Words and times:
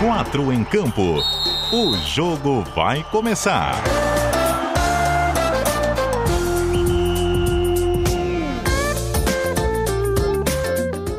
Quatro 0.00 0.50
em 0.50 0.64
campo. 0.64 1.22
O 1.70 1.94
jogo 1.98 2.64
vai 2.74 3.04
começar. 3.10 3.74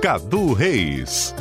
Cadu 0.02 0.54
Reis. 0.54 1.36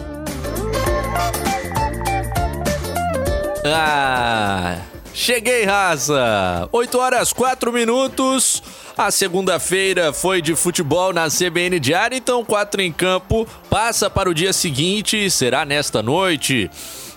Ah, 3.64 4.76
cheguei, 5.14 5.64
raça! 5.64 6.68
8 6.70 6.98
horas 6.98 7.32
4 7.32 7.72
minutos. 7.72 8.62
A 8.98 9.10
segunda-feira 9.10 10.12
foi 10.12 10.42
de 10.42 10.54
futebol 10.54 11.10
na 11.14 11.28
CBN 11.28 11.80
Diário, 11.80 12.18
então 12.18 12.44
4 12.44 12.82
em 12.82 12.92
campo 12.92 13.48
passa 13.70 14.10
para 14.10 14.28
o 14.28 14.34
dia 14.34 14.52
seguinte, 14.52 15.30
será 15.30 15.64
nesta 15.64 16.02
noite. 16.02 16.70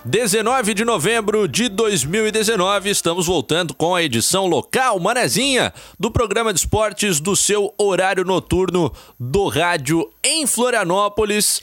19 0.06 0.74
de 0.74 0.84
novembro 0.84 1.48
de 1.48 1.70
2019, 1.70 2.90
estamos 2.90 3.26
voltando 3.26 3.74
com 3.74 3.96
a 3.96 4.04
edição 4.04 4.46
local, 4.48 5.00
manezinha, 5.00 5.74
do 5.98 6.12
programa 6.12 6.52
de 6.52 6.60
esportes 6.60 7.22
do 7.22 7.38
seu 7.38 7.74
horário 7.78 8.26
noturno 8.26 8.92
do 9.18 9.48
rádio 9.48 10.12
em 10.22 10.46
Florianópolis. 10.46 11.62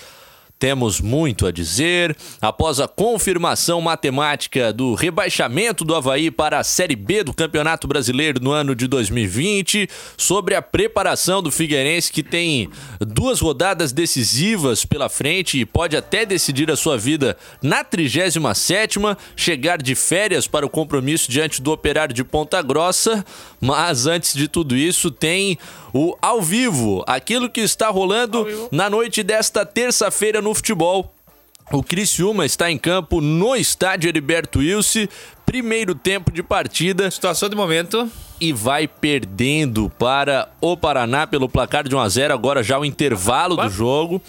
Temos 0.61 1.01
muito 1.01 1.47
a 1.47 1.51
dizer. 1.51 2.15
Após 2.39 2.81
a 2.81 2.87
confirmação 2.87 3.81
matemática 3.81 4.75
do 4.75 4.93
rebaixamento 4.93 5.87
do 5.87 5.95
Havaí 5.95 6.31
para 6.31 6.59
a 6.59 6.65
Série 6.65 6.95
B 6.95 7.25
do 7.25 7.33
Campeonato 7.33 7.89
Brasileiro 7.89 8.39
no 8.43 8.53
ano 8.53 8.75
de 8.75 8.87
2020, 8.87 9.89
sobre 10.19 10.55
a 10.55 10.61
preparação 10.61 11.43
do 11.43 11.51
Figueirense, 11.51 12.13
que 12.13 12.23
tem 12.23 12.69
duas 13.01 13.41
rodadas 13.41 13.91
decisivas 13.91 14.85
pela 14.85 15.09
frente 15.09 15.59
e 15.59 15.65
pode 15.65 15.97
até 15.97 16.27
decidir 16.27 16.71
a 16.71 16.77
sua 16.77 16.99
vida 16.99 17.39
na 17.63 17.83
37, 17.83 18.99
chegar 19.35 19.81
de 19.81 19.95
férias 19.95 20.47
para 20.47 20.67
o 20.67 20.71
compromisso 20.71 21.31
diante 21.31 21.63
do 21.63 21.73
Operário 21.73 22.15
de 22.15 22.23
Ponta 22.23 22.61
Grossa. 22.61 23.25
Mas 23.59 24.07
antes 24.07 24.35
de 24.35 24.47
tudo 24.47 24.77
isso, 24.77 25.11
tem 25.11 25.59
o 25.93 26.17
ao 26.21 26.41
vivo, 26.41 27.03
aquilo 27.07 27.51
que 27.51 27.61
está 27.61 27.89
rolando 27.89 28.47
na 28.71 28.89
noite 28.89 29.23
desta 29.23 29.65
terça-feira 29.67 30.41
no 30.41 30.50
futebol. 30.55 31.13
O 31.73 31.85
Criciúma 31.85 32.45
está 32.45 32.69
em 32.69 32.77
campo 32.77 33.21
no 33.21 33.55
estádio 33.55 34.09
Heriberto 34.09 34.59
Wilson, 34.59 35.07
primeiro 35.47 35.95
tempo 35.95 36.33
de 36.33 36.43
partida. 36.43 37.11
Situação 37.11 37.49
de 37.49 37.55
momento. 37.55 38.11
E 38.41 38.53
vai 38.53 38.89
perdendo 38.89 39.89
para 39.99 40.51
o 40.61 40.77
Paraná 40.77 41.27
pelo 41.27 41.49
placar 41.49 41.87
de 41.87 41.95
1 41.95 41.99
a 42.01 42.09
0 42.09 42.35
agora 42.35 42.63
já 42.63 42.79
o 42.79 42.85
intervalo 42.85 43.55
do 43.57 43.69
jogo. 43.69 44.21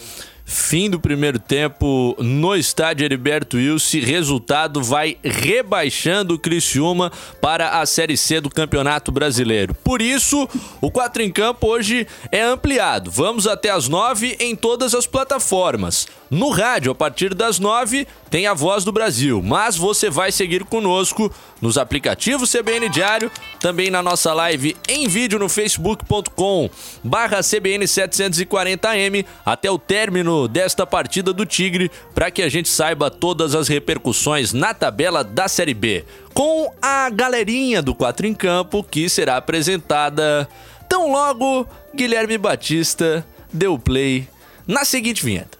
Fim 0.51 0.89
do 0.89 0.99
primeiro 0.99 1.39
tempo 1.39 2.13
no 2.19 2.53
estádio 2.57 3.05
Heriberto 3.05 3.55
Wilson. 3.55 3.99
Resultado 4.01 4.83
vai 4.83 5.17
rebaixando 5.23 6.33
o 6.33 6.39
Criciúma 6.39 7.09
para 7.39 7.79
a 7.79 7.85
Série 7.85 8.17
C 8.17 8.41
do 8.41 8.49
Campeonato 8.49 9.13
Brasileiro. 9.13 9.73
Por 9.73 10.01
isso, 10.01 10.49
o 10.81 10.91
4 10.91 11.23
em 11.23 11.31
Campo 11.31 11.67
hoje 11.67 12.05
é 12.33 12.41
ampliado. 12.41 13.09
Vamos 13.09 13.47
até 13.47 13.69
as 13.69 13.87
9 13.87 14.35
em 14.41 14.53
todas 14.53 14.93
as 14.93 15.07
plataformas. 15.07 16.05
No 16.29 16.49
rádio, 16.49 16.91
a 16.91 16.95
partir 16.95 17.33
das 17.33 17.57
9, 17.57 18.05
tem 18.29 18.45
a 18.47 18.53
Voz 18.53 18.83
do 18.83 18.91
Brasil. 18.91 19.41
Mas 19.41 19.77
você 19.77 20.09
vai 20.09 20.33
seguir 20.33 20.65
conosco 20.65 21.33
nos 21.61 21.77
aplicativos 21.77 22.51
CBN 22.51 22.89
Diário, 22.89 23.31
também 23.59 23.89
na 23.89 24.01
nossa 24.01 24.33
live 24.33 24.75
em 24.89 25.07
vídeo 25.07 25.37
no 25.37 25.47
facebook.com 25.47 26.69
barra 27.03 27.41
CBN 27.41 27.85
740M 27.85 29.25
até 29.45 29.69
o 29.69 29.77
término 29.77 30.40
desta 30.47 30.85
partida 30.85 31.33
do 31.33 31.45
Tigre, 31.45 31.91
para 32.13 32.31
que 32.31 32.41
a 32.41 32.49
gente 32.49 32.69
saiba 32.69 33.09
todas 33.09 33.55
as 33.55 33.67
repercussões 33.67 34.53
na 34.53 34.73
tabela 34.73 35.23
da 35.23 35.47
Série 35.47 35.73
B. 35.73 36.05
Com 36.33 36.71
a 36.81 37.09
galerinha 37.09 37.81
do 37.81 37.93
4 37.93 38.27
em 38.27 38.33
Campo, 38.33 38.83
que 38.83 39.09
será 39.09 39.37
apresentada 39.37 40.47
tão 40.87 41.11
logo 41.11 41.67
Guilherme 41.95 42.37
Batista 42.37 43.25
deu 43.51 43.77
play 43.77 44.27
na 44.67 44.85
seguinte 44.85 45.23
vinheta. 45.23 45.57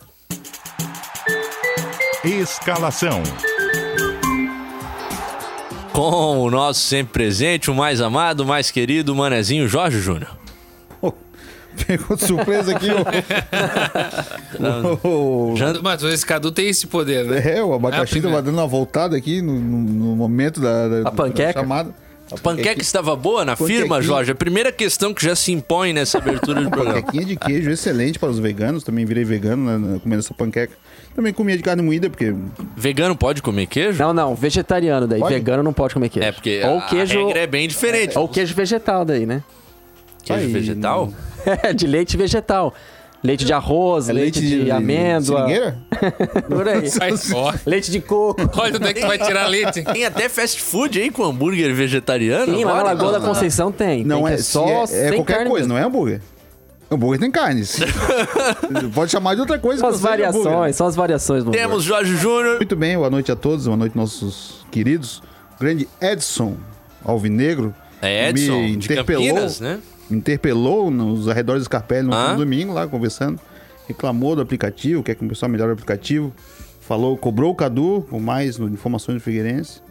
Escalação. 2.23 3.21
Com 5.91 6.39
o 6.39 6.49
nosso 6.49 6.79
sempre 6.81 7.13
presente, 7.13 7.69
o 7.69 7.75
mais 7.75 7.99
amado, 7.99 8.41
o 8.41 8.45
mais 8.45 8.71
querido, 8.71 9.11
o 9.11 9.15
manezinho 9.15 9.67
Jorge 9.67 9.99
Júnior. 9.99 10.40
Pegou 11.87 12.15
de 12.17 12.25
surpresa 12.25 12.75
aqui. 12.75 12.87
o, 15.03 15.07
o, 15.53 15.55
Mas 15.81 16.03
esse 16.03 16.25
Cadu 16.25 16.51
tem 16.51 16.67
esse 16.67 16.87
poder, 16.87 17.25
né? 17.25 17.57
É, 17.57 17.63
o 17.63 17.73
abacaxi 17.73 18.19
É 18.19 18.21
tava 18.21 18.41
dando 18.41 18.55
uma 18.57 18.67
voltada 18.67 19.15
aqui 19.15 19.41
no, 19.41 19.53
no- 19.59 19.79
no 20.09 20.15
momento 20.15 20.59
da, 20.61 20.87
da, 20.87 21.09
A 21.09 21.11
panqueca? 21.11 21.53
da 21.53 21.59
chamada. 21.61 21.93
A 22.31 22.37
panqueca 22.37 22.81
estava 22.81 23.13
boa 23.15 23.43
na 23.43 23.57
firma. 23.57 24.01
Jorge? 24.01 24.31
A 24.31 24.35
primeira 24.35 24.71
questão 24.71 25.13
que 25.13 25.21
já 25.23 25.35
se 25.35 25.51
impõe 25.51 25.91
nessa 25.91 26.17
abertura 26.17 26.61
do 26.61 26.69
programa. 26.69 27.01
Panquequinha 27.01 27.25
de 27.25 27.35
queijo, 27.35 27.69
excelente 27.69 28.17
para 28.17 28.29
os 28.29 28.39
veganos. 28.39 28.83
Também 28.85 29.03
virei 29.05 29.25
vegano 29.25 29.77
né, 29.77 29.99
comendo 30.01 30.19
essa 30.21 30.33
panqueca. 30.33 30.73
Também 31.13 31.33
comia 31.33 31.57
de 31.57 31.63
carne 31.63 31.81
moída, 31.83 32.09
porque 32.09 32.33
Vegano 32.77 33.17
pode 33.17 33.41
comer 33.41 33.65
queijo? 33.67 34.01
Não, 34.01 34.13
não, 34.13 34.33
vegetariano 34.33 35.07
daí. 35.07 35.19
Pode? 35.19 35.33
Vegano 35.33 35.61
não 35.61 35.73
pode 35.73 35.93
comer 35.93 36.07
queijo. 36.07 36.25
É, 36.29 36.31
porque 36.31 36.61
Ou 36.63 36.77
a 36.77 36.81
queijo. 36.83 37.25
regra 37.27 37.39
é 37.41 37.47
bem 37.47 37.67
diferente. 37.67 38.17
Ou 38.17 38.29
queijo 38.29 38.55
vegetal 38.55 39.03
daí, 39.03 39.25
né? 39.25 39.43
Queijo 40.23 40.45
Aí, 40.45 40.53
vegetal? 40.53 41.11
É, 41.11 41.30
de 41.75 41.87
leite 41.87 42.17
vegetal. 42.17 42.73
Leite 43.23 43.45
de 43.45 43.53
arroz, 43.53 44.09
é 44.09 44.13
leite, 44.13 44.41
de, 44.41 44.71
amêndoa. 44.71 45.41
Seringueira? 45.41 45.77
Por 46.49 46.67
aí. 46.67 46.89
Leite 47.67 47.91
de 47.91 48.01
coco. 48.01 48.41
Olha 48.59 48.77
onde 48.77 48.87
é 48.87 48.93
que 48.93 49.01
tu 49.01 49.05
vai 49.05 49.19
tirar 49.19 49.45
leite. 49.45 49.83
Tem 49.83 50.05
até 50.05 50.27
fast 50.27 50.59
food 50.59 50.99
aí 50.99 51.11
com 51.11 51.23
hambúrguer 51.23 51.71
vegetariano? 51.75 52.57
Sim, 52.57 52.65
lá 52.65 52.77
na? 52.77 52.83
Lagoa 52.83 53.11
da 53.11 53.19
Conceição 53.19 53.71
tem. 53.71 54.03
Não 54.03 54.23
tem 54.23 54.33
é, 54.33 54.37
se 54.37 54.43
só 54.45 54.85
é, 54.89 55.09
é 55.09 55.11
qualquer 55.11 55.35
carne 55.35 55.49
coisa, 55.51 55.67
mesmo. 55.67 55.73
não 55.73 55.77
é 55.77 55.83
hambúrguer. 55.83 56.19
Hambúrguer 56.89 57.19
tem 57.19 57.29
carnes. 57.29 57.79
Pode 58.93 59.11
chamar 59.11 59.35
de 59.35 59.41
outra 59.41 59.59
coisa. 59.59 59.83
Que 59.83 59.87
as 59.87 59.99
variações, 59.99 60.75
são 60.75 60.87
as 60.87 60.95
variações 60.95 61.43
do 61.43 61.51
Temos 61.51 61.83
Jorge 61.83 62.17
Júnior. 62.17 62.57
Muito 62.57 62.75
bem, 62.75 62.97
boa 62.97 63.09
noite 63.09 63.31
a 63.31 63.35
todos, 63.35 63.65
boa 63.65 63.77
noite 63.77 63.95
nossos 63.95 64.65
queridos. 64.71 65.21
O 65.57 65.59
grande 65.59 65.87
Edson 66.01 66.57
Alvinegro. 67.05 67.73
É 68.01 68.29
Edson, 68.29 68.61
me 68.61 68.75
de 68.75 68.91
interpelou, 68.91 69.27
Campinas, 69.27 69.59
né? 69.59 69.79
Interpelou 70.11 70.91
nos 70.91 71.27
arredores 71.27 71.61
do 71.63 71.65
Scarpelli 71.65 72.07
no 72.07 72.13
Ah. 72.13 72.33
domingo, 72.33 72.73
lá 72.73 72.87
conversando. 72.87 73.39
Reclamou 73.87 74.35
do 74.35 74.41
aplicativo, 74.41 75.03
quer 75.03 75.15
que 75.15 75.25
o 75.25 75.27
pessoal 75.27 75.49
melhore 75.51 75.71
o 75.71 75.73
aplicativo. 75.73 76.33
Falou, 76.79 77.15
cobrou 77.17 77.51
o 77.51 77.55
Cadu 77.55 78.05
por 78.09 78.19
mais 78.19 78.57
informações 78.59 79.15
do 79.15 79.21
Figueirense. 79.21 79.81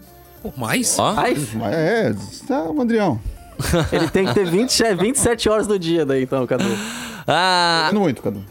Pô, 0.42 0.53
mais? 0.56 0.97
Mas 0.98 1.75
É, 1.75 2.14
tá, 2.47 2.66
Andrião. 2.78 3.20
ele 3.92 4.09
tem 4.09 4.26
que 4.26 4.32
ter 4.34 4.47
20, 4.47 4.82
é 4.82 4.94
27 4.94 5.48
horas 5.48 5.66
do 5.66 5.78
dia 5.78 6.04
daí, 6.06 6.22
então, 6.22 6.47
Cadu. 6.47 6.64
ah, 7.26 7.91
Não 7.92 8.00
muito, 8.03 8.22
Cadu. 8.22 8.42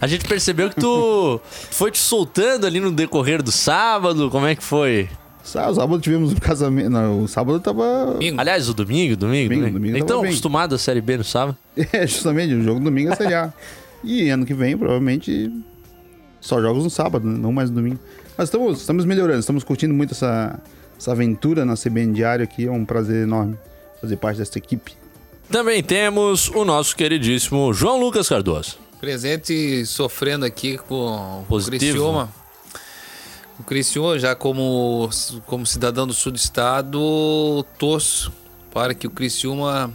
a 0.00 0.06
gente 0.06 0.26
percebeu 0.26 0.68
que 0.68 0.76
tu 0.76 1.40
foi 1.70 1.90
te 1.90 1.98
soltando 1.98 2.66
ali 2.66 2.78
no 2.80 2.92
decorrer 2.92 3.42
do 3.42 3.50
sábado. 3.52 4.30
Como 4.30 4.46
é 4.46 4.54
que 4.54 4.62
foi? 4.62 5.08
Sábado, 5.42 5.74
sábado 5.74 6.00
tivemos 6.00 6.32
um 6.32 6.36
casamento. 6.36 6.90
Não, 6.90 7.22
o 7.22 7.28
sábado 7.28 7.58
tava. 7.60 8.12
Domingo. 8.12 8.40
Aliás, 8.40 8.68
o 8.68 8.74
domingo, 8.74 9.16
domingo, 9.16 9.48
Domingo, 9.48 9.66
domingo. 9.66 9.78
domingo 9.78 9.98
então, 9.98 10.22
acostumado 10.22 10.74
a 10.74 10.78
Série 10.78 11.00
B 11.00 11.18
no 11.18 11.24
sábado? 11.24 11.56
É, 11.92 12.06
justamente, 12.06 12.54
o 12.54 12.62
jogo 12.62 12.78
do 12.78 12.84
domingo 12.84 13.12
é 13.12 13.16
Série 13.16 13.34
A. 13.34 13.52
E 14.04 14.28
ano 14.30 14.44
que 14.46 14.54
vem, 14.54 14.76
provavelmente, 14.76 15.50
só 16.40 16.60
jogos 16.60 16.84
no 16.84 16.90
sábado, 16.90 17.26
né? 17.26 17.38
não 17.38 17.52
mais 17.52 17.70
no 17.70 17.76
domingo. 17.76 17.98
Mas 18.36 18.48
estamos, 18.48 18.80
estamos 18.80 19.04
melhorando, 19.04 19.40
estamos 19.40 19.64
curtindo 19.64 19.92
muito 19.94 20.12
essa, 20.12 20.58
essa 20.98 21.12
aventura 21.12 21.64
na 21.64 21.74
CBN 21.74 22.12
Diário 22.12 22.44
aqui. 22.44 22.66
É 22.66 22.70
um 22.70 22.84
prazer 22.84 23.22
enorme 23.24 23.56
fazer 24.00 24.16
parte 24.16 24.38
dessa 24.38 24.58
equipe. 24.58 24.92
Também 25.50 25.82
temos 25.82 26.48
o 26.48 26.64
nosso 26.64 26.96
queridíssimo 26.96 27.72
João 27.74 28.00
Lucas 28.00 28.28
Cardoso. 28.28 28.78
Presente 29.00 29.84
sofrendo 29.86 30.44
aqui 30.44 30.78
com 30.78 31.40
o 31.40 31.44
Positivo. 31.48 31.92
Criciúma. 31.92 32.41
O 33.58 33.62
Criciúma, 33.62 34.18
já 34.18 34.34
como, 34.34 35.08
como 35.46 35.66
cidadão 35.66 36.06
do 36.06 36.12
sul 36.12 36.32
do 36.32 36.36
estado, 36.36 37.64
torço 37.78 38.32
para 38.72 38.94
que 38.94 39.06
o 39.06 39.10
Criciúma 39.10 39.92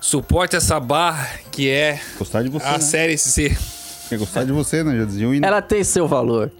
suporte 0.00 0.54
essa 0.54 0.78
barra 0.78 1.38
que 1.50 1.68
é 1.68 2.00
Gostar 2.18 2.42
de 2.42 2.50
você, 2.50 2.66
a 2.66 2.72
né? 2.72 2.78
Série 2.80 3.18
C. 3.18 3.56
Quer 4.08 4.18
gostar 4.18 4.44
de 4.44 4.52
você, 4.52 4.84
né? 4.84 4.96
Já 4.98 5.04
diziam 5.06 5.30
o. 5.30 5.44
Ela 5.44 5.62
tem 5.62 5.82
seu 5.82 6.06
valor. 6.06 6.52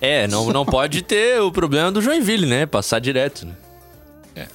É, 0.00 0.28
não, 0.28 0.46
não 0.52 0.64
pode 0.64 1.02
ter 1.02 1.40
o 1.40 1.50
problema 1.50 1.90
do 1.90 2.00
Joinville, 2.00 2.46
né? 2.46 2.64
Passar 2.64 3.00
direto. 3.00 3.46
Né? 3.46 3.54
É, 4.36 4.46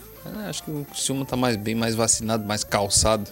acho 0.47 0.63
que 0.63 0.71
o 0.71 0.85
Criciúma 0.89 1.25
tá 1.25 1.35
mais, 1.35 1.57
bem 1.57 1.75
mais 1.75 1.93
vacinado, 1.95 2.45
mais 2.45 2.63
calçado 2.63 3.29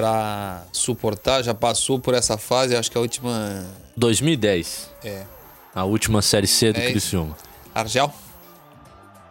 para 0.00 0.62
suportar. 0.72 1.42
Já 1.42 1.54
passou 1.54 1.98
por 1.98 2.12
essa 2.12 2.36
fase, 2.36 2.76
acho 2.76 2.90
que 2.90 2.98
a 2.98 3.00
última 3.00 3.64
2010, 3.96 4.90
é 5.02 5.22
a 5.74 5.84
última 5.84 6.20
Série 6.20 6.46
C 6.46 6.70
do 6.70 6.78
É. 6.78 6.90
Criciúma. 6.90 7.34
Argel. 7.74 8.12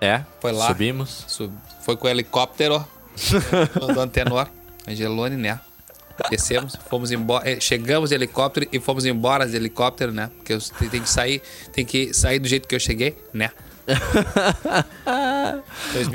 É, 0.01 0.23
Foi 0.41 0.51
lá. 0.51 0.65
subimos. 0.67 1.23
Sub- 1.27 1.53
Foi 1.81 1.95
com 1.95 2.07
o 2.07 2.09
helicóptero 2.09 2.83
do 3.93 3.99
Antenor, 4.01 4.47
Angelone, 4.87 5.37
né? 5.37 5.59
Descemos, 6.31 6.75
fomos 6.89 7.11
embora, 7.11 7.47
eh, 7.49 7.59
chegamos 7.59 8.09
de 8.09 8.15
helicóptero 8.15 8.67
e 8.71 8.79
fomos 8.79 9.05
embora 9.05 9.45
de 9.47 9.55
helicóptero, 9.55 10.11
né? 10.11 10.31
Porque 10.37 10.53
eu 10.53 10.59
tem 10.89 11.01
que 11.01 11.09
sair, 11.09 11.41
tem 11.73 11.85
que 11.85 12.11
sair 12.13 12.39
do 12.39 12.47
jeito 12.47 12.67
que 12.67 12.73
eu 12.73 12.79
cheguei, 12.79 13.15
né? 13.33 13.51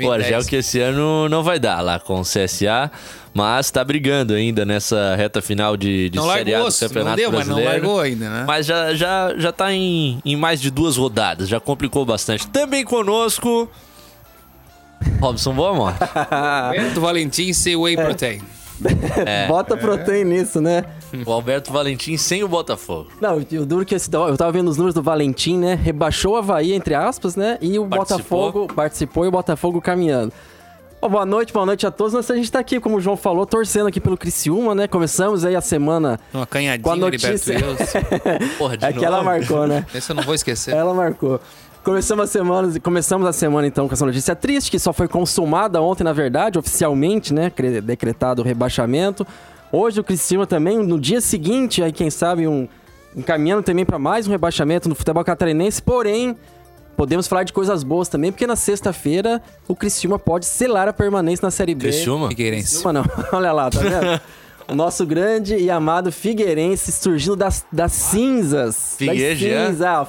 O 0.03 0.11
Argel 0.11 0.43
que 0.45 0.57
esse 0.57 0.79
ano 0.79 1.27
não 1.29 1.43
vai 1.43 1.59
dar 1.59 1.81
lá 1.81 1.99
com 1.99 2.19
o 2.19 2.23
CSA, 2.23 2.91
mas 3.33 3.71
tá 3.71 3.83
brigando 3.83 4.33
ainda 4.33 4.65
nessa 4.65 5.15
reta 5.15 5.41
final 5.41 5.77
de, 5.77 6.09
de 6.09 6.17
Não 6.17 6.27
Série 6.27 6.53
A 6.53 6.59
largou, 6.59 6.71
do 6.71 6.79
Campeonato 6.79 7.15
deu, 7.17 7.31
mas 7.31 7.47
não 7.47 7.55
Brasileiro. 7.55 7.85
largou 7.87 7.99
ainda, 8.01 8.29
né? 8.29 8.43
Mas 8.45 8.65
já, 8.65 8.93
já, 8.93 9.33
já 9.37 9.51
tá 9.51 9.71
em, 9.71 10.19
em 10.25 10.35
mais 10.35 10.59
de 10.61 10.69
duas 10.69 10.97
rodadas, 10.97 11.47
já 11.47 11.59
complicou 11.59 12.05
bastante. 12.05 12.47
Também 12.47 12.83
conosco, 12.83 13.69
Robson 15.19 15.53
Boamor. 15.53 15.93
Roberto 16.67 17.01
Valentim 17.01 17.51
whey 17.77 17.95
protein. 17.95 18.41
É. 19.25 19.45
Bota 19.49 19.75
proteína 19.77 20.31
nisso, 20.31 20.61
né? 20.61 20.83
o 21.25 21.31
Alberto 21.31 21.71
Valentim 21.71 22.15
sem 22.17 22.43
o 22.43 22.47
Botafogo. 22.47 23.09
Não, 23.19 23.37
o 23.37 23.65
duro 23.65 23.85
que 23.85 23.95
esse, 23.95 24.09
eu 24.13 24.37
tava 24.37 24.51
vendo 24.51 24.69
os 24.69 24.77
números 24.77 24.93
do 24.95 25.03
Valentim, 25.03 25.57
né? 25.57 25.75
Rebaixou 25.75 26.33
o 26.33 26.37
Havaí, 26.37 26.73
entre 26.73 26.95
aspas, 26.95 27.35
né? 27.35 27.57
E 27.61 27.77
o 27.77 27.85
Participou. 27.85 28.51
Botafogo 28.51 28.73
participou 28.73 29.25
e 29.25 29.27
o 29.27 29.31
Botafogo 29.31 29.81
caminhando. 29.81 30.31
Boa 31.01 31.25
noite, 31.25 31.51
boa 31.51 31.65
noite 31.65 31.85
a 31.87 31.89
todos. 31.91 32.13
Nós, 32.13 32.29
a 32.29 32.35
gente 32.35 32.51
tá 32.51 32.59
aqui, 32.59 32.79
como 32.79 32.97
o 32.97 33.01
João 33.01 33.17
falou, 33.17 33.43
torcendo 33.45 33.87
aqui 33.87 33.99
pelo 33.99 34.15
Criciúma, 34.15 34.75
né? 34.75 34.87
Começamos 34.87 35.43
aí 35.43 35.55
a 35.55 35.61
semana. 35.61 36.19
Uma 36.31 36.41
Com 36.41 36.43
a 36.43 36.45
canhadinha, 36.45 36.95
notícia. 36.95 37.55
Porra, 38.59 38.77
de 38.77 38.85
É 38.85 38.93
que 38.93 39.03
ela 39.03 39.17
novo? 39.17 39.29
marcou, 39.29 39.65
né? 39.67 39.83
Esse 39.95 40.11
eu 40.11 40.15
não 40.15 40.21
vou 40.23 40.35
esquecer. 40.35 40.75
Ela 40.75 40.93
marcou. 40.93 41.41
Começamos 41.83 42.23
a 42.25 42.27
semana, 42.27 42.79
começamos 42.79 43.27
a 43.27 43.33
semana 43.33 43.65
então 43.65 43.87
com 43.87 43.93
essa 43.93 44.05
notícia 44.05 44.35
triste 44.35 44.69
que 44.69 44.77
só 44.77 44.93
foi 44.93 45.07
consumada 45.07 45.81
ontem, 45.81 46.03
na 46.03 46.13
verdade, 46.13 46.59
oficialmente, 46.59 47.33
né? 47.33 47.49
cre- 47.49 47.81
Decretado 47.81 48.41
o 48.43 48.45
rebaixamento. 48.45 49.25
Hoje 49.71 49.99
o 49.99 50.03
Criciúma 50.03 50.45
também, 50.45 50.77
no 50.77 50.99
dia 50.99 51.19
seguinte, 51.21 51.81
aí 51.81 51.91
quem 51.91 52.09
sabe 52.11 52.47
um 52.47 52.67
encaminhando 53.15 53.63
também 53.63 53.83
para 53.83 53.97
mais 53.97 54.27
um 54.27 54.31
rebaixamento 54.31 54.87
no 54.87 54.93
futebol 54.93 55.23
catarinense, 55.23 55.81
porém 55.81 56.37
podemos 56.95 57.27
falar 57.27 57.43
de 57.43 57.51
coisas 57.51 57.83
boas 57.83 58.07
também, 58.07 58.31
porque 58.31 58.45
na 58.45 58.55
sexta-feira 58.55 59.41
o 59.67 59.75
Criciúma 59.75 60.19
pode 60.19 60.45
selar 60.45 60.87
a 60.87 60.93
permanência 60.93 61.43
na 61.45 61.51
Série 61.51 61.73
B. 61.73 61.85
Criciúma? 61.85 62.27
Figueirense. 62.27 62.67
Criciúma 62.69 62.93
não, 62.93 63.05
olha 63.33 63.51
lá, 63.51 63.69
tá 63.71 63.79
vendo? 63.79 64.21
O 64.67 64.75
nosso 64.75 65.03
grande 65.05 65.55
e 65.57 65.71
amado 65.71 66.11
Figueirense 66.11 66.91
surgindo 66.91 67.35
das, 67.35 67.65
das 67.71 67.91
cinzas. 67.91 68.95
Figueira 68.99 69.29
das 69.29 69.39
cinzas. 69.71 69.81
Ah, 69.81 70.01
o 70.03 70.05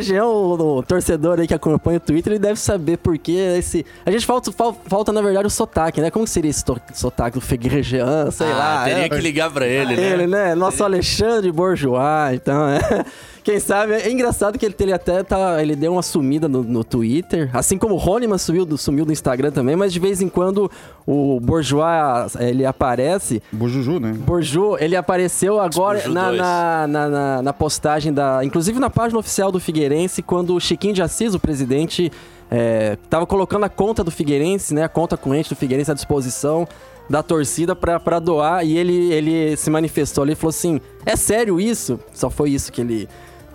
Jean, 0.00 0.24
o, 0.26 0.76
o 0.78 0.82
torcedor 0.82 1.40
aí 1.40 1.46
que 1.46 1.54
acompanha 1.54 1.96
o 1.96 2.00
Twitter, 2.00 2.32
ele 2.34 2.38
deve 2.40 2.58
saber 2.58 2.98
por 2.98 3.16
que 3.16 3.36
esse... 3.36 3.86
A 4.04 4.10
gente 4.10 4.26
falta, 4.26 4.52
fal- 4.52 4.76
falta, 4.86 5.12
na 5.12 5.22
verdade, 5.22 5.46
o 5.46 5.50
sotaque, 5.50 6.00
né? 6.00 6.10
Como 6.10 6.26
seria 6.26 6.50
esse 6.50 6.64
sotaque 6.94 7.38
do 7.38 7.40
Figueira 7.40 7.82
Jean? 7.82 8.30
Sei 8.30 8.46
Ah, 8.50 8.56
lá. 8.56 8.84
teria 8.84 9.04
é. 9.06 9.08
que 9.08 9.16
ligar 9.18 9.50
pra 9.50 9.66
ele, 9.66 9.96
né? 9.96 10.02
Ele, 10.12 10.26
né? 10.26 10.54
Nosso 10.54 10.84
Alexandre 10.84 11.50
Bourgeois, 11.50 12.34
então, 12.34 12.68
é. 12.68 13.04
Quem 13.44 13.58
sabe, 13.58 13.94
é 13.94 14.10
engraçado 14.10 14.56
que 14.56 14.64
ele, 14.64 14.74
ele 14.78 14.92
até 14.92 15.22
tá, 15.24 15.60
ele 15.60 15.74
deu 15.74 15.92
uma 15.94 16.02
sumida 16.02 16.46
no, 16.48 16.62
no 16.62 16.84
Twitter, 16.84 17.50
assim 17.52 17.76
como 17.76 17.94
o 17.94 17.98
Roniman 17.98 18.38
sumiu 18.38 18.64
do, 18.64 18.78
sumiu 18.78 19.04
do 19.04 19.12
Instagram 19.12 19.50
também, 19.50 19.74
mas 19.74 19.92
de 19.92 19.98
vez 19.98 20.22
em 20.22 20.28
quando 20.28 20.70
o 21.04 21.40
Bourgeois, 21.40 22.36
ele 22.38 22.64
aparece, 22.64 23.42
Bujuju, 23.52 23.98
né? 23.98 24.12
Bourgeois, 24.12 24.80
ele 24.80 24.94
apareceu 24.94 25.58
agora 25.58 25.98
na, 26.08 26.30
na, 26.32 26.86
na, 26.86 27.08
na- 27.08 27.42
na 27.42 27.52
postagem 27.52 28.12
da. 28.12 28.44
Inclusive 28.44 28.78
na 28.78 28.88
página 28.90 29.18
oficial 29.18 29.50
do 29.50 29.58
Figueirense, 29.58 30.22
quando 30.22 30.54
o 30.54 30.60
Chiquinho 30.60 30.94
de 30.94 31.02
Assis, 31.02 31.34
o 31.34 31.40
presidente, 31.40 32.12
é, 32.50 32.96
tava 33.10 33.26
colocando 33.26 33.64
a 33.64 33.68
conta 33.68 34.04
do 34.04 34.10
Figueirense, 34.12 34.72
né? 34.72 34.84
A 34.84 34.88
conta 34.88 35.16
corrente 35.16 35.48
do 35.48 35.56
Figueirense 35.56 35.90
à 35.90 35.94
disposição 35.94 36.66
da 37.10 37.22
torcida 37.22 37.74
pra, 37.74 37.98
pra 37.98 38.20
doar. 38.20 38.64
E 38.64 38.76
ele, 38.78 39.12
ele 39.12 39.56
se 39.56 39.68
manifestou 39.68 40.22
ali 40.22 40.32
e 40.32 40.36
falou 40.36 40.50
assim: 40.50 40.80
é 41.04 41.16
sério 41.16 41.58
isso? 41.60 41.98
Só 42.12 42.30
foi 42.30 42.50
isso 42.50 42.70
que 42.70 42.80
ele. 42.80 43.08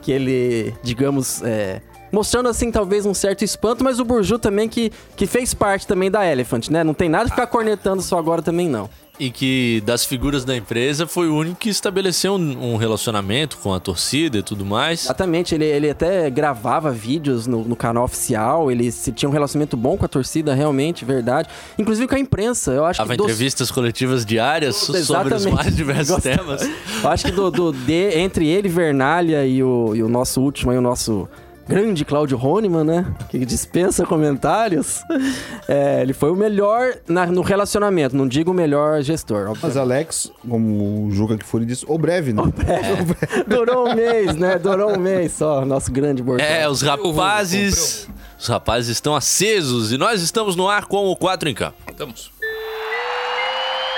Que 0.07 0.13
ele, 0.13 0.74
digamos. 0.81 1.44
é, 1.44 1.81
Mostrando 2.13 2.48
assim, 2.48 2.71
talvez, 2.71 3.06
um 3.06 3.13
certo 3.13 3.44
espanto, 3.44 3.83
mas 3.83 4.00
o 4.00 4.06
Burju 4.06 4.39
também 4.39 4.69
que, 4.69 4.89
que 5.18 5.27
fez 5.27 5.54
parte 5.54 5.86
também 5.86 6.09
da 6.09 6.25
Elephant, 6.25 6.69
né? 6.69 6.81
Não 6.81 6.94
tem 6.94 7.09
nada 7.09 7.25
de 7.25 7.31
ficar 7.31 7.45
cornetando 7.48 8.01
só 8.01 8.18
agora 8.18 8.42
também, 8.42 8.69
não. 8.69 8.89
E 9.19 9.31
que 9.31 9.81
das 9.84 10.06
figuras 10.06 10.46
da 10.46 10.56
empresa 10.56 11.08
foi 11.08 11.28
o 11.28 11.36
único 11.36 11.56
que 11.56 11.69
estabeleceu 11.69 12.34
um, 12.36 12.74
um 12.74 12.78
relacionamento 12.78 13.58
com 13.58 13.74
a 13.74 13.80
torcida 13.80 14.38
e 14.38 14.44
tudo 14.44 14.64
mais. 14.64 15.06
Exatamente, 15.06 15.56
ele, 15.56 15.66
ele 15.66 15.90
até 15.90 16.30
gravava 16.30 16.92
vídeos 16.92 17.48
no, 17.48 17.64
no 17.64 17.75
canal 17.75 18.04
oficial, 18.04 18.72
ele 18.72 18.92
se, 18.92 19.12
tinha 19.12 19.28
um 19.28 19.31
relacionamento 19.31 19.75
bom 19.75 19.98
com 19.98 20.06
a 20.06 20.08
torcida, 20.08 20.54
realmente, 20.54 21.04
verdade. 21.04 21.50
Inclusive 21.80 22.08
com 22.08 22.14
a 22.14 22.19
imprensa, 22.19 22.72
eu 22.74 22.86
acho 22.86 23.00
Dava 23.00 23.14
que... 23.14 23.18
dos- 23.18 23.25
entrevistas 23.25 23.72
coletivas 23.72 24.24
diárias 24.24 24.75
so- 24.75 24.94
sobre 25.04 25.34
os 25.34 25.46
mais 25.48 25.74
diversos 25.75 26.10
Gosto- 26.13 26.22
temas. 26.24 26.62
Eu 27.04 27.10
acho 27.10 27.25
que 27.25 27.31
do, 27.31 27.50
do- 27.50 27.74
de- 27.74 28.20
entre 28.20 28.48
ele, 28.48 28.70
Vernalha 28.70 29.48
e 29.48 29.63
o, 29.63 29.96
e 29.96 30.04
o 30.04 30.08
nosso 30.10 30.42
último 30.42 30.70
aí, 30.72 30.78
o 30.78 30.81
nosso 30.81 31.28
grande 31.68 32.06
Cláudio 32.06 32.40
Honeman, 32.44 32.84
né? 32.84 33.06
Que 33.30 33.46
dispensa 33.46 34.06
comentários. 34.06 35.02
É, 35.69 36.02
ele 36.02 36.14
foi 36.14 36.31
o 36.31 36.36
melhor 36.36 36.94
na- 37.10 37.25
no 37.25 37.42
relacionamento, 37.42 38.16
não 38.16 38.25
digo 38.25 38.52
o 38.52 38.54
melhor 38.54 39.02
gestor. 39.02 39.52
Mas 39.62 39.75
Alex, 39.75 40.31
como 40.48 41.08
o 41.08 41.12
Juca 41.12 41.38
que 41.38 41.44
foi, 41.44 41.66
disse, 41.66 41.84
ou 41.86 41.98
breve, 41.98 42.31
né? 42.31 42.42
Durou 43.46 43.90
um 43.90 43.94
mês, 43.94 44.34
né? 44.36 44.58
Durou 44.58 44.94
um 44.96 44.98
mês 44.98 45.34
só, 45.34 45.66
nosso 45.66 45.92
grande 45.92 46.24
Bortão. 46.24 46.46
É, 46.46 46.69
os 46.69 46.81
rapazes. 46.81 48.08
Os 48.40 48.48
rapazes 48.48 48.90
estão 48.92 49.13
acesos 49.13 49.92
e 49.92 49.98
nós 49.98 50.22
estamos 50.22 50.56
no 50.56 50.70
ar 50.70 50.86
com 50.86 51.08
o 51.08 51.16
4 51.18 51.50
em 51.50 51.54
campo. 51.54 51.75
Estamos. 51.92 52.31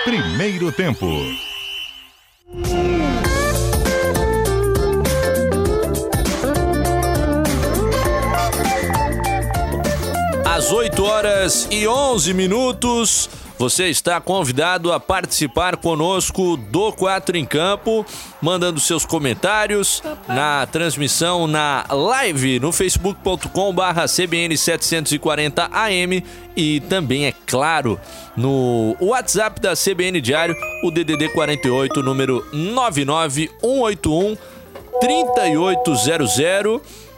Primeiro 0.03 0.71
tempo. 0.71 1.05
8 10.99 11.05
horas 11.05 11.67
e 11.71 11.87
11 11.87 12.33
minutos, 12.33 13.29
você 13.57 13.87
está 13.87 14.19
convidado 14.19 14.91
a 14.91 14.99
participar 14.99 15.77
conosco 15.77 16.57
do 16.57 16.91
4 16.91 17.37
em 17.37 17.45
Campo, 17.45 18.05
mandando 18.41 18.81
seus 18.81 19.05
comentários 19.05 20.03
na 20.27 20.65
transmissão 20.65 21.47
na 21.47 21.85
live 21.89 22.59
no 22.59 22.73
facebook.com/barra 22.73 24.07
CBN740AM 24.07 26.21
e 26.53 26.81
também, 26.81 27.27
é 27.27 27.33
claro, 27.45 27.97
no 28.35 28.97
WhatsApp 28.99 29.61
da 29.61 29.77
CBN 29.77 30.19
Diário, 30.19 30.53
o 30.83 30.91
DDD 30.91 31.29
48, 31.29 32.03
número 32.03 32.45
99181 32.51 34.35
3800. 34.99 37.08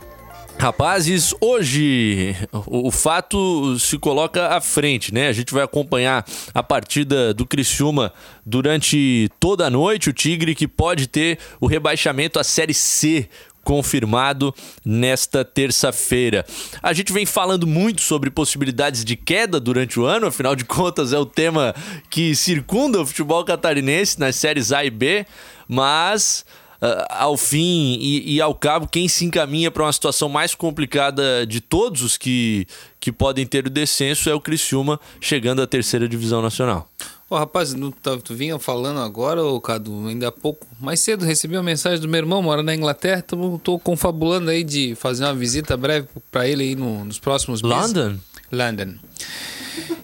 Rapazes, 0.61 1.33
hoje 1.41 2.35
o, 2.51 2.91
fato 2.91 3.79
se 3.79 3.97
coloca 3.97 4.55
à 4.55 4.61
frente, 4.61 5.11
né? 5.11 5.27
A 5.27 5.33
gente 5.33 5.51
vai 5.51 5.63
acompanhar 5.63 6.23
a 6.53 6.61
partida 6.61 7.33
do 7.33 7.47
Criciúma 7.47 8.13
durante 8.45 9.27
toda 9.39 9.65
a 9.65 9.71
noite. 9.71 10.11
O 10.11 10.13
Tigre 10.13 10.53
que 10.53 10.67
pode 10.67 11.07
ter 11.07 11.39
o 11.59 11.65
rebaixamento 11.65 12.39
à 12.39 12.43
Série 12.43 12.75
C 12.75 13.27
confirmado 13.63 14.53
nesta 14.85 15.43
terça-feira. 15.43 16.45
A 16.79 16.93
gente 16.93 17.11
vem 17.11 17.25
falando 17.25 17.65
muito 17.65 18.01
sobre 18.01 18.29
possibilidades 18.29 19.03
de 19.03 19.15
queda 19.15 19.59
durante 19.59 19.99
o 19.99 20.05
ano, 20.05 20.27
afinal 20.27 20.55
de 20.55 20.63
contas 20.63 21.11
é 21.11 21.17
o 21.17 21.25
tema 21.25 21.73
que 22.07 22.35
circunda 22.35 23.01
o 23.01 23.05
futebol 23.05 23.43
catarinense 23.43 24.19
nas 24.19 24.35
séries 24.35 24.71
A 24.71 24.85
e 24.85 24.91
B, 24.91 25.25
mas 25.67 26.45
ah, 26.81 27.17
ao 27.23 27.37
fim 27.37 27.97
e, 28.01 28.33
e 28.35 28.41
ao 28.41 28.55
cabo, 28.55 28.87
quem 28.87 29.07
se 29.07 29.23
encaminha 29.25 29.69
para 29.69 29.83
uma 29.83 29.93
situação 29.93 30.27
mais 30.27 30.55
complicada 30.55 31.45
de 31.45 31.61
todos 31.61 32.01
os 32.01 32.17
que, 32.17 32.65
que 32.99 33.11
podem 33.11 33.45
ter 33.45 33.67
o 33.67 33.69
descenso 33.69 34.29
é 34.29 34.33
o 34.33 34.41
Criciúma, 34.41 34.99
chegando 35.19 35.61
à 35.61 35.67
terceira 35.67 36.07
divisão 36.09 36.41
nacional. 36.41 36.89
Ô, 37.29 37.37
rapaz, 37.37 37.73
não, 37.73 37.91
tá- 37.91 38.17
tu 38.17 38.33
vinha 38.35 38.59
falando 38.59 38.99
agora, 38.99 39.41
ô 39.41 39.61
Cadu, 39.61 40.05
ainda 40.07 40.27
há 40.27 40.31
pouco, 40.33 40.67
mais 40.81 40.99
cedo 40.99 41.23
recebi 41.23 41.55
uma 41.55 41.63
mensagem 41.63 41.99
do 42.01 42.07
meu 42.09 42.17
irmão, 42.17 42.41
mora 42.41 42.61
na 42.61 42.75
Inglaterra, 42.75 43.21
tô, 43.21 43.57
tô 43.63 43.79
confabulando 43.79 44.49
aí 44.49 44.65
de 44.65 44.95
fazer 44.95 45.23
uma 45.23 45.33
visita 45.33 45.77
breve 45.77 46.07
pra 46.29 46.45
ele 46.45 46.63
aí 46.63 46.75
no- 46.75 47.05
nos 47.05 47.19
próximos 47.19 47.61
meses. 47.61 47.77
London? 47.93 48.17
London. 48.51 48.95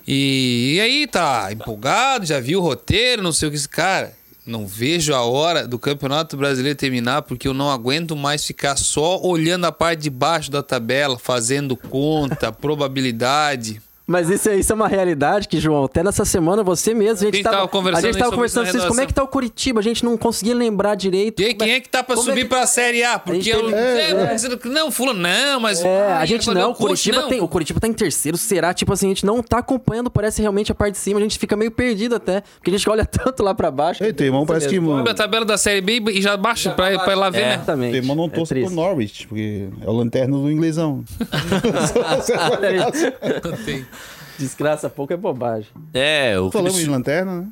E, 0.07 0.75
e 0.75 0.79
aí, 0.79 1.05
tá 1.07 1.49
empolgado, 1.51 2.25
já 2.25 2.39
viu 2.39 2.59
o 2.59 2.61
roteiro, 2.63 3.21
não 3.21 3.33
sei 3.33 3.49
o 3.49 3.51
que. 3.51 3.57
esse 3.57 3.67
Cara, 3.67 4.13
não 4.47 4.65
vejo 4.65 5.13
a 5.13 5.21
hora 5.21 5.67
do 5.67 5.77
Campeonato 5.77 6.37
Brasileiro 6.37 6.77
terminar, 6.77 7.23
porque 7.23 7.47
eu 7.47 7.53
não 7.53 7.69
aguento 7.69 8.15
mais 8.15 8.45
ficar 8.45 8.77
só 8.77 9.21
olhando 9.21 9.65
a 9.65 9.71
parte 9.71 10.03
de 10.03 10.09
baixo 10.09 10.49
da 10.49 10.63
tabela, 10.63 11.19
fazendo 11.19 11.75
conta, 11.75 12.51
probabilidade. 12.53 13.81
Mas 14.09 14.29
isso, 14.29 14.47
é- 14.47 14.55
isso 14.55 14.71
é 14.71 14.75
uma 14.75 14.87
realidade 14.87 15.49
que, 15.49 15.59
João, 15.59 15.83
até 15.83 16.01
nessa 16.01 16.23
semana 16.23 16.63
você 16.63 16.93
mesmo, 16.93 17.27
a 17.27 17.29
gente, 17.29 17.33
A 17.33 17.35
gente 17.35 17.43
tava 17.43 17.67
conversando 17.67 18.05
a 18.05 18.07
gente 18.07 18.17
tava 18.17 18.31
conversando 18.31 18.65
com 18.65 18.71
vocês, 18.71 18.85
como 18.85 19.01
é 19.01 19.05
que 19.05 19.13
tá 19.13 19.21
o 19.21 19.27
Curitiba? 19.27 19.81
A 19.81 19.83
gente 19.83 20.05
não 20.05 20.15
conseguia 20.17 20.55
lembrar 20.55 20.95
direito. 20.95 21.41
E 21.41 21.45
aí, 21.45 21.53
Como 21.53 21.65
quem 21.65 21.73
é 21.73 21.81
que 21.81 21.89
tá 21.89 22.01
pra 22.01 22.15
como 22.15 22.29
é 22.29 22.31
subir 22.31 22.43
que- 22.43 22.47
pra 22.49 22.65
Série 22.65 23.03
A? 23.03 23.19
Porque 23.19 23.41
gente 23.41 23.53
eu. 23.53 23.65
teve- 23.65 23.75
É, 23.75 24.69
não, 24.69 24.89
fulano, 24.91 25.19
não, 25.19 25.59
mas. 25.59 25.83
É, 25.83 26.13
a 26.13 26.25
gente 26.25 26.49
não, 26.49 26.71
o 26.71 26.75
Curitiba, 26.75 27.19
não. 27.21 27.27
tem, 27.27 27.41
o 27.41 27.49
Curitiba 27.49 27.81
tá 27.81 27.87
em 27.87 27.91
terceiro, 27.91 28.37
será? 28.37 28.73
Tipo 28.73 28.93
assim, 28.93 29.07
a 29.07 29.09
gente 29.09 29.25
não 29.25 29.43
tá 29.43 29.57
acompanhando, 29.57 30.09
parece 30.09 30.41
realmente 30.41 30.71
a 30.71 30.75
parte 30.75 30.93
de 30.93 30.99
cima, 30.99 31.19
a 31.19 31.23
gente 31.23 31.37
fica 31.37 31.57
meio 31.57 31.71
perdido 31.71 32.15
até, 32.15 32.43
porque 32.59 32.69
a 32.69 32.77
gente 32.77 32.89
olha 32.89 33.03
tanto 33.05 33.43
lá 33.43 33.53
pra 33.53 33.69
baixo. 33.69 34.05
Ei, 34.05 34.13
teu 34.13 34.27
irmão 34.27 34.45
parece 34.45 34.69
que. 34.69 34.79
Sobe 34.79 35.09
a 35.09 35.13
tabela 35.13 35.43
da 35.43 35.57
Série 35.57 35.81
B 35.81 36.01
e 36.11 36.21
já 36.21 36.37
baixa 36.37 36.69
pra, 36.71 36.97
pra 36.97 37.11
ir 37.11 37.15
lá 37.17 37.29
ver, 37.29 37.41
né? 37.41 37.55
Exatamente. 37.55 37.91
Teu 37.91 37.99
irmão 38.01 38.15
não 38.15 38.25
É 38.25 38.29
torce 38.29 38.53
pro. 38.55 38.69
Norwich, 38.69 39.27
porque 39.27 39.67
é 39.85 39.89
o 39.89 39.91
lanterna 39.91 40.37
do 40.37 40.49
inglesão. 40.49 41.03
Desgraça 44.37 44.89
pouco 44.89 45.13
é 45.13 45.17
bobagem. 45.17 45.69
É, 45.93 46.39
o 46.39 46.51
Falamos 46.51 46.73
Cris- 46.73 46.85
de 46.85 46.91
lanterna, 46.91 47.41
né? 47.41 47.47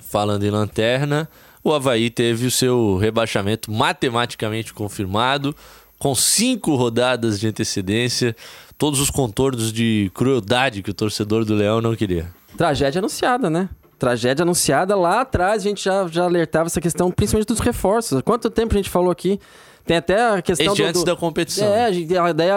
falando 0.00 0.44
em 0.44 0.50
lanterna, 0.50 1.28
o 1.64 1.72
Havaí 1.72 2.10
teve 2.10 2.46
o 2.46 2.50
seu 2.50 2.96
rebaixamento 2.96 3.70
matematicamente 3.72 4.72
confirmado, 4.72 5.54
com 5.98 6.14
cinco 6.14 6.74
rodadas 6.76 7.40
de 7.40 7.48
antecedência, 7.48 8.36
todos 8.78 9.00
os 9.00 9.10
contornos 9.10 9.72
de 9.72 10.10
crueldade 10.14 10.82
que 10.82 10.90
o 10.90 10.94
torcedor 10.94 11.44
do 11.44 11.54
Leão 11.54 11.80
não 11.80 11.96
queria. 11.96 12.28
Tragédia 12.56 12.98
anunciada, 13.00 13.50
né? 13.50 13.68
Tragédia 13.98 14.42
anunciada 14.42 14.94
lá 14.94 15.22
atrás, 15.22 15.62
a 15.62 15.68
gente 15.68 15.82
já, 15.82 16.06
já 16.06 16.24
alertava 16.24 16.66
essa 16.66 16.80
questão, 16.80 17.10
principalmente 17.10 17.48
dos 17.48 17.60
reforços. 17.60 18.20
Quanto 18.22 18.50
tempo 18.50 18.74
a 18.74 18.76
gente 18.76 18.90
falou 18.90 19.10
aqui? 19.10 19.40
Tem 19.86 19.96
até 19.98 20.20
a 20.20 20.42
questão 20.42 20.66
do, 20.74 20.88
antes 20.88 21.00
do- 21.02 21.06
da 21.06 21.16
competição. 21.16 21.72
É, 21.72 21.86
a 21.86 22.30
ideia 22.30 22.56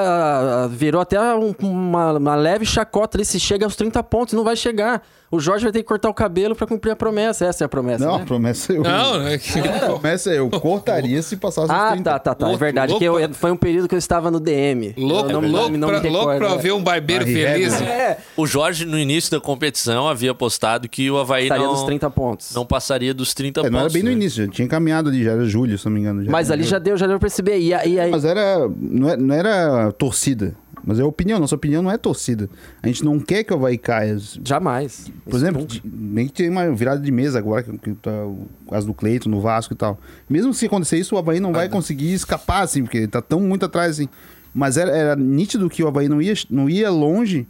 virou 0.69 0.99
até 0.99 1.19
um- 1.35 1.53
uma, 1.59 2.13
uma 2.13 2.35
leve 2.35 2.65
chacota 2.65 3.17
ali. 3.17 3.23
Se 3.25 3.39
chega 3.39 3.65
aos 3.65 3.75
30 3.75 4.01
pontos, 4.01 4.33
não 4.33 4.43
vai 4.43 4.55
chegar. 4.55 5.03
O 5.31 5.39
Jorge 5.39 5.63
vai 5.63 5.71
ter 5.71 5.79
que 5.79 5.87
cortar 5.87 6.09
o 6.09 6.13
cabelo 6.13 6.55
pra 6.55 6.65
cumprir 6.65 6.91
a 6.91 6.95
promessa. 6.95 7.45
Essa 7.45 7.63
é 7.63 7.65
a 7.65 7.69
promessa. 7.69 8.03
Não, 8.05 8.15
a 8.15 8.19
né? 8.19 8.25
promessa 8.25 8.73
eu. 8.73 8.81
Não, 8.83 9.27
é 9.27 9.37
que. 9.37 9.59
A 9.59 9.79
promessa 9.87 10.31
eu 10.31 10.49
cortaria 10.49 11.21
se 11.21 11.37
passasse 11.37 11.71
os 11.71 11.77
Ah, 11.79 11.91
30. 11.91 12.03
tá, 12.11 12.19
tá, 12.19 12.35
tá. 12.35 12.51
É 12.51 12.57
verdade. 12.57 12.91
louco 12.93 12.99
que 12.99 13.05
eu- 13.05 13.33
foi 13.33 13.51
um 13.51 13.55
período 13.57 13.87
que 13.87 13.93
eu 13.93 13.99
estava 13.99 14.31
no 14.31 14.39
DM. 14.39 14.93
Louco, 14.97 15.29
não, 15.31 15.39
louco, 15.41 15.69
não, 15.71 15.77
não 15.77 15.87
pra, 15.89 16.01
me 16.01 16.09
louco 16.09 16.35
pra 16.37 16.49
é. 16.53 16.57
ver 16.57 16.71
um 16.73 16.81
barbeiro 16.83 17.25
feliz. 17.25 17.73
Hegel. 17.75 17.87
É, 17.87 18.17
O 18.35 18.47
Jorge, 18.47 18.85
no 18.85 18.97
início 18.97 19.29
da 19.31 19.39
competição, 19.39 20.07
havia 20.07 20.31
apostado 20.31 20.89
que 20.89 21.09
o 21.11 21.17
Havaí 21.19 21.43
estaria 21.43 21.65
não, 21.65 21.73
dos 21.73 21.83
30 21.83 22.09
pontos. 22.09 22.53
não 22.55 22.65
passaria 22.65 23.13
dos 23.13 23.33
30 23.33 23.59
É, 23.59 23.63
pontos. 23.63 23.71
não 23.73 23.79
era 23.81 23.89
bem 23.89 24.01
no 24.01 24.09
né? 24.09 24.15
início, 24.15 24.45
já 24.45 24.51
tinha 24.51 24.67
caminhado 24.67 25.09
ali, 25.09 25.23
já 25.23 25.31
era 25.31 25.45
julho, 25.45 25.77
se 25.77 25.85
não 25.85 25.91
me 25.91 25.99
engano. 25.99 26.25
já 26.25 26.31
Mas 26.31 26.47
era 26.47 26.55
ali 26.55 26.63
julho. 26.63 26.71
já 26.71 26.79
deu, 26.79 26.97
já 26.97 27.05
deu 27.05 27.19
pra 27.19 27.27
perceber. 27.27 27.59
E, 27.59 27.73
a- 27.73 27.85
e 27.85 27.99
aí, 27.99 28.09
Mas 28.09 28.25
era 28.25 28.67
não, 28.79 29.09
é- 29.09 29.17
não 29.17 29.35
era 29.35 29.91
torcida, 29.91 30.55
mas 30.83 30.99
é 30.99 31.03
opinião. 31.03 31.39
Nossa 31.39 31.55
opinião 31.55 31.81
não 31.81 31.91
é 31.91 31.97
torcida. 31.97 32.49
A 32.81 32.87
gente 32.87 33.03
não 33.03 33.19
quer 33.19 33.43
que 33.43 33.53
o 33.53 33.55
Havaí 33.55 33.77
caia. 33.77 34.17
jamais. 34.43 35.11
Por 35.25 35.35
exemplo, 35.35 35.67
nem 35.83 36.27
que 36.27 36.33
tem 36.33 36.49
uma 36.49 36.71
virada 36.73 37.01
de 37.01 37.11
mesa 37.11 37.39
agora, 37.39 37.63
que, 37.63 37.77
que 37.77 37.93
tá 37.93 38.25
o 38.25 38.47
caso 38.69 38.87
do 38.87 38.93
Cleito 38.93 39.29
no 39.29 39.41
Vasco 39.41 39.73
e 39.73 39.77
tal. 39.77 39.99
Mesmo 40.29 40.53
se 40.53 40.65
acontecer 40.65 40.97
isso, 40.97 41.15
o 41.15 41.17
Havaí 41.17 41.39
não 41.39 41.53
vai 41.53 41.69
conseguir 41.69 42.13
escapar, 42.13 42.63
assim, 42.63 42.83
porque 42.83 43.07
tá 43.07 43.21
tão 43.21 43.39
muito 43.39 43.65
atrás, 43.65 43.91
assim. 43.91 44.09
Mas 44.53 44.77
era, 44.77 44.91
era 44.91 45.15
nítido 45.15 45.69
que 45.69 45.83
o 45.83 45.87
Havaí 45.87 46.09
não 46.09 46.21
ia, 46.21 46.33
não 46.49 46.69
ia 46.69 46.89
longe, 46.89 47.47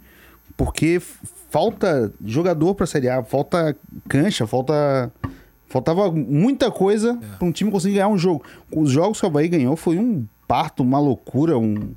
porque 0.56 1.00
falta 1.50 2.12
jogador 2.24 2.74
pra 2.74 2.86
Série 2.86 3.08
A, 3.08 3.22
falta 3.22 3.76
cancha, 4.08 4.46
falta. 4.46 5.12
Faltava 5.68 6.10
muita 6.10 6.68
coisa 6.68 7.16
pra 7.38 7.46
um 7.46 7.52
time 7.52 7.70
conseguir 7.70 7.94
ganhar 7.94 8.08
um 8.08 8.18
jogo. 8.18 8.42
Os 8.74 8.90
jogos 8.90 9.20
que 9.20 9.24
o 9.24 9.28
Havaí 9.28 9.46
ganhou 9.46 9.76
foi 9.76 9.96
um 9.96 10.26
parto, 10.48 10.82
uma 10.82 10.98
loucura, 10.98 11.56
um, 11.56 11.94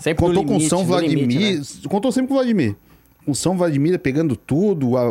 Sempre 0.00 0.22
no 0.24 0.28
Contou 0.28 0.44
com 0.44 0.52
limite, 0.54 0.68
São 0.70 0.84
Vladimir. 0.84 1.18
limite, 1.28 1.54
né? 1.58 1.62
Contou 1.88 2.12
sempre 2.12 2.28
com 2.28 2.34
o 2.34 2.36
Vladimir. 2.36 2.76
Com 3.24 3.34
São 3.34 3.56
Vladimir 3.56 3.98
pegando 3.98 4.36
tudo. 4.36 4.96
a- 4.96 5.08
a- 5.08 5.10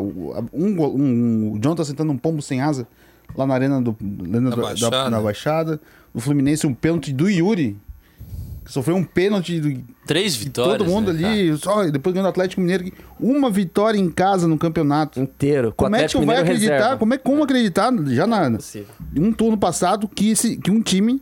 um, 0.54 0.82
um, 0.82 1.52
o 1.54 1.60
John 1.60 1.76
tá 1.76 1.84
sentando 1.84 2.12
um 2.12 2.18
pombo 2.18 2.42
sem 2.42 2.62
asa 2.62 2.88
lá 3.36 3.46
na 3.46 3.54
arena 3.54 3.82
do, 3.82 3.96
Na 4.02 4.40
da- 4.50 4.56
da- 4.56 4.62
Baixada. 4.62 5.10
na 5.10 5.20
Baixada. 5.22 5.82
O 6.14 6.20
Fluminense, 6.20 6.66
um 6.66 6.74
pênalti 6.74 7.12
do 7.12 7.30
Yuri. 7.30 7.78
Que 8.64 8.72
sofreu 8.72 8.96
um 8.96 9.04
pênalti 9.04 9.60
de 9.60 9.84
Três 10.08 10.36
vitórias. 10.36 10.80
todo 10.80 10.88
mundo 10.90 11.14
né, 11.14 11.22
cara? 11.22 11.34
ali. 11.34 11.58
Só, 11.58 11.84
depois 11.86 12.14
ganhou 12.16 12.26
o 12.26 12.30
Atlético 12.30 12.62
Mineiro. 12.62 12.92
Uma 13.20 13.52
vitória 13.52 14.00
em 14.00 14.10
casa 14.10 14.48
no 14.48 14.58
campeonato. 14.58 15.20
Inteiro. 15.20 15.68
com 15.72 15.84
o 15.84 15.86
Como 15.86 15.96
é 15.96 16.06
que 16.06 16.12
tu 16.12 16.18
vai 16.18 16.26
Mineiro 16.26 16.42
acreditar? 16.46 16.74
reserva. 16.78 16.98
Como 16.98 17.14
é 17.14 17.18
como 17.20 17.44
acreditar 17.44 17.94
já 18.08 18.26
na 18.26 18.50
Possível. 18.52 18.88
um 19.20 19.32
turno 19.32 19.56
passado 19.58 20.08
que, 20.08 20.30
esse, 20.32 20.58
que 20.58 20.72
um 20.72 20.82
time 20.82 21.22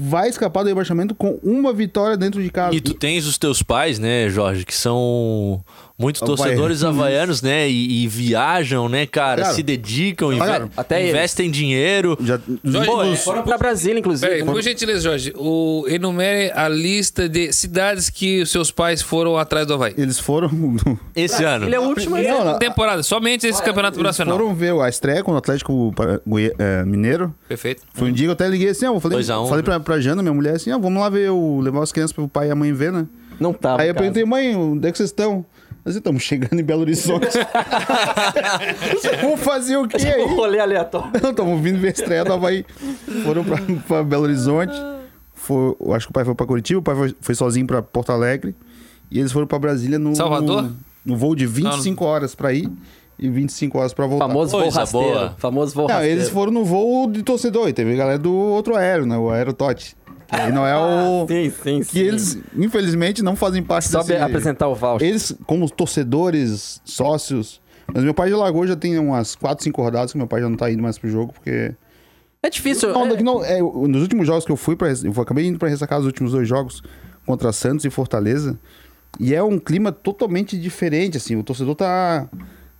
vai 0.00 0.28
escapar 0.30 0.62
do 0.62 0.68
rebaixamento 0.68 1.14
com 1.14 1.38
uma 1.42 1.72
vitória 1.72 2.16
dentro 2.16 2.42
de 2.42 2.48
casa? 2.50 2.74
E 2.74 2.80
tu 2.80 2.94
tens 2.94 3.26
os 3.26 3.36
teus 3.36 3.62
pais, 3.62 3.98
né, 3.98 4.30
Jorge, 4.30 4.64
que 4.64 4.74
são 4.74 5.62
muitos 6.00 6.20
torcedores 6.22 6.82
havaianos, 6.82 7.42
né? 7.42 7.68
E, 7.68 8.04
e 8.04 8.08
viajam, 8.08 8.88
né, 8.88 9.06
cara? 9.06 9.44
Se 9.52 9.62
dedicam, 9.62 10.28
inve- 10.32 10.38
Pagaram. 10.40 10.70
Até 10.76 11.00
eles. 11.00 11.10
investem 11.10 11.50
dinheiro. 11.50 12.16
Já, 12.20 12.38
Jorge, 12.64 12.90
Pô, 12.90 13.02
é- 13.04 13.16
Foram 13.16 13.42
pra 13.42 13.58
Brasília, 13.58 13.98
inclusive. 14.00 14.26
Peraí, 14.26 14.44
por 14.44 14.60
gentileza, 14.62 15.00
Jorge, 15.00 15.32
o, 15.36 15.84
enumere 15.88 16.50
a 16.54 16.68
lista 16.68 17.28
de 17.28 17.52
cidades 17.52 18.08
que 18.10 18.42
os 18.42 18.50
seus 18.50 18.70
pais 18.70 19.02
foram 19.02 19.36
atrás 19.36 19.66
do 19.66 19.74
Havaí. 19.74 19.94
Eles 19.96 20.18
foram. 20.18 20.50
Esse 21.14 21.44
ano. 21.44 21.66
Ele 21.66 21.74
é 21.74 21.80
o 21.80 21.82
último. 21.84 22.16
Não, 22.16 22.44
não, 22.44 22.58
Temporada, 22.58 23.02
somente 23.02 23.46
esse 23.46 23.62
campeonato 23.62 23.96
eles 23.96 24.06
nacional. 24.06 24.36
foram 24.38 24.54
ver 24.54 24.72
a 24.80 24.88
estreia 24.88 25.22
com 25.22 25.32
o 25.32 25.36
Atlético 25.36 25.92
Mineiro. 26.86 27.34
Perfeito. 27.48 27.82
Foi 27.92 28.08
um 28.08 28.12
dia 28.12 28.24
que 28.26 28.28
eu 28.28 28.32
até 28.32 28.48
liguei 28.48 28.68
assim, 28.70 28.86
ó, 28.86 28.94
eu 28.94 29.00
falei, 29.00 29.16
Dois 29.16 29.30
a 29.30 29.40
um, 29.40 29.46
falei 29.46 29.58
né? 29.62 29.64
pra, 29.64 29.80
pra 29.80 30.00
Jana, 30.00 30.22
minha 30.22 30.34
mulher, 30.34 30.54
assim, 30.56 30.70
ó, 30.72 30.78
vamos 30.78 31.00
lá 31.00 31.08
ver, 31.08 31.30
o, 31.30 31.60
levar 31.60 31.82
as 31.82 31.92
crianças 31.92 32.12
pro 32.12 32.28
pai 32.28 32.48
e 32.48 32.50
a 32.50 32.54
mãe 32.54 32.72
ver, 32.72 32.92
né? 32.92 33.06
Não 33.38 33.52
tava. 33.52 33.82
Aí 33.82 33.88
eu 33.88 33.94
perguntei, 33.94 34.24
mãe, 34.24 34.54
onde 34.54 34.86
é 34.86 34.92
que 34.92 34.98
vocês 34.98 35.08
estão? 35.10 35.44
Nós 35.84 35.96
estamos 35.96 36.22
chegando 36.22 36.60
em 36.60 36.62
Belo 36.64 36.82
Horizonte. 36.82 37.26
Vamos 39.22 39.40
fazer 39.40 39.76
o 39.76 39.88
quê 39.88 39.96
Um 39.96 40.12
aí? 40.30 40.34
rolê 40.34 40.58
aleatório. 40.60 41.10
Não, 41.22 41.30
estamos 41.30 41.60
vindo 41.60 41.78
ver 41.78 41.88
a 41.88 41.90
estreia 41.90 42.24
do 42.24 42.32
Havaí. 42.32 42.64
Foram 43.24 43.44
pra, 43.44 43.56
pra 43.86 44.02
Belo 44.04 44.24
Horizonte. 44.24 44.74
Foi, 45.34 45.74
eu 45.80 45.94
acho 45.94 46.06
que 46.06 46.10
o 46.10 46.12
pai 46.14 46.24
foi 46.24 46.34
pra 46.34 46.46
Curitiba, 46.46 46.80
o 46.80 46.82
pai 46.82 46.94
foi, 46.94 47.16
foi 47.20 47.34
sozinho 47.34 47.66
pra 47.66 47.80
Porto 47.80 48.10
Alegre. 48.12 48.54
E 49.10 49.18
eles 49.18 49.32
foram 49.32 49.46
pra 49.46 49.58
Brasília 49.58 49.98
no. 49.98 50.14
Salvador? 50.14 50.62
No, 50.64 50.76
no 51.04 51.16
voo 51.16 51.34
de 51.34 51.46
25 51.46 52.04
horas 52.04 52.34
pra 52.34 52.52
ir 52.52 52.70
e 53.18 53.28
25 53.28 53.78
horas 53.78 53.92
pra 53.94 54.06
voltar. 54.06 54.28
Famoso 54.28 54.58
voo 54.58 54.68
rasteiro. 54.68 55.08
boa. 55.08 55.34
Famoso 55.38 55.74
voo 55.74 55.88
Não, 55.88 55.94
rasteiro. 55.94 56.18
eles 56.20 56.28
foram 56.28 56.52
no 56.52 56.64
voo 56.64 57.10
de 57.10 57.22
torcedor. 57.22 57.68
E 57.68 57.72
teve 57.72 57.96
galera 57.96 58.18
do 58.18 58.32
outro 58.32 58.76
aéreo, 58.76 59.06
né? 59.06 59.16
O 59.16 59.30
Aerotote. 59.30 59.96
E 60.32 60.52
não 60.52 60.66
é 60.66 60.76
o. 60.76 61.26
Sim, 61.26 61.50
sim, 61.50 61.82
sim. 61.82 61.90
Que 61.90 61.98
eles, 62.00 62.38
infelizmente, 62.56 63.22
não 63.22 63.34
fazem 63.34 63.62
parte 63.62 63.88
Só 63.88 64.02
desse... 64.02 64.16
apresentar 64.16 64.68
o 64.68 64.74
voucher. 64.74 65.08
Eles, 65.08 65.34
como 65.46 65.68
torcedores, 65.68 66.80
sócios... 66.84 67.60
Mas 67.92 68.04
meu 68.04 68.14
pai 68.14 68.30
já 68.30 68.36
largou, 68.36 68.64
já 68.66 68.76
tem 68.76 68.96
umas 68.98 69.34
4, 69.34 69.64
5 69.64 69.82
rodadas 69.82 70.12
que 70.12 70.18
meu 70.18 70.28
pai 70.28 70.40
já 70.40 70.48
não 70.48 70.56
tá 70.56 70.70
indo 70.70 70.80
mais 70.80 70.96
pro 70.96 71.10
jogo, 71.10 71.32
porque... 71.32 71.74
É 72.40 72.48
difícil. 72.48 72.92
Não, 72.92 73.06
é- 73.06 73.22
não, 73.22 73.44
é, 73.44 73.60
nos 73.60 74.02
últimos 74.02 74.26
jogos 74.26 74.44
que 74.44 74.52
eu 74.52 74.56
fui, 74.56 74.76
pra, 74.76 74.88
eu 74.88 75.22
acabei 75.22 75.46
indo 75.46 75.58
pra 75.58 75.68
ressacar 75.68 75.98
os 75.98 76.06
últimos 76.06 76.30
dois 76.32 76.46
jogos 76.48 76.82
contra 77.26 77.52
Santos 77.52 77.84
e 77.84 77.90
Fortaleza. 77.90 78.56
E 79.18 79.34
é 79.34 79.42
um 79.42 79.58
clima 79.58 79.90
totalmente 79.90 80.56
diferente, 80.56 81.16
assim. 81.16 81.36
O 81.36 81.42
torcedor 81.42 81.74
tá. 81.74 82.28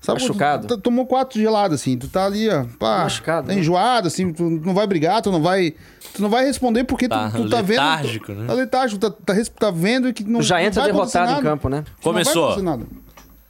Sabe, 0.00 0.21
Machucado. 0.23 0.66
tu- 0.66 0.76
tu 0.76 0.80
tomou 0.83 1.04
quatro 1.07 1.38
geladas, 1.38 1.80
assim. 1.83 1.97
Tu 1.99 2.09
tá 2.09 2.25
ali, 2.25 2.49
ó. 2.49 2.64
Pá, 2.78 3.00
Machucado, 3.04 3.49
Tá 3.49 3.52
né? 3.54 3.61
enjoado, 3.61 4.09
assim. 4.09 4.33
Tu 4.33 4.42
não 4.42 4.73
vai 4.73 4.87
brigar, 4.87 5.21
tu 5.21 5.30
não 5.30 5.42
vai. 5.42 5.75
Tu 6.14 6.23
não 6.23 6.30
vai 6.30 6.47
responder 6.47 6.85
porque 6.85 7.07
tu- 7.07 7.11
Tá 7.11 7.30
tu, 7.30 7.49
tá 7.50 7.61
vendo. 7.61 7.69
letárgico, 7.80 8.33
né? 8.33 8.47
Tá 8.47 8.54
letárgico, 8.54 8.99
tá, 9.00 9.11
tá, 9.11 9.35
tá 9.59 9.71
vendo 9.71 10.11
que 10.12 10.25
não. 10.25 10.40
já 10.40 10.57
não 10.57 10.62
entra 10.64 10.80
vai 10.83 10.90
acontecer 10.90 11.19
derrotado 11.19 11.40
em 11.40 11.50
campo, 11.50 11.69
né? 11.69 11.76
Não 11.78 11.85
vai 12.12 12.25
Começou. 12.25 12.57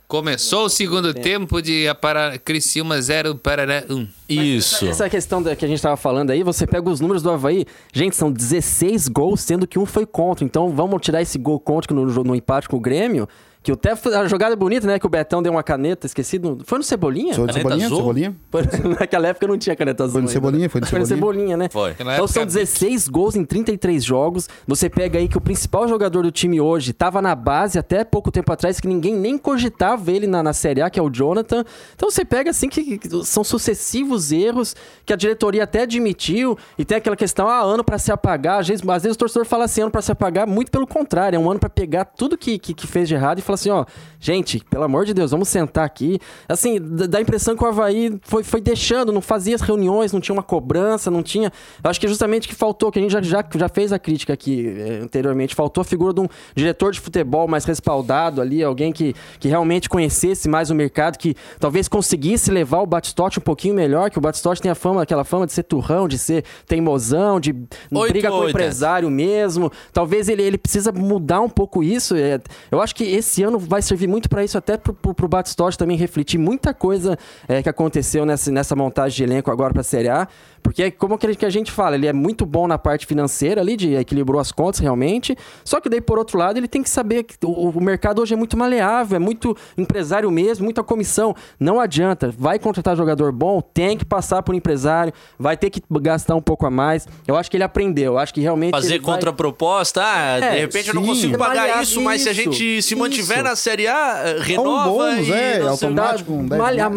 Começou 0.09 0.65
o 0.65 0.69
segundo 0.69 1.15
tempo 1.15 1.63
de 1.63 1.87
Apara... 1.87 2.37
Criciúma 2.37 3.01
0, 3.01 3.37
Paraná 3.37 3.85
1. 3.89 4.09
Isso. 4.29 4.85
Essa 4.89 5.09
questão 5.09 5.41
da, 5.41 5.55
que 5.55 5.65
a 5.65 5.69
gente 5.69 5.81
tava 5.81 5.97
falando 5.97 6.31
aí, 6.31 6.43
você 6.43 6.67
pega 6.67 6.91
os 6.91 6.99
números 6.99 7.23
do 7.23 7.31
Havaí, 7.31 7.65
gente, 7.93 8.17
são 8.17 8.33
16 8.33 9.07
gols, 9.07 9.41
sendo 9.41 9.69
que 9.69 9.79
um 9.79 9.87
foi 9.87 10.05
contra. 10.05 10.45
Então 10.45 10.69
vamos 10.71 11.01
tirar 11.01 11.23
esse 11.23 11.39
gol 11.39 11.61
contra 11.61 11.95
no, 11.95 12.05
no 12.25 12.35
empate 12.35 12.69
com 12.69 12.77
o 12.77 12.81
Grêmio. 12.81 13.29
Que 13.63 13.71
até 13.73 13.91
a 13.91 14.27
jogada 14.27 14.55
é 14.55 14.57
bonita, 14.57 14.87
né? 14.87 14.99
Que 14.99 15.05
o 15.05 15.09
Betão 15.09 15.43
deu 15.43 15.53
uma 15.53 15.63
caneta, 15.63 16.07
esquecido. 16.07 16.59
Foi 16.65 16.79
no 16.79 16.85
Cebolinha? 16.85 17.35
Foi 17.35 17.47
no 17.47 17.53
Cebolinha? 17.53 17.87
azul? 17.87 17.99
Cebolinha? 17.99 18.37
Foi- 18.51 18.63
Naquela 18.99 19.29
época 19.29 19.47
não 19.47 19.59
tinha 19.59 19.77
caneta 19.77 20.05
azul. 20.05 20.15
Foi 20.15 20.23
no 20.23 20.29
ainda, 20.29 20.33
Cebolinha, 20.33 20.63
né? 20.63 20.69
foi 20.71 20.81
no 20.81 20.87
Foi 20.87 20.99
no 20.99 21.07
Cebolinha. 21.07 21.57
Cebolinha, 21.57 21.57
né? 21.59 21.69
Foi. 21.69 21.95
Então 22.15 22.27
são 22.27 22.47
16 22.47 23.07
gols 23.09 23.37
em 23.37 23.45
33 23.45 24.03
jogos. 24.03 24.49
Você 24.67 24.89
pega 24.89 25.19
aí 25.19 25.29
que 25.29 25.37
o 25.37 25.41
principal 25.43 25.87
jogador 25.87 26.23
do 26.23 26.31
time 26.31 26.59
hoje 26.59 26.93
estava 26.93 27.21
na 27.21 27.35
base 27.35 27.79
até 27.79 28.03
pouco 28.03 28.31
tempo 28.31 28.51
atrás, 28.51 28.81
que 28.81 28.89
ninguém 28.89 29.15
nem 29.15 29.37
cogitava 29.37 30.11
ele 30.11 30.27
na, 30.27 30.43
na 30.43 30.55
Série 30.55 30.81
A, 30.81 30.89
que 30.89 30.99
é 30.99 31.03
o 31.03 31.11
Jonathan. 31.11 31.63
Então 31.95 32.11
você 32.11 32.25
pega 32.25 32.51
assim 32.51 32.69
que, 32.69 32.97
que 32.97 33.25
são 33.27 33.45
sucessivos 33.45 34.33
erros 34.33 34.75
que 35.05 35.13
a 35.13 35.17
diretoria 35.17 35.65
até 35.65 35.83
admitiu. 35.83 36.57
E 36.79 36.85
tem 36.85 36.97
aquela 36.97 37.17
questão, 37.17 37.47
ah, 37.47 37.61
ano 37.61 37.85
para 37.85 37.99
se 37.99 38.11
apagar. 38.11 38.61
Às 38.61 38.69
vezes, 38.69 38.89
às 38.89 39.03
vezes 39.03 39.17
o 39.17 39.19
torcedor 39.19 39.45
fala 39.45 39.65
assim, 39.65 39.83
ano 39.83 39.91
para 39.91 40.01
se 40.01 40.11
apagar. 40.11 40.47
Muito 40.47 40.71
pelo 40.71 40.87
contrário, 40.87 41.37
é 41.37 41.39
um 41.39 41.51
ano 41.51 41.61
para 41.61 41.69
pegar 41.69 42.07
tudo 42.07 42.39
que, 42.39 42.59
que, 42.59 42.73
que 42.73 42.87
fez 42.87 43.07
de 43.07 43.15
errado 43.15 43.39
e 43.39 43.43
falar 43.51 43.55
assim, 43.55 43.71
ó, 43.71 43.85
gente, 44.19 44.63
pelo 44.71 44.85
amor 44.85 45.05
de 45.05 45.15
Deus, 45.15 45.31
vamos 45.31 45.49
sentar 45.49 45.85
aqui. 45.85 46.19
Assim, 46.49 46.79
dá 46.81 47.19
a 47.19 47.21
impressão 47.21 47.57
que 47.57 47.65
o 47.65 47.67
Havaí 47.67 48.19
foi, 48.23 48.43
foi 48.43 48.61
deixando, 48.61 49.13
não 49.13 49.21
fazia 49.21 49.55
as 49.55 49.61
reuniões, 49.61 50.13
não 50.13 50.21
tinha 50.21 50.35
uma 50.35 50.43
cobrança, 50.43 51.11
não 51.11 51.23
tinha. 51.23 51.53
Eu 51.83 51.91
acho 51.91 51.99
que 51.99 52.07
é 52.07 52.09
justamente 52.09 52.49
que 52.49 52.55
faltou, 52.55 52.91
que 52.91 52.99
a 52.99 53.03
gente 53.03 53.13
já, 53.13 53.23
já, 53.23 53.45
já 53.55 53.69
fez 53.69 53.93
a 53.93 53.99
crítica 53.99 54.33
aqui 54.33 54.67
eh, 54.69 55.01
anteriormente, 55.03 55.55
faltou 55.55 55.83
a 55.83 55.85
figura 55.85 56.13
de 56.13 56.21
um 56.21 56.29
diretor 56.55 56.93
de 56.93 57.01
futebol 57.01 57.49
mais 57.49 57.65
respaldado 57.65 58.41
ali, 58.41 58.63
alguém 58.63 58.93
que, 58.93 59.15
que 59.39 59.49
realmente 59.49 59.89
conhecesse 59.89 60.49
mais 60.49 60.71
o 60.71 60.75
mercado, 60.75 61.19
que 61.19 61.35
talvez 61.59 61.89
conseguisse 61.89 62.51
levar 62.51 62.81
o 62.81 62.87
Batistote 62.87 63.39
um 63.39 63.43
pouquinho 63.43 63.75
melhor, 63.75 64.11
que 64.11 64.19
o 64.19 64.21
Batistote 64.21 64.61
tem 64.61 64.71
a 64.71 64.75
fama, 64.75 65.03
aquela 65.03 65.25
fama 65.25 65.47
de 65.47 65.53
ser 65.53 65.65
turrão, 65.65 66.07
de 66.07 66.19
ser 66.19 66.45
teimosão, 66.67 67.41
de 67.41 67.55
Oito 67.93 68.13
briga 68.13 68.31
com 68.31 68.41
o 68.41 68.49
empresário 68.49 69.11
mesmo. 69.11 69.71
Talvez 69.93 70.29
ele, 70.29 70.43
ele 70.43 70.59
precisa 70.59 70.93
mudar 70.93 71.41
um 71.41 71.49
pouco 71.49 71.83
isso. 71.83 72.15
É, 72.15 72.41
eu 72.71 72.81
acho 72.81 72.95
que 72.95 73.05
esse 73.05 73.40
ano 73.43 73.59
vai 73.59 73.83
servir 73.83 74.07
muito 74.07 74.29
para 74.29 74.45
isso, 74.45 74.57
até 74.57 74.77
pro, 74.77 74.95
pro 74.95 75.29
Batistotti 75.29 75.79
também 75.79 75.97
refletir 75.97 76.39
muita 76.39 76.73
coisa 76.75 77.19
é, 77.49 77.63
que 77.63 77.69
aconteceu 77.69 78.25
nessa, 78.25 78.51
nessa 78.51 78.77
montagem 78.77 79.17
de 79.17 79.33
elenco 79.33 79.51
agora 79.51 79.73
pra 79.73 79.83
Série 79.83 80.09
A. 80.09 80.29
Porque, 80.63 80.91
como 80.91 81.17
que 81.19 81.27
a 81.27 81.29
gente- 81.31 81.39
que 81.39 81.47
a 81.47 81.51
gente 81.51 81.73
fala, 81.73 81.97
ele 81.97 82.07
é 82.07 82.13
muito 82.13 82.45
bom 82.47 82.67
na 82.67 82.79
parte 82.79 83.07
financeira 83.07 83.61
ali, 83.61 83.77
de 83.77 83.95
equilibrou 83.95 84.41
as 84.41 84.53
contas 84.53 84.81
realmente. 84.81 85.37
Só 85.65 85.81
que 85.81 85.89
daí, 85.89 86.01
por 86.01 86.19
outro 86.19 86.39
lado, 86.39 86.59
ele 86.59 86.69
tem 86.69 86.83
que 86.83 86.91
saber 86.91 87.23
que 87.25 87.35
o, 87.45 87.71
o 87.71 87.81
mercado 87.83 88.21
hoje 88.23 88.35
é 88.35 88.37
muito 88.37 88.57
maleável, 88.57 89.17
é 89.17 89.19
muito 89.19 89.57
empresário 89.77 90.31
mesmo, 90.31 90.65
muita 90.65 90.83
comissão. 90.83 91.35
Não 91.59 91.81
adianta. 91.81 92.33
Vai 92.37 92.59
contratar 92.59 92.97
jogador 92.97 93.33
bom, 93.33 93.61
tem 93.61 93.97
que 93.97 94.05
passar 94.05 94.43
por 94.43 94.55
empresário, 94.55 95.13
vai 95.39 95.57
ter 95.57 95.71
que 95.71 95.83
gastar 96.01 96.35
um 96.37 96.43
pouco 96.43 96.67
a 96.67 96.71
mais. 96.71 97.07
Eu 97.27 97.37
acho 97.37 97.51
que 97.51 97.57
ele 97.57 97.65
aprendeu. 97.65 98.13
Eu 98.13 98.19
acho 98.19 98.33
que 98.35 98.41
realmente. 98.41 98.73
Fazer 98.73 98.95
ele 98.95 99.05
vai- 99.05 99.15
contraproposta, 99.15 100.03
ah, 100.05 100.39
É, 100.39 100.51
de 100.55 100.61
repente 100.61 100.89
eu 100.89 100.95
não 100.95 101.03
sim. 101.03 101.09
consigo 101.09 101.39
pagar 101.39 101.83
isso, 101.83 102.01
mas 102.01 102.23
se 102.23 102.29
a 102.29 102.33
gente 102.33 102.83
se 102.83 102.95
mantiver 102.95 103.39
isso. 103.39 103.45
na 103.45 103.57
Série 103.57 103.87
A, 103.87 104.23
eh, 104.25 104.37
um 104.39 104.43
renova 104.43 104.89
bônus, 104.91 105.29
e 105.29 105.33
é, 105.33 105.61
automático. 105.63 106.33
um 106.33 106.47
dez 106.47 106.61
Malha- 106.61 106.91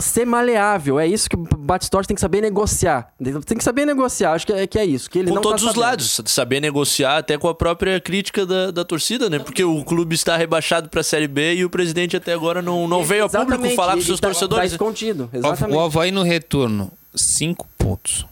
ser 0.00 0.24
maleável, 0.26 0.98
é 0.98 1.06
isso 1.06 1.28
que 1.28 1.36
o 1.36 1.38
Batistotti 1.58 2.08
tem 2.08 2.14
que 2.14 2.20
saber 2.20 2.40
negociar. 2.40 2.99
Tem 3.44 3.56
que 3.58 3.64
saber 3.64 3.84
negociar, 3.84 4.32
acho 4.32 4.46
que 4.46 4.52
é, 4.52 4.66
que 4.66 4.78
é 4.78 4.84
isso. 4.84 5.10
Que 5.10 5.18
ele 5.20 5.28
com 5.28 5.34
não 5.34 5.42
tá 5.42 5.48
todos 5.50 5.62
os 5.62 5.68
sabendo. 5.70 5.80
lados, 5.82 6.20
saber 6.26 6.60
negociar 6.60 7.18
até 7.18 7.36
com 7.38 7.48
a 7.48 7.54
própria 7.54 8.00
crítica 8.00 8.44
da, 8.46 8.70
da 8.70 8.84
torcida, 8.84 9.28
né? 9.30 9.38
Porque 9.38 9.62
o 9.64 9.84
clube 9.84 10.14
está 10.14 10.36
rebaixado 10.36 10.88
para 10.88 11.00
a 11.00 11.04
Série 11.04 11.28
B 11.28 11.54
e 11.54 11.64
o 11.64 11.70
presidente 11.70 12.16
até 12.16 12.32
agora 12.32 12.60
não, 12.62 12.86
não 12.88 13.02
veio 13.04 13.24
a 13.24 13.28
público 13.28 13.68
falar 13.70 13.92
com 13.92 13.98
ele 13.98 14.06
seus 14.06 14.20
tá- 14.20 14.28
torcedores. 14.28 14.70
Tá 14.70 14.74
escondido, 14.74 15.28
O 15.32 15.36
exatamente. 15.36 15.78
Havaí 15.78 16.10
no 16.10 16.22
retorno, 16.22 16.90
5 17.14 17.66
pontos. 17.78 18.26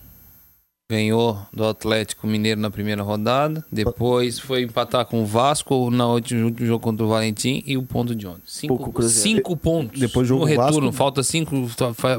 Ganhou 0.98 1.38
do 1.52 1.66
Atlético 1.66 2.26
Mineiro 2.26 2.58
na 2.58 2.70
primeira 2.70 3.02
rodada. 3.02 3.62
Depois 3.70 4.38
foi 4.38 4.62
empatar 4.62 5.04
com 5.04 5.22
o 5.22 5.26
Vasco 5.26 5.90
na 5.90 6.06
último, 6.08 6.46
último 6.46 6.66
jogo 6.66 6.82
contra 6.82 7.04
o 7.04 7.08
Valentim 7.10 7.62
e 7.66 7.76
o 7.76 7.82
ponto 7.82 8.14
de 8.14 8.26
ontem. 8.26 8.40
Cinco, 8.46 9.02
cinco 9.02 9.54
pontos. 9.54 10.00
Depois 10.00 10.26
do 10.26 10.28
jogo 10.30 10.44
no 10.44 10.46
retorno. 10.48 10.80
Vasco- 10.86 10.92
Falta 10.96 11.22
cinco. 11.22 11.54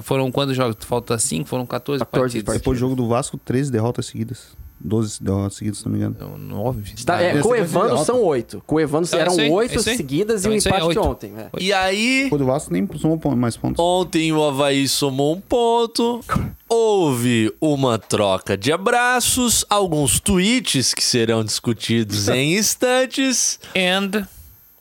Foram 0.04 0.32
quantos 0.32 0.56
jogos? 0.56 0.76
Falta 0.86 1.18
cinco, 1.18 1.50
foram 1.50 1.66
14, 1.66 2.06
14 2.06 2.22
partidas. 2.44 2.54
Depois 2.60 2.78
do 2.78 2.80
jogo 2.80 2.96
do 2.96 3.08
Vasco, 3.08 3.40
13 3.40 3.72
derrotas 3.72 4.06
seguidas. 4.06 4.56
12 4.80 5.22
derrotas 5.22 5.56
seguidas, 5.58 5.80
se 5.80 5.86
não 5.86 5.92
me 5.92 5.98
engano. 6.00 6.16
Não, 6.20 6.38
Nove. 6.38 6.94
Tá, 7.06 7.22
é, 7.22 7.34
o 7.42 7.54
alto. 7.94 8.06
são 8.06 8.22
oito. 8.24 8.64
Com 8.66 8.76
o 8.76 8.80
Evandro 8.80 9.10
É 9.16 9.20
eram 9.20 9.34
aí, 9.38 9.50
oito 9.52 9.74
é 9.74 9.76
isso 9.78 9.90
aí. 9.90 9.98
seguidas 9.98 10.42
Então 10.46 10.52
e 10.52 10.56
o 10.56 10.56
aí, 10.56 10.60
empate 10.60 10.86
oito. 10.88 11.02
ontem. 11.02 11.34
é. 11.38 11.50
E 11.60 11.74
aí, 11.74 12.30
do 12.30 12.46
Vasco 12.46 12.72
nem 12.72 12.88
somou 12.98 13.20
mais 13.36 13.58
pontos. 13.58 13.78
ontem 13.84 14.32
o 14.32 14.44
Havaí 14.44 14.88
somou 14.88 15.36
um 15.36 15.42
ponto. 15.42 16.22
Houve 16.68 17.54
uma 17.60 17.98
troca 17.98 18.56
de 18.58 18.72
abraços, 18.72 19.66
alguns 19.70 20.20
tweets 20.20 20.94
que 20.94 21.04
serão 21.04 21.44
discutidos 21.44 22.30
em 22.30 22.56
instantes. 22.60 23.60
And 23.76 24.28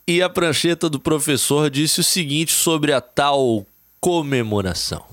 E 0.07 0.21
a 0.21 0.29
prancheta 0.29 0.89
do 0.89 0.99
professor 0.99 1.69
disse 1.69 1.99
o 1.99 2.03
seguinte 2.03 2.51
sobre 2.53 2.93
a 2.93 3.01
tal 3.01 3.65
comemoração. 3.99 5.03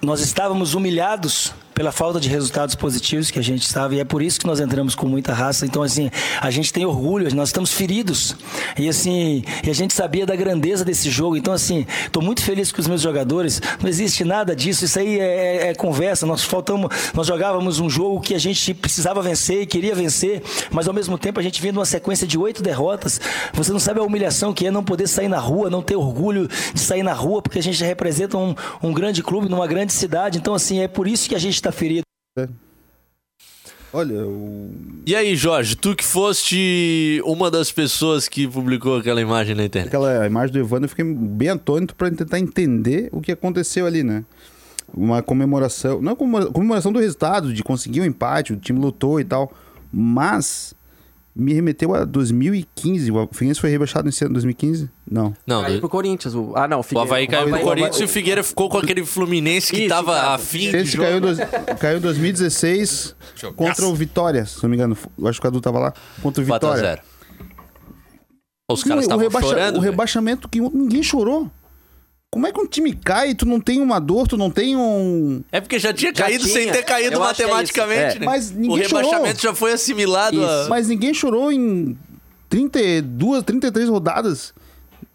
Nós 0.00 0.20
estávamos 0.20 0.74
humilhados 0.74 1.52
pela 1.78 1.92
falta 1.92 2.18
de 2.18 2.28
resultados 2.28 2.74
positivos 2.74 3.30
que 3.30 3.38
a 3.38 3.42
gente 3.42 3.62
estava 3.62 3.94
e 3.94 4.00
é 4.00 4.04
por 4.04 4.20
isso 4.20 4.40
que 4.40 4.48
nós 4.48 4.58
entramos 4.58 4.96
com 4.96 5.06
muita 5.06 5.32
raça. 5.32 5.64
Então 5.64 5.80
assim, 5.80 6.10
a 6.40 6.50
gente 6.50 6.72
tem 6.72 6.84
orgulho, 6.84 7.32
nós 7.36 7.50
estamos 7.50 7.72
feridos. 7.72 8.34
E 8.76 8.88
assim, 8.88 9.44
e 9.62 9.70
a 9.70 9.72
gente 9.72 9.94
sabia 9.94 10.26
da 10.26 10.34
grandeza 10.34 10.84
desse 10.84 11.08
jogo. 11.08 11.36
Então 11.36 11.54
assim, 11.54 11.86
estou 12.04 12.20
muito 12.20 12.42
feliz 12.42 12.72
com 12.72 12.80
os 12.80 12.88
meus 12.88 13.00
jogadores. 13.00 13.62
Não 13.80 13.88
existe 13.88 14.24
nada 14.24 14.56
disso, 14.56 14.84
isso 14.84 14.98
aí 14.98 15.20
é, 15.20 15.68
é 15.68 15.74
conversa. 15.76 16.26
Nós 16.26 16.42
faltamos, 16.42 16.90
nós 17.14 17.28
jogávamos 17.28 17.78
um 17.78 17.88
jogo 17.88 18.20
que 18.20 18.34
a 18.34 18.40
gente 18.40 18.74
precisava 18.74 19.22
vencer 19.22 19.62
e 19.62 19.66
queria 19.66 19.94
vencer, 19.94 20.42
mas 20.72 20.88
ao 20.88 20.92
mesmo 20.92 21.16
tempo 21.16 21.38
a 21.38 21.42
gente 21.44 21.62
vinha 21.62 21.72
numa 21.72 21.86
sequência 21.86 22.26
de 22.26 22.36
oito 22.36 22.60
derrotas. 22.60 23.20
Você 23.52 23.70
não 23.70 23.78
sabe 23.78 24.00
a 24.00 24.02
humilhação 24.02 24.52
que 24.52 24.66
é 24.66 24.70
não 24.72 24.82
poder 24.82 25.06
sair 25.06 25.28
na 25.28 25.38
rua, 25.38 25.70
não 25.70 25.80
ter 25.80 25.94
orgulho 25.94 26.48
de 26.74 26.80
sair 26.80 27.04
na 27.04 27.12
rua, 27.12 27.40
porque 27.40 27.60
a 27.60 27.62
gente 27.62 27.84
representa 27.84 28.36
um, 28.36 28.52
um 28.82 28.92
grande 28.92 29.22
clube 29.22 29.48
numa 29.48 29.68
grande 29.68 29.92
cidade. 29.92 30.38
Então, 30.38 30.56
assim, 30.56 30.80
é 30.80 30.88
por 30.88 31.06
isso 31.06 31.28
que 31.28 31.36
a 31.36 31.38
gente 31.38 31.54
está 31.54 31.67
ferido. 31.72 32.02
Olha, 33.92 34.26
o... 34.26 34.70
E 35.06 35.16
aí, 35.16 35.34
Jorge, 35.34 35.74
tu 35.74 35.96
que 35.96 36.04
foste 36.04 37.22
uma 37.24 37.50
das 37.50 37.72
pessoas 37.72 38.28
que 38.28 38.46
publicou 38.46 38.98
aquela 38.98 39.20
imagem 39.20 39.54
na 39.54 39.64
internet. 39.64 39.88
aquela 39.88 40.26
imagem 40.26 40.52
do 40.52 40.58
Evandro, 40.58 40.84
eu 40.84 40.88
fiquei 40.90 41.04
bem 41.06 41.48
atônito 41.48 41.94
pra 41.96 42.10
tentar 42.10 42.38
entender 42.38 43.08
o 43.12 43.20
que 43.20 43.32
aconteceu 43.32 43.86
ali, 43.86 44.02
né? 44.02 44.24
Uma 44.92 45.22
comemoração, 45.22 46.02
não 46.02 46.12
é 46.12 46.14
comemora- 46.14 46.46
comemoração 46.46 46.92
do 46.92 46.98
resultado, 46.98 47.52
de 47.52 47.62
conseguir 47.62 48.00
o 48.02 48.04
empate, 48.04 48.52
o 48.52 48.56
time 48.56 48.78
lutou 48.78 49.20
e 49.20 49.24
tal, 49.24 49.52
mas 49.90 50.74
me 51.38 51.54
remeteu 51.54 51.94
a 51.94 52.04
2015. 52.04 53.10
O 53.12 53.28
Figueirense 53.32 53.60
foi 53.60 53.70
rebaixado 53.70 54.06
nesse 54.06 54.24
ano 54.24 54.34
2015? 54.34 54.90
Não. 55.10 55.32
Não, 55.46 55.62
Caiu 55.62 55.78
pro 55.80 55.88
Corinthians. 55.88 56.34
O... 56.34 56.52
Ah, 56.56 56.66
não, 56.66 56.80
o 56.80 56.82
Figueiredo. 56.82 57.12
Havaí 57.14 57.26
caiu 57.28 57.44
pro 57.44 57.54
Havaí- 57.54 57.64
Corinthians 57.64 57.96
o- 57.98 58.02
e 58.02 58.04
o 58.04 58.08
Figueira 58.08 58.42
ficou 58.42 58.68
com 58.68 58.78
aquele 58.78 59.04
Fluminense 59.04 59.70
que 59.72 59.80
Isso, 59.82 59.88
tava 59.88 60.14
cara. 60.14 60.34
afim 60.34 60.70
de 60.70 60.76
Esse 60.76 60.96
caiu, 60.96 61.20
dois, 61.20 61.38
caiu 61.80 61.98
em 61.98 62.00
2016 62.00 63.14
contra 63.56 63.86
o 63.86 63.94
Vitória, 63.94 64.44
se 64.44 64.60
não 64.62 64.68
me 64.68 64.76
engano. 64.76 64.96
Eu 65.18 65.28
acho 65.28 65.40
que 65.40 65.46
o 65.46 65.50
Cadu 65.50 65.60
tava 65.60 65.78
lá. 65.78 65.94
Contra 66.22 66.42
o 66.42 66.46
4 66.46 66.68
a 66.68 66.74
Vitória. 66.74 66.90
0 66.90 67.02
Os 68.70 68.82
caras 68.84 68.98
o, 68.98 69.06
estavam 69.06 69.24
rebaixa- 69.24 69.48
chorando. 69.48 69.76
o 69.76 69.80
rebaixamento 69.80 70.48
que 70.48 70.60
ninguém 70.60 71.02
chorou. 71.02 71.50
Como 72.30 72.46
é 72.46 72.52
que 72.52 72.60
um 72.60 72.66
time 72.66 72.92
cai 72.92 73.30
e 73.30 73.34
tu 73.34 73.46
não 73.46 73.58
tem 73.58 73.80
uma 73.80 73.98
dor, 73.98 74.28
tu 74.28 74.36
não 74.36 74.50
tem 74.50 74.76
um. 74.76 75.42
É 75.50 75.60
porque 75.62 75.78
já 75.78 75.94
tinha 75.94 76.12
Já 76.14 76.24
caído 76.24 76.44
tinha. 76.44 76.54
sem 76.54 76.70
ter 76.70 76.82
caído 76.84 77.14
Eu 77.14 77.22
é 77.22 77.26
matematicamente, 77.26 78.08
isso. 78.10 78.18
né? 78.18 78.24
É. 78.24 78.26
Mas 78.26 78.50
o 78.50 78.54
ninguém 78.54 78.82
rebaixamento 78.82 79.40
chorou. 79.40 79.40
já 79.40 79.54
foi 79.54 79.72
assimilado 79.72 80.44
a... 80.44 80.66
Mas 80.68 80.88
ninguém 80.88 81.14
chorou 81.14 81.50
em 81.50 81.96
32, 82.50 83.42
33 83.44 83.88
rodadas. 83.88 84.52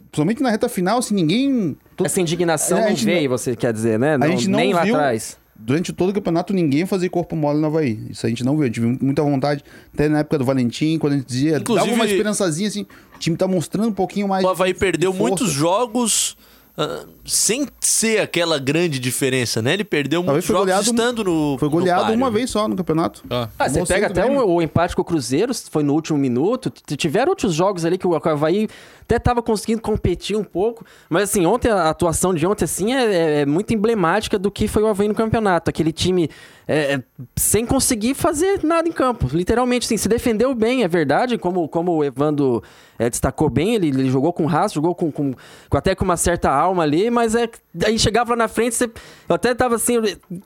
Principalmente 0.10 0.42
na 0.42 0.50
reta 0.50 0.68
final, 0.68 0.98
assim, 1.00 1.14
ninguém. 1.14 1.78
to- 1.96 2.04
Essa 2.06 2.20
indignação 2.20 2.78
É, 2.80 2.82
a 2.82 2.84
não 2.86 2.90
gente 2.96 3.06
veio, 3.06 3.30
você 3.30 3.56
quer 3.56 3.72
dizer, 3.72 4.00
né? 4.00 4.18
Não, 4.18 4.26
a 4.26 4.30
gente 4.32 4.48
não 4.50 4.58
nem 4.60 4.74
lá 4.74 4.84
viu 4.84 4.96
atrás. 4.96 5.38
Durante 5.56 5.94
todo 5.94 6.10
o 6.10 6.14
campeonato, 6.14 6.52
ninguém 6.52 6.86
fazia 6.88 7.10
corpo 7.12 7.36
mole 7.36 7.60
no 7.60 7.68
Havaí. 7.68 8.08
Isso 8.10 8.26
a 8.26 8.30
gente 8.30 8.44
não 8.44 8.54
viu. 8.56 8.64
A 8.64 8.66
gente 8.66 8.80
viu 8.80 8.98
muita 9.00 9.22
vontade. 9.22 9.64
Até 9.94 10.10
na 10.10 10.20
época 10.20 10.40
do 10.40 10.46
Valentim, 10.46 10.98
quando 10.98 11.14
a 11.14 11.16
gente 11.18 11.28
dizia. 11.28 11.58
Inclusive- 11.58 11.90
dava 11.90 11.96
uma 11.96 12.06
esperançazinha 12.10 12.68
assim. 12.68 12.88
O 13.16 13.20
time 13.20 13.38
tá 13.38 13.48
mostrando 13.48 13.90
um 13.90 13.94
pouquinho 13.94 14.28
mais. 14.28 14.44
O 14.44 14.50
Havaí 14.50 14.74
de 14.74 14.80
perdeu 14.80 15.14
força. 15.14 15.28
muitos 15.30 15.52
jogos 15.52 16.36
ah, 16.78 17.06
sem 17.26 17.68
ser 17.80 18.20
aquela 18.20 18.58
grande 18.58 18.98
diferença, 19.00 19.62
né? 19.62 19.74
Ele 19.74 19.84
perdeu 19.84 20.22
Havaí 20.22 20.32
muitos 20.34 20.48
foi 20.48 20.56
jogos 20.56 20.66
goleado- 20.74 20.90
estando 20.92 21.24
no 21.24 21.58
Foi 21.60 21.68
no 21.68 21.72
goleado 21.72 22.02
páreo, 22.02 22.18
uma 22.18 22.30
né? 22.32 22.36
vez 22.38 22.50
só 22.50 22.68
no 22.68 22.76
campeonato. 22.76 23.24
Ah. 23.30 23.48
Ah, 23.60 23.70
você 23.70 23.86
pega 23.86 24.08
até 24.08 24.28
bem, 24.28 24.38
o, 24.38 24.46
o 24.56 24.62
empate 24.62 24.96
com 24.96 25.02
o 25.02 25.06
Cruzeiro, 25.06 25.54
foi 25.70 25.84
no 25.84 25.94
último 25.94 26.18
minuto. 26.18 26.72
Tiveram 26.98 27.30
outros 27.30 27.54
jogos 27.54 27.86
ali 27.86 27.98
que 27.98 28.08
o 28.08 28.16
Havaí 28.16 28.68
até 29.02 29.20
tava 29.20 29.42
conseguindo 29.44 29.82
competir 29.82 30.36
um 30.36 30.44
pouco. 30.44 30.84
Mas 31.10 31.24
assim, 31.30 31.46
ontem 31.46 31.70
a 31.70 31.90
atuação 31.90 32.34
de 32.34 32.46
ontem 32.48 32.66
assim 32.66 32.94
é, 32.94 33.04
é- 33.06 33.42
é 33.42 33.46
muito 33.46 33.74
emblemática 33.74 34.40
do 34.40 34.50
que 34.50 34.68
foi 34.68 34.82
o 34.82 34.88
Havaí 34.88 35.08
no 35.08 35.14
campeonato. 35.16 35.70
Aquele 35.70 35.92
time 35.92 36.30
é, 36.68 36.94
é, 36.96 37.04
sem 37.36 37.66
conseguir 37.66 38.14
fazer 38.16 38.62
nada 38.64 38.88
em 38.88 38.92
campo. 38.92 39.28
Literalmente, 39.32 39.86
assim, 39.86 39.98
se 39.98 40.08
defendeu 40.10 40.56
bem, 40.56 40.84
é 40.84 40.88
verdade. 40.88 41.38
Como, 41.38 41.68
como 41.68 41.92
o 41.98 42.04
Evandro 42.04 42.64
é, 43.06 43.10
destacou 43.10 43.50
bem, 43.50 43.76
ele, 43.76 43.88
ele 43.88 44.10
jogou 44.10 44.32
com 44.34 44.46
raça, 44.46 44.74
jogou 44.76 44.94
com, 44.96 45.12
com- 45.12 45.34
com- 45.70 45.78
até 45.78 45.94
com 45.96 46.04
uma 46.06 46.18
certa 46.18 46.50
alma 46.50 46.84
ali, 46.84 47.10
mas 47.10 47.36
é 47.36 47.50
aí 47.86 47.98
chegava 47.98 48.32
lá 48.32 48.36
na 48.38 48.48
frente, 48.48 48.76
você, 48.76 48.86
eu 48.86 49.36
até 49.36 49.54
tava 49.54 49.76
assim, 49.76 49.96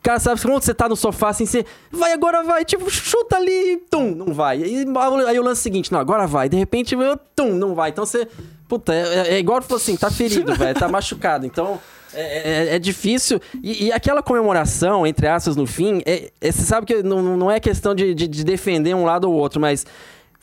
cara, 0.02 0.20
sabe 0.20 0.42
quando 0.42 0.62
você 0.64 0.74
tá 0.74 0.88
no 0.90 0.96
sofá 0.96 1.30
assim, 1.30 1.46
você 1.46 1.66
vai 1.92 2.14
agora 2.14 2.44
vai, 2.44 2.64
tipo, 2.66 2.90
chuta 2.90 3.36
ali, 3.38 3.78
tum, 3.90 4.12
não 4.16 4.34
vai. 4.34 4.64
Aí, 4.64 4.86
aí 5.28 5.40
o 5.40 5.44
lance 5.44 5.62
seguinte, 5.62 5.92
não, 5.92 6.00
agora 6.00 6.26
vai. 6.26 6.48
De 6.50 6.58
repente, 6.58 6.96
eu, 6.96 7.18
tum, 7.36 7.54
não 7.54 7.76
vai. 7.76 7.90
Então 7.90 8.06
você, 8.06 8.28
puta, 8.68 8.94
é, 8.94 9.36
é 9.36 9.40
igual 9.40 9.62
falou 9.62 9.78
assim, 9.78 9.96
tá 9.96 10.10
ferido, 10.10 10.54
velho, 10.56 10.78
tá 10.78 10.88
machucado. 10.88 11.46
Então 11.46 11.80
é, 12.14 12.70
é- 12.70 12.76
é 12.76 12.80
difícil. 12.80 13.40
E, 13.62 13.86
e 13.88 13.92
aquela 13.92 14.24
comemoração, 14.24 15.06
entre 15.06 15.28
aspas, 15.28 15.56
no 15.56 15.68
fim, 15.68 16.02
é, 16.06 16.32
é- 16.40 16.52
você 16.52 16.64
sabe 16.64 16.86
que 16.88 17.04
não, 17.04 17.22
não 17.38 17.52
é 17.52 17.60
questão 17.60 17.94
de, 17.94 18.14
de- 18.16 18.28
de 18.28 18.44
defender 18.44 18.96
um 18.96 19.04
lado 19.04 19.30
ou 19.30 19.36
outro, 19.36 19.60
mas 19.60 19.86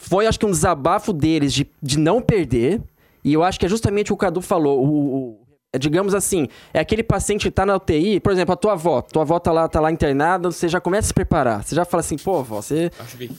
foi, 0.08 0.26
acho 0.26 0.38
que, 0.38 0.46
um 0.46 0.50
desabafo 0.50 1.12
deles 1.12 1.52
de, 1.52 1.66
de 1.82 1.98
não 1.98 2.20
perder 2.20 2.80
E 3.24 3.32
eu 3.32 3.42
acho 3.42 3.58
que 3.58 3.66
é 3.66 3.68
justamente 3.68 4.12
o 4.12 4.16
que 4.16 4.24
o 4.24 4.26
Cadu 4.26 4.40
falou. 4.42 4.84
O, 4.84 4.88
o- 4.88 5.43
digamos 5.78 6.14
assim, 6.14 6.48
é 6.72 6.80
aquele 6.80 7.02
paciente 7.02 7.42
que 7.42 7.50
tá 7.50 7.64
na 7.66 7.76
UTI, 7.76 8.20
por 8.20 8.32
exemplo, 8.32 8.52
a 8.52 8.56
tua 8.56 8.72
avó. 8.72 9.02
Tua 9.02 9.22
avó 9.22 9.38
tá 9.38 9.52
lá, 9.52 9.68
tá 9.68 9.80
lá 9.80 9.90
internada, 9.90 10.50
você 10.50 10.68
já 10.68 10.80
começa 10.80 11.06
a 11.06 11.08
se 11.08 11.14
preparar. 11.14 11.62
Você 11.64 11.74
já 11.74 11.84
fala 11.84 12.00
assim, 12.00 12.16
pô, 12.16 12.38
avó, 12.38 12.60
você. 12.60 12.90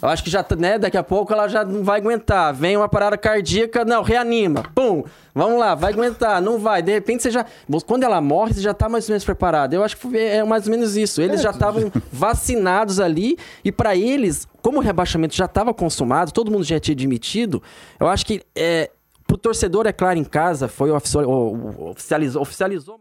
Eu 0.02 0.10
acho 0.10 0.24
que 0.24 0.30
já, 0.30 0.44
tá- 0.44 0.56
né, 0.56 0.78
daqui 0.80 0.98
a 0.98 1.04
pouco 1.04 1.32
ela 1.34 1.48
já 1.48 1.64
não 1.64 1.84
vai 1.84 2.00
aguentar. 2.00 2.54
Vem 2.54 2.78
uma 2.78 2.90
parada 2.90 3.18
cardíaca, 3.18 3.84
não, 3.86 4.04
reanima. 4.04 4.64
Pum! 4.74 5.04
Vamos 5.38 5.60
lá, 5.60 5.76
vai 5.76 5.92
aguentar, 5.92 6.42
não 6.42 6.58
vai. 6.58 6.82
De 6.82 6.94
repente 6.94 7.22
você 7.24 7.30
já. 7.30 7.46
Quando 7.86 8.04
ela 8.04 8.22
morre, 8.22 8.54
você 8.54 8.62
já 8.62 8.74
tá 8.74 8.88
mais 8.88 9.04
ou 9.10 9.12
menos 9.12 9.26
preparado. 9.26 9.74
Eu 9.74 9.84
acho 9.84 9.98
que 9.98 10.18
é 10.18 10.42
mais 10.46 10.66
ou 10.66 10.72
menos 10.72 10.96
isso. 10.96 11.22
Eles 11.22 11.42
já 11.42 11.50
estavam 11.52 11.92
vacinados 12.10 13.00
ali 13.02 13.38
e 13.64 13.70
pra 13.72 13.96
eles, 13.98 14.48
como 14.62 14.78
o 14.78 14.82
rebaixamento 14.82 15.36
já 15.36 15.44
estava 15.44 15.74
consumado, 15.74 16.32
todo 16.32 16.50
mundo 16.50 16.64
já 16.64 16.80
tinha 16.80 16.94
admitido, 16.94 17.62
eu 18.00 18.08
acho 18.08 18.26
que 18.26 18.42
é, 18.56 18.90
pro 19.38 19.50
torcedor, 19.52 19.86
é 19.88 19.92
claro, 19.94 20.18
em 20.18 20.24
casa, 20.24 20.68
foi 20.68 20.90
oficializou, 20.92 22.42
oficializou 22.42 22.96
o 22.96 23.00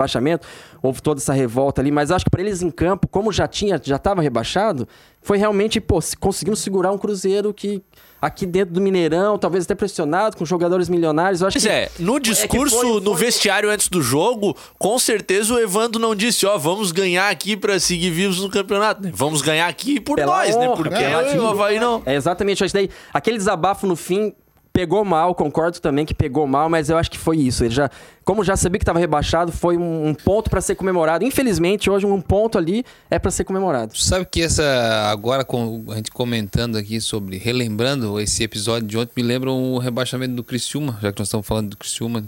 rebaixamento, 0.00 0.46
houve 0.82 1.00
toda 1.00 1.20
essa 1.20 1.32
revolta 1.32 1.80
ali, 1.80 1.90
mas 1.92 2.10
acho 2.10 2.24
que 2.24 2.30
para 2.30 2.40
eles 2.42 2.62
em 2.62 2.70
campo, 2.70 3.06
como 3.06 3.32
já 3.32 3.46
tinha, 3.46 3.80
já 3.82 3.96
estava 3.96 4.20
rebaixado, 4.20 4.88
foi 5.22 5.38
realmente, 5.38 5.80
pô, 5.80 6.00
se- 6.00 6.16
conseguimos 6.16 6.58
segurar 6.58 6.90
um 6.90 6.98
Cruzeiro 6.98 7.54
que 7.54 7.80
aqui 8.20 8.44
dentro 8.44 8.74
do 8.74 8.80
Mineirão, 8.80 9.38
talvez 9.38 9.64
até 9.64 9.74
pressionado, 9.74 10.36
com 10.36 10.44
jogadores 10.44 10.88
milionários, 10.88 11.40
eu 11.42 11.46
acho 11.46 11.54
Pois 11.54 11.64
que... 11.64 11.70
é, 11.70 11.90
no 12.00 12.18
discurso, 12.18 12.74
foi- 12.76 13.00
no 13.00 13.12
foi- 13.14 13.24
vestiário 13.24 13.70
antes 13.70 13.88
do 13.88 14.02
jogo, 14.02 14.56
com 14.78 14.98
certeza 14.98 15.54
o 15.54 15.60
Evandro 15.60 16.00
não 16.00 16.14
disse, 16.14 16.44
ó, 16.44 16.58
vamos 16.58 16.90
ganhar 16.90 17.28
aqui 17.30 17.56
pra 17.56 17.78
seguir 17.78 18.10
vivos 18.10 18.40
no 18.40 18.50
campeonato. 18.50 19.00
né? 19.02 19.12
Vamos 19.14 19.42
ganhar 19.42 19.68
aqui 19.68 20.00
por 20.00 20.16
Pela 20.16 20.38
nós, 20.38 20.56
né? 20.56 20.66
honra, 20.66 20.76
Porque 20.76 20.96
pela 20.96 21.22
o. 21.42 21.46
Havaí 21.50 21.78
não. 21.78 22.02
É 22.04 22.14
exatamente 22.16 22.64
isso 22.64 22.74
daí. 22.74 22.90
Aquele 23.12 23.36
desabafo 23.38 23.86
no 23.86 23.94
fim 23.94 24.34
pegou 24.74 25.04
mal, 25.04 25.36
concordo 25.36 25.78
também 25.78 26.04
que 26.04 26.12
pegou 26.12 26.48
mal, 26.48 26.68
mas 26.68 26.90
eu 26.90 26.98
acho 26.98 27.08
que 27.08 27.16
foi 27.16 27.38
isso. 27.38 27.64
Ele 27.64 27.72
já, 27.72 27.88
como 28.24 28.42
já 28.42 28.56
sabia 28.56 28.76
que 28.76 28.82
estava 28.82 28.98
rebaixado, 28.98 29.52
foi 29.52 29.76
um, 29.76 30.08
um 30.08 30.12
ponto 30.12 30.50
para 30.50 30.60
ser 30.60 30.74
comemorado. 30.74 31.24
Infelizmente, 31.24 31.88
hoje 31.88 32.04
um 32.04 32.20
ponto 32.20 32.58
ali 32.58 32.84
é 33.08 33.16
para 33.16 33.30
ser 33.30 33.44
comemorado. 33.44 33.92
Tu 33.92 34.02
sabe 34.02 34.26
que 34.26 34.42
essa, 34.42 34.64
agora 35.12 35.44
com 35.44 35.84
a 35.90 35.94
gente 35.94 36.10
comentando 36.10 36.76
aqui 36.76 37.00
sobre, 37.00 37.38
relembrando 37.38 38.18
esse 38.18 38.42
episódio 38.42 38.88
de 38.88 38.98
ontem, 38.98 39.12
me 39.16 39.22
lembra 39.22 39.52
o 39.52 39.78
rebaixamento 39.78 40.34
do 40.34 40.42
Criciúma, 40.42 40.98
já 41.00 41.12
que 41.12 41.20
nós 41.20 41.28
estamos 41.28 41.46
falando 41.46 41.70
do 41.70 41.76
Criciúma, 41.76 42.24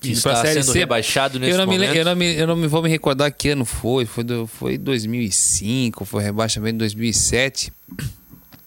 Que 0.00 0.12
está 0.12 0.44
sendo 0.46 0.72
rebaixado 0.72 1.40
nesse 1.40 1.50
eu 1.50 1.58
não, 1.58 1.66
me, 1.66 1.76
momento. 1.76 1.96
eu, 1.96 2.04
não 2.04 2.14
me, 2.14 2.36
eu 2.36 2.46
não 2.46 2.56
me 2.56 2.68
vou 2.68 2.84
me 2.84 2.88
recordar 2.88 3.32
que 3.32 3.48
ano 3.48 3.64
foi, 3.64 4.06
foi, 4.06 4.22
do, 4.22 4.46
foi 4.46 4.78
2005, 4.78 6.04
foi 6.04 6.22
rebaixamento 6.22 6.76
em 6.76 6.78
2007. 6.78 7.72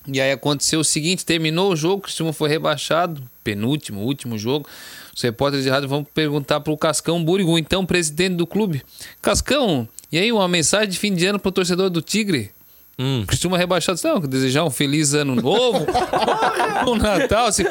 E 0.08 0.22
aí 0.22 0.32
aconteceu 0.32 0.80
o 0.80 0.84
seguinte, 0.84 1.26
terminou 1.26 1.72
o 1.72 1.76
jogo, 1.76 1.98
o 1.98 2.02
Criciúma 2.02 2.32
foi 2.32 2.50
rebaixado, 2.50 3.22
penúltimo, 3.44 4.02
último 4.02 4.38
jogo. 4.38 4.68
Os 5.16 5.22
repórteres 5.22 5.66
de 5.66 5.72
rádio 5.72 5.90
vão 5.90 6.04
perguntar 6.04 6.62
pro 6.62 6.78
Cascão 6.78 7.24
Burigu, 7.24 7.58
então 7.58 7.86
presidente 7.86 8.36
do 8.36 8.48
clube. 8.48 8.84
Cascão, 9.22 9.88
e 10.12 10.18
aí 10.18 10.32
uma 10.32 10.48
mensagem 10.48 10.90
de 10.90 10.98
fim 10.98 11.14
de 11.14 11.26
ano 11.26 11.40
pro 11.40 11.52
torcedor 11.52 11.90
do 11.90 12.02
Tigre? 12.02 12.52
Hum. 13.00 13.24
Criciúma 13.28 13.60
rebaixado, 13.60 14.00
não, 14.04 14.20
desejar 14.20 14.64
um 14.64 14.72
feliz 14.72 15.14
ano 15.14 15.36
novo, 15.36 15.86
um 16.88 16.96
Natal, 16.96 17.46
assim. 17.46 17.64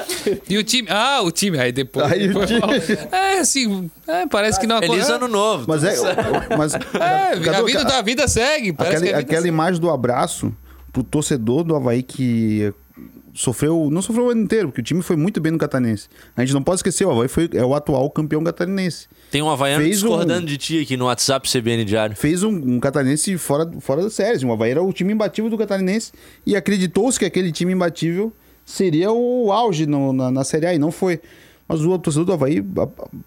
E 0.49 0.57
o 0.57 0.62
time, 0.62 0.87
ah, 0.88 1.20
o 1.22 1.33
time, 1.33 1.59
aí 1.59 1.72
depois. 1.72 2.12
Aí 2.12 2.29
o 2.29 2.29
depois 2.29 2.49
time. 2.49 3.09
É, 3.11 3.38
assim, 3.38 3.90
é, 4.07 4.27
parece 4.27 4.61
que 4.61 4.68
não 4.68 4.79
Feliz 4.79 4.92
aconteceu. 4.92 5.16
ano 5.16 5.27
novo. 5.27 5.64
Mas 5.66 5.83
é. 5.83 5.96
Mas, 6.57 6.75
É, 6.75 7.57
a 7.59 7.62
vida, 7.62 7.85
da 7.85 8.03
vida 8.03 8.29
segue. 8.29 8.70
Aquela, 8.70 8.88
que 8.88 8.96
a 8.96 9.01
vida 9.01 9.18
aquela 9.18 9.49
imagem 9.49 9.81
do 9.81 9.90
abraço 9.90 10.55
pro 10.96 11.04
torcedor 11.04 11.62
do 11.62 11.76
Havaí 11.76 12.02
que 12.02 12.72
sofreu. 13.35 13.90
Não 13.90 14.00
sofreu 14.00 14.26
o 14.26 14.30
ano 14.30 14.40
inteiro, 14.42 14.68
porque 14.68 14.80
o 14.80 14.85
time 14.85 15.02
foi 15.02 15.14
muito 15.14 15.40
bem 15.42 15.52
no 15.52 15.59
Catarinense. 15.59 16.09
A 16.35 16.40
gente 16.40 16.54
não 16.54 16.62
pode 16.62 16.78
esquecer, 16.78 17.04
o 17.04 17.11
Havaí 17.11 17.28
foi, 17.28 17.50
é 17.52 17.62
o 17.62 17.74
atual 17.74 18.09
campeão 18.11 18.42
catarinense. 18.42 19.06
Tem 19.30 19.42
um 19.42 19.50
Havaiano 19.50 19.85
Fez 19.85 20.02
um- 20.02 20.06
discordando 20.09 20.46
de 20.46 20.56
ti 20.56 20.80
aqui 20.80 20.96
no 20.96 21.04
WhatsApp 21.04 21.46
CBN 21.50 21.85
Diário. 21.85 22.16
Fez 22.16 22.42
um, 22.42 22.48
um 22.48 22.80
catarinense 22.80 23.37
fora, 23.37 23.70
fora 23.80 24.02
das 24.02 24.14
séries. 24.14 24.42
O 24.42 24.50
Havaí 24.50 24.70
era 24.70 24.82
o 24.82 24.90
time 24.92 25.12
imbatível 25.12 25.50
do 25.50 25.59
catarinense 25.59 26.12
e 26.46 26.56
acreditou-se 26.56 27.18
que 27.18 27.26
aquele 27.26 27.52
time 27.52 27.74
imbatível 27.74 28.32
seria 28.64 29.12
o 29.12 29.52
auge 29.52 29.85
no- 29.87 30.14
na, 30.14 30.30
na 30.30 30.44
Série 30.44 30.64
A 30.66 30.74
e 30.74 30.78
não 30.78 30.90
foi. 30.90 31.20
Mas 31.68 31.80
o 31.85 31.98
torcedor 31.98 32.24
do 32.24 32.32
Havaí 32.32 32.64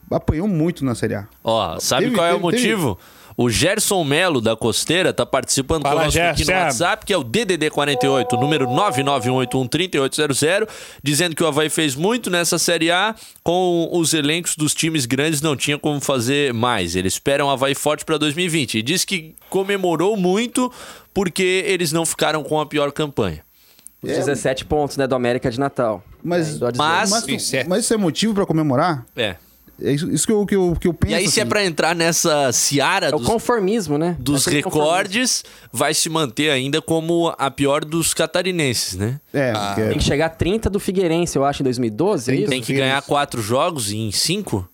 apanhou 0.10 0.47
muito 0.47 0.84
na 0.84 0.95
Série 0.95 1.15
A. 1.15 1.27
Ó, 1.43 1.77
sabe 1.79 2.05
Teve- 2.05 2.15
qual 2.15 2.25
é 2.27 2.34
o 2.34 2.49
teve- 2.51 2.63
teve. 2.63 2.95
O 3.41 3.49
Gerson 3.49 4.04
Melo 4.04 4.41
da 4.41 4.54
Costeira 4.54 5.13
tá 5.13 5.25
participando 5.25 5.84
Fala, 5.84 6.02
conosco 6.02 6.19
aqui 6.19 6.43
no. 6.43 6.52
WhatsApp, 6.52 7.06
que 7.06 7.13
é 7.13 7.17
o 7.17 7.23
DDD 7.23 7.69
48, 7.69 8.36
número 8.36 8.65
991813800, 8.67 10.67
dizendo 11.02 11.34
que 11.36 11.41
o 11.43 11.47
Havaí 11.47 11.69
fez 11.69 11.95
muito 11.95 12.30
nessa 12.30 12.60
Série 12.60 12.91
A, 12.91 13.15
com 13.41 13.88
os 13.93 14.13
elencos 14.13 14.58
dos 14.58 14.73
times 14.73 15.06
grandes 15.06 15.41
não 15.41 15.56
tinha 15.56 15.78
como 15.78 16.02
fazer 16.02 16.54
mais. 16.54 16.97
Eles 16.97 17.13
esperam 17.13 17.47
o 17.47 17.49
Havaí 17.49 17.73
forte 17.75 18.04
para 18.04 18.17
2020 18.17 18.80
e 18.80 18.82
diz 18.82 19.06
que 19.06 19.36
comemorou 19.49 20.17
muito 20.17 20.69
porque 21.13 21.63
eles 21.65 21.93
não 21.93 22.06
ficaram 22.06 22.43
com 22.43 22.60
a 22.60 22.65
pior 22.65 22.91
campanha. 22.91 23.41
Os 24.02 24.10
17 24.10 24.65
pontos, 24.65 24.97
né, 24.97 25.08
do 25.08 25.15
América 25.15 25.49
de 25.49 25.58
Natal. 25.60 26.04
Mas, 26.23 26.62
É, 26.62 26.65
Mas- 26.75 27.10
mas, 27.10 27.28
Isso 27.28 27.56
é. 27.56 27.63
mas 27.63 27.86
isso 27.86 27.93
é 27.93 27.97
motivo 27.97 28.34
pra 28.34 28.45
comemorar? 28.45 29.06
É. 29.15 29.38
É 29.81 29.91
isso, 29.91 30.09
isso 30.11 30.25
que, 30.27 30.31
eu, 30.33 30.45
que, 30.45 30.55
eu, 30.55 30.77
que 30.79 30.87
eu 30.87 30.93
penso. 30.93 31.13
E 31.13 31.15
aí, 31.15 31.27
se 31.27 31.39
é 31.39 31.43
assim. 31.43 31.49
pra 31.49 31.65
entrar 31.65 31.95
nessa 31.95 32.51
seara 32.51 33.07
É 33.07 33.15
o 33.15 33.17
dos, 33.17 33.27
conformismo, 33.27 33.97
né? 33.97 34.15
dos 34.19 34.43
conformismo. 34.45 34.69
recordes, 34.69 35.43
vai 35.71 35.93
se 35.93 36.09
manter 36.09 36.49
ainda 36.51 36.81
como 36.81 37.33
a 37.37 37.49
pior 37.49 37.83
dos 37.83 38.13
catarinenses, 38.13 38.95
né? 38.95 39.19
É, 39.33 39.51
Ah, 39.55 39.73
porque- 39.75 39.89
Tem 39.89 39.97
que 39.97 40.03
chegar 40.03 40.25
a 40.27 40.29
30 40.29 40.69
do 40.69 40.79
Figueirense, 40.79 41.35
eu 41.37 41.43
acho, 41.45 41.63
em 41.63 41.65
2012, 41.65 42.23
é 42.23 42.25
30 42.35 42.41
isso? 42.43 42.49
Tem 42.51 42.61
que 42.61 42.73
ganhar 42.73 43.01
quatro 43.01 43.41
jogos 43.41 43.91
em 43.91 44.11
cinco? 44.11 44.68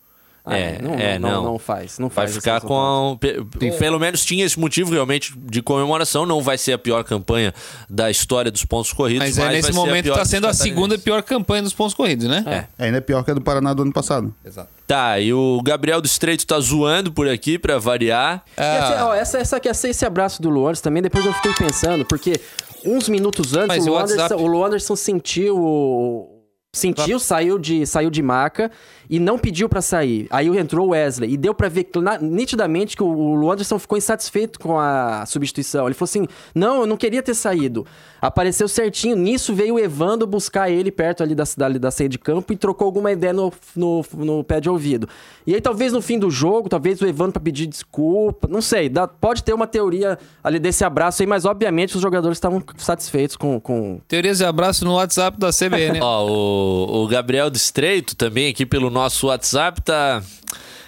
Ah, 0.47 0.55
é, 0.57 0.79
não, 0.79 0.93
é, 0.93 1.17
não, 1.17 1.29
não. 1.29 1.43
não 1.43 1.59
faz, 1.59 1.97
não 1.97 2.07
Vai 2.07 2.27
faz. 2.27 2.35
ficar 2.37 2.57
esse 2.57 2.67
com. 2.67 3.17
resultado. 3.21 3.45
pe- 3.57 3.71
Pelo 3.71 3.99
menos 3.99 4.23
tinha 4.23 4.45
esse 4.45 4.59
motivo 4.59 4.91
realmente 4.93 5.33
de 5.37 5.61
comemoração. 5.61 6.23
Não 6.25 6.39
vai 6.41 6.55
ser 6.57 6.73
a 6.73 6.77
pior 6.77 7.03
campanha 7.03 7.51
da 7.89 8.11
história 8.11 8.51
dos 8.51 8.63
pontos 8.63 8.93
corridos. 8.93 9.25
Mas 9.27 9.37
Mas, 9.37 9.37
é, 9.39 9.47
vai 9.47 9.55
nesse 9.55 9.71
a 9.71 9.73
momento 9.73 10.11
tá 10.13 10.19
dos 10.19 10.29
sendo 10.29 10.45
a 10.47 10.53
segunda 10.53 10.97
pior 10.99 11.23
campanha 11.23 11.63
dos 11.63 11.73
pontos 11.73 11.95
corridos, 11.95 12.27
né? 12.27 12.43
É. 12.77 12.85
ainda 12.85 12.99
é 12.99 13.01
pior 13.01 13.23
que 13.23 13.31
a 13.31 13.33
do 13.33 13.41
Paraná 13.41 13.73
do 13.73 13.81
ano 13.81 13.91
passado. 13.91 14.33
Exato. 14.45 14.69
Tá, 14.85 15.19
e 15.19 15.33
o 15.33 15.59
Gabriel 15.63 15.99
do 15.99 16.05
Estreito 16.05 16.45
tá 16.45 16.59
zoando 16.59 17.11
por 17.11 17.27
aqui 17.27 17.57
pra 17.57 17.79
variar. 17.79 18.43
E 18.55 18.61
essa, 18.61 19.05
ó, 19.07 19.13
essa, 19.15 19.37
essa, 19.39 19.61
essa, 19.65 19.89
esse 19.89 20.05
abraço 20.05 20.43
do 20.43 20.49
Luanderson 20.49 20.83
também, 20.83 21.01
depois 21.01 21.25
eu 21.25 21.33
fiquei 21.33 21.53
pensando, 21.55 22.05
porque 22.05 22.39
uns 22.85 23.09
minutos 23.09 23.55
antes 23.55 23.67
Mas 23.67 23.87
o 23.87 23.91
o 23.93 24.43
o 24.43 24.47
Luanderson 24.47 24.95
sentiu. 24.95 26.29
Sentiu, 26.77 27.19
saiu 27.19 27.57
de, 27.57 27.85
saiu 27.85 28.09
de 28.09 28.21
maca 28.21 28.69
e 29.09 29.19
não 29.19 29.37
pediu 29.37 29.69
pra 29.69 29.81
sair. 29.81 30.27
Aí 30.29 30.47
entrou 30.57 30.87
o 30.87 30.89
Wesley 30.91 31.31
e 31.33 31.37
deu 31.37 31.53
pra 31.53 31.69
ver 31.69 31.87
na- 32.01 32.17
nitidamente 32.17 32.95
que 32.97 33.03
o, 33.03 33.07
o 33.07 33.35
Luanderson 33.35 33.77
ficou 33.79 33.97
insatisfeito 33.97 34.59
com 34.59 34.79
a 34.79 35.25
substituição. 35.25 35.85
Ele 35.87 35.93
falou 35.93 36.05
assim: 36.09 36.27
Não, 36.53 36.81
eu 36.81 36.87
não 36.87 36.97
queria 36.97 37.21
ter 37.23 37.33
saído. 37.35 37.85
Apareceu 38.21 38.67
certinho. 38.67 39.15
Nisso 39.15 39.53
veio 39.53 39.75
o 39.75 39.79
Evandro 39.79 40.25
buscar 40.25 40.69
ele 40.69 40.91
perto 40.91 41.21
ali 41.21 41.35
da, 41.35 41.43
da, 41.55 41.69
da 41.69 41.91
saída 41.91 42.11
de 42.13 42.17
campo 42.19 42.51
e 42.51 42.57
trocou 42.57 42.85
alguma 42.85 43.11
ideia 43.11 43.31
no, 43.33 43.53
no, 43.75 44.03
no 44.13 44.43
pé 44.43 44.59
de 44.59 44.67
ouvido. 44.69 45.07
E 45.45 45.53
aí, 45.53 45.61
talvez 45.61 45.93
no 45.93 46.01
fim 46.01 46.17
do 46.17 46.31
jogo, 46.31 46.67
talvez 46.67 46.99
o 47.01 47.05
Evandro 47.07 47.33
pra 47.33 47.41
pedir 47.41 47.67
desculpa. 47.67 48.47
Não 48.49 48.61
sei, 48.61 48.89
dá- 48.89 49.07
pode 49.07 49.43
ter 49.43 49.53
uma 49.53 49.67
teoria 49.67 50.17
ali 50.43 50.57
desse 50.57 50.83
abraço 50.83 51.21
aí, 51.21 51.27
mas 51.27 51.45
obviamente 51.45 51.95
os 51.95 52.01
jogadores 52.01 52.37
estavam 52.37 52.63
satisfeitos 52.77 53.35
com. 53.35 53.59
com... 53.59 53.99
Teorias 54.07 54.39
de 54.39 54.45
abraço 54.45 54.83
no 54.83 54.95
WhatsApp 54.95 55.37
da 55.39 55.51
CBN. 55.51 55.99
Ó, 56.01 56.25
o, 56.25 56.64
o 56.65 57.07
Gabriel 57.07 57.49
do 57.49 57.55
Estreito 57.55 58.15
também 58.15 58.49
aqui 58.49 58.65
pelo 58.65 58.89
nosso 58.89 59.27
WhatsApp 59.27 59.81
tá. 59.81 60.21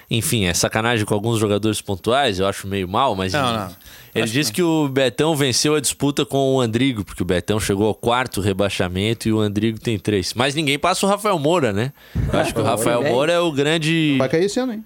Enfim, 0.09 0.45
é 0.45 0.53
sacanagem 0.53 1.05
com 1.05 1.13
alguns 1.13 1.37
jogadores 1.37 1.81
pontuais, 1.81 2.39
eu 2.39 2.47
acho 2.47 2.65
meio 2.67 2.87
mal, 2.87 3.13
mas. 3.15 3.33
Não, 3.33 3.49
ele- 3.49 3.57
não. 3.57 3.75
Ele 4.15 4.27
disse 4.27 4.51
que 4.51 4.63
o 4.63 4.87
Betão 4.87 5.35
venceu 5.35 5.75
a 5.75 5.79
disputa 5.79 6.25
com 6.25 6.55
o 6.55 6.59
Andrigo, 6.61 7.03
porque 7.05 7.21
o 7.21 7.25
Betão 7.25 7.59
chegou 7.59 7.85
ao 7.87 7.93
quarto 7.93 8.41
rebaixamento 8.41 9.27
e 9.27 9.33
o 9.33 9.39
Andrigo 9.39 9.79
tem 9.79 9.99
três. 9.99 10.33
Mas 10.33 10.55
ninguém 10.55 10.79
passa 10.79 11.05
o 11.05 11.09
Rafael 11.09 11.37
Moura, 11.37 11.71
né? 11.71 11.93
Eu 12.33 12.39
acho 12.39 12.51
que 12.53 12.59
o 12.59 12.63
Rafael. 12.63 13.03
Moura 13.03 13.31
é 13.33 13.39
o 13.39 13.51
grande. 13.51 14.15
Vai 14.17 14.27
cair 14.29 14.45
esse 14.45 14.59
ano, 14.59 14.73
hein? 14.73 14.83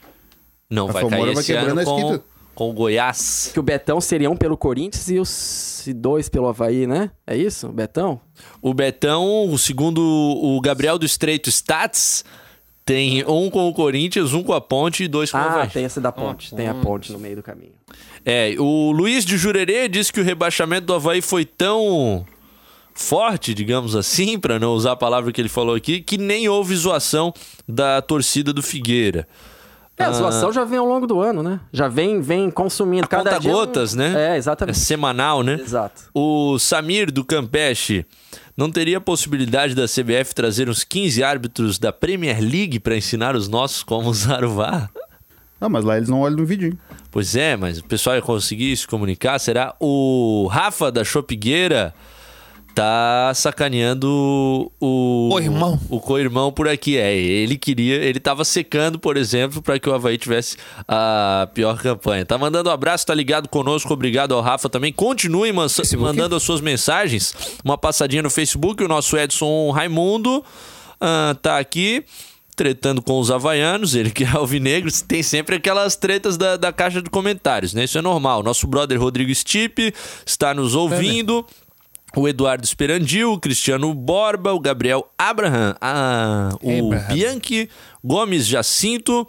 Não, 0.70 0.88
vai 0.88 0.96
Rafael 1.04 1.10
cair 1.10 1.18
Moura 1.20 1.34
vai 1.34 1.42
esse 1.44 1.54
ano 1.54 1.68
quebrando 1.68 1.80
a 1.80 1.86
com. 1.86 2.24
Com 2.62 2.70
o 2.70 2.74
Goiás. 2.74 3.50
Que 3.52 3.60
o 3.60 3.64
Betão 3.64 4.00
seria 4.00 4.30
um 4.30 4.38
pelo 4.38 4.56
Corinthians 4.56 5.10
e 5.10 5.18
os 5.18 5.84
dois 5.96 6.30
pelo 6.30 6.48
Havaí, 6.48 6.86
né? 6.86 7.10
É 7.26 7.36
isso? 7.36 7.66
O 7.68 7.72
Betão? 7.72 8.22
O 8.62 8.72
Betão, 8.72 9.58
segundo 9.58 10.00
o 10.00 10.62
Gabriel 10.62 11.00
do 11.00 11.06
Estreito 11.06 11.50
Stats, 11.50 12.24
tem 12.86 13.24
um 13.26 13.50
com 13.50 13.68
o 13.68 13.74
Corinthians, 13.74 14.34
um 14.34 14.44
com 14.44 14.54
a 14.54 14.62
Ponte 14.62 15.04
e 15.04 15.08
dois 15.08 15.32
com 15.32 15.40
o 15.40 15.42
Ah, 15.42 15.46
Havaí. 15.46 15.70
tem 15.72 15.86
essa 15.86 16.00
da 16.00 16.12
ponte. 16.12 16.54
Tem 16.54 16.68
a 16.68 16.76
ponte 16.76 17.12
no 17.12 17.18
meio 17.18 17.38
do 17.38 17.42
caminho. 17.42 17.74
É, 18.24 18.54
o 18.60 18.92
Luiz 18.92 19.26
de 19.26 19.38
Jurerê 19.40 19.88
disse 19.90 20.14
que 20.14 20.20
o 20.22 20.24
rebaixamento 20.24 20.86
do 20.86 20.94
Havaí 20.94 21.20
foi 21.20 21.46
tão 21.46 22.24
forte, 22.94 23.56
digamos 23.56 23.96
assim, 23.96 24.38
para 24.38 24.60
não 24.60 24.74
usar 24.74 24.92
a 24.92 24.96
palavra 24.96 25.32
que 25.32 25.42
ele 25.42 25.50
falou 25.50 25.74
aqui, 25.74 26.00
que 26.00 26.16
nem 26.16 26.48
houve 26.48 26.76
zoação 26.76 27.34
da 27.68 28.04
torcida 28.04 28.54
do 28.54 28.62
Figueira. 28.62 29.28
É, 29.98 30.04
a 30.06 30.12
zoação 30.12 30.52
já 30.52 30.64
vem 30.64 30.80
ao 30.80 30.86
longo 30.86 31.06
do 31.06 31.20
ano, 31.22 31.44
né? 31.44 31.60
Já 31.72 31.88
vem, 31.88 32.22
vem 32.22 32.50
consumindo. 32.50 33.06
A 33.06 33.08
Cada 33.08 33.30
conta 33.32 33.40
dia 33.40 33.52
um- 33.52 33.54
gotas, 33.54 33.94
né? 33.94 34.14
É, 34.32 34.34
É 34.34 34.38
exatamente. 34.38 34.80
semanal, 34.80 35.44
né? 35.44 35.60
Exato. 35.62 36.04
O 36.14 36.58
Samir 36.58 37.12
do 37.12 37.24
Campeche 37.24 38.06
Não 38.58 38.70
teria 38.70 39.00
possibilidade 39.00 39.74
da 39.74 39.88
CBF 39.88 40.36
trazer 40.36 40.70
uns 40.70 40.84
15 40.84 41.24
árbitros 41.24 41.80
da 41.80 41.92
Premier 41.94 42.40
League 42.42 42.80
para 42.80 42.96
ensinar 42.98 43.36
os 43.36 43.48
nossos 43.48 43.82
como 43.82 44.10
usar 44.10 44.44
o 44.44 44.54
VAR? 44.54 44.90
Não, 45.60 45.70
mas 45.70 45.86
lá 45.86 45.96
eles 45.98 46.10
não 46.10 46.20
olham 46.20 46.38
no 46.38 46.46
vídeo, 46.46 46.68
hein? 46.70 46.78
Pois 47.10 47.36
é, 47.36 47.56
mas 47.56 47.80
o 47.80 47.84
pessoal 47.86 48.16
ia 48.18 48.22
conseguir 48.22 48.76
se 48.76 48.86
comunicar? 48.88 49.40
Será? 49.40 49.74
O 49.80 50.48
Rafa 50.52 50.92
da 50.92 51.04
Chopigueira 51.04 51.94
tá 52.74 53.32
sacaneando 53.36 54.72
o. 54.80 55.30
Co-irmão. 55.32 55.80
O 55.90 56.00
co-irmão 56.00 56.52
por 56.52 56.68
aqui. 56.68 56.98
É, 56.98 57.16
ele 57.16 57.58
queria. 57.58 57.96
Ele 57.96 58.20
tava 58.20 58.44
secando, 58.44 58.98
por 59.00 59.18
exemplo, 59.18 59.62
para 59.62 59.80
que 59.80 59.90
o 59.90 59.94
Havaí 59.94 60.18
tivesse 60.18 60.58
a 60.88 61.48
pior 61.54 61.78
campanha. 61.82 62.26
Tá 62.26 62.38
mandando 62.38 62.70
um 62.70 62.74
abraço, 62.74 63.06
tá 63.06 63.14
ligado 63.14 63.48
conosco. 63.50 63.94
Obrigado 63.94 64.34
ao 64.34 64.42
Rafa 64.42 64.70
também. 64.70 64.92
Continuem 64.94 65.52
man- 65.54 65.68
mandando 65.98 66.36
as 66.36 66.44
suas 66.44 66.62
mensagens. 66.62 67.36
Uma 67.64 67.78
passadinha 67.78 68.22
no 68.24 68.30
Facebook. 68.30 68.84
O 68.84 68.88
nosso 68.88 69.18
Edson 69.18 69.72
Raimundo 69.72 70.44
ah, 71.00 71.36
tá 71.42 71.58
aqui. 71.60 72.04
Tretando 72.54 73.02
com 73.02 73.18
os 73.18 73.32
havaianos, 73.32 73.96
ele 73.96 74.12
que 74.12 74.26
é 74.26 74.28
alvinegro, 74.28 74.92
tem 75.08 75.24
sempre 75.24 75.56
aquelas 75.56 75.96
tretas 75.96 76.38
da, 76.38 76.58
da 76.58 76.72
caixa 76.72 77.02
de 77.02 77.10
comentários, 77.10 77.74
né? 77.74 77.86
Isso 77.86 77.98
é 77.98 78.02
normal. 78.02 78.44
Nosso 78.44 78.68
brother 78.68 79.00
Rodrigo 79.00 79.34
Stipe 79.34 79.94
está 80.26 80.54
nos 80.54 80.76
ouvindo. 80.76 81.46
O 82.16 82.28
Eduardo 82.28 82.66
Esperandil, 82.66 83.32
o 83.34 83.40
Cristiano 83.40 83.94
Borba, 83.94 84.52
o 84.54 84.60
Gabriel 84.60 85.10
Abraham, 85.18 85.76
a- 85.80 86.50
o 86.62 86.88
Abraham. 86.88 87.14
Bianchi, 87.14 87.70
Gomes 88.04 88.46
Jacinto. 88.46 89.26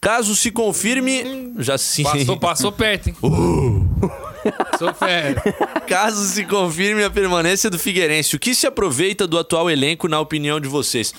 Caso 0.00 0.34
se 0.36 0.50
confirme, 0.50 1.52
Jacinto. 1.58 2.10
Passou, 2.10 2.36
passou 2.38 2.72
perto, 2.72 3.08
hein? 3.08 3.16
Sou 4.78 4.92
fera. 4.92 5.40
Caso 5.86 6.22
se 6.26 6.44
confirme 6.44 7.02
a 7.02 7.08
permanência 7.08 7.70
do 7.70 7.78
Figueirense, 7.78 8.36
o 8.36 8.38
que 8.38 8.54
se 8.54 8.66
aproveita 8.66 9.26
do 9.26 9.38
atual 9.38 9.70
elenco, 9.70 10.06
na 10.06 10.20
opinião 10.20 10.60
de 10.60 10.68
vocês? 10.68 11.14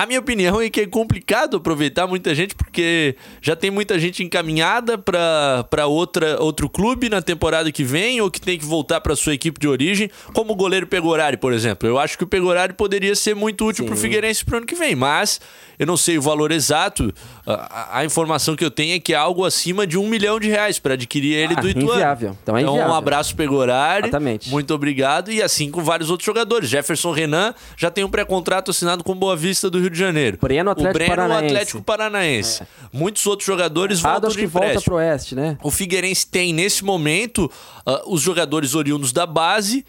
A 0.00 0.06
minha 0.06 0.18
opinião 0.18 0.62
é 0.62 0.70
que 0.70 0.80
é 0.80 0.86
complicado 0.86 1.58
aproveitar 1.58 2.06
muita 2.06 2.34
gente, 2.34 2.54
porque 2.54 3.14
já 3.42 3.54
tem 3.54 3.70
muita 3.70 3.98
gente 3.98 4.22
encaminhada 4.24 4.96
para 4.96 5.86
outra 5.86 6.40
outro 6.42 6.70
clube 6.70 7.10
na 7.10 7.20
temporada 7.20 7.70
que 7.70 7.84
vem, 7.84 8.18
ou 8.18 8.30
que 8.30 8.40
tem 8.40 8.58
que 8.58 8.64
voltar 8.64 9.02
para 9.02 9.14
sua 9.14 9.34
equipe 9.34 9.60
de 9.60 9.68
origem, 9.68 10.10
como 10.32 10.54
o 10.54 10.56
goleiro 10.56 10.86
Pegorari, 10.86 11.36
por 11.36 11.52
exemplo. 11.52 11.86
Eu 11.86 11.98
acho 11.98 12.16
que 12.16 12.24
o 12.24 12.26
Pegorari 12.26 12.72
poderia 12.72 13.14
ser 13.14 13.34
muito 13.36 13.66
útil 13.66 13.84
para 13.84 13.92
o 13.94 13.96
Figueirense 13.98 14.42
pro 14.42 14.56
ano 14.56 14.64
que 14.66 14.74
vem, 14.74 14.94
mas 14.96 15.38
eu 15.78 15.86
não 15.86 15.98
sei 15.98 16.16
o 16.16 16.22
valor 16.22 16.50
exato. 16.50 17.12
A, 17.46 17.98
a- 17.98 18.04
informação 18.06 18.56
que 18.56 18.64
eu 18.64 18.70
tenho 18.70 18.94
é 18.96 18.98
que 18.98 19.12
é 19.12 19.16
algo 19.16 19.44
acima 19.44 19.86
de 19.86 19.98
um 19.98 20.08
milhão 20.08 20.40
de 20.40 20.48
reais 20.48 20.78
para 20.78 20.94
adquirir 20.94 21.34
ele 21.34 21.52
Ah, 21.58 21.60
do 21.60 21.68
Ituano. 21.68 21.92
inviável. 21.92 22.36
Então 22.42 22.56
é 22.56 22.64
um 22.64 22.70
inviável. 22.72 22.94
abraço 22.94 23.36
Pegorari. 23.36 24.04
Exatamente. 24.04 24.48
Muito 24.48 24.72
obrigado. 24.72 25.30
E 25.30 25.42
assim 25.42 25.70
com 25.70 25.84
vários 25.84 26.08
outros 26.08 26.24
jogadores. 26.24 26.70
Jefferson 26.70 27.12
Renan 27.12 27.54
já 27.76 27.90
tem 27.90 28.02
um 28.02 28.08
pré-contrato 28.10 28.70
assinado 28.70 29.04
com 29.04 29.14
Boa 29.14 29.36
Vista 29.36 29.68
do 29.68 29.78
Rio 29.78 29.89
de 29.90 29.98
Janeiro. 29.98 30.38
Breno, 30.40 30.70
Atlético 30.70 30.90
o 30.90 30.92
Breno, 30.94 31.10
Paranaense. 31.16 31.46
Atlético 31.46 31.82
Paranaense. 31.82 32.62
Muitos 32.92 33.26
outros 33.26 33.46
jogadores 33.46 34.00
Rado 34.00 34.12
voltam 34.22 34.30
de 34.30 34.38
que 34.38 34.46
volta 34.46 34.68
empréstimo. 34.68 34.84
pro 34.96 35.04
Oeste, 35.04 35.34
né? 35.34 35.58
O 35.62 35.70
Figueirense 35.70 36.26
tem, 36.26 36.52
nesse 36.52 36.84
momento, 36.84 37.50
ah, 37.84 38.02
os 38.06 38.20
jogadores 38.22 38.74
oriundos 38.74 39.12
da 39.12 39.26
base 39.26 39.84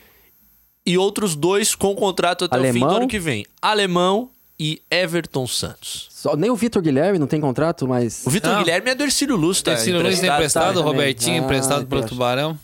e 0.85 0.97
outros 0.97 1.35
dois 1.35 1.75
com 1.75 1.95
contrato 1.95 2.45
até 2.45 2.57
o 2.57 2.61
fim 2.61 2.67
Alemão. 2.69 2.89
do 2.89 2.95
ano 2.95 3.07
que 3.07 3.19
vem. 3.19 3.45
Alemão 3.61 4.29
e 4.59 4.81
Everton 4.91 5.47
Santos. 5.47 6.07
Só, 6.11 6.35
nem 6.35 6.49
o 6.51 6.55
Vitor 6.55 6.81
Guilherme 6.81 7.17
não 7.17 7.25
tem 7.27 7.41
contrato, 7.41 7.87
mas. 7.87 8.23
O 8.25 8.29
Vitor. 8.29 8.57
Guilherme 8.59 8.91
é 8.91 8.95
do 8.95 9.03
Ercílio 9.03 9.35
Luz, 9.35 9.61
tá? 9.61 9.71
Terceiro 9.71 10.01
Luiz 10.01 10.21
emprestado, 10.21 10.75
tá, 10.75 10.79
o 10.79 10.83
Robertinho 10.83 11.41
também. 11.41 11.43
emprestado 11.45 11.81
Ah, 11.83 11.85
pro 11.85 11.97
eu 11.97 12.03
acho. 12.03 12.13
Tubarão. 12.13 12.59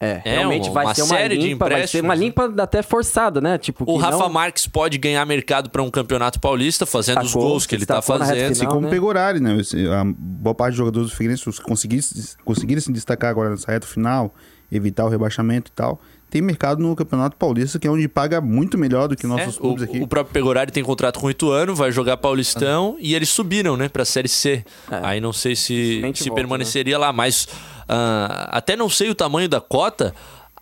É, 0.00 0.20
É, 0.24 0.34
realmente 0.38 0.64
uma- 0.68 0.74
vai 0.74 0.84
uma 0.86 0.94
ser 0.94 1.02
uma 1.02 1.16
série 1.16 1.38
de 1.38 1.46
limpa, 1.48 1.68
vai 1.68 1.86
ser 1.86 2.02
uma 2.02 2.14
né? 2.14 2.20
limpa 2.24 2.52
até 2.58 2.82
forçada, 2.82 3.40
né? 3.40 3.56
Tipo, 3.56 3.84
O 3.84 3.96
que 3.96 4.02
Rafa 4.02 4.18
não... 4.18 4.28
Marques 4.28 4.66
pode 4.66 4.98
ganhar 4.98 5.24
mercado 5.24 5.70
para 5.70 5.82
um 5.82 5.90
campeonato 5.90 6.40
paulista, 6.40 6.84
fazendo 6.84 7.18
os 7.18 7.24
Destacou, 7.26 7.48
gols 7.48 7.64
que 7.66 7.74
ele 7.74 7.86
tá 7.86 7.94
reta 7.96 8.06
fazendo. 8.06 8.52
Assim 8.52 8.66
como 8.66 8.82
né? 8.82 8.90
Pegorari, 8.90 9.40
né? 9.40 9.56
A 9.98 10.04
boa 10.04 10.54
parte 10.54 10.72
dos 10.72 10.78
jogadores 10.78 11.08
do 11.10 11.16
Figueirense 11.16 11.48
os 11.48 11.58
conseguissem, 11.58 12.22
conseguirem 12.44 12.80
se 12.82 12.92
destacar 12.92 13.30
agora 13.30 13.50
nessa 13.50 13.70
reta 13.70 13.86
final, 13.86 14.34
evitar 14.70 15.04
o 15.04 15.08
rebaixamento 15.08 15.70
e 15.70 15.74
tal. 15.74 16.00
Tem 16.28 16.42
mercado 16.42 16.82
no 16.82 16.96
Campeonato 16.96 17.36
Paulista, 17.36 17.78
que 17.78 17.86
é 17.86 17.90
onde 17.90 18.08
paga 18.08 18.40
muito 18.40 18.76
melhor 18.76 19.06
do 19.06 19.14
que 19.16 19.24
nossos 19.24 19.56
É, 19.56 19.60
clubes 19.60 19.82
o, 19.82 19.84
aqui. 19.84 20.00
o 20.02 20.06
próprio 20.08 20.32
Pegorari 20.34 20.72
tem 20.72 20.82
contrato 20.82 21.20
com 21.20 21.28
o 21.28 21.30
Ituano, 21.30 21.76
vai 21.76 21.92
jogar 21.92 22.16
Paulistão 22.16 22.96
e 22.98 23.14
eles 23.14 23.28
subiram, 23.28 23.76
né, 23.76 23.88
pra 23.88 24.04
Série 24.04 24.28
C. 24.28 24.64
Aí 24.90 25.20
não 25.20 25.32
sei 25.32 25.54
se, 25.54 26.02
se 26.14 26.24
volta, 26.24 26.34
permaneceria 26.34 26.98
lá, 26.98 27.12
mas 27.12 27.46
ah, 27.52 27.73
até 27.86 28.76
não 28.76 28.88
sei 28.88 29.10
o 29.10 29.14
tamanho 29.14 29.48
da 29.48 29.60
cota. 29.60 30.14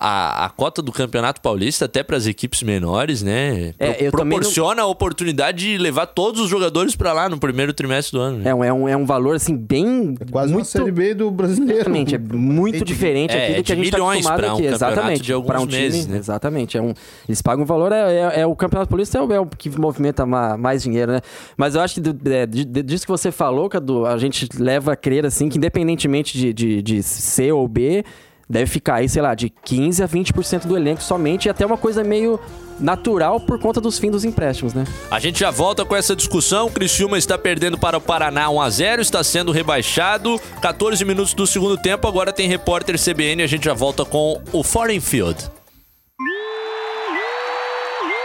A, 0.05 0.47
a 0.47 0.51
cota 0.51 0.83
do 0.83 0.91
Campeonato 0.91 1.41
Paulista, 1.41 1.85
até 1.85 2.03
para 2.03 2.17
as 2.17 2.27
equipes 2.27 2.61
menores, 2.65 3.23
né? 3.23 3.73
É, 3.79 3.93
pro- 3.93 4.05
eu 4.05 4.11
também 4.11 4.11
não- 4.11 4.13
proporciona 4.39 4.83
a 4.83 4.87
oportunidade 4.87 5.59
de 5.59 5.79
levar 5.79 6.07
todos 6.07 6.41
os 6.41 6.49
jogadores 6.49 6.97
pra 6.97 7.13
lá 7.13 7.29
no 7.29 7.39
primeiro 7.39 7.73
trimestre 7.73 8.19
do 8.19 8.21
ano. 8.21 8.39
né? 8.39 8.51
É 8.51 8.55
um, 8.55 8.65
é, 8.65 8.73
um, 8.73 8.89
é 8.89 8.97
um 8.97 9.07
valor, 9.07 9.37
assim, 9.37 9.57
bem. 9.57 10.17
É 10.19 10.25
quase 10.31 10.49
uma 10.53 10.55
muito... 10.57 10.67
Série 10.69 10.91
B 10.91 11.15
do 11.15 11.31
brasileiro. 11.31 11.75
Exatamente, 11.83 12.15
é 12.17 12.19
muito 12.35 12.85
diferente 12.85 13.31
É, 13.33 13.45
aqui 13.45 13.55
do 13.59 13.63
que 13.65 13.73
a 13.73 13.77
gente 13.77 13.85
está 13.85 13.97
milhões 13.99 14.27
acostumado 14.27 14.39
pra 14.41 14.53
um 14.53 14.57
aqui. 14.57 14.67
Exatamente. 14.67 15.23
de 15.23 15.33
alguns 15.33 15.63
um 15.63 15.67
time, 15.69 15.83
meses, 15.83 16.07
né? 16.09 16.17
Exatamente. 16.19 16.77
É 16.77 16.83
um, 16.83 16.93
eles 17.29 17.41
pagam 17.41 17.63
um 17.63 17.67
valor, 17.67 17.93
é, 17.93 18.13
é- 18.13 18.41
é 18.41 18.47
o 18.47 18.57
Campeonato 18.57 18.89
Paulista 18.91 19.19
é 19.19 19.23
o, 19.23 19.33
é 19.33 19.39
o 19.39 19.47
que 19.47 19.71
movimenta 19.79 20.27
ma- 20.27 20.57
mais 20.57 20.83
dinheiro, 20.83 21.13
né? 21.13 21.21
Mas 21.57 21.77
eu 21.77 21.81
acho 21.81 21.95
que 21.95 22.01
do- 22.01 22.29
é, 22.33 22.45
de- 22.45 22.65
disso 22.65 23.07
que 23.07 23.13
você 23.13 23.31
falou, 23.31 23.69
Cadu, 23.69 24.05
a 24.05 24.19
gente 24.19 24.49
leva 24.59 24.95
a 24.95 24.97
crer, 24.97 25.25
assim, 25.25 25.49
que 25.49 25.59
independentemente 25.59 26.37
de, 26.37 26.53
de, 26.53 26.83
de 26.83 27.03
C 27.05 27.53
ou 27.53 27.69
B, 27.69 28.05
deve 28.53 28.67
ficar 28.67 28.97
aí, 28.97 29.09
sei 29.09 29.23
lá, 29.23 29.35
de 29.35 29.49
15% 29.49 30.05
a 30.05 30.09
20% 30.09 30.67
do 30.67 30.77
elenco 30.77 31.03
somente, 31.03 31.47
e 31.47 31.51
até 31.51 31.65
uma 31.65 31.79
coisa 31.79 32.05
meio 32.05 32.39
natural 32.79 33.41
por 33.41 33.59
conta 33.59 33.81
dos 33.81 33.99
fins 33.99 34.11
dos 34.11 34.25
empréstimos, 34.27 34.75
né? 34.75 34.85
A 35.11 35.19
gente 35.19 35.41
já 35.41 35.51
volta 35.51 35.87
com 35.87 35.97
essa 35.97 36.15
discussão. 36.15 36.67
O 36.67 36.71
Criciúma 36.71 37.17
está 37.17 37.39
perdendo 37.39 37.79
para 37.79 37.97
o 37.97 38.01
Paraná 38.01 38.51
1 38.51 38.61
a 38.61 38.69
0 38.69 39.03
está 39.03 39.25
sendo 39.25 39.53
rebaixado. 39.53 40.39
14 40.61 41.03
minutos 41.03 41.33
do 41.33 41.47
segundo 41.47 41.79
tempo, 41.79 42.07
agora 42.07 42.31
tem 42.31 42.47
repórter 42.47 42.97
CBN. 43.03 43.43
A 43.43 43.47
gente 43.47 43.65
já 43.65 43.73
volta 43.73 44.05
com 44.05 44.39
o 44.53 44.63
Foreign 44.63 45.01
Field. 45.01 45.51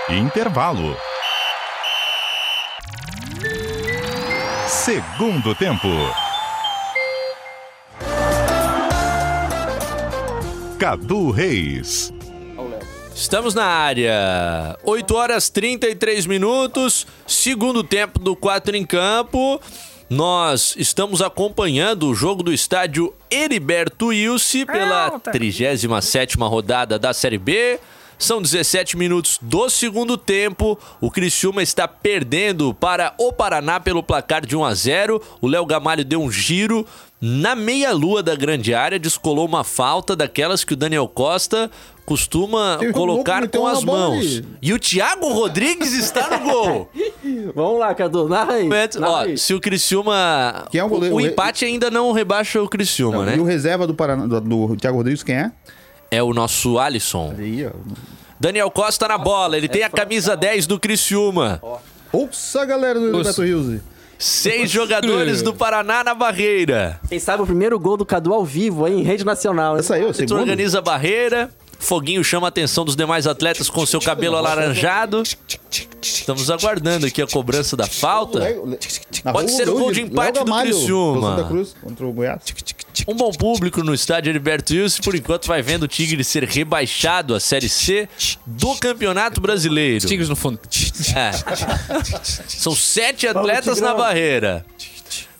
Intervalo. 0.09 0.97
Segundo 4.67 5.55
tempo. 5.55 5.87
Cadu 10.77 11.31
Reis. 11.31 12.13
Estamos 13.15 13.55
na 13.55 13.65
área. 13.65 14.77
8 14.83 15.15
horas 15.15 15.49
33 15.49 16.27
minutos, 16.27 17.07
segundo 17.25 17.83
tempo 17.83 18.19
do 18.19 18.35
4 18.35 18.75
em 18.75 18.85
campo. 18.85 19.59
Nós 20.07 20.75
estamos 20.77 21.19
acompanhando 21.19 22.07
o 22.07 22.13
jogo 22.13 22.43
do 22.43 22.53
estádio 22.53 23.11
Heriberto 23.29 24.07
Wilson 24.07 24.67
pela 24.67 25.19
37ª 25.19 26.47
rodada 26.47 26.99
da 26.99 27.11
Série 27.11 27.39
B. 27.39 27.79
São 28.19 28.41
17 28.41 28.97
minutos 28.97 29.37
do 29.41 29.69
segundo 29.69 30.17
tempo. 30.17 30.77
O 30.99 31.11
Criciúma 31.11 31.61
está 31.61 31.87
perdendo 31.87 32.73
para 32.73 33.13
o 33.17 33.31
Paraná 33.31 33.79
pelo 33.79 34.01
placar 34.01 34.45
de 34.45 34.55
1 34.55 34.65
a 34.65 34.73
0. 34.73 35.21
O 35.39 35.47
Léo 35.47 35.65
Gamalho 35.65 36.03
deu 36.03 36.21
um 36.21 36.31
giro 36.31 36.85
na 37.19 37.55
meia-lua 37.55 38.21
da 38.21 38.35
grande 38.35 38.73
área, 38.73 38.99
descolou 38.99 39.45
uma 39.45 39.63
falta 39.63 40.15
daquelas 40.15 40.63
que 40.63 40.73
o 40.73 40.75
Daniel 40.75 41.07
Costa 41.07 41.69
costuma 42.05 42.77
Tem 42.79 42.89
um 42.89 42.93
colocar 42.93 43.47
com 43.49 43.67
as 43.67 43.83
mãos. 43.83 44.19
ali. 44.19 44.45
E 44.61 44.71
o 44.71 44.79
Thiago 44.79 45.27
Rodrigues 45.33 45.91
está 45.93 46.37
no 46.37 46.49
gol. 46.49 46.89
Vamos 47.53 47.79
lá, 47.79 47.93
Cadu, 47.93 48.29
narra 48.29 48.53
aí. 48.53 48.69
Narra 48.69 49.09
Ó, 49.09 49.17
aí. 49.23 49.37
se 49.37 49.53
o 49.53 49.59
Criciúma. 49.59 50.67
Quem 50.71 50.79
é 50.79 50.83
o 50.83 50.87
goleiro? 50.87 51.15
o 51.15 51.19
empate 51.19 51.65
ainda 51.65 51.91
não 51.91 52.11
rebaixa 52.13 52.61
o 52.61 52.69
Criciúma, 52.69 53.17
E 53.33 53.39
o 53.39 53.43
né? 53.43 53.51
reserva 53.51 53.85
do, 53.85 53.93
Paraná, 53.93 54.25
do, 54.25 54.39
do 54.39 54.75
Thiago 54.77 54.97
Rodrigues, 54.97 55.23
quem 55.23 55.35
é? 55.35 55.51
É 56.09 56.23
o 56.23 56.33
nosso 56.33 56.79
Alisson. 56.79 57.33
Aí, 57.37 57.65
ó. 57.65 57.71
Daniel 58.39 58.69
Costa 58.71 59.07
na 59.07 59.17
bola, 59.17 59.57
ele 59.57 59.67
tem 59.67 59.83
a 59.83 59.89
camisa 59.89 60.37
10 60.37 60.67
do 60.67 60.79
Criciúma. 60.79 61.59
Ouça, 62.13 62.63
galera 62.63 62.99
do 62.99 63.23
Beto 63.23 63.41
Rios. 63.43 63.81
Seis 64.19 64.69
jogadores 64.71 65.41
do 65.41 65.53
Paraná 65.53 66.03
na 66.03 66.13
barreira. 66.13 66.99
Quem 67.07 67.19
sabe 67.19 67.43
o 67.43 67.45
primeiro 67.45 67.79
gol 67.79 67.97
do 67.97 68.05
Cadu 68.05 68.33
ao 68.33 68.43
vivo, 68.43 68.85
aí, 68.85 68.93
em 68.93 69.03
rede 69.03 69.23
nacional. 69.23 69.73
hein? 69.75 69.79
Essa 69.79 69.95
aí, 69.95 70.03
o 70.03 70.07
Tu 70.07 70.15
segundo. 70.17 70.39
organiza 70.39 70.79
a 70.79 70.81
barreira. 70.81 71.51
Foguinho 71.79 72.23
chama 72.23 72.47
a 72.47 72.49
atenção 72.49 72.83
dos 72.83 72.95
demais 72.95 73.27
atletas 73.27 73.69
com 73.69 73.85
seu 73.85 74.01
cabelo 74.01 74.35
alaranjado. 74.35 75.21
Estamos 76.01 76.49
aguardando 76.49 77.05
aqui 77.05 77.21
a 77.21 77.27
cobrança 77.27 77.77
da 77.77 77.85
falta. 77.85 78.39
Pode 79.31 79.51
ser 79.51 79.69
o 79.69 79.77
gol 79.77 79.91
de 79.91 80.01
empate 80.01 80.43
do 80.43 80.51
Criciúma. 80.51 81.47
Contra 81.81 82.07
o 82.07 82.11
Goiás. 82.11 82.41
Um 83.07 83.13
bom 83.13 83.31
público 83.31 83.83
no 83.83 83.93
estádio 83.93 84.29
Heriberto 84.29 84.73
Wilson, 84.73 85.01
por 85.03 85.15
enquanto 85.15 85.47
vai 85.47 85.61
vendo 85.61 85.83
o 85.83 85.87
Tigre 85.87 86.23
ser 86.23 86.43
rebaixado 86.43 87.35
à 87.35 87.39
Série 87.39 87.69
C 87.69 88.07
do 88.45 88.75
Campeonato 88.75 89.41
Brasileiro. 89.41 90.07
Tigres 90.07 90.29
no 90.29 90.35
fundo. 90.35 90.59
É. 91.15 91.31
São 92.47 92.75
sete 92.75 93.27
atletas 93.27 93.79
na 93.81 93.93
barreira. 93.93 94.65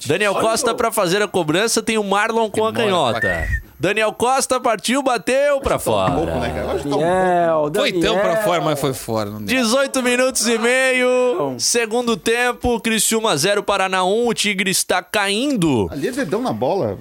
Daniel 0.06 0.36
Costa 0.36 0.74
para 0.74 0.92
fazer 0.92 1.22
a 1.22 1.28
cobrança 1.28 1.82
tem 1.82 1.98
o 1.98 2.04
Marlon 2.04 2.50
com 2.50 2.66
a 2.66 2.74
canhota. 2.74 3.48
Daniel 3.80 4.12
Costa 4.12 4.60
partiu, 4.60 5.04
bateu 5.04 5.62
pra 5.62 5.78
Pouco, 5.78 6.00
né, 6.26 6.64
fora. 6.66 6.80
que 6.80 6.90
tá 6.90 6.90
Daniel, 6.90 7.72
Foi 7.76 7.94
tão 7.94 8.18
pra 8.18 8.38
fora, 8.38 8.62
mas 8.62 8.80
foi 8.80 8.94
fora. 8.94 9.30
Não 9.30 9.40
deu. 9.42 9.56
18 9.56 10.02
minutos 10.02 10.48
e 10.48 10.58
meio. 10.58 11.56
Segundo 11.60 12.18
tempo, 12.18 12.80
Criciúma 12.80 13.38
0, 13.38 13.62
Paraná 13.62 14.04
1. 14.04 14.28
O 14.28 14.34
Tigre 14.34 14.72
está 14.72 15.04
caindo. 15.04 15.88
Ali 15.92 16.08
é 16.08 16.12
dedão 16.12 16.42
na 16.42 16.52
bola. 16.52 16.98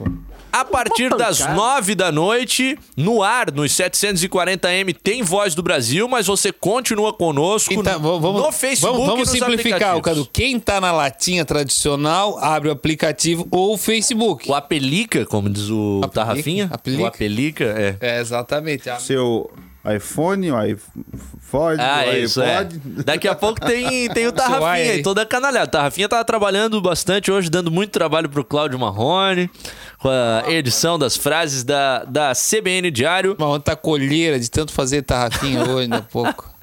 A 0.61 0.65
partir 0.65 1.15
das 1.17 1.39
9 1.41 1.95
da 1.95 2.11
noite, 2.11 2.79
no 2.97 3.23
ar, 3.23 3.51
nos 3.53 3.73
740M, 3.73 4.95
tem 5.03 5.23
Voz 5.23 5.55
do 5.55 5.63
Brasil, 5.63 6.09
mas 6.09 6.27
você 6.27 6.51
continua 6.53 7.13
conosco 7.13 7.83
tá- 7.83 7.99
v- 7.99 7.99
vamos, 7.99 8.43
no 8.43 8.53
Facebook 8.53 8.93
vamos, 8.93 9.07
e 9.07 9.11
vamos 9.11 9.29
nos 9.29 9.39
simplificar. 9.39 10.01
Cadu. 10.01 10.29
Quem 10.33 10.59
tá 10.59 10.81
na 10.81 10.93
latinha 10.93 11.45
tradicional, 11.45 12.39
abre 12.39 12.69
o 12.69 12.73
aplicativo 12.73 13.47
ou 13.51 13.75
o 13.75 13.79
Facebook. 13.79 14.49
O 14.51 14.55
Apelica, 14.55 15.27
como 15.27 15.51
diz 15.51 15.69
o 15.69 16.01
Apelica? 16.03 16.15
Tarrafinha. 16.15 16.69
Apelica? 16.73 17.03
O 17.03 17.07
Apelica, 17.07 17.65
é. 17.65 17.97
É, 18.01 18.21
exatamente. 18.21 18.85
Seu 19.01 19.51
iPhone, 19.95 20.51
o 20.51 20.57
iPod, 20.57 21.81
Ah, 21.81 22.05
o 22.07 22.11
é 22.11 22.19
isso, 22.21 22.41
é. 22.43 22.59
iPod. 22.59 22.81
Daqui 23.05 23.29
a 23.29 23.35
pouco 23.35 23.61
tem, 23.61 24.09
tem 24.11 24.27
o 24.27 24.33
Tarrafinha 24.35 24.93
aí, 24.93 25.03
toda 25.03 25.25
canalhada. 25.27 25.67
Tarrafinha 25.71 26.09
tá 26.09 26.23
trabalhando 26.25 26.81
bastante 26.81 27.31
hoje, 27.31 27.49
dando 27.51 27.71
muito 27.71 27.91
trabalho 27.91 28.29
pro 28.29 28.45
Cláudio 28.45 28.79
Marrone, 28.79 29.51
com 29.99 30.09
a 30.09 30.45
edição 30.51 30.99
das 30.99 31.17
frases 31.17 31.63
da, 31.65 32.05
da 32.05 32.33
CBN 32.35 32.91
Diário. 32.91 33.37
Mas 33.39 33.49
ontem 33.49 33.65
tá 33.65 33.77
colheira 33.77 34.39
de 34.41 34.51
tanto 34.51 34.73
fazer 34.73 35.03
tarrafinha 35.03 35.63
hoje, 35.63 35.83
ainda 35.85 35.99
há 35.99 36.03
pouco. 36.03 36.57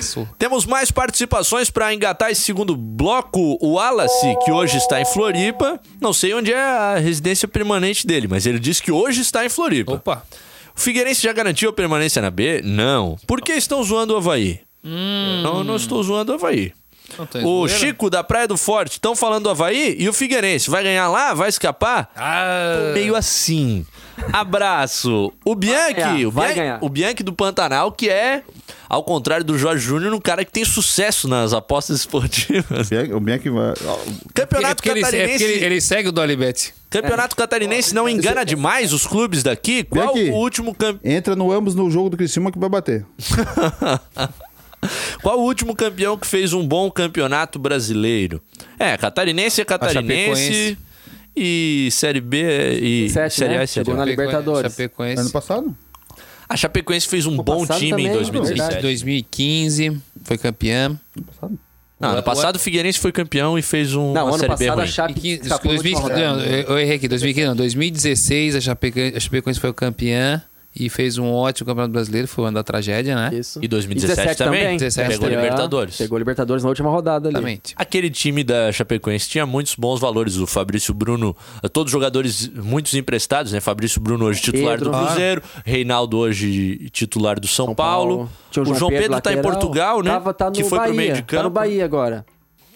Isso. 0.00 0.28
Temos 0.36 0.66
mais 0.66 0.90
participações 0.90 1.70
para 1.70 1.94
engatar 1.94 2.30
esse 2.30 2.40
segundo 2.40 2.76
bloco. 2.76 3.56
O 3.60 3.74
Wallace, 3.74 4.36
que 4.44 4.50
hoje 4.50 4.76
está 4.78 5.00
em 5.00 5.04
Floripa. 5.04 5.78
Não 6.00 6.12
sei 6.12 6.34
onde 6.34 6.52
é 6.52 6.60
a 6.60 6.96
residência 6.96 7.46
permanente 7.46 8.04
dele, 8.06 8.26
mas 8.26 8.46
ele 8.46 8.58
disse 8.58 8.82
que 8.82 8.90
hoje 8.90 9.20
está 9.20 9.44
em 9.46 9.48
Floripa. 9.48 9.92
Opa. 9.94 10.24
O 10.76 10.80
Figueirense 10.80 11.22
já 11.22 11.32
garantiu 11.32 11.70
a 11.70 11.72
permanência 11.72 12.20
na 12.20 12.30
B? 12.30 12.60
Não. 12.64 13.16
Por 13.26 13.40
que 13.40 13.52
estão 13.52 13.82
zoando 13.82 14.14
o 14.14 14.16
Havaí? 14.16 14.60
Não, 14.82 15.58
eu 15.58 15.64
não 15.64 15.76
estou 15.76 16.02
zoando 16.02 16.32
o 16.32 16.34
Havaí. 16.34 16.72
Não 17.16 17.24
O 17.46 17.68
zoeira? 17.68 17.78
Chico 17.86 18.10
da 18.10 18.24
Praia 18.24 18.48
do 18.48 18.56
Forte 18.56 18.92
estão 18.92 19.14
falando 19.14 19.44
do 19.44 19.50
Havaí 19.50 19.94
e 19.98 20.08
o 20.08 20.12
Figueirense 20.12 20.68
vai 20.68 20.82
ganhar 20.82 21.08
lá? 21.08 21.32
Vai 21.32 21.48
escapar? 21.48 22.10
Ah, 22.16 22.90
Meio 22.92 23.14
assim. 23.14 23.86
Abraço. 24.32 25.32
O 25.44 25.54
Bianchi, 25.54 25.94
ganhar, 25.94 26.26
o, 26.26 26.30
vai 26.30 26.46
Bianchi 26.48 26.60
ganhar. 26.60 26.78
o 26.82 26.88
Bianchi 26.88 27.22
do 27.22 27.32
Pantanal, 27.32 27.92
que 27.92 28.08
é, 28.08 28.42
ao 28.94 29.02
contrário 29.02 29.44
do 29.44 29.58
Jorge 29.58 29.84
Júnior, 29.84 30.14
um 30.14 30.20
cara 30.20 30.44
que 30.44 30.52
tem 30.52 30.64
sucesso 30.64 31.26
nas 31.26 31.52
apostas 31.52 31.98
esportivas. 31.98 32.88
O 33.12 33.20
Bianchi 33.20 33.50
vai. 33.50 33.74
ó, 33.86 33.94
é 33.94 34.32
Campeonato 34.32 34.76
porque, 34.76 34.90
ele, 34.90 35.00
é 35.00 35.02
Catarinense. 35.02 35.44
ele, 35.44 35.64
ele 35.64 35.80
segue 35.80 36.08
o 36.08 36.12
Dolibet. 36.12 36.72
Campeonato 36.88 37.34
Catarinense 37.34 37.92
não 37.92 38.08
engana 38.08 38.44
demais 38.44 38.92
os 38.92 39.06
clubes 39.06 39.42
daqui. 39.42 39.82
Qual 39.82 40.14
Bianchi. 40.14 40.30
o 40.30 40.34
último 40.34 40.74
campeão? 40.74 41.12
Entra 41.12 41.34
no 41.34 41.50
ambos 41.50 41.74
no 41.74 41.90
jogo 41.90 42.08
do 42.08 42.16
Criciúma 42.16 42.52
que 42.52 42.58
vai 42.58 42.68
bater. 42.68 43.04
Qual 45.22 45.40
o 45.40 45.42
último 45.42 45.74
campeão 45.74 46.16
que 46.16 46.26
fez 46.26 46.52
um 46.52 46.66
bom 46.66 46.90
campeonato 46.90 47.58
brasileiro? 47.58 48.40
É, 48.78 48.96
catarinense 48.96 49.60
é 49.60 49.64
catarinense. 49.64 50.78
E 51.36 51.88
Série 51.90 52.20
B 52.20 52.78
e 52.80 53.10
Sete, 53.10 53.34
Série 53.34 53.54
né? 53.54 53.60
A 53.60 53.64
e 53.64 53.66
Série 53.66 53.86
Chegou 53.86 53.94
A. 53.94 53.96
na 53.96 54.04
Libertadores. 54.04 54.72
Chapecoense. 54.72 55.20
Ano 55.20 55.30
passado? 55.30 55.76
A 56.48 56.56
Chapecoense 56.56 57.08
fez 57.08 57.26
um 57.26 57.32
Ano 57.34 57.42
bom 57.42 57.66
time 57.66 57.86
em 57.86 57.90
também, 57.90 58.12
2017. 58.12 58.58
verdade. 58.60 58.82
2015, 58.82 59.96
foi 60.24 60.38
passado? 61.22 61.58
Não, 62.00 62.10
ano 62.10 62.22
passado 62.22 62.56
o 62.56 62.58
Figueirense 62.58 62.98
foi 62.98 63.12
campeão 63.12 63.58
e 63.58 63.62
fez 63.62 63.94
um, 63.94 64.12
Não, 64.12 64.24
uma 64.26 64.30
ano 64.34 64.38
Série 64.38 64.48
B 64.48 64.56
passado 64.66 64.78
a 64.78 64.82
ruim. 64.82 64.86
Chape 64.92 65.12
E 65.12 65.20
que- 65.20 65.28
escapou 65.42 65.72
na 65.72 65.78
2015, 65.80 65.94
última 66.02 66.02
rodada. 66.02 66.36
não, 66.36 66.44
eu 66.74 66.78
errei 66.78 66.96
aqui, 66.96 67.08
2015, 67.08 67.46
não, 67.48 67.56
2016 67.56 68.56
a 68.56 68.60
Chapecoense, 68.60 69.16
a 69.16 69.20
Chapecoense 69.20 69.60
foi 69.60 69.70
o 69.70 69.74
campeão 69.74 70.40
e 70.76 70.88
fez 70.88 71.18
um 71.18 71.32
ótimo 71.32 71.66
campeonato 71.66 71.92
brasileiro, 71.92 72.26
foi 72.26 72.44
o 72.44 72.46
ano 72.48 72.56
da 72.56 72.64
tragédia, 72.64 73.14
né? 73.14 73.30
Isso. 73.32 73.60
E 73.62 73.68
2017 73.68 74.36
também? 74.36 74.76
17 74.76 75.08
Pegou 75.08 75.28
também. 75.28 75.42
Libertadores. 75.42 75.96
Pegou 75.96 76.18
Libertadores 76.18 76.62
na 76.62 76.68
última 76.68 76.90
rodada 76.90 77.28
ali. 77.28 77.36
Exatamente. 77.36 77.74
Aquele 77.76 78.10
time 78.10 78.42
da 78.42 78.72
Chapecoense 78.72 79.28
tinha 79.28 79.46
muitos 79.46 79.74
bons 79.76 80.00
valores. 80.00 80.36
O 80.36 80.46
Fabrício 80.46 80.92
Bruno, 80.92 81.36
todos 81.72 81.92
jogadores 81.92 82.48
muitos 82.48 82.94
emprestados, 82.94 83.52
né? 83.52 83.60
Fabrício 83.60 84.00
Bruno 84.00 84.24
hoje 84.24 84.40
titular 84.40 84.78
Pedro. 84.78 84.90
do 84.90 84.98
Cruzeiro, 84.98 85.42
Reinaldo 85.64 86.18
hoje 86.18 86.88
titular 86.90 87.38
do 87.38 87.46
São, 87.46 87.66
São 87.66 87.74
Paulo. 87.74 88.16
Paulo. 88.16 88.30
Tinha 88.50 88.62
O 88.64 88.74
João 88.74 88.90
Pedro, 88.90 89.20
tá 89.20 89.32
em 89.32 89.36
lateral. 89.36 89.42
Portugal, 89.42 90.02
né? 90.02 90.10
Tava, 90.10 90.34
tá 90.34 90.46
no 90.46 90.52
que 90.52 90.64
foi 90.64 90.78
Bahia. 90.78 90.88
pro 90.88 90.96
meio 90.96 91.14
de 91.14 91.22
campo. 91.22 91.36
Tá 91.36 91.42
no 91.44 91.50
Bahia 91.50 91.84
agora. 91.84 92.26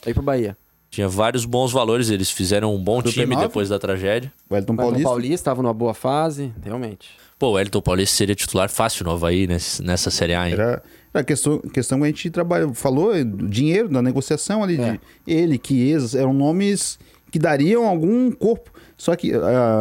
Tá 0.01 0.11
aí 0.11 0.15
pro 0.15 0.23
Bahia. 0.23 0.57
Tinha 0.91 1.09
vários 1.09 1.45
bons 1.45 1.71
valores, 1.71 2.09
eles 2.11 2.31
fizeram 2.31 2.75
um 2.75 2.83
bom 2.83 3.03
Do 3.03 3.13
time 3.13 3.35
P9? 3.37 3.41
depois 3.41 3.69
da 3.69 3.79
tragédia. 3.79 4.33
O 4.49 4.57
Elton 4.57 4.75
Paulista. 4.75 5.03
Paulista 5.09 5.51
tava 5.51 5.63
numa 5.63 5.75
boa 5.75 5.93
fase, 5.93 6.53
realmente. 6.65 7.11
Pô, 7.39 7.53
o 7.53 7.59
Elton 7.59 7.81
Paulista 7.81 8.17
seria 8.17 8.35
titular 8.35 8.69
fácil 8.69 9.05
no 9.05 9.13
Havaí 9.13 9.47
nesse- 9.47 9.83
nessa 9.83 10.11
Série 10.11 10.35
A, 10.35 10.47
hein? 10.49 10.55
Era, 10.55 10.83
era 11.15 11.23
questão, 11.25 11.59
questão 11.61 11.99
que 11.99 12.05
a 12.05 12.09
gente 12.09 12.31
trabalha, 12.31 12.69
falou 12.75 13.15
é, 13.15 13.23
do 13.23 13.47
dinheiro, 13.49 13.89
da 13.89 14.03
negociação 14.03 14.63
ali. 14.65 14.81
É. 14.81 14.93
De 14.93 15.01
ele, 15.27 15.61
Chiesa, 15.65 16.19
eram 16.19 16.33
nomes 16.33 16.99
que 17.31 17.39
dariam 17.39 17.87
algum 17.87 18.31
corpo. 18.33 18.73
Só 18.97 19.15
que. 19.15 19.31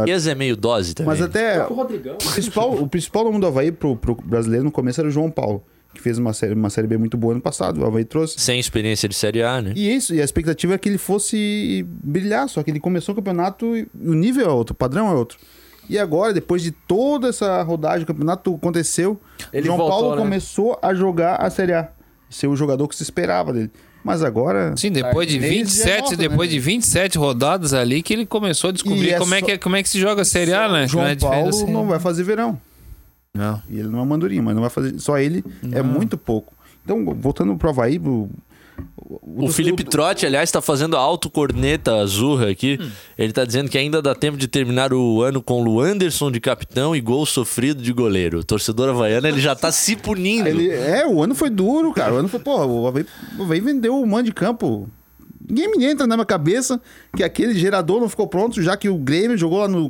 Chiesa 0.06 0.32
é 0.32 0.36
meio 0.36 0.56
dose 0.56 0.94
também. 0.94 1.08
mas 1.14 1.22
até. 1.22 1.66
O 1.66 1.74
Rodrigão. 1.74 2.16
O 2.16 2.32
principal, 2.32 2.74
o 2.76 2.88
principal 2.88 3.24
nome 3.24 3.40
do 3.40 3.48
Havaí 3.48 3.72
pro, 3.72 3.96
pro 3.96 4.14
brasileiro 4.16 4.64
no 4.66 4.72
começo 4.72 5.02
era 5.02 5.08
o 5.08 5.12
João 5.12 5.32
Paulo, 5.32 5.64
que 5.96 6.00
fez 6.00 6.20
uma 6.20 6.34
série, 6.34 6.54
uma 6.54 6.70
série 6.70 6.86
B 6.86 6.98
muito 6.98 7.18
boa 7.18 7.34
ano 7.34 7.42
passado. 7.42 7.82
O 7.82 7.86
Havaí 7.88 8.06
trouxe. 8.06 8.40
Sem 8.40 8.60
experiência 8.60 9.10
de 9.10 9.16
Série 9.16 9.42
A, 9.42 9.60
né? 9.62 9.74
E 9.76 9.96
isso, 9.96 10.14
e 10.14 10.22
a 10.22 10.24
expectativa 10.24 10.76
é 10.76 10.78
que 10.78 10.88
ele 10.88 11.00
fosse 11.00 11.84
brilhar, 11.88 12.48
só 12.50 12.62
que 12.62 12.70
ele 12.70 12.80
começou 12.80 13.14
o 13.14 13.16
campeonato 13.16 13.76
e 13.76 13.88
o 14.00 14.14
nível 14.14 14.46
é 14.46 14.52
outro, 14.52 14.74
o 14.74 14.78
padrão 14.78 15.10
é 15.10 15.14
outro. 15.16 15.40
E 15.90 15.98
agora, 15.98 16.34
depois 16.34 16.62
de 16.62 16.72
toda 16.72 17.30
essa 17.30 17.62
rodagem, 17.64 18.04
o 18.04 18.08
campeonato 18.08 18.54
aconteceu, 18.56 19.20
Ele 19.54 19.64
o 19.64 19.66
João 19.68 19.78
voltou, 19.78 20.00
Paulo 20.00 20.16
né? 20.16 20.22
começou 20.22 20.78
a 20.82 20.94
jogar 20.94 21.36
a 21.36 21.50
Série 21.50 21.74
A. 21.74 21.90
Ser 22.30 22.48
o 22.48 22.56
jogador 22.56 22.88
que 22.88 22.96
se 22.96 23.04
esperava 23.04 23.54
dele. 23.54 23.72
Mas 24.04 24.22
agora. 24.24 24.74
Sim, 24.78 24.92
depois 24.92 25.28
de 25.28 25.40
Desde 25.40 25.58
27, 25.60 26.02
nota, 26.04 26.16
depois 26.18 26.50
né? 26.50 26.54
de 26.56 26.60
27 26.60 27.18
rodadas 27.18 27.74
ali 27.74 28.02
que 28.02 28.14
ele 28.14 28.26
começou 28.26 28.70
a 28.70 28.74
descobrir 28.74 29.12
é 29.14 29.18
como, 29.18 29.34
é 29.34 29.40
só- 29.40 29.46
que, 29.46 29.52
é- 29.54 29.58
como 29.58 29.76
é 29.76 29.84
que 29.84 29.90
se 29.90 30.00
joga 30.00 30.22
a 30.22 30.26
Série 30.26 30.54
A, 30.54 30.68
né? 30.70 30.88
João 30.88 31.04
Não 31.06 31.12
é 31.12 31.16
Paulo 31.16 31.46
da 31.48 31.52
Série 31.54 31.70
A. 31.70 31.74
não 31.74 31.88
vai 31.88 32.00
fazer 32.00 32.24
verão. 32.24 32.60
Não. 33.34 33.62
E 33.70 33.80
ele 33.80 33.88
não 33.90 34.02
é 34.02 34.06
mandurinho, 34.06 34.44
mas 34.44 34.54
não 34.56 34.62
vai 34.62 34.70
fazer. 34.70 35.00
Só 35.00 35.18
ele 35.18 35.44
é 35.72 35.82
muito 35.82 36.18
pouco. 36.18 36.54
Então, 36.84 37.04
voltando 37.20 37.56
pro 37.58 37.70
Havaí, 37.70 38.00
o, 38.98 39.46
O 39.46 39.50
Felipe 39.50 39.84
Trotti, 39.84 40.26
aliás, 40.26 40.52
tá 40.52 40.62
fazendo 40.62 40.98
a 40.98 41.00
autocorneta 41.00 41.96
azurra 41.96 42.50
aqui. 42.50 42.78
Hum. 42.82 42.90
Ele 43.18 43.32
tá 43.32 43.46
dizendo 43.46 43.70
que 43.70 43.78
ainda 43.78 44.02
dá 44.02 44.14
tempo 44.14 44.38
de 44.38 44.48
terminar 44.48 44.94
o 44.94 45.22
ano 45.22 45.42
com 45.42 45.62
Luanderson 45.62 46.32
de 46.32 46.40
capitão 46.40 46.96
e 46.96 47.02
gol 47.02 47.26
sofrido 47.26 47.82
de 47.82 47.94
goleiro. 47.94 48.40
O 48.40 48.44
torcedor 48.44 48.90
havaiano, 48.90 49.28
ele 49.28 49.40
já 49.40 49.56
tá 49.56 49.72
se 49.72 49.96
punindo. 49.96 50.48
Ele, 50.48 50.70
é, 50.70 51.08
o 51.08 51.22
ano 51.24 51.36
foi 51.36 51.50
duro, 51.50 51.94
cara. 51.94 52.14
O 52.14 52.18
ano 52.18 52.28
foi, 52.28 52.40
pô, 52.40 52.66
o 52.66 52.88
Havaí, 52.88 53.06
o 53.38 53.46
vendeu 53.46 54.00
o 54.00 54.06
mando 54.06 54.26
de 54.26 54.34
campo. 54.34 54.90
Ninguém 55.48 55.72
me 55.78 55.86
entra 55.86 56.06
na 56.06 56.16
minha 56.18 56.26
cabeça 56.26 56.80
que 57.16 57.24
aquele 57.24 57.54
gerador 57.58 58.02
não 58.02 58.10
ficou 58.10 58.28
pronto, 58.28 58.62
já 58.62 58.76
que 58.76 58.90
o 58.90 58.98
Grêmio 58.98 59.38
jogou 59.38 59.60
lá 59.60 59.68
no 59.68 59.90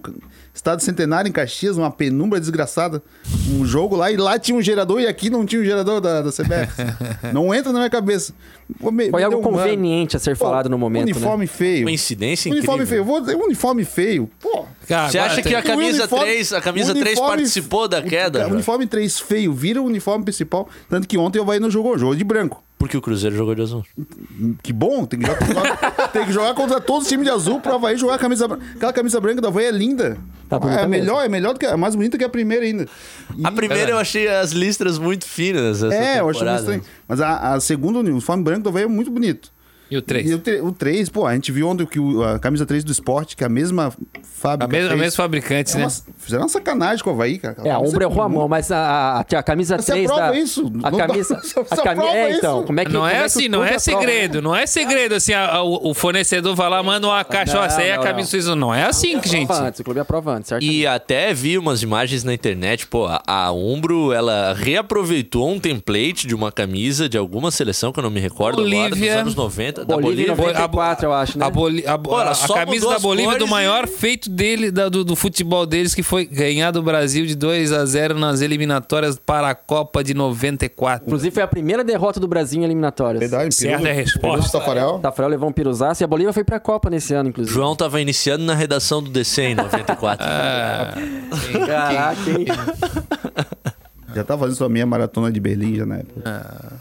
Estado 0.53 0.81
Centenário, 0.83 1.27
em 1.27 1.31
Caxias, 1.31 1.77
uma 1.77 1.89
penumbra 1.89 2.39
desgraçada. 2.39 3.01
Um 3.51 3.65
jogo 3.65 3.95
lá, 3.95 4.11
e 4.11 4.17
lá 4.17 4.37
tinha 4.37 4.55
um 4.57 4.61
gerador 4.61 4.99
e 5.01 5.07
aqui 5.07 5.29
não 5.29 5.45
tinha 5.45 5.61
um 5.61 5.65
gerador 5.65 5.99
da, 5.99 6.21
da 6.21 6.31
CBF. 6.31 6.75
não 7.33 7.53
entra 7.55 7.71
na 7.71 7.79
minha 7.79 7.89
cabeça. 7.89 8.33
Pô, 8.79 8.91
me- 8.91 9.09
Foi 9.09 9.19
me 9.21 9.25
algo 9.25 9.37
um 9.39 9.41
mano. 9.41 9.57
conveniente 9.57 10.15
a 10.15 10.19
ser 10.19 10.37
Pô, 10.37 10.45
falado 10.45 10.69
no 10.69 10.77
momento, 10.77 11.05
né? 11.07 11.11
Uniforme 11.13 11.47
feio. 11.47 11.83
Coincidência 11.85 12.51
Uniforme 12.51 12.83
incrível. 12.83 13.03
feio. 13.05 13.05
Vou 13.05 13.21
dizer, 13.21 13.35
uniforme 13.35 13.83
feio. 13.85 14.29
Pô. 14.39 14.65
Cara, 14.87 15.09
Você 15.09 15.17
acha 15.17 15.35
tem- 15.35 15.43
que 15.45 15.55
a 15.55 15.61
camisa 15.63 16.01
uniforme- 16.03 16.25
3, 16.25 16.53
a 16.53 16.61
camisa 16.61 16.93
3 16.93 17.07
uniforme- 17.17 17.35
participou 17.37 17.87
da 17.87 18.01
queda? 18.01 18.47
O 18.47 18.51
uniforme 18.51 18.85
3 18.85 19.19
feio, 19.19 19.53
vira 19.53 19.81
o 19.81 19.85
uniforme 19.85 20.23
principal. 20.23 20.67
Tanto 20.89 21.07
que 21.07 21.17
ontem 21.17 21.39
o 21.39 21.41
Havaí 21.41 21.59
não 21.59 21.71
jogou, 21.71 21.97
jogou 21.97 22.13
de 22.15 22.23
branco. 22.23 22.63
Porque 22.77 22.95
o 22.95 23.01
Cruzeiro 23.01 23.35
jogou 23.35 23.55
de 23.55 23.61
azul. 23.63 23.83
Que 24.61 24.71
bom, 24.71 25.03
tem 25.05 25.19
que 25.19 25.25
jogar, 25.25 26.09
tem 26.13 26.25
que 26.25 26.31
jogar 26.31 26.53
contra 26.53 26.79
todos 26.79 27.03
os 27.03 27.09
times 27.09 27.25
de 27.25 27.31
azul 27.31 27.59
pro 27.59 27.73
Havaí 27.73 27.97
jogar 27.97 28.15
a 28.15 28.19
camisa 28.19 28.47
branca. 28.47 28.63
Aquela 28.75 28.93
camisa 28.93 29.19
branca 29.19 29.41
do 29.41 29.47
Havaí 29.47 29.65
é 29.65 29.71
linda. 29.71 30.15
Tá 30.47 30.57
é 30.57 30.69
mesmo. 30.85 30.89
melhor, 30.89 31.25
é 31.25 31.27
melhor 31.27 31.53
do 31.53 31.59
que 31.59 31.65
é 31.65 31.75
mais 31.75 31.95
bonita 31.95 32.17
que 32.19 32.23
a 32.23 32.29
primeira 32.29 32.63
ainda. 32.63 32.85
E- 33.35 33.45
A 33.45 33.51
primeira 33.51 33.89
eu 33.91 33.97
achei 33.97 34.27
as 34.27 34.51
listras 34.51 34.99
muito 34.99 35.25
finas. 35.25 35.81
Essa 35.81 35.95
é, 35.95 36.19
eu 36.19 36.29
acho 36.29 36.43
meio 36.43 36.55
temporada. 36.55 36.59
estranho. 36.59 36.83
Mas 37.07 37.19
a, 37.19 37.53
a 37.55 37.59
segunda, 37.59 37.97
o 37.97 38.01
uniforme 38.01 38.43
branco 38.43 38.61
do 38.61 38.69
Havaí 38.69 38.83
é 38.83 38.87
muito 38.87 39.09
bonito. 39.09 39.51
E 39.89 39.95
o 39.97 40.01
3? 40.01 40.29
E 40.29 40.33
o, 40.33 40.67
o 40.67 40.71
3, 40.71 41.09
pô, 41.09 41.25
a 41.25 41.33
gente 41.33 41.51
viu 41.51 41.67
ontem 41.67 41.85
que 41.85 41.99
o- 41.99 42.23
a 42.23 42.39
camisa 42.39 42.65
3 42.65 42.83
do 42.83 42.91
esporte, 42.91 43.35
que 43.37 43.43
é 43.43 43.47
a 43.47 43.49
mesma 43.49 43.93
fábrica. 44.21 44.65
A 44.65 44.67
mesma, 44.67 44.93
a 44.93 44.97
mesma 44.97 45.15
fabricante, 45.23 45.71
É 45.73 45.77
né? 45.77 45.83
uma- 45.85 45.91
fizeram 46.17 46.43
uma 46.43 46.49
sacanagem 46.49 47.03
com 47.03 47.09
o 47.09 47.13
Havaí, 47.13 47.37
cara. 47.37 47.55
É, 47.63 47.71
a 47.71 47.75
camisa 47.75 47.89
Umbra 47.95 48.03
errou 48.03 48.21
a 48.21 48.27
muito- 48.27 48.39
mão, 48.39 48.47
mas 48.49 48.71
a, 48.71 48.77
a, 48.77 49.19
a 49.21 49.43
camisa 49.43 49.77
Você 49.77 49.91
3 49.93 50.09
aprova 50.11 50.31
da... 50.31 50.37
isso? 50.37 50.71
A 50.83 50.89
dá- 50.89 50.97
camisa... 51.07 51.35
você 51.41 51.59
A 51.59 51.77
cami... 51.77 51.89
aprova 51.99 52.15
É, 52.17 52.31
então, 52.31 52.57
isso? 52.57 52.67
como 52.67 52.79
é 52.81 52.85
que... 52.85 52.91
Não 52.91 52.99
como 53.01 53.11
é 53.13 53.23
assim, 53.23 53.47
não 53.47 53.63
é 53.63 53.79
segredo, 53.79 54.41
não 54.41 54.55
é 54.55 54.65
segredo 54.67 55.15
assim, 55.15 55.33
a- 55.33 55.47
a- 55.55 55.63
o, 55.63 55.91
o 55.91 55.93
fornecedor 55.93 56.53
vai 56.55 56.69
lá, 56.69 56.83
manda 56.83 57.07
uma 57.07 57.23
caixa, 57.23 57.57
ó, 57.59 57.63
essa 57.63 57.79
aí 57.81 57.87
é 57.87 57.93
a 57.93 57.99
camisa 57.99 58.23
não. 58.23 58.25
suíça. 58.29 58.55
Não 58.55 58.75
é 58.75 58.83
assim, 58.83 59.19
que, 59.19 59.29
gente. 59.29 59.51
Antes, 59.53 59.79
o 59.79 59.83
clube 59.85 59.99
aprova 59.99 60.33
antes, 60.33 60.49
certo? 60.49 60.63
E 60.63 60.85
até 60.85 61.33
vi 61.33 61.57
umas 61.57 61.81
imagens 61.81 62.23
na 62.25 62.33
internet, 62.33 62.85
pô, 62.87 63.05
a, 63.05 63.21
a 63.25 63.51
Umbro, 63.53 64.11
ela 64.11 64.53
reaproveitou 64.53 65.49
um 65.49 65.59
template 65.59 66.27
de 66.27 66.35
uma 66.35 66.51
camisa 66.51 67.07
de 67.07 67.17
alguma 67.17 67.51
seleção 67.51 67.91
que 67.93 67.99
eu 67.99 68.03
não 68.03 68.09
me 68.09 68.19
recordo 68.19 68.61
agora, 68.61 68.89
dos 68.89 69.01
anos 69.07 69.35
90 69.35 69.76
90, 69.76 69.76
da 69.85 69.95
Bolívia 69.95 70.23
em 70.31 70.35
Bolívia. 70.35 70.53
94, 70.59 71.05
eu 71.07 71.13
acho, 71.13 71.37
né? 71.39 71.45
A, 71.45 71.49
Boli- 71.49 71.85
a, 71.87 71.91
ela 71.91 72.31
a- 72.31 72.45
a 72.45 72.47
camisa 72.47 72.89
da 72.89 72.99
Bolívia 72.99 73.31
do 73.33 73.37
cores 73.39 73.49
maior 73.49 73.83
e- 73.83 73.87
feito 73.87 74.29
dele, 74.29 74.71
da- 74.71 74.89
do, 74.89 75.03
do 75.03 75.15
futebol 75.15 75.65
deles, 75.65 75.93
que 75.95 76.03
foi 76.03 76.25
ganhar 76.25 76.71
do 76.71 76.81
Brasil 76.83 77.25
de 77.25 77.35
2 77.35 77.71
a 77.71 77.85
0 77.85 78.17
nas 78.17 78.41
eliminatórias 78.41 79.17
para 79.17 79.49
a 79.49 79.55
Copa 79.55 80.03
de 80.03 80.13
94. 80.13 81.05
Inclusive 81.07 81.33
foi 81.33 81.43
a 81.43 81.47
primeira 81.47 81.83
derrota 81.83 82.19
do 82.19 82.27
Brasil 82.27 82.61
em 82.61 82.63
eliminatórias. 82.65 83.19
Verdade, 83.19 83.53
Certa 83.53 83.87
é 83.87 83.91
a 83.91 83.93
resposta. 83.93 84.47
Do 84.47 84.51
Tafarel. 84.51 84.95
O 84.95 84.99
Tafarel 84.99 85.29
levou 85.31 85.49
um 85.49 85.53
piruzaço 85.53 86.01
e 86.01 86.05
a 86.05 86.07
Bolívia 86.07 86.33
foi 86.33 86.43
pra 86.43 86.59
Copa 86.59 86.89
nesse 86.89 87.13
ano, 87.13 87.29
inclusive. 87.29 87.53
João 87.53 87.75
tava 87.75 87.99
iniciando 88.01 88.43
na 88.43 88.53
redação 88.53 89.01
do 89.01 89.09
DC 89.09 89.41
em 89.43 89.55
94. 89.55 90.25
Ah, 90.29 90.93
Caraca, 91.65 92.29
hein? 92.29 92.45
Já 94.15 94.23
tá 94.23 94.37
fazendo 94.37 94.55
sua 94.55 94.69
meia 94.69 94.85
maratona 94.85 95.31
de 95.31 95.39
Berlim 95.39 95.75
já 95.75 95.85
na 95.85 95.97
época. 95.97 96.21
Ah. 96.25 96.73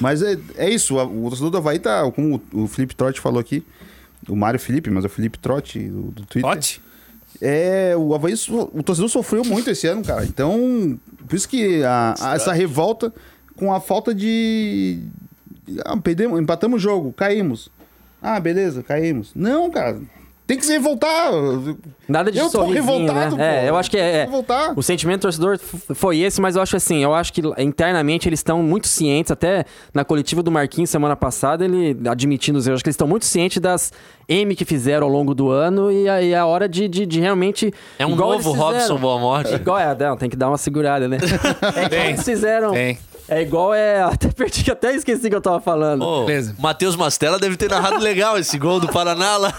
Mas 0.00 0.22
é, 0.22 0.36
é 0.56 0.68
isso, 0.70 0.96
o 0.96 1.28
torcedor 1.28 1.50
do 1.50 1.56
Havaí 1.58 1.78
tá, 1.78 2.10
como 2.12 2.40
o 2.52 2.64
o 2.64 2.66
Felipe 2.68 2.94
Trotti 2.94 3.20
falou 3.20 3.40
aqui, 3.40 3.64
o 4.28 4.36
Mário 4.36 4.58
Felipe, 4.60 4.90
mas 4.90 5.04
é 5.04 5.06
o 5.06 5.10
Felipe 5.10 5.38
Trotti 5.38 5.78
do, 5.80 6.02
do 6.10 6.26
Twitter. 6.26 6.42
Pote? 6.50 6.82
É, 7.40 7.94
o 7.96 8.14
Havaí, 8.14 8.34
o 8.72 8.82
torcedor 8.82 9.08
sofreu 9.10 9.44
muito 9.44 9.70
esse 9.70 9.86
ano, 9.86 10.02
cara. 10.04 10.24
Então, 10.24 10.98
por 11.28 11.36
isso 11.36 11.48
que 11.48 11.82
a- 11.84 12.14
a- 12.20 12.34
essa 12.34 12.52
revolta 12.52 13.12
com 13.56 13.72
a 13.72 13.80
falta 13.80 14.14
de. 14.14 15.00
Ah, 15.84 15.96
perdemos, 15.96 16.40
empatamos 16.40 16.76
o 16.78 16.82
jogo, 16.82 17.12
caímos. 17.12 17.70
Ah, 18.22 18.40
beleza, 18.40 18.82
caímos. 18.82 19.32
Não, 19.34 19.70
cara. 19.70 20.00
Tem 20.46 20.56
que 20.56 20.64
se 20.64 20.72
revoltar. 20.72 21.32
Nada 22.08 22.30
de 22.30 22.38
Eu 22.38 22.44
tô 22.44 22.58
sorrisinho, 22.60 22.84
revoltado, 22.84 23.36
né? 23.36 23.64
É, 23.64 23.68
eu 23.68 23.76
acho 23.76 23.90
que 23.90 23.96
é, 23.96 24.18
é. 24.18 24.24
Revoltar. 24.26 24.78
O 24.78 24.82
sentimento 24.82 25.18
do 25.18 25.22
torcedor 25.22 25.58
foi 25.58 26.20
esse, 26.20 26.40
mas 26.40 26.54
eu 26.54 26.62
acho 26.62 26.76
assim, 26.76 27.02
eu 27.02 27.12
acho 27.12 27.32
que 27.32 27.42
internamente 27.58 28.28
eles 28.28 28.38
estão 28.38 28.62
muito 28.62 28.86
cientes, 28.86 29.32
até 29.32 29.64
na 29.92 30.04
coletiva 30.04 30.44
do 30.44 30.50
Marquinhos 30.50 30.88
semana 30.88 31.16
passada, 31.16 31.64
ele 31.64 31.96
admitindo 32.08 32.58
os 32.58 32.66
erros, 32.66 32.76
acho 32.76 32.84
que 32.84 32.88
eles 32.88 32.94
estão 32.94 33.08
muito 33.08 33.24
cientes 33.24 33.60
das 33.60 33.92
M 34.28 34.54
que 34.54 34.64
fizeram 34.64 35.08
ao 35.08 35.12
longo 35.12 35.34
do 35.34 35.50
ano 35.50 35.90
e 35.90 36.08
aí 36.08 36.32
é 36.32 36.38
a 36.38 36.46
hora 36.46 36.68
de, 36.68 36.86
de, 36.86 37.04
de 37.04 37.20
realmente... 37.20 37.74
É 37.98 38.06
um 38.06 38.14
novo. 38.14 38.52
Robson 38.52 38.98
Boa 38.98 39.18
Morte. 39.18 39.52
Igual 39.52 39.78
é, 39.80 39.96
não, 39.96 40.16
tem 40.16 40.30
que 40.30 40.36
dar 40.36 40.48
uma 40.48 40.58
segurada, 40.58 41.08
né? 41.08 41.18
É 41.76 41.86
igual 41.86 42.06
eles 42.06 42.22
fizeram. 42.22 42.70
Tem. 42.72 42.98
É 43.28 43.42
igual 43.42 43.74
é. 43.74 44.02
Até 44.06 44.28
perdi, 44.28 44.70
até 44.70 44.94
esqueci 44.94 45.28
que 45.28 45.34
eu 45.34 45.40
tava 45.40 45.60
falando. 45.60 46.02
Ô, 46.02 46.24
Beleza. 46.26 46.54
Matheus 46.58 46.94
Mastella 46.96 47.38
deve 47.38 47.56
ter 47.56 47.68
narrado 47.70 47.98
legal 47.98 48.38
esse 48.38 48.58
gol 48.58 48.78
do 48.78 48.88
Paraná 48.88 49.36
lá. 49.36 49.52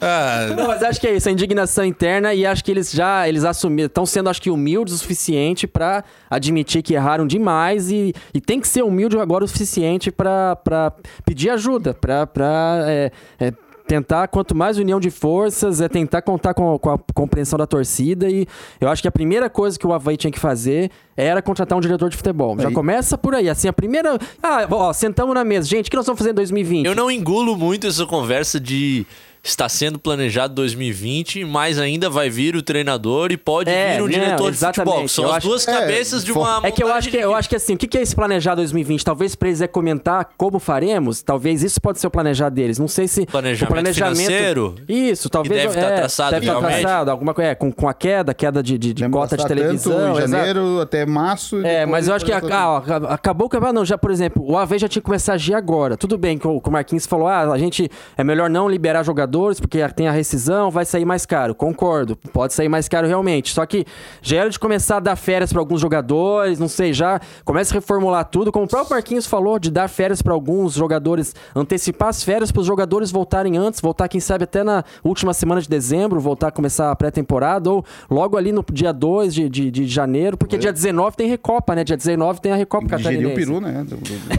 Ah, 0.00 0.48
Não, 0.56 0.66
mas 0.66 0.82
acho 0.82 1.00
que 1.00 1.06
é 1.06 1.14
isso, 1.14 1.28
a 1.28 1.32
indignação 1.32 1.84
interna 1.84 2.34
e 2.34 2.44
acho 2.44 2.64
que 2.64 2.70
eles 2.70 2.90
já 2.90 3.28
eles 3.28 3.44
assumiram, 3.44 3.86
estão 3.86 4.04
sendo 4.04 4.28
acho 4.28 4.42
que 4.42 4.50
humildes 4.50 4.94
o 4.94 4.98
suficiente 4.98 5.66
pra 5.66 6.02
admitir 6.28 6.82
que 6.82 6.94
erraram 6.94 7.24
demais 7.26 7.90
e, 7.90 8.12
e 8.34 8.40
tem 8.40 8.60
que 8.60 8.66
ser 8.66 8.82
humilde 8.82 9.16
agora 9.18 9.44
o 9.44 9.48
suficiente 9.48 10.10
pra 10.10 10.56
pra 10.56 10.92
pedir 11.24 11.50
ajuda, 11.50 11.94
pra 11.94 12.26
pra, 12.26 12.84
é, 12.88 13.12
é, 13.38 13.52
tentar 13.92 14.26
quanto 14.28 14.54
mais 14.54 14.78
união 14.78 14.98
de 14.98 15.10
forças, 15.10 15.82
é 15.82 15.86
tentar 15.86 16.22
contar 16.22 16.54
com, 16.54 16.78
com 16.78 16.90
a 16.90 16.98
compreensão 17.12 17.58
da 17.58 17.66
torcida 17.66 18.30
e 18.30 18.46
eu 18.80 18.88
acho 18.88 19.02
que 19.02 19.08
a 19.08 19.12
primeira 19.12 19.50
coisa 19.50 19.78
que 19.78 19.86
o 19.86 19.92
Havaí 19.92 20.16
tinha 20.16 20.30
que 20.30 20.38
fazer 20.38 20.90
era 21.14 21.42
contratar 21.42 21.76
um 21.76 21.80
diretor 21.80 22.08
de 22.08 22.16
futebol. 22.16 22.58
Já 22.58 22.68
Aí. 22.68 22.74
começa 22.74 23.18
por 23.18 23.34
aí, 23.34 23.50
assim, 23.50 23.68
a 23.68 23.72
primeira... 23.72 24.18
Ah, 24.42 24.66
ó, 24.70 24.94
sentamos 24.94 25.34
na 25.34 25.44
mesa. 25.44 25.68
Gente, 25.68 25.88
o 25.88 25.90
que 25.90 25.96
nós 25.96 26.06
vamos 26.06 26.18
fazer 26.18 26.30
em 26.30 26.34
2020? 26.34 26.86
Eu 26.86 26.94
não 26.94 27.10
engulo 27.10 27.54
muito 27.54 27.86
essa 27.86 28.06
conversa 28.06 28.58
de 28.58 29.06
está 29.44 29.68
sendo 29.68 29.98
planejado 29.98 30.54
2020, 30.54 31.44
mas 31.44 31.76
ainda 31.78 32.08
vai 32.08 32.30
vir 32.30 32.54
o 32.54 32.62
treinador 32.62 33.32
e 33.32 33.36
pode 33.36 33.68
É, 33.70 33.94
vir 33.96 34.02
o 34.02 34.04
não, 34.04 34.08
diretor 34.08 34.52
de 34.52 34.56
futebol. 34.58 35.08
São 35.08 35.24
Eu 35.24 35.30
as 35.30 35.36
acho- 35.38 35.48
duas 35.48 35.66
É, 35.68 35.72
cabeças 35.80 36.24
de 36.24 36.30
uma 36.32 36.60
É 36.62 36.70
que 36.70 36.82
eu 36.82 36.92
acho 36.92 37.10
que, 37.10 37.16
de 37.16 37.22
eu 37.24 37.34
acho 37.34 37.48
que 37.48 37.56
assim, 37.56 37.74
o 37.74 37.76
que 37.76 37.98
é 37.98 38.02
esse 38.02 38.14
planejar 38.14 38.54
2020? 38.54 39.04
Talvez 39.04 39.34
pra 39.34 39.48
eles 39.48 39.60
é 39.60 39.66
comentar 39.66 40.30
como 40.36 40.60
faremos, 40.60 41.22
talvez 41.22 41.62
isso 41.64 41.80
pode 41.80 41.98
ser 41.98 42.06
o 42.06 42.10
planejar 42.10 42.50
deles. 42.50 42.78
Não 42.78 42.86
sei 42.86 43.08
se 43.08 43.26
Planejamento 43.26 43.92
financeiro? 43.94 44.76
Isso, 44.88 45.28
talvez 45.28 45.60
deve 45.62 45.74
tá 45.74 45.86
é, 45.88 45.96
traçado 45.96 46.30
deve 46.30 46.46
tá 46.46 46.52
realmente. 46.52 46.80
traçado, 46.80 47.10
alguma 47.10 47.34
coisa, 47.34 47.50
é, 47.50 47.54
com, 47.56 47.72
com 47.72 47.88
a 47.88 47.94
queda, 47.94 48.32
queda 48.32 48.62
de, 48.62 48.78
de, 48.78 48.94
de 48.94 49.08
cota 49.08 49.36
de 49.36 49.46
televisão, 49.46 49.92
Tanto 49.92 50.06
em 50.20 50.22
exato. 50.22 50.30
janeiro 50.30 50.80
até 50.80 51.04
março. 51.04 51.56
É, 51.66 51.84
mas 51.84 52.06
eu 52.06 52.14
acho 52.14 52.24
que 52.24 52.32
a- 52.32 52.40
ah, 52.48 52.70
ó, 52.70 52.76
a- 53.10 53.14
acabou 53.14 53.46
o 53.48 53.50
campeonato. 53.50 53.74
Não, 53.74 53.84
já, 53.84 53.98
por 53.98 54.10
exemplo, 54.12 54.44
o 54.48 54.56
AV 54.56 54.78
já 54.78 54.88
tinha 54.88 55.00
que 55.02 55.06
começar 55.06 55.32
a 55.32 55.34
agir 55.34 55.54
agora. 55.54 55.96
Tudo 55.96 56.16
bem 56.16 56.38
que 56.38 56.46
o, 56.46 56.60
que 56.60 56.68
o 56.68 56.72
Marquinhos 56.72 57.06
falou: 57.06 57.26
ah, 57.26 57.50
a 57.52 57.58
gente 57.58 57.90
é 58.16 58.22
melhor 58.22 58.48
não 58.48 58.68
liberar 58.68 59.02
jogadores 59.32 59.58
porque 59.58 59.88
tem 59.88 60.06
a 60.06 60.12
rescisão, 60.12 60.70
vai 60.70 60.84
sair 60.84 61.04
mais 61.04 61.24
caro. 61.24 61.54
Concordo, 61.54 62.16
pode 62.32 62.52
sair 62.52 62.68
mais 62.68 62.88
caro 62.88 63.06
realmente. 63.06 63.52
Só 63.52 63.64
que 63.64 63.86
já 64.20 64.38
era 64.38 64.50
de 64.50 64.58
começar 64.58 64.98
a 64.98 65.00
dar 65.00 65.16
férias 65.16 65.52
para 65.52 65.60
alguns 65.60 65.80
jogadores, 65.80 66.58
não 66.58 66.68
sei, 66.68 66.92
já 66.92 67.20
começa 67.44 67.72
a 67.72 67.76
reformular 67.76 68.24
tudo. 68.26 68.52
Como 68.52 68.66
o 68.66 68.68
próprio 68.68 68.94
Marquinhos 68.94 69.26
falou, 69.26 69.58
de 69.58 69.70
dar 69.70 69.88
férias 69.88 70.20
para 70.20 70.34
alguns 70.34 70.74
jogadores, 70.74 71.34
antecipar 71.56 72.08
as 72.08 72.22
férias 72.22 72.52
para 72.52 72.60
os 72.60 72.66
jogadores 72.66 73.10
voltarem 73.10 73.56
antes, 73.56 73.80
voltar, 73.80 74.08
quem 74.08 74.20
sabe, 74.20 74.44
até 74.44 74.62
na 74.62 74.84
última 75.02 75.32
semana 75.32 75.60
de 75.60 75.68
dezembro, 75.68 76.20
voltar 76.20 76.48
a 76.48 76.50
começar 76.50 76.90
a 76.90 76.96
pré-temporada, 76.96 77.70
ou 77.70 77.84
logo 78.10 78.36
ali 78.36 78.52
no 78.52 78.64
dia 78.70 78.92
2 78.92 79.34
de, 79.34 79.48
de, 79.48 79.70
de 79.70 79.86
janeiro, 79.86 80.36
porque 80.36 80.58
dia 80.58 80.72
19 80.72 81.16
tem 81.16 81.28
Recopa, 81.28 81.74
né? 81.74 81.84
Dia 81.84 81.96
19 81.96 82.40
tem 82.40 82.52
a 82.52 82.56
Recopa 82.56 82.96
Digeriu 82.96 83.30
Catarinense. 83.30 83.42
o 83.42 83.46
peru, 83.46 83.60
né? 83.60 83.86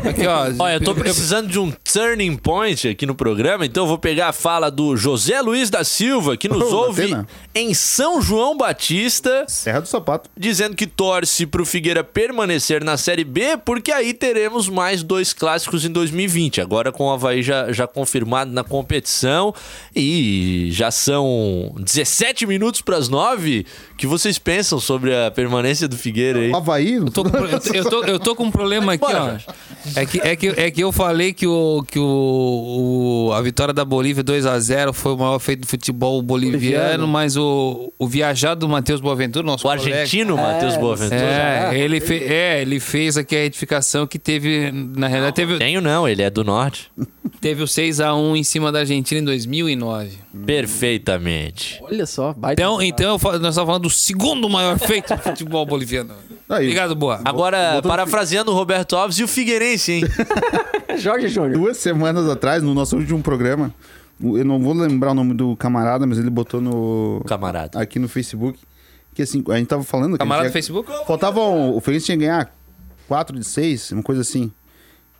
aqui, 0.10 0.28
ó. 0.28 0.44
Olha, 0.64 0.76
eu 0.76 0.84
tô 0.84 0.94
precisando 0.94 1.48
de 1.48 1.60
um 1.60 1.72
turning 1.72 2.36
point 2.38 2.88
aqui 2.88 3.06
no 3.06 3.16
programa, 3.16 3.66
então 3.66 3.84
eu 3.84 3.88
vou 3.88 3.98
pegar 3.98 4.30
a 4.30 4.34
fala 4.34 4.70
do 4.70 4.83
José 4.96 5.42
Luiz 5.42 5.70
da 5.70 5.84
Silva, 5.84 6.36
que 6.38 6.48
nos 6.50 6.64
Oh, 6.74 6.86
ouve 6.88 7.16
em 7.54 7.74
São 7.74 8.22
João 8.22 8.58
Batista, 8.58 9.46
Serra 9.48 9.80
do 9.82 9.88
Sapato. 9.88 10.30
dizendo 10.38 10.76
que 10.76 10.86
torce 10.88 11.46
pro 11.46 11.66
Figueira 11.66 12.04
permanecer 12.04 12.84
na 12.84 12.98
Série 12.98 13.24
B, 13.24 13.58
porque 13.64 13.92
aí 13.92 14.14
teremos 14.14 14.68
mais 14.68 15.04
dois 15.04 15.34
clássicos 15.34 15.86
em 15.86 15.90
2020. 15.92 16.62
Agora 16.62 16.92
com 16.92 17.06
o 17.06 17.12
Havaí 17.12 17.42
já, 17.44 17.72
já 17.72 17.88
confirmado 17.88 18.52
na 18.52 18.64
competição 18.64 19.54
e 19.96 20.70
já 20.72 20.90
são 20.92 21.74
17 21.80 22.46
minutos 22.46 22.82
para 22.82 22.98
as 22.98 23.08
9. 23.10 23.66
O 24.04 24.06
que 24.06 24.08
vocês 24.12 24.38
pensam 24.38 24.82
sobre 24.82 25.16
a 25.16 25.32
permanência 25.32 25.88
do 25.88 25.96
Figueira 25.96 26.38
aí? 26.40 26.52
O 26.52 26.58
Havaí. 26.58 26.96
Eu 26.96 27.06
tô, 27.10 27.24
com, 27.24 27.38
eu, 27.38 27.60
tô- 27.60 27.74
eu 27.74 27.86
tô, 27.90 28.04
eu 28.04 28.20
tô 28.20 28.36
com 28.36 28.44
um 28.44 28.52
problema 28.52 28.92
aqui, 28.94 29.06
ó. 29.06 29.38
É 29.96 30.06
que, 30.06 30.20
é, 30.20 30.36
que, 30.36 30.48
é 30.50 30.70
que 30.72 30.82
eu 30.84 30.92
falei 30.92 31.32
que, 31.32 31.48
o, 31.48 31.82
que 31.88 31.98
o, 32.00 33.28
o- 33.30 33.34
a 33.34 33.42
vitória 33.42 33.74
da 33.74 33.86
Bolívia 33.86 34.22
2 34.22 34.46
a 34.46 34.60
0 34.60 34.92
foi 34.92 35.14
o 35.14 35.18
maior 35.18 35.40
feito 35.40 35.62
do 35.62 35.68
futebol 35.68 36.22
boliviano, 36.22 36.60
Boliviano. 36.80 37.08
mas 37.08 37.38
o, 37.38 37.94
o 37.98 38.06
viajado 38.06 38.60
do 38.62 38.70
Matheus 38.70 39.00
Boaventura, 39.00 39.46
nosso 39.46 39.66
O 39.66 39.70
colega- 39.72 40.00
argentino, 40.02 40.36
Matheus 40.36 40.76
Boaventura. 40.76 41.22
É, 41.72 41.80
ele, 41.80 42.02
fe, 42.02 42.16
é, 42.26 42.62
ele 42.62 42.82
fez 42.82 43.16
aqui 43.18 43.36
a 43.38 43.40
retificação 43.40 44.06
que 44.06 44.20
teve, 44.20 44.70
na 44.72 45.08
realidade, 45.08 45.36
teve, 45.38 45.58
Tenho 45.60 45.80
não, 45.80 46.06
ele 46.10 46.22
é 46.24 46.30
do 46.30 46.44
norte. 46.44 46.92
teve 47.40 47.64
o 47.64 47.66
6x1 47.68 48.36
em 48.36 48.44
cima 48.44 48.70
da 48.70 48.80
Argentina 48.80 49.22
em 49.22 49.24
2009. 49.24 50.18
Perfeitamente. 50.46 51.80
Olha 51.84 52.06
só, 52.06 52.34
baita. 52.34 52.62
Então, 52.62 52.82
então 52.82 53.06
eu 53.12 53.20
nós 53.40 53.50
estamos 53.50 53.56
falando 53.56 53.84
do 53.84 53.90
segundo 53.94 54.50
maior 54.50 54.78
feito 54.80 55.16
do 55.16 55.22
futebol 55.22 55.66
boliviano. 55.66 56.14
Aí. 56.50 56.66
Obrigado, 56.66 56.96
Boa. 56.96 57.22
Agora, 57.24 57.82
parafraseando 57.82 58.52
o 58.52 58.54
Roberto 58.54 58.96
Alves 58.96 59.18
e 59.20 59.24
o 59.24 59.28
Figueirense, 59.28 59.92
hein? 59.94 60.04
Jorge 61.00 61.28
Júnior. 61.30 61.54
Duas 61.54 61.78
semanas 61.78 62.28
atrás, 62.30 62.62
no 62.62 62.74
nosso 62.74 62.98
último 62.98 63.22
programa, 63.22 63.74
eu 64.22 64.44
não 64.46 64.60
vou 64.60 64.74
lembrar 64.74 65.12
o 65.12 65.14
nome 65.16 65.34
do 65.34 65.56
camarada, 65.56 66.06
mas 66.06 66.18
ele 66.18 66.30
botou 66.30 66.60
no. 66.62 67.22
Camarada. 67.26 67.80
Aqui 67.80 67.98
no 68.00 68.08
Facebook. 68.08 68.60
Que 69.14 69.22
assim, 69.22 69.44
a 69.50 69.58
gente 69.58 69.68
tava 69.68 69.84
falando. 69.84 70.14
que 70.14 70.18
Camarada 70.20 70.48
a 70.48 70.50
do 70.50 70.54
gente 70.54 70.66
Facebook? 70.66 70.92
Faltava. 71.06 71.40
um- 71.42 71.76
O 71.76 71.80
Fluminense 71.80 72.06
tinha 72.08 72.18
que 72.18 72.24
ganhar 72.26 72.54
4 73.08 73.38
de 73.38 73.46
6, 73.46 73.92
uma 73.92 74.04
coisa 74.04 74.22
assim. 74.22 74.52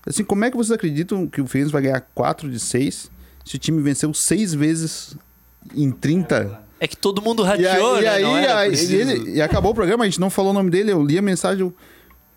Assim, 0.06 0.24
como 0.24 0.44
é 0.44 0.52
que 0.52 0.58
vocês 0.58 0.72
acreditam 0.72 1.28
que 1.28 1.40
o 1.42 1.48
Fluminense 1.48 1.72
vai 1.72 1.82
ganhar 1.84 2.02
4 2.14 2.50
de 2.50 2.60
6 2.60 3.10
se 3.46 3.56
o 3.56 3.60
time 3.60 3.82
venceu 3.82 4.14
6 4.14 4.54
vezes 4.54 5.16
em 5.76 5.92
30? 5.92 6.63
É 6.84 6.88
que 6.88 6.98
todo 6.98 7.22
mundo 7.22 7.44
E 7.46 7.50
aí, 7.50 7.64
radiou, 7.66 7.98
e 8.00 8.02
né? 8.02 8.10
aí, 8.10 8.22
Não 8.24 8.38
era 8.38 8.58
aí, 8.60 8.74
ele- 8.94 9.32
e 9.38 9.42
acabou 9.42 9.72
o 9.72 9.76
programa, 9.76 10.04
a 10.04 10.08
gente 10.08 10.20
não 10.20 10.30
falou 10.30 10.52
o 10.52 10.54
nome 10.54 10.70
dele, 10.70 10.92
eu 10.92 11.02
li 11.02 11.18
a 11.18 11.22
mensagem, 11.22 11.62
eu, 11.62 11.74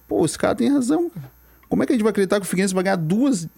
pô, 0.06 0.24
esse 0.24 0.38
cara 0.38 0.54
tem 0.54 0.70
razão. 0.72 1.10
cara. 1.10 1.30
Como 1.68 1.82
é 1.82 1.86
que 1.86 1.92
a 1.92 1.96
gente 1.96 2.04
vai 2.04 2.10
acreditar 2.10 2.38
que 2.38 2.46
o 2.46 2.48
Figueirense 2.48 2.72
vai 2.72 2.84
ganhar 2.84 2.94
duas 2.96 3.48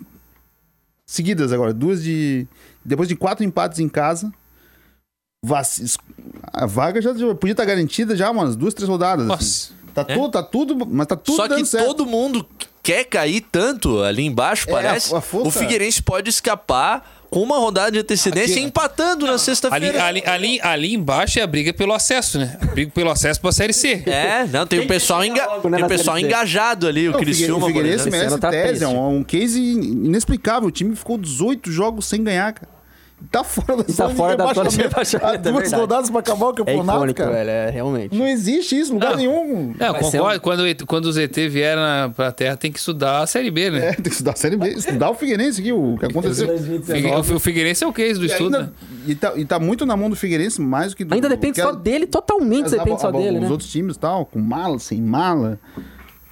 seguidas 1.04 1.52
agora, 1.52 1.74
duas 1.74 2.02
de 2.02 2.46
depois 2.82 3.06
de 3.06 3.14
quatro 3.16 3.44
empates 3.44 3.80
em 3.80 3.88
casa? 3.88 4.32
A 6.52 6.66
vaga 6.66 7.00
já 7.00 7.12
já 7.14 7.34
podia 7.34 7.52
estar 7.52 7.64
garantida 7.64 8.16
já 8.16 8.30
umas 8.30 8.56
duas, 8.56 8.74
três 8.74 8.88
rodadas. 8.88 9.28
assim. 9.28 9.28
Nossa. 9.28 9.78
Tá 9.94 10.04
tudo, 10.04 10.30
tá 10.30 10.42
tudo, 10.42 10.86
mas 10.86 11.06
tá 11.06 11.16
tudo 11.16 11.36
Só 11.36 11.48
que 11.48 11.64
certo. 11.64 11.86
todo 11.86 12.06
mundo 12.06 12.46
quer 12.82 13.04
cair 13.04 13.40
tanto 13.40 14.00
ali 14.02 14.24
embaixo, 14.24 14.68
É, 14.68 14.72
parece. 14.72 15.12
a- 15.14 15.18
a 15.18 15.22
O 15.38 15.50
Figueirense 15.50 16.02
pode 16.02 16.30
escapar 16.30 17.17
com 17.30 17.42
uma 17.42 17.58
rodada 17.58 17.92
de 17.92 17.98
antecedência 17.98 18.56
Aqui- 18.56 18.64
empatando 18.64 19.26
na 19.26 19.32
Ali, 19.32 19.40
sexta-feira. 19.40 20.04
ali, 20.04 20.22
ali, 20.24 20.60
ali 20.62 20.94
embaixo 20.94 21.38
é 21.38 21.42
a 21.42 21.46
briga 21.46 21.72
pelo 21.72 21.92
acesso, 21.92 22.38
né? 22.38 22.56
A 22.60 22.66
briga 22.66 22.90
pelo 22.94 23.10
acesso 23.10 23.40
pra 23.40 23.52
Série 23.52 23.72
C. 23.72 24.02
É, 24.06 24.46
não, 24.46 24.66
tem 24.66 24.80
o 24.80 24.86
pessoal, 24.86 25.24
enga... 25.24 25.46
logo, 25.46 25.68
né, 25.68 25.76
tem 25.76 25.84
o 25.84 25.88
na 25.88 25.88
pessoal 25.88 26.18
engajado 26.18 26.86
ali, 26.86 27.08
o 27.08 27.12
Não, 27.12 27.18
o 27.18 27.22
Criciúma, 27.22 27.64
o 27.64 27.68
Figueirense 27.68 28.10
merece 28.10 28.38
tá 28.38 28.50
tese, 28.50 28.84
é 28.84 28.88
um, 28.88 29.18
um 29.18 29.24
case 29.24 29.60
inexplicável. 29.60 30.68
O 30.68 30.72
time 30.72 30.94
ficou 30.96 31.18
18 31.18 31.70
jogos 31.70 32.06
sem 32.06 32.22
ganhar, 32.22 32.52
cara. 32.52 32.77
Tá 33.30 33.44
fora 33.44 33.76
da 33.76 33.84
tá 33.84 33.92
zona 33.92 34.14
fora 34.14 34.32
de 34.32 34.38
da 34.38 34.52
zona 34.54 34.70
de 34.70 34.76
rebaixamento. 34.76 35.26
Há 35.30 35.34
é 35.34 35.38
duas 35.38 35.54
verdade. 35.62 35.80
rodadas 35.80 36.10
pra 36.10 36.20
acabar 36.20 36.46
o 36.46 36.50
É 36.50 36.54
campeonato, 36.54 36.98
icônico, 36.98 37.18
cara. 37.18 37.30
velho, 37.32 37.50
é 37.50 37.70
realmente. 37.70 38.16
Não 38.16 38.26
existe 38.26 38.78
isso 38.78 38.92
lugar 38.92 39.16
nenhum. 39.16 39.74
Não, 39.78 39.92
Vai 39.92 40.04
ser 40.04 40.18
concordo. 40.18 40.40
Quando, 40.40 40.60
o 40.60 40.66
ET 40.66 40.82
quando 40.84 41.04
os 41.06 41.16
ET 41.16 41.36
vieram 41.50 41.82
na, 41.82 42.08
pra 42.14 42.32
Terra, 42.32 42.56
tem 42.56 42.70
que 42.72 42.78
estudar 42.78 43.22
a 43.22 43.26
Série 43.26 43.50
B, 43.50 43.70
né? 43.70 43.88
É, 43.88 43.92
tem 43.92 44.02
que 44.04 44.08
estudar 44.10 44.32
a 44.32 44.36
Série 44.36 44.56
B, 44.56 44.68
estudar 44.70 45.10
o 45.10 45.14
Figueirense 45.14 45.60
aqui, 45.60 45.72
o 45.72 45.96
que 45.98 46.06
aconteceu. 46.06 46.48
O, 47.34 47.38
Figueirense 47.40 47.84
é 47.84 47.86
o 47.86 47.92
case 47.92 48.18
do 48.18 48.24
E, 48.24 48.28
estudo, 48.28 48.50
né? 48.50 48.58
ainda, 48.58 48.72
e, 49.06 49.14
tá, 49.14 49.32
e 49.36 49.44
tá 49.44 49.58
muito 49.58 49.84
na 49.84 49.96
mão 49.96 50.08
do 50.08 50.16
Figueirense, 50.16 50.60
mais 50.60 50.92
do 50.92 50.96
que 50.96 51.04
do... 51.04 51.14
Ainda 51.14 51.28
depende 51.28 51.60
só 51.60 51.72
dele, 51.72 52.06
totalmente 52.06 52.70
depende 52.70 53.00
só 53.00 53.10
dele, 53.10 53.38
Os 53.38 53.44
né? 53.44 53.50
outros 53.50 53.70
times 53.70 53.96
e 53.96 53.98
tal, 53.98 54.24
com 54.26 54.38
mala, 54.38 54.78
sem 54.78 55.00
mala, 55.00 55.58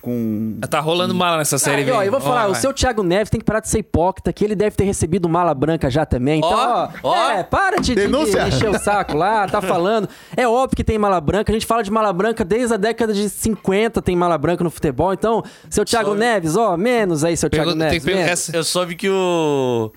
com... 0.07 0.59
Tá 0.71 0.79
rolando 0.79 1.13
mala 1.13 1.39
nessa 1.39 1.59
série 1.59 1.83
Ah, 1.83 1.87
e, 1.87 1.91
ó, 1.91 2.03
eu 2.05 2.13
vou 2.13 2.21
falar, 2.21 2.45
Ó, 2.47 2.51
o 2.51 2.53
vai. 2.53 2.61
seu 2.61 2.73
Thiago 2.73 3.03
Neves 3.03 3.29
tem 3.29 3.41
que 3.41 3.45
parar 3.45 3.59
de 3.59 3.69
ser 3.69 3.81
hipócrita, 3.81 4.33
que 4.33 4.45
ele 4.45 4.55
deve 4.55 4.77
ter 4.77 4.85
recebido 4.85 5.29
mala 5.29 5.53
branca 5.53 5.91
já 5.91 6.07
também. 6.07 6.39
Então, 6.39 6.51
Ó, 6.53 6.89
ó, 7.11 7.31
é, 7.33 7.43
para 7.43 7.77
de, 7.79 7.83
de, 7.89 7.95
de 7.97 8.01
Denúncia. 8.03 8.47
encher 8.47 8.71
o 8.71 8.79
saco 8.79 9.17
lá, 9.17 9.49
tá 9.49 9.61
falando. 9.63 10.09
É 10.37 10.47
óbvio 10.47 10.77
que 10.77 10.85
tem 10.85 10.97
mala 10.97 11.21
branca, 11.21 11.51
a 11.51 11.55
gente 11.55 11.67
fala 11.67 11.83
de 11.83 11.91
mala 11.91 12.13
branca 12.13 12.45
desde 12.45 12.73
a 12.73 12.77
década 12.77 13.13
de 13.13 13.29
50 13.29 14.01
tem 14.01 14.15
mala 14.15 14.39
branca 14.39 14.63
no 14.63 14.71
futebol. 14.71 15.13
Então, 15.13 15.43
seu 15.69 15.85
Thiago 15.85 16.15
Neves, 16.15 16.55
ó, 16.57 16.77
menos 16.77 17.25
aí, 17.25 17.37
seu 17.37 17.51
Thiago 17.51 17.71
Pergunta- 17.71 17.85
tem 17.91 17.99
Neves. 17.99 18.05
perguntar- 18.05 18.27
menos. 18.27 18.55
Eu 18.55 18.63
soube 18.65 18.95
que 18.95 19.09
o, 19.11 19.91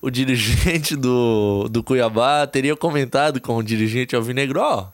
o 0.00 0.10
dirigente 0.10 0.96
do, 0.96 1.68
do 1.70 1.82
Cuiabá 1.82 2.46
teria 2.46 2.74
comentado 2.74 3.40
com 3.40 3.56
o 3.56 3.62
dirigente 3.62 4.16
alvinegro, 4.16 4.60
ó. 4.60 4.86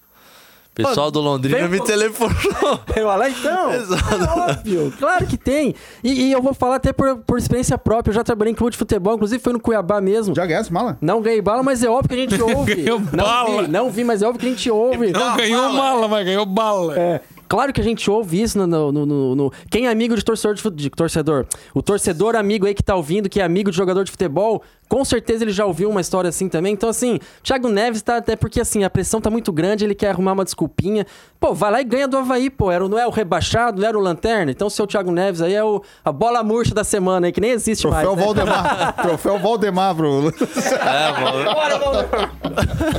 Pessoal 0.76 1.10
do 1.10 1.20
Londrina 1.20 1.58
vem 1.60 1.68
me 1.68 1.76
pro- 1.78 1.86
telefonou. 1.86 2.80
Eu 2.94 3.06
lá, 3.06 3.28
então, 3.30 3.70
é 3.72 4.50
óbvio, 4.50 4.92
claro 4.98 5.26
que 5.26 5.36
tem. 5.38 5.74
E, 6.04 6.26
e 6.26 6.32
eu 6.32 6.42
vou 6.42 6.52
falar 6.52 6.76
até 6.76 6.92
por, 6.92 7.16
por 7.18 7.38
experiência 7.38 7.78
própria, 7.78 8.10
eu 8.10 8.14
já 8.14 8.22
trabalhei 8.22 8.52
em 8.52 8.54
clube 8.54 8.72
de 8.72 8.78
futebol, 8.78 9.14
inclusive 9.14 9.42
foi 9.42 9.52
no 9.54 9.60
Cuiabá 9.60 10.00
mesmo. 10.00 10.34
Já 10.34 10.44
ganhasse 10.44 10.72
mala? 10.72 10.98
Não 11.00 11.20
ganhei 11.22 11.40
bala, 11.40 11.62
mas 11.62 11.82
é 11.82 11.88
óbvio 11.88 12.08
que 12.10 12.14
a 12.14 12.18
gente 12.18 12.40
ouve. 12.42 12.74
Ganhou 12.74 13.00
não 13.12 13.24
bala. 13.24 13.62
vi, 13.62 13.68
não 13.68 13.90
vi, 13.90 14.04
mas 14.04 14.22
é 14.22 14.26
óbvio 14.26 14.40
que 14.40 14.46
a 14.46 14.50
gente 14.50 14.70
ouve. 14.70 15.12
Não 15.12 15.36
ganhou 15.36 15.72
mala, 15.72 16.08
mas 16.08 16.24
ganhou 16.26 16.44
bala. 16.46 16.98
É, 16.98 17.20
claro 17.48 17.72
que 17.72 17.80
a 17.80 17.84
gente 17.84 18.10
ouve 18.10 18.40
isso 18.42 18.58
no, 18.58 18.66
no- 18.66 18.92
no- 18.92 19.06
no- 19.06 19.34
no- 19.36 19.52
Quem 19.70 19.86
é 19.86 19.90
amigo 19.90 20.14
de 20.16 20.24
torcedor 20.24 20.54
de, 20.54 20.70
de 20.70 20.90
torcedor? 20.90 21.46
O 21.74 21.82
torcedor 21.82 22.36
amigo 22.36 22.66
aí 22.66 22.74
que 22.74 22.82
tá 22.82 22.94
ouvindo, 22.94 23.28
que 23.28 23.40
é 23.40 23.44
amigo 23.44 23.70
de 23.70 23.76
jogador 23.76 24.04
de 24.04 24.10
futebol, 24.10 24.62
com 24.88 25.04
certeza 25.04 25.42
ele 25.42 25.50
já 25.52 25.66
ouviu 25.66 25.90
uma 25.90 26.00
história 26.00 26.28
assim 26.28 26.48
também. 26.48 26.72
Então, 26.72 26.88
assim, 26.88 27.18
Thiago 27.42 27.68
Neves 27.68 28.02
tá 28.02 28.18
até 28.18 28.36
porque 28.36 28.60
assim, 28.60 28.84
a 28.84 28.90
pressão 28.90 29.20
tá 29.20 29.28
muito 29.28 29.52
grande, 29.52 29.84
ele 29.84 29.94
quer 29.96 30.10
arrumar 30.10 30.32
uma 30.32 30.44
desculpinha. 30.44 31.04
Pô, 31.40 31.52
vai 31.52 31.70
lá 31.72 31.80
e 31.80 31.84
ganha 31.84 32.06
do 32.06 32.16
Havaí, 32.16 32.48
pô. 32.48 32.70
Era, 32.70 32.84
o- 32.84 32.88
não 32.88 32.98
é 32.98 33.04
o 33.06 33.10
rebaixado, 33.10 33.80
não 33.82 33.88
era 33.88 33.98
o 33.98 34.00
lanterna. 34.00 34.50
Então, 34.52 34.68
o 34.68 34.70
seu 34.70 34.86
Thiago 34.86 35.10
Neves 35.10 35.40
aí 35.42 35.54
é 35.54 35.64
o, 35.64 35.82
a 36.04 36.12
bola 36.12 36.42
murcha 36.44 36.72
da 36.74 36.84
semana 36.84 37.26
aí, 37.26 37.32
que 37.32 37.40
nem 37.40 37.50
existe 37.50 37.82
Troféu 37.82 38.14
mais. 38.14 38.16
né? 38.18 38.24
Valdemar. 38.24 38.92
Troféu 39.02 39.38
Valdemar 39.40 39.94
pro... 39.96 40.32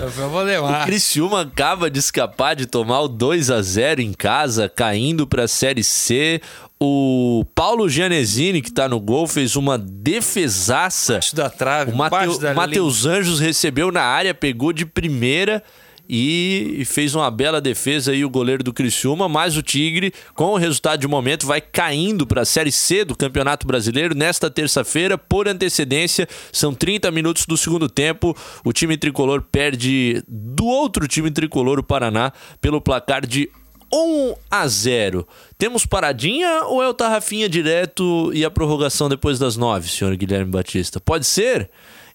Eu 0.02 0.30
vou 0.30 0.42
levar. 0.42 0.86
Criciúma 0.86 1.42
acaba 1.42 1.90
de 1.90 2.00
escapar 2.00 2.56
de 2.56 2.66
tomar 2.66 3.02
o 3.02 3.08
2 3.08 3.50
a 3.50 3.62
0 3.62 4.02
em 4.02 4.14
casa, 4.14 4.37
caindo 4.76 5.26
para 5.26 5.44
a 5.44 5.48
Série 5.48 5.84
C. 5.84 6.42
O 6.80 7.44
Paulo 7.56 7.90
Gianesini, 7.90 8.62
que 8.62 8.72
tá 8.72 8.88
no 8.88 9.00
gol, 9.00 9.26
fez 9.28 9.56
uma 9.56 9.78
defesaça. 9.78 11.14
Embaixo 11.14 11.36
da 11.36 11.50
trave, 11.50 11.92
O 11.92 11.96
Mateu- 11.96 12.38
da 12.38 12.54
Matheus 12.54 13.06
Anjos 13.06 13.40
recebeu 13.40 13.92
na 13.92 14.02
área, 14.04 14.34
pegou 14.34 14.72
de 14.72 14.86
primeira 14.86 15.64
e 16.10 16.76
e 16.80 16.86
fez 16.86 17.16
uma 17.16 17.30
bela 17.32 17.60
defesa 17.60 18.12
aí 18.12 18.24
o 18.24 18.30
goleiro 18.30 18.64
do 18.64 18.72
Criciúma, 18.72 19.28
mas 19.28 19.58
o 19.58 19.62
Tigre, 19.64 20.14
com 20.36 20.46
o 20.54 20.56
resultado 20.58 21.00
de 21.02 21.08
momento, 21.08 21.46
vai 21.48 21.60
caindo 21.60 22.26
para 22.28 22.44
a 22.44 22.46
Série 22.46 22.72
C 22.72 23.04
do 23.04 23.16
Campeonato 23.16 23.66
Brasileiro 23.68 24.14
nesta 24.16 24.50
terça-feira 24.50 25.18
por 25.18 25.48
antecedência. 25.48 26.28
São 26.54 26.74
30 26.74 27.10
minutos 27.12 27.46
do 27.46 27.58
segundo 27.58 27.90
tempo. 27.90 28.38
O 28.64 28.72
time 28.72 28.96
tricolor 28.98 29.42
perde 29.42 30.24
do 30.28 30.66
outro 30.66 31.08
time 31.08 31.30
tricolor, 31.32 31.80
o 31.80 31.84
Paraná, 31.84 32.32
pelo 32.62 32.80
placar 32.80 33.26
de 33.26 33.50
1 33.92 34.36
a 34.50 34.68
0. 34.68 35.28
Temos 35.58 35.86
paradinha 35.86 36.64
ou 36.66 36.82
é 36.84 36.88
o 36.88 36.94
Tarrafinha 36.94 37.48
direto 37.48 38.32
e 38.34 38.44
a 38.44 38.52
prorrogação 38.52 39.10
depois 39.10 39.40
das 39.40 39.56
9, 39.58 39.90
senhor 39.90 40.16
Guilherme 40.16 40.52
Batista? 40.52 41.00
Pode 41.00 41.26
ser? 41.26 41.70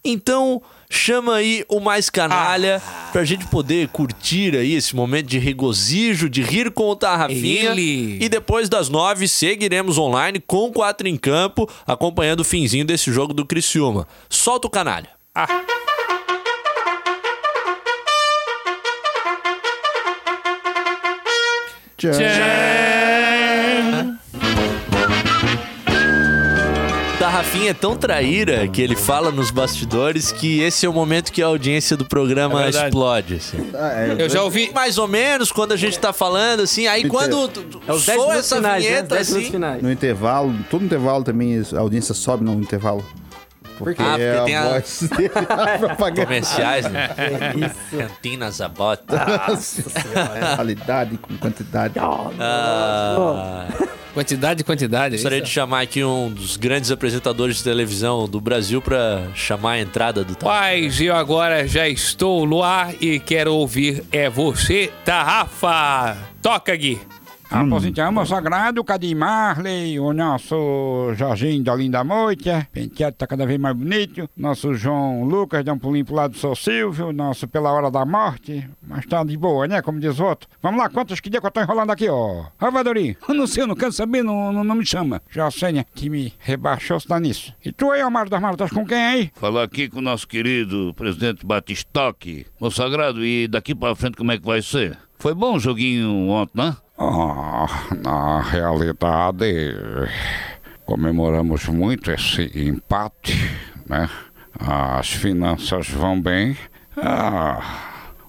Então, 0.05 0.61
chama 0.91 1.37
aí 1.37 1.64
o 1.68 1.79
mais 1.79 2.11
canalha 2.11 2.83
pra 3.12 3.25
gente 3.25 3.47
poder 3.47 3.89
curtir 3.89 4.57
aí 4.57 4.75
esse 4.75 4.97
momento 4.97 5.27
de 5.27 5.39
regozijo, 5.39 6.29
de 6.29 6.43
rir 6.43 6.70
com 6.70 6.89
o 6.89 6.97
Tarrafinha. 6.97 7.70
Ele. 7.70 8.18
E 8.20 8.29
depois 8.29 8.68
das 8.68 8.89
9, 8.89 9.29
seguiremos 9.29 9.97
online 9.99 10.41
com 10.41 10.73
quatro 10.73 11.07
em 11.07 11.16
campo, 11.16 11.68
acompanhando 11.87 12.41
o 12.41 12.45
finzinho 12.45 12.85
desse 12.85 13.12
jogo 13.12 13.33
do 13.33 13.47
Criciúma. 13.47 14.09
Solta 14.29 14.66
o 14.66 14.70
canalha. 14.70 15.09
Tarrafinha 27.18 27.70
é 27.70 27.74
tão 27.74 27.96
traíra 27.96 28.66
que 28.66 28.82
ele 28.82 28.96
fala 28.96 29.30
nos 29.30 29.53
bastidores 29.53 30.32
que 30.32 30.61
esse 30.61 30.84
é 30.84 30.88
o 30.88 30.92
momento 30.92 31.30
que 31.32 31.40
a 31.40 31.46
audiência 31.46 31.96
do 31.96 32.05
programa 32.05 32.64
É 32.64 32.70
explode. 32.70 33.36
assim. 33.36 33.59
Eu 34.18 34.28
já 34.28 34.42
ouvi. 34.42 34.72
Mais 34.74 34.98
ou 34.98 35.07
menos 35.07 35.53
quando 35.53 35.70
a 35.70 35.76
gente 35.76 35.98
tá 36.00 36.12
falando, 36.12 36.61
assim, 36.61 36.88
aí 36.88 37.09
quando 37.09 37.48
É 37.86 37.92
os 37.92 38.05
10 38.05 38.20
soa 38.20 38.34
essa 38.34 38.57
finais, 38.57 38.82
né? 38.82 38.90
Vinheta 38.90 39.14
10 39.14 39.28
minutos 39.30 39.55
assim. 39.55 39.82
No 39.82 39.92
intervalo, 39.92 40.53
todo 40.68 40.84
intervalo 40.84 41.22
também 41.22 41.62
a 41.72 41.78
audiência 41.78 42.12
sobe 42.12 42.44
no 42.44 42.55
intervalo. 42.55 43.05
Porque, 43.79 44.03
Ah, 44.03 44.07
porque 44.11 44.23
é 44.23 44.45
tem 44.45 44.57
a 44.57 44.62
a- 44.62 44.68
voz 44.70 45.01
dele, 45.16 45.31
a 45.49 45.79
propaganda. 45.79 46.27
Comerciais, 46.27 46.91
né? 46.91 47.11
Isso. 47.57 47.97
Cantina 47.97 48.51
Zabota. 48.51 49.25
Nossa 49.49 49.83
senhora, 49.91 50.55
Qualidade 50.57 51.18
com 51.18 51.37
quantidade. 51.39 51.95
Ah, 51.99 53.66
Quantidade 54.14 54.61
e 54.61 54.64
quantidade. 54.64 55.14
é 55.14 55.16
gostaria 55.16 55.39
isso? 55.39 55.47
de 55.47 55.51
chamar 55.53 55.81
aqui 55.81 56.05
um 56.05 56.31
dos 56.31 56.59
grandes 56.59 56.91
apresentadores 56.91 57.57
de 57.57 57.64
televisão 57.64 58.29
do 58.29 58.41
Brasil 58.43 58.83
pra 58.83 59.23
chamar 59.35 59.73
a 59.73 59.81
entrada 59.81 60.23
do. 60.23 60.37
Paz, 60.37 61.01
eu 61.01 61.16
agora 61.16 61.66
já 61.66 61.89
estou 61.89 62.47
no 62.47 62.62
ar 62.62 62.93
e 63.01 63.18
quero 63.18 63.55
ouvir 63.55 64.05
é 64.12 64.29
você, 64.29 64.91
Tarrafa. 65.05 66.16
Toca, 66.43 66.77
Gui. 66.77 67.01
Aposentamos 67.53 68.22
o 68.22 68.34
sagrado 68.34 68.82
Cadim 68.82 69.14
Marley, 69.14 70.00
o 70.00 70.14
nosso 70.14 71.12
Jorginho 71.14 71.62
da 71.62 71.74
Linda 71.74 72.03
Moita, 72.03 72.66
penteado 72.72 73.14
tá 73.14 73.26
cada 73.26 73.44
vez 73.44 73.61
mais 73.61 73.76
bonito, 73.76 74.28
nosso 74.34 74.72
João 74.72 75.22
Lucas 75.24 75.62
dá 75.62 75.74
um 75.74 75.78
pulinho 75.78 76.07
pro 76.07 76.14
lado 76.14 76.32
do 76.32 76.38
seu 76.38 76.57
Silvio, 76.57 77.12
nosso 77.12 77.46
Pela 77.46 77.70
Hora 77.70 77.90
da 77.90 78.07
Morte, 78.07 78.66
mas 78.82 79.05
tá 79.05 79.22
de 79.22 79.36
boa, 79.36 79.68
né, 79.68 79.82
como 79.82 80.00
diz 80.00 80.18
o 80.18 80.24
outro. 80.24 80.48
Vamos 80.62 80.80
lá, 80.80 80.88
quantos 80.88 81.20
que 81.20 81.28
dia 81.28 81.42
que 81.42 81.46
eu 81.46 81.50
tô 81.50 81.61
enrolando 81.61 81.90
aqui, 81.90 82.09
ó. 82.09 82.46
Ó, 82.59 82.70
eu 83.28 83.34
não 83.34 83.46
sei, 83.46 83.64
eu 83.64 83.66
não 83.66 83.74
quero 83.74 83.92
saber, 83.92 84.22
não, 84.22 84.50
não, 84.50 84.64
não 84.64 84.74
me 84.74 84.86
chama. 84.86 85.20
Já 85.30 85.50
Sênia, 85.50 85.86
que 85.94 86.09
me 86.09 86.32
rebaixou, 86.38 86.98
se 86.98 87.07
dá 87.07 87.20
nisso. 87.20 87.55
E 87.62 87.70
tu 87.70 87.90
aí, 87.90 88.00
Amaro 88.00 88.30
das 88.30 88.40
Maras, 88.40 88.57
tá 88.57 88.68
com 88.68 88.86
quem 88.86 88.96
aí? 88.96 89.30
Falar 89.34 89.64
aqui 89.64 89.90
com 89.90 89.98
o 89.98 90.03
nosso 90.03 90.26
querido 90.26 90.94
presidente 90.94 91.44
Batistoque. 91.44 92.46
Meu 92.59 92.70
sagrado, 92.70 93.22
e 93.22 93.46
daqui 93.46 93.74
pra 93.74 93.94
frente 93.94 94.16
como 94.16 94.32
é 94.32 94.38
que 94.38 94.46
vai 94.46 94.62
ser? 94.62 94.98
Foi 95.18 95.34
bom 95.34 95.55
o 95.55 95.61
joguinho 95.61 96.28
ontem, 96.30 96.50
né? 96.57 96.76
Ah, 97.05 97.66
na 98.00 98.40
realidade, 98.42 99.74
comemoramos 100.86 101.66
muito 101.66 102.12
esse 102.12 102.42
empate, 102.55 103.36
né? 103.88 104.09
As 104.57 105.11
finanças 105.11 105.88
vão 105.90 106.22
bem. 106.22 106.57
Ah, 106.96 107.61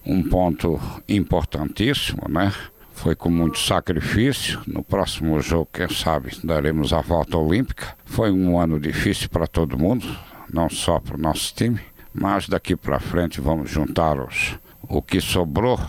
um 0.03 0.23
ponto 0.23 0.79
importantíssimo, 1.07 2.23
né? 2.27 2.51
Foi 2.93 3.15
com 3.15 3.29
muito 3.29 3.59
sacrifício. 3.59 4.59
No 4.65 4.83
próximo 4.83 5.39
jogo, 5.39 5.69
quem 5.71 5.87
sabe, 5.89 6.31
daremos 6.43 6.93
a 6.93 7.01
volta 7.01 7.37
olímpica. 7.37 7.95
Foi 8.05 8.31
um 8.31 8.59
ano 8.59 8.79
difícil 8.79 9.29
para 9.29 9.45
todo 9.45 9.77
mundo, 9.77 10.07
não 10.51 10.67
só 10.67 10.99
para 10.99 11.15
o 11.15 11.21
nosso 11.21 11.53
time, 11.53 11.79
mas 12.11 12.49
daqui 12.49 12.75
para 12.75 12.99
frente 12.99 13.39
vamos 13.39 13.69
juntar 13.69 14.19
os, 14.19 14.57
o 14.81 14.99
que 14.99 15.21
sobrou 15.21 15.79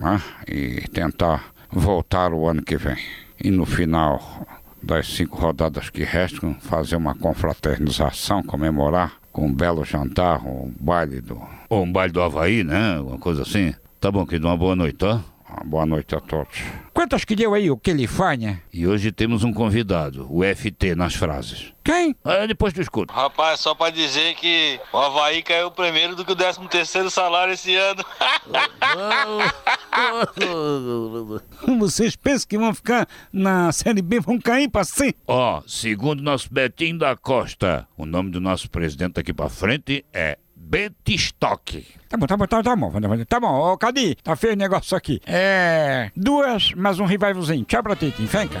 né? 0.00 0.20
e 0.48 0.80
tentar 0.88 1.51
voltar 1.72 2.32
o 2.32 2.46
ano 2.46 2.62
que 2.62 2.76
vem. 2.76 2.96
E 3.42 3.50
no 3.50 3.64
final 3.64 4.46
das 4.82 5.06
cinco 5.06 5.36
rodadas 5.36 5.88
que 5.88 6.04
restam, 6.04 6.54
fazer 6.54 6.96
uma 6.96 7.14
confraternização, 7.14 8.42
comemorar 8.42 9.14
com 9.32 9.46
um 9.46 9.54
belo 9.54 9.84
jantar, 9.84 10.44
um 10.46 10.72
baile 10.78 11.20
do. 11.20 11.40
Ou 11.68 11.84
um 11.84 11.92
baile 11.92 12.12
do 12.12 12.20
Havaí, 12.20 12.62
né? 12.62 13.00
Uma 13.00 13.18
coisa 13.18 13.42
assim. 13.42 13.74
Tá 13.98 14.10
bom, 14.10 14.26
querido, 14.26 14.48
uma 14.48 14.56
boa 14.56 14.76
noite? 14.76 14.98
Uma 15.52 15.64
boa 15.64 15.84
noite 15.84 16.14
a 16.14 16.20
todos. 16.20 16.62
Quantas 16.94 17.26
que 17.26 17.36
deu 17.36 17.52
aí 17.52 17.70
o 17.70 17.76
Califórnia? 17.76 18.62
E 18.72 18.86
hoje 18.86 19.12
temos 19.12 19.44
um 19.44 19.52
convidado, 19.52 20.26
o 20.30 20.42
FT 20.42 20.94
nas 20.94 21.14
frases. 21.14 21.74
Quem? 21.84 22.16
Ah, 22.24 22.46
depois 22.46 22.72
tu 22.72 22.80
escuta. 22.80 23.12
Rapaz, 23.12 23.60
só 23.60 23.74
pra 23.74 23.90
dizer 23.90 24.34
que 24.34 24.80
o 24.90 24.96
Havaí 24.96 25.42
caiu 25.42 25.70
primeiro 25.70 26.16
do 26.16 26.24
que 26.24 26.32
o 26.32 26.36
13 26.36 26.66
terceiro 26.68 27.10
salário 27.10 27.52
esse 27.52 27.74
ano. 27.76 28.02
Vocês 31.78 32.16
pensam 32.16 32.48
que 32.48 32.56
vão 32.56 32.72
ficar 32.74 33.06
na 33.30 33.70
Série 33.72 34.00
B, 34.00 34.20
vão 34.20 34.40
cair 34.40 34.70
pra 34.70 34.84
C? 34.84 35.14
Ó, 35.26 35.60
segundo 35.66 36.22
nosso 36.22 36.48
Betinho 36.50 36.98
da 36.98 37.14
Costa, 37.14 37.86
o 37.96 38.06
nome 38.06 38.30
do 38.30 38.40
nosso 38.40 38.70
presidente 38.70 39.20
aqui 39.20 39.34
pra 39.34 39.50
frente 39.50 40.02
é 40.14 40.38
Betistock. 40.72 41.84
Tá 42.08 42.16
bom, 42.16 42.26
tá 42.26 42.34
bom, 42.34 42.46
tá, 42.46 42.62
tá 42.62 42.74
bom. 42.74 42.90
Tá 43.28 43.38
bom, 43.40 43.72
ô 43.72 43.76
Cadi, 43.76 44.16
tá 44.24 44.34
feio 44.34 44.54
o 44.54 44.56
negócio 44.56 44.96
aqui. 44.96 45.20
É. 45.26 46.10
Duas, 46.16 46.72
mais 46.72 46.98
um 46.98 47.04
revivalzinho. 47.04 47.62
Tchau 47.64 47.82
pra 47.82 47.94
ti, 47.94 48.10
Fenca. 48.26 48.58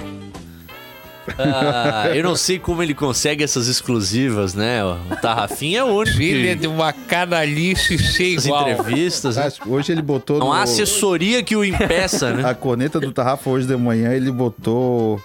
Ah, 1.38 2.10
eu 2.14 2.22
não 2.22 2.36
sei 2.36 2.58
como 2.58 2.82
ele 2.82 2.92
consegue 2.92 3.42
essas 3.42 3.66
exclusivas, 3.66 4.52
né? 4.54 4.84
O 4.84 4.98
Tarrafinha 5.22 5.78
é 5.78 5.84
o 5.84 5.86
único. 5.86 6.14
Filha 6.18 6.54
que- 6.54 6.60
de 6.60 6.66
uma 6.66 6.92
canalice 6.92 7.96
sem 7.98 8.36
As 8.36 8.44
igual. 8.44 8.68
entrevistas. 8.68 9.36
né? 9.36 9.50
Hoje 9.66 9.92
ele 9.92 10.02
botou 10.02 10.38
Não 10.38 10.48
no- 10.48 10.52
há 10.52 10.62
assessoria 10.64 11.42
que 11.42 11.56
o 11.56 11.64
impeça, 11.64 12.30
né? 12.34 12.44
A 12.50 12.54
corneta 12.54 13.00
do 13.00 13.10
Tarrafa 13.10 13.48
hoje 13.48 13.66
de 13.66 13.76
manhã 13.76 14.12
ele 14.12 14.30
botou 14.30 15.18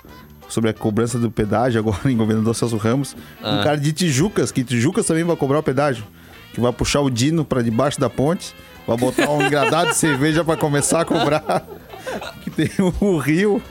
sobre 0.47 0.69
a 0.69 0.73
cobrança 0.73 1.19
do 1.19 1.29
pedágio 1.29 1.79
agora 1.79 1.99
em 2.09 2.15
governador 2.15 2.55
Celso 2.55 2.77
Ramos. 2.77 3.13
Ah. 3.43 3.55
Um 3.59 3.63
cara 3.63 3.77
de 3.77 3.91
Tijucas, 3.91 4.51
que 4.53 4.63
Tijucas 4.63 5.05
também 5.05 5.25
vai 5.25 5.35
cobrar 5.35 5.59
o 5.59 5.63
pedágio. 5.63 6.05
Que 6.57 6.61
vai 6.61 6.73
puxar 6.73 7.01
o 7.01 7.09
Dino 7.11 7.45
pra 7.45 7.61
debaixo 7.61 7.99
da 7.99 8.09
ponte. 8.09 8.51
Vai 8.87 8.97
botar 8.97 9.29
um 9.29 9.45
engradado 9.45 9.91
de 9.91 9.95
cerveja 9.95 10.43
pra 10.43 10.57
começar 10.57 11.01
a 11.01 11.05
cobrar. 11.05 11.63
Que 12.41 12.49
tem 12.49 12.67
o 12.99 13.17
rio. 13.19 13.61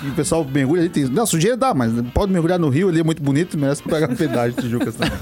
Que 0.00 0.06
o 0.08 0.14
pessoal 0.14 0.42
mergulha 0.42 0.80
ali. 0.80 0.88
Tem... 0.88 1.04
Não, 1.04 1.26
sujeira 1.26 1.58
dá, 1.58 1.74
mas 1.74 1.92
pode 2.14 2.32
mergulhar 2.32 2.58
no 2.58 2.70
rio 2.70 2.88
ali, 2.88 3.00
é 3.00 3.04
muito 3.04 3.22
bonito, 3.22 3.58
merece 3.58 3.82
pegar 3.82 4.10
o 4.10 4.16
pedágio 4.16 4.54
de 4.56 4.62
Tijucas 4.62 4.94
também. 4.96 5.12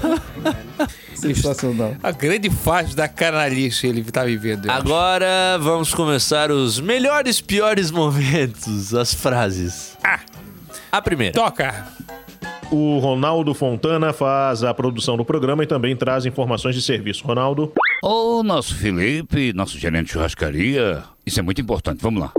Sensacional. 1.13 1.97
A 2.01 2.11
grande 2.11 2.49
fase 2.49 2.95
da 2.95 3.09
canalice 3.09 3.87
ele 3.87 4.05
tá 4.05 4.23
vivendo. 4.23 4.67
eu 4.67 4.71
acho. 4.71 4.79
Agora 4.79 5.57
vamos 5.59 5.93
começar 5.93 6.49
os 6.49 6.79
melhores 6.79 7.41
piores 7.41 7.91
momentos, 7.91 8.93
as 8.95 9.13
frases. 9.13 9.97
A 10.89 11.01
primeira. 11.01 11.33
Toca! 11.33 11.87
O 12.71 12.99
Ronaldo 12.99 13.53
Fontana 13.53 14.13
faz 14.13 14.63
a 14.63 14.73
produção 14.73 15.17
do 15.17 15.25
programa 15.25 15.61
e 15.61 15.67
também 15.67 15.93
traz 15.93 16.25
informações 16.25 16.73
de 16.73 16.81
serviço. 16.81 17.25
Ronaldo. 17.27 17.73
Ô, 18.01 18.41
nosso 18.43 18.73
Felipe, 18.75 19.51
nosso 19.51 19.77
gerente 19.77 20.05
de 20.05 20.13
churrascaria. 20.13 21.03
Isso 21.25 21.37
é 21.37 21.43
muito 21.43 21.59
importante, 21.59 22.01
vamos 22.01 22.21
lá. 22.21 22.31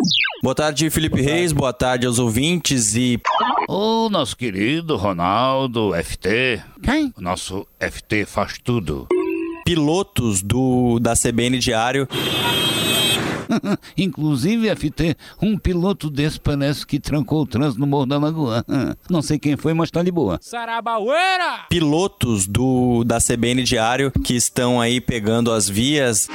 Boa 0.43 0.55
tarde, 0.55 0.89
Felipe 0.89 1.20
Reis. 1.20 1.53
Boa 1.53 1.72
tarde 1.72 2.07
aos 2.07 2.18
ouvintes 2.18 2.97
e. 2.97 3.20
Ô, 3.68 4.09
nosso 4.09 4.35
querido 4.35 4.97
Ronaldo 4.97 5.93
FT. 6.03 6.62
Quem? 6.83 7.12
O 7.14 7.20
nosso 7.20 7.66
FT 7.78 8.24
faz 8.24 8.59
tudo. 8.59 9.09
Pilotos 9.66 10.41
do 10.43 10.99
da 10.99 11.12
CBN 11.14 11.59
Diário. 11.59 12.09
Inclusive, 13.97 14.74
FT, 14.74 15.16
um 15.40 15.57
piloto 15.57 16.11
desse 16.11 16.40
parece 16.40 16.86
que 16.86 17.01
trancou 17.01 17.43
o 17.43 17.47
trânsito 17.47 17.80
no 17.80 17.86
Morro 17.86 18.07
da 18.07 18.18
Lagoa. 18.18 18.64
Não 19.09 19.22
sei 19.22 19.38
quem 19.38 19.57
foi, 19.57 19.74
mas 19.74 19.90
tá 19.90 20.03
de 20.03 20.11
boa. 20.11 20.38
Sarabaueira! 20.40 21.66
Pilotos 21.68 22.47
do 22.47 23.05
da 23.05 23.18
CBN 23.18 23.62
Diário 23.62 24.11
que 24.11 24.34
estão 24.34 24.80
aí 24.80 25.01
pegando 25.01 25.53
as 25.53 25.68
vias. 25.68 26.28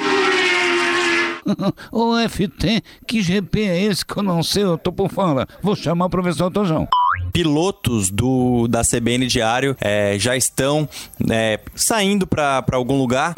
Ô, 1.91 2.15
FT, 2.27 2.83
que 3.07 3.21
GP 3.21 3.61
é 3.61 3.83
esse 3.83 4.05
que 4.05 4.17
eu 4.17 4.23
não 4.23 4.43
sei? 4.43 4.63
Eu 4.63 4.77
tô 4.77 4.91
por 4.91 5.09
fora. 5.09 5.47
Vou 5.61 5.75
chamar 5.75 6.05
o 6.05 6.09
professor 6.09 6.51
Tojão. 6.51 6.87
Pilotos 7.31 8.09
do 8.09 8.67
da 8.67 8.81
CBN 8.81 9.27
Diário 9.27 9.75
é, 9.79 10.17
já 10.19 10.35
estão 10.35 10.87
é, 11.29 11.59
saindo 11.75 12.27
para 12.27 12.63
algum 12.73 12.97
lugar. 12.97 13.33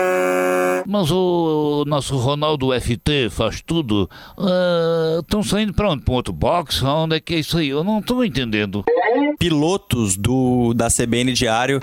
Mas 0.86 1.12
o 1.12 1.84
nosso 1.88 2.18
Ronaldo 2.18 2.70
FT 2.80 3.30
faz 3.30 3.62
tudo. 3.62 4.10
Estão 5.20 5.44
saindo 5.44 5.74
pra 5.74 5.90
onde? 5.92 6.04
Pra 6.04 6.14
um 6.14 6.18
outro 6.18 6.34
box? 6.34 6.84
Onde 6.84 7.16
é 7.16 7.20
que 7.20 7.36
é 7.36 7.40
isso 7.40 7.58
aí? 7.58 7.70
Eu 7.70 7.84
não 7.84 8.02
tô 8.02 8.24
entendendo. 8.24 8.84
Pilotos 9.38 10.18
do 10.18 10.74
da 10.74 10.88
CBN 10.90 11.32
Diário. 11.34 11.80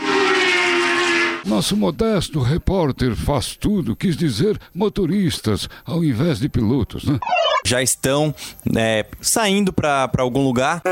Nosso 1.47 1.76
modesto 1.76 2.40
repórter 2.40 3.14
faz 3.14 3.55
tudo, 3.55 3.94
quis 3.94 4.16
dizer 4.16 4.59
motoristas, 4.74 5.68
ao 5.84 6.03
invés 6.03 6.40
de 6.40 6.49
pilotos, 6.49 7.05
né? 7.05 7.20
Já 7.64 7.80
estão 7.80 8.34
é, 8.76 9.07
saindo 9.20 9.72
para 9.72 10.11
algum 10.18 10.42
lugar. 10.42 10.82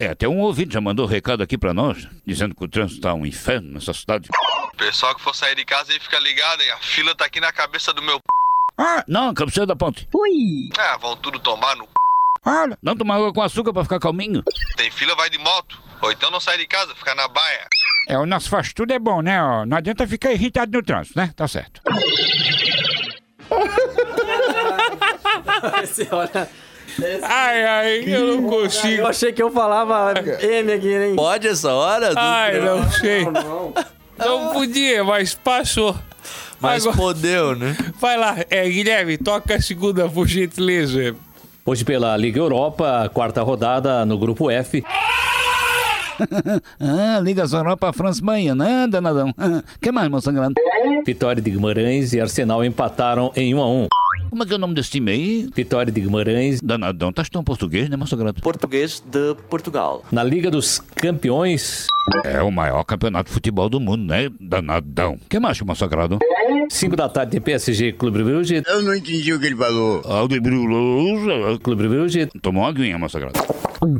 É, 0.00 0.08
até 0.08 0.26
um 0.26 0.38
ouvinte 0.40 0.72
já 0.72 0.80
mandou 0.80 1.04
recado 1.04 1.42
aqui 1.42 1.58
pra 1.58 1.74
nós, 1.74 2.08
dizendo 2.26 2.54
que 2.54 2.64
o 2.64 2.68
trânsito 2.68 3.02
tá 3.02 3.12
um 3.12 3.26
inferno 3.26 3.74
nessa 3.74 3.92
cidade. 3.92 4.30
Pessoal 4.78 5.14
que 5.14 5.20
for 5.20 5.34
sair 5.34 5.54
de 5.54 5.66
casa 5.66 5.92
aí 5.92 6.00
fica 6.00 6.18
ligado, 6.18 6.62
hein? 6.62 6.70
A 6.70 6.78
fila 6.78 7.14
tá 7.14 7.26
aqui 7.26 7.38
na 7.38 7.52
cabeça 7.52 7.92
do 7.92 8.00
meu. 8.00 8.20
Ah, 8.78 9.04
não, 9.06 9.34
cabeceira 9.34 9.66
da 9.66 9.76
ponte. 9.76 10.08
Ui! 10.14 10.70
Ah, 10.78 10.96
vão 10.96 11.14
tudo 11.16 11.38
tomar 11.38 11.76
no. 11.76 11.86
Olha, 12.42 12.78
não 12.82 12.96
tomar 12.96 13.16
água 13.16 13.34
com 13.34 13.42
açúcar 13.42 13.74
pra 13.74 13.82
ficar 13.82 14.00
calminho. 14.00 14.42
Tem 14.76 14.90
fila, 14.90 15.14
vai 15.14 15.28
de 15.28 15.36
moto. 15.36 15.87
Ou 16.02 16.12
então 16.12 16.30
não 16.30 16.40
sai 16.40 16.58
de 16.58 16.66
casa, 16.66 16.94
fica 16.94 17.14
na 17.14 17.28
baia. 17.28 17.66
É, 18.08 18.16
o 18.18 18.24
nosso 18.26 18.48
faz 18.48 18.72
tudo 18.72 18.92
é 18.92 18.98
bom, 18.98 19.20
né? 19.20 19.42
ó? 19.42 19.66
Não 19.66 19.76
adianta 19.76 20.06
ficar 20.06 20.32
irritado 20.32 20.72
no 20.78 20.82
trânsito, 20.82 21.18
né? 21.18 21.30
Tá 21.36 21.46
certo. 21.46 21.80
Esse, 25.82 26.08
olha. 26.10 26.48
Ai, 27.22 27.64
ai, 27.64 28.04
eu 28.06 28.36
não 28.40 28.48
consigo. 28.48 29.02
Eu 29.02 29.06
achei 29.06 29.32
que 29.32 29.42
eu 29.42 29.50
falava 29.50 30.14
M 30.40 30.72
aqui, 30.72 30.92
hein? 30.94 31.16
Pode 31.16 31.46
essa 31.46 31.72
hora? 31.72 32.12
Ai, 32.16 32.60
não 32.60 32.90
sei. 32.90 33.24
Não, 33.24 33.32
não. 33.32 33.74
Não 34.18 34.52
podia, 34.52 35.04
mas 35.04 35.34
passou. 35.34 35.96
Mas 36.60 36.82
Agora- 36.84 36.96
podeu, 36.96 37.54
né? 37.54 37.76
Vai 38.00 38.16
lá, 38.16 38.36
é, 38.50 38.68
Guilherme, 38.68 39.16
toca 39.16 39.54
a 39.54 39.60
segunda, 39.62 40.08
por 40.08 40.26
gentileza. 40.26 41.14
Hoje 41.64 41.84
pela 41.84 42.16
Liga 42.16 42.40
Europa, 42.40 43.08
quarta 43.14 43.42
rodada 43.42 44.04
no 44.04 44.18
grupo 44.18 44.50
F. 44.50 44.82
ah, 44.84 44.90
Liga 47.22 47.44
Europa, 47.50 47.92
França, 47.92 48.24
Bahia, 48.24 48.54
né, 48.54 48.86
danadão? 48.88 49.32
que 49.80 49.92
mais, 49.92 50.08
moça 50.08 50.32
grande? 50.32 50.54
Vitória 51.04 51.40
de 51.42 51.50
Guimarães 51.50 52.12
e 52.12 52.20
Arsenal 52.20 52.64
empataram 52.64 53.32
em 53.36 53.54
1 53.54 53.60
a 53.60 53.68
1. 53.68 53.88
Como 54.30 54.42
é 54.42 54.46
que 54.46 54.52
é 54.52 54.56
o 54.56 54.58
nome 54.58 54.74
desse 54.74 54.90
time 54.90 55.10
aí? 55.10 55.48
Vitória 55.54 55.90
de 55.90 56.00
Guimarães. 56.00 56.60
Danadão, 56.60 57.12
tá 57.12 57.22
tão 57.30 57.42
português, 57.42 57.88
né, 57.88 57.96
moça 57.96 58.14
grande? 58.14 58.42
Português 58.42 59.02
de 59.04 59.34
Portugal. 59.48 60.04
Na 60.12 60.22
Liga 60.22 60.50
dos 60.50 60.80
Campeões. 60.96 61.86
É 62.24 62.42
o 62.42 62.50
maior 62.50 62.84
campeonato 62.84 63.28
de 63.28 63.34
futebol 63.34 63.68
do 63.68 63.80
mundo, 63.80 64.04
né, 64.04 64.30
danadão? 64.40 65.18
que 65.28 65.38
mais, 65.38 65.60
moça 65.62 65.86
grande? 65.86 66.18
5 66.70 66.96
da 66.96 67.08
tarde 67.08 67.32
tem 67.32 67.40
PSG 67.40 67.92
Clube 67.92 68.22
Brugge. 68.22 68.62
Eu 68.66 68.82
não 68.82 68.94
entendi 68.94 69.32
o 69.32 69.40
que 69.40 69.46
ele 69.46 69.56
falou. 69.56 70.02
Aldo 70.04 70.40
Brugge. 70.40 71.58
Clube 71.62 71.88
Brugge. 71.88 72.26
Tomou 72.42 72.62
uma 72.62 72.68
aguinha, 72.68 72.98
moça 72.98 73.18
grande. 73.18 73.38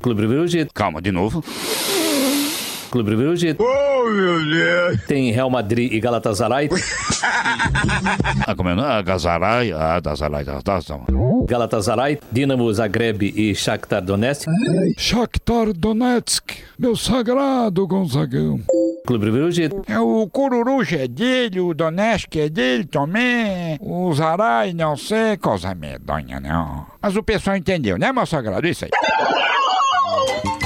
Clube 0.01 0.27
Brugge. 0.27 0.69
Calma, 0.75 1.01
de 1.01 1.13
novo. 1.13 1.43
Clube 2.91 3.17
Brugge. 3.17 3.57
Oh, 3.59 4.11
meu 4.11 4.45
Deus. 4.45 5.03
Tem 5.07 5.31
Real 5.31 5.51
Madrid 5.51 5.93
e 5.93 6.01
Galatasaray. 6.01 6.69
Ah, 8.47 8.55
como 8.55 8.69
é? 8.71 8.75
nome? 8.75 8.89
Ah, 8.89 9.03
Gazaray. 9.03 9.73
Ah, 9.73 10.01
Gazaray, 10.01 10.45
tá, 10.45 10.63
tá, 10.63 10.81
tá. 10.81 10.99
Galatasaray, 11.47 12.19
Dinamo 12.31 12.73
Zagreb 12.73 13.23
e 13.23 13.55
Shakhtar 13.55 14.03
Donetsk. 14.03 14.49
Shakhtar 14.97 15.73
Donetsk, 15.73 16.53
meu 16.79 16.97
sagrado 16.97 17.87
Gonzagão. 17.87 18.61
Clube 19.07 19.31
Brugge. 19.31 19.71
É 19.87 19.99
o 19.99 20.27
Cururuja 20.29 21.05
é 21.05 21.09
dele, 21.09 21.61
o 21.61 21.75
Donetsk 21.75 22.37
é 22.37 22.49
dele 22.49 22.85
também, 22.85 23.79
o 23.81 24.13
Zarai, 24.13 24.73
não 24.73 24.97
sei, 24.97 25.37
coisa 25.37 25.75
medonha, 25.75 26.41
não. 26.41 26.87
Mas 27.01 27.17
o 27.17 27.23
pessoal 27.23 27.57
entendeu, 27.57 27.99
né, 27.99 28.13
meu 28.13 28.27
sagrado? 28.27 28.67
Isso 28.67 28.85
aí. 28.85 28.91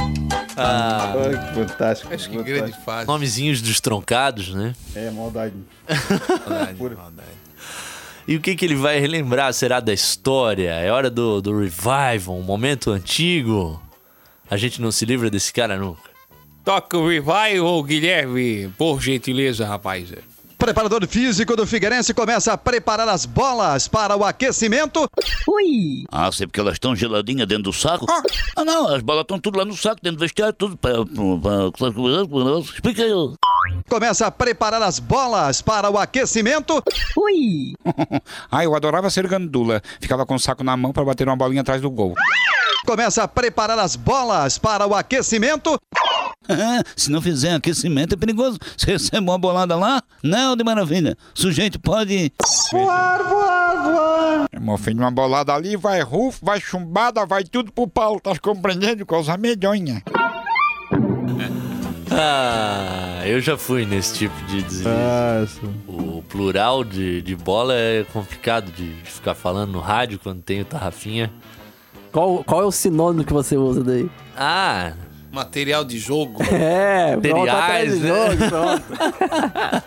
Ah, 0.57 1.14
Ai, 1.16 1.48
que 1.48 1.55
fantástico. 1.55 2.14
Acho 2.14 2.30
que 2.30 2.42
grande 2.42 2.72
fase. 2.84 3.07
nomezinhos 3.07 3.61
destroncados, 3.62 4.55
né? 4.55 4.74
É, 4.94 5.11
maldade. 5.11 5.55
Maldade, 6.46 6.78
maldade. 6.96 7.28
E 8.26 8.36
o 8.36 8.40
que, 8.40 8.55
que 8.55 8.64
ele 8.64 8.76
vai 8.76 8.98
relembrar 9.00 9.53
será 9.53 9.80
da 9.80 9.92
história? 9.92 10.70
É 10.70 10.90
hora 10.92 11.11
do, 11.11 11.40
do 11.42 11.59
revival, 11.59 12.36
um 12.38 12.42
momento 12.42 12.90
antigo. 12.90 13.82
A 14.50 14.57
gente 14.57 14.80
não 14.80 14.92
se 14.92 15.05
livra 15.05 15.28
desse 15.30 15.53
cara 15.53 15.76
nunca. 15.76 16.11
Toca 16.64 16.96
o 16.96 17.09
revival, 17.09 17.82
Guilherme. 17.82 18.68
Por 18.78 19.00
gentileza, 19.00 19.66
rapaz. 19.66 20.12
Preparador 20.62 21.04
físico 21.08 21.56
do 21.56 21.66
Figueirense 21.66 22.14
começa 22.14 22.52
a 22.52 22.56
preparar 22.56 23.08
as 23.08 23.26
bolas 23.26 23.88
para 23.88 24.16
o 24.16 24.24
aquecimento. 24.24 25.10
Ui! 25.48 26.04
Ah, 26.08 26.30
sei 26.30 26.46
porque 26.46 26.60
elas 26.60 26.74
estão 26.74 26.94
geladinhas 26.94 27.48
dentro 27.48 27.64
do 27.64 27.72
saco? 27.72 28.06
Ah, 28.54 28.64
não, 28.64 28.86
as 28.86 29.02
bolas 29.02 29.22
estão 29.22 29.40
tudo 29.40 29.58
lá 29.58 29.64
no 29.64 29.76
saco, 29.76 29.98
dentro 30.00 30.18
do 30.18 30.20
vestiário, 30.20 30.54
tudo. 30.54 30.76
Pra, 30.76 30.92
pra, 31.04 31.72
pra, 31.72 32.58
explica 32.60 33.02
aí. 33.02 33.10
Começa 33.90 34.24
a 34.28 34.30
preparar 34.30 34.80
as 34.82 35.00
bolas 35.00 35.60
para 35.60 35.90
o 35.90 35.98
aquecimento. 35.98 36.80
Ui! 37.16 37.74
ah, 38.48 38.62
eu 38.62 38.76
adorava 38.76 39.10
ser 39.10 39.26
gandula. 39.26 39.82
Ficava 40.00 40.24
com 40.24 40.36
o 40.36 40.40
saco 40.40 40.62
na 40.62 40.76
mão 40.76 40.92
para 40.92 41.04
bater 41.04 41.26
uma 41.26 41.34
bolinha 41.34 41.62
atrás 41.62 41.82
do 41.82 41.90
gol. 41.90 42.14
Começa 42.86 43.24
a 43.24 43.28
preparar 43.28 43.80
as 43.80 43.96
bolas 43.96 44.58
para 44.58 44.86
o 44.86 44.94
aquecimento. 44.94 45.76
Se 46.97 47.11
não 47.11 47.20
fizer 47.22 47.55
aquecimento 47.55 48.14
é 48.14 48.16
perigoso. 48.16 48.59
Se 48.76 48.86
receber 48.86 49.18
uma 49.18 49.38
bolada 49.38 49.76
lá, 49.76 50.03
não, 50.22 50.57
de 50.57 50.64
maravilha. 50.64 51.16
O 51.34 51.40
sujeito 51.40 51.80
pode. 51.80 52.32
Voar, 52.70 53.22
voar, 53.22 53.82
voar. 53.82 54.49
Meu 54.61 54.76
filho, 54.78 54.99
uma 55.01 55.11
bolada 55.11 55.53
ali, 55.55 55.76
vai 55.76 56.01
rufo, 56.03 56.45
vai 56.45 56.61
chumbada, 56.61 57.24
vai 57.26 57.45
tudo 57.45 57.72
pro 57.72 57.86
pau. 57.88 58.20
Tá 58.20 58.36
compreendendo? 58.38 59.05
Coisa 59.07 59.36
medonha. 59.36 60.03
Ah, 62.11 63.22
Ah, 63.22 63.26
eu 63.26 63.40
já 63.40 63.57
fui 63.57 63.86
nesse 63.86 64.14
tipo 64.14 64.34
de 64.45 64.62
deslize. 64.62 64.84
Ah, 64.86 65.47
O 65.88 66.22
plural 66.28 66.84
de, 66.84 67.22
de 67.22 67.34
bola 67.34 67.72
é 67.74 68.05
complicado 68.12 68.70
de, 68.70 68.93
de 69.01 69.11
ficar 69.11 69.34
falando 69.34 69.72
no 69.72 69.80
rádio 69.80 70.18
quando 70.18 70.43
tem 70.43 70.61
o 70.61 70.64
Tarrafinha. 70.64 71.32
Qual, 72.12 72.45
qual 72.45 72.61
é 72.61 72.64
o 72.66 72.70
sinônimo 72.70 73.24
que 73.24 73.32
você 73.32 73.57
usa 73.57 73.82
daí? 73.82 74.11
Ah, 74.36 74.93
Material 75.33 75.83
de 75.83 75.99
jogo. 75.99 76.43
É, 76.53 77.16
materiais, 77.16 77.95
de 77.95 78.01
né? 78.01 78.09
jogo, 78.09 78.37
pronto. 78.49 79.85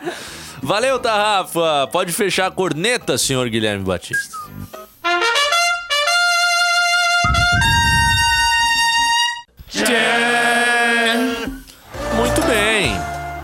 Valeu, 0.61 0.97
Tarrafa. 0.99 1.87
Pode 1.91 2.11
fechar 2.11 2.47
a 2.47 2.51
corneta, 2.51 3.17
senhor 3.17 3.47
Guilherme 3.49 3.85
Batista. 3.85 4.35
Muito 12.15 12.41
bem. 12.47 12.93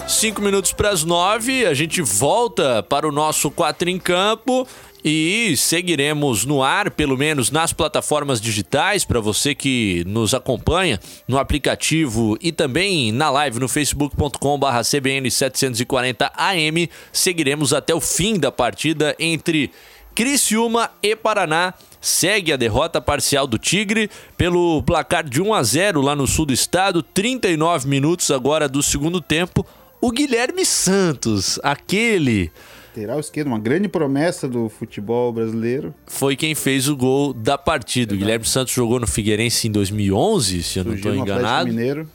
Cinco 0.08 0.42
minutos 0.42 0.74
para 0.74 0.90
as 0.90 1.04
nove, 1.04 1.66
a 1.66 1.74
gente 1.74 2.02
volta 2.02 2.82
para 2.84 3.08
o 3.08 3.12
nosso 3.12 3.52
quatro 3.52 3.90
em 3.90 4.00
campo 4.00 4.68
e 5.04 5.56
seguiremos 5.58 6.46
no 6.46 6.64
ar, 6.64 6.92
pelo 6.92 7.18
menos 7.18 7.50
nas 7.50 7.74
plataformas 7.74 8.40
digitais, 8.40 9.04
para 9.04 9.20
você 9.20 9.56
que 9.56 10.04
nos 10.06 10.34
acompanha 10.34 11.00
no 11.28 11.38
aplicativo 11.38 12.38
e 12.42 12.52
também 12.52 13.12
na 13.12 13.30
live 13.30 13.60
no 13.60 13.68
facebook.com/barra 13.68 14.84
CBN 14.84 15.30
740AM. 15.30 16.90
Seguiremos 17.12 17.74
até 17.74 17.94
o 17.96 18.02
fim 18.02 18.38
da 18.38 18.52
partida 18.52 19.16
entre 19.20 19.72
Criciúma 20.14 20.92
e 21.02 21.16
Paraná. 21.16 21.74
Segue 22.00 22.52
a 22.52 22.58
derrota 22.58 23.00
parcial 23.00 23.46
do 23.46 23.58
Tigre 23.58 24.10
pelo 24.36 24.82
placar 24.84 25.24
de 25.24 25.42
1 25.42 25.54
a 25.54 25.64
0 25.64 26.02
lá 26.02 26.16
no 26.16 26.26
sul 26.26 26.46
do 26.46 26.54
estado, 26.54 27.04
39 27.04 27.88
minutos 27.88 28.32
agora 28.32 28.68
do 28.68 28.82
segundo 28.82 29.22
tempo. 29.22 29.66
O 30.02 30.12
Guilherme 30.12 30.66
Santos, 30.66 31.60
aquele 31.62 32.52
Lateral 32.94 33.20
esquerdo, 33.22 33.48
uma 33.48 33.60
grande 33.60 33.88
promessa 33.88 34.50
do 34.50 34.68
futebol 34.68 35.32
brasileiro. 35.32 35.94
foi 36.08 36.36
quem 36.36 36.54
fez 36.54 36.90
o 36.90 36.96
gol 36.96 37.32
da 37.34 37.58
partida. 37.58 38.14
O 38.14 38.18
Guilherme 38.18 38.46
Santos 38.46 38.74
jogou 38.74 39.00
no 39.00 39.08
Figueirense 39.08 39.68
em 39.68 39.72
2011, 39.72 40.62
se 40.64 40.80
eu 40.80 40.84
não 40.84 40.94
estou 40.94 41.14
no 41.14 41.22
enganado. 41.22 41.70
Mineiro. 41.70 42.10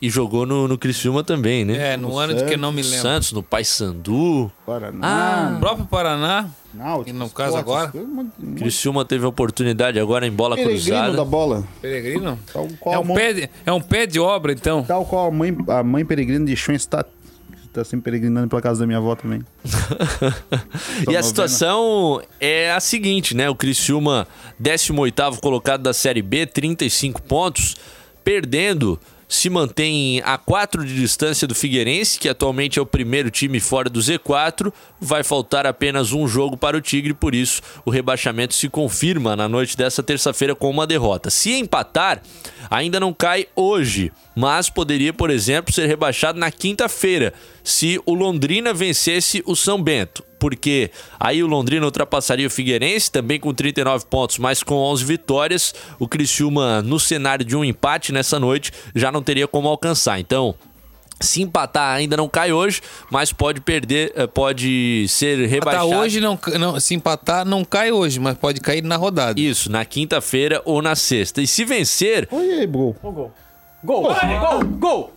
E 0.00 0.08
jogou 0.10 0.46
no, 0.46 0.68
no 0.68 0.78
Criciúma 0.78 1.24
também, 1.24 1.64
né? 1.64 1.94
É, 1.94 1.96
no 1.96 2.16
ano 2.18 2.32
de 2.34 2.44
que 2.44 2.56
não 2.56 2.70
me 2.70 2.82
lembro. 2.82 2.98
Santos, 3.00 3.32
no 3.32 3.42
Paysandu. 3.42 4.52
Paraná. 4.64 4.98
Ah, 5.02 5.54
O 5.56 5.58
próprio 5.60 5.86
Paraná. 5.86 6.48
Náutico, 6.72 7.10
E 7.10 7.12
no 7.18 7.28
caso 7.30 7.56
Esporte, 7.58 7.96
agora? 7.98 8.26
Criciúma 8.56 9.04
teve 9.04 9.24
a 9.24 9.28
oportunidade 9.28 9.98
agora 9.98 10.24
em 10.26 10.30
bola 10.30 10.54
Peregrino 10.54 10.84
cruzada. 10.84 11.16
da 11.16 11.24
bola. 11.24 11.64
Peregrino? 11.82 12.38
É 12.86 12.98
um, 12.98 13.02
mãe- 13.04 13.16
pé 13.16 13.32
de, 13.32 13.50
é 13.66 13.72
um 13.72 13.80
pé 13.80 14.06
de 14.06 14.20
obra, 14.20 14.52
então. 14.52 14.84
Tal 14.84 15.04
qual 15.04 15.26
a 15.28 15.30
mãe, 15.32 15.56
a 15.66 15.82
mãe 15.82 16.04
peregrina 16.04 16.44
de 16.44 16.54
Schoenstatt. 16.54 17.08
Tá 17.78 17.84
sempre 17.84 18.10
peregrinando 18.10 18.48
pela 18.48 18.60
casa 18.60 18.80
da 18.80 18.86
minha 18.86 18.98
avó 18.98 19.14
também. 19.14 19.40
E 21.08 21.16
a 21.16 21.22
situação 21.22 22.20
é 22.40 22.72
a 22.72 22.80
seguinte, 22.80 23.36
né? 23.36 23.48
O 23.48 23.54
Criciúma, 23.54 24.26
18º 24.60 25.38
colocado 25.38 25.82
da 25.82 25.92
Série 25.92 26.20
B, 26.20 26.44
35 26.44 27.22
pontos, 27.22 27.76
perdendo, 28.24 28.98
se 29.28 29.48
mantém 29.48 30.20
a 30.24 30.36
4 30.36 30.84
de 30.84 30.92
distância 30.94 31.46
do 31.46 31.54
Figueirense, 31.54 32.18
que 32.18 32.28
atualmente 32.28 32.80
é 32.80 32.82
o 32.82 32.86
primeiro 32.86 33.30
time 33.30 33.60
fora 33.60 33.88
do 33.88 34.00
Z4. 34.00 34.72
Vai 35.00 35.22
faltar 35.22 35.64
apenas 35.64 36.12
um 36.12 36.26
jogo 36.26 36.56
para 36.56 36.76
o 36.76 36.80
Tigre, 36.80 37.14
por 37.14 37.32
isso 37.32 37.62
o 37.84 37.90
rebaixamento 37.90 38.54
se 38.54 38.68
confirma 38.68 39.36
na 39.36 39.48
noite 39.48 39.76
dessa 39.76 40.02
terça-feira 40.02 40.54
com 40.54 40.68
uma 40.68 40.86
derrota. 40.86 41.30
Se 41.30 41.52
empatar, 41.52 42.20
ainda 42.70 43.00
não 43.00 43.12
cai 43.12 43.46
hoje, 43.54 44.12
mas 44.34 44.70
poderia, 44.70 45.12
por 45.12 45.30
exemplo, 45.30 45.72
ser 45.72 45.86
rebaixado 45.86 46.38
na 46.38 46.50
quinta-feira, 46.50 47.32
se 47.64 48.00
o 48.06 48.14
Londrina 48.14 48.72
vencesse 48.72 49.42
o 49.46 49.54
São 49.54 49.82
Bento. 49.82 50.24
Porque 50.38 50.90
aí 51.18 51.42
o 51.42 51.46
Londrina 51.46 51.84
ultrapassaria 51.84 52.46
o 52.46 52.50
Figueirense, 52.50 53.10
também 53.10 53.40
com 53.40 53.52
39 53.52 54.06
pontos, 54.06 54.38
mas 54.38 54.62
com 54.62 54.76
11 54.76 55.04
vitórias. 55.04 55.74
O 55.98 56.06
Criciúma, 56.06 56.80
no 56.80 57.00
cenário 57.00 57.44
de 57.44 57.56
um 57.56 57.64
empate 57.64 58.12
nessa 58.12 58.38
noite, 58.38 58.72
já 58.94 59.10
não 59.10 59.22
teria 59.22 59.48
como 59.48 59.68
alcançar. 59.68 60.20
Então, 60.20 60.54
se 61.20 61.42
empatar 61.42 61.96
ainda 61.96 62.16
não 62.16 62.28
cai 62.28 62.52
hoje, 62.52 62.80
mas 63.10 63.32
pode 63.32 63.60
perder, 63.60 64.12
eh, 64.14 64.26
pode 64.26 65.06
ser 65.08 65.38
Empatar 65.40 65.50
rebaixado. 65.82 66.00
hoje, 66.02 66.20
não, 66.20 66.38
não, 66.58 66.78
se 66.80 66.94
empatar, 66.94 67.44
não 67.44 67.64
cai 67.64 67.90
hoje, 67.90 68.20
mas 68.20 68.36
pode 68.38 68.60
cair 68.60 68.82
na 68.84 68.96
rodada. 68.96 69.38
Isso, 69.40 69.70
na 69.70 69.84
quinta-feira 69.84 70.62
ou 70.64 70.80
na 70.80 70.94
sexta. 70.94 71.40
E 71.42 71.46
se 71.46 71.64
vencer, 71.64 72.28
Oi, 72.30 72.52
aí, 72.60 72.66
gol. 72.66 72.94
Gol. 73.02 73.32
Gol, 73.84 74.02
gol, 74.02 74.64
gol. 74.78 75.12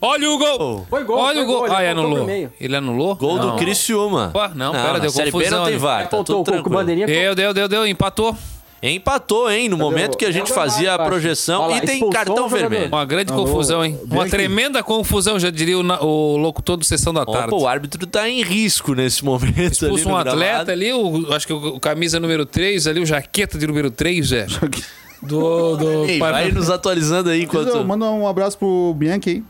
Olha 0.00 0.30
o 0.30 0.38
gol! 0.38 0.86
Foi 0.88 1.02
gol, 1.02 1.18
Olha 1.18 1.34
foi 1.34 1.42
o 1.42 1.46
gol! 1.46 1.56
gol, 1.56 1.66
ele 1.66 1.74
Ah, 1.74 1.90
apontou 1.90 2.04
anulou. 2.16 2.50
Ele 2.60 2.76
anulou? 2.76 3.16
gol 3.16 3.36
Não. 3.36 3.50
do 3.50 3.56
Criciúma. 3.56 4.28
Opa, 4.28 4.52
não, 4.54 4.70
pera, 4.70 4.92
na 4.92 4.98
deu 5.00 5.10
Série 5.10 5.32
B 5.32 5.38
confusão 5.38 5.58
não 5.58 5.66
tem. 5.66 5.76
VAR, 5.76 6.08
tá 6.08 6.22
tudo 6.22 6.44
tranquilo. 6.44 6.76
bandeirinha. 6.76 7.06
Deu, 7.06 7.34
deu, 7.34 7.52
deu, 7.52 7.68
deu, 7.68 7.84
empatou. 7.86 8.36
Empatou, 8.80 9.50
hein? 9.50 9.68
No 9.68 9.76
momento 9.76 10.16
que 10.16 10.24
a 10.24 10.30
gente 10.30 10.52
fazia 10.52 10.94
a 10.94 10.98
projeção 10.98 11.66
lá, 11.68 11.78
e 11.78 11.80
tem 11.80 12.08
cartão 12.10 12.46
o 12.46 12.48
vermelho. 12.48 12.86
Uma 12.88 13.04
grande 13.04 13.32
Alô, 13.32 13.44
confusão, 13.44 13.84
hein? 13.84 13.98
Uma 14.08 14.22
aqui. 14.22 14.30
tremenda 14.30 14.82
confusão, 14.84 15.38
já 15.38 15.50
diria 15.50 15.76
o, 15.78 15.82
na- 15.82 16.00
o 16.00 16.36
locutor 16.36 16.76
do 16.76 16.84
Sessão 16.84 17.12
da 17.12 17.26
Tarde. 17.26 17.48
Opa, 17.54 17.56
o 17.56 17.66
árbitro 17.66 18.06
tá 18.06 18.28
em 18.28 18.42
risco 18.42 18.94
nesse 18.94 19.24
momento. 19.24 19.82
no 19.88 20.10
um 20.10 20.16
atleta 20.16 20.36
gramado. 20.36 20.70
ali, 20.70 20.92
o, 20.92 21.32
acho 21.34 21.46
que 21.46 21.52
o, 21.52 21.74
o 21.74 21.80
camisa 21.80 22.20
número 22.20 22.46
3 22.46 22.86
ali, 22.86 23.00
o 23.00 23.06
jaqueta 23.06 23.58
de 23.58 23.66
número 23.66 23.90
3, 23.90 24.32
é. 24.32 24.46
Do. 25.20 25.76
do 25.76 26.04
Ei, 26.04 26.18
para- 26.20 26.32
vai 26.38 26.52
nos 26.52 26.70
atualizando 26.70 27.30
aí 27.30 27.42
enquanto. 27.42 27.84
Manda 27.84 28.04
um 28.06 28.28
abraço 28.28 28.56
pro 28.56 28.94
Bianchi 28.96 29.28
aí. 29.30 29.42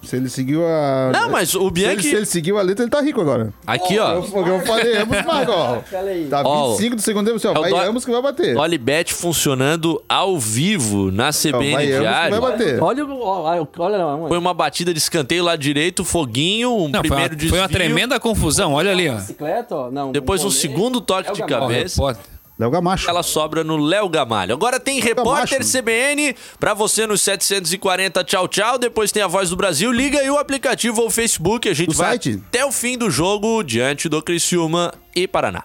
Se 0.00 0.14
ele 0.16 0.28
seguiu 0.28 0.64
a. 0.64 1.10
Não, 1.12 1.28
mas 1.28 1.54
o 1.54 1.58
Se 1.58 1.64
ele, 1.64 1.70
Bianchi. 1.72 2.02
se 2.10 2.14
ele 2.14 2.24
seguiu 2.26 2.56
a 2.56 2.62
letra, 2.62 2.84
ele 2.84 2.90
tá 2.90 3.00
rico 3.00 3.20
agora. 3.20 3.52
Aqui, 3.66 3.98
ó. 3.98 4.12
Eu, 4.14 4.46
eu 4.46 4.60
falei, 4.60 4.96
ambos 4.96 5.24
marcam, 5.24 5.54
ó. 5.54 5.78
Olha. 5.92 6.26
Tá 6.30 6.42
Ó, 6.44 6.68
25 6.70 6.96
do 6.96 7.02
segundo 7.02 7.24
tempo, 7.26 7.36
assim, 7.36 7.48
ó. 7.48 7.52
é 7.52 7.58
o 7.58 7.60
Vai 7.60 7.70
do- 7.72 7.76
ambos 7.90 8.04
que 8.04 8.10
vai 8.12 8.22
bater. 8.22 8.56
Olibet 8.56 9.12
funcionando 9.12 10.00
ao 10.08 10.38
vivo 10.38 11.10
na 11.10 11.28
Ó, 11.28 11.32
CBN 11.32 11.72
vai 11.74 11.86
Diário. 11.86 12.40
vai 12.40 12.50
bater. 12.52 12.80
Olha 12.82 13.04
o 13.04 13.20
olha, 13.20 13.66
olha 13.78 13.96
lá. 14.04 14.28
Foi 14.28 14.38
uma 14.38 14.54
batida 14.54 14.92
de 14.92 14.98
escanteio 15.00 15.42
lá 15.42 15.56
direito, 15.56 16.04
foguinho, 16.04 16.70
um 16.70 16.88
Não, 16.88 17.00
foi, 17.00 17.08
primeiro 17.08 17.34
uma, 17.34 17.48
foi 17.50 17.58
uma 17.58 17.68
tremenda 17.68 18.20
confusão, 18.20 18.74
olha 18.74 18.92
ali, 18.92 19.08
ó. 19.08 19.14
Bicicleta, 19.16 19.74
ó. 19.74 19.90
Não, 19.90 20.12
Depois 20.12 20.42
um 20.42 20.44
goleiro. 20.44 20.60
segundo 20.60 21.00
toque 21.00 21.30
É 21.30 21.32
de 21.32 21.42
cabeça. 21.42 22.00
Pode. 22.00 22.18
Léo 22.58 22.70
Gamacho. 22.70 23.08
Ela 23.08 23.22
sobra 23.22 23.62
no 23.62 23.76
Léo 23.76 24.08
Gamalho. 24.08 24.52
Agora 24.52 24.80
tem 24.80 24.98
repórter 25.00 25.58
Gamacho. 25.60 25.78
CBN 25.78 26.34
pra 26.58 26.74
você 26.74 27.06
no 27.06 27.16
740 27.16 28.24
tchau 28.24 28.48
tchau. 28.48 28.78
Depois 28.78 29.12
tem 29.12 29.22
a 29.22 29.28
Voz 29.28 29.50
do 29.50 29.56
Brasil. 29.56 29.92
Liga 29.92 30.18
aí 30.18 30.28
o 30.28 30.38
aplicativo 30.38 31.00
ou 31.00 31.06
o 31.06 31.10
Facebook. 31.10 31.68
A 31.68 31.74
gente 31.74 31.90
O 31.90 31.94
vai 31.94 32.10
site? 32.10 32.42
até 32.48 32.64
o 32.64 32.72
fim 32.72 32.98
do 32.98 33.10
jogo 33.10 33.62
diante 33.62 34.08
do 34.08 34.20
Criciúma 34.20 34.92
e 35.14 35.28
Paraná. 35.28 35.62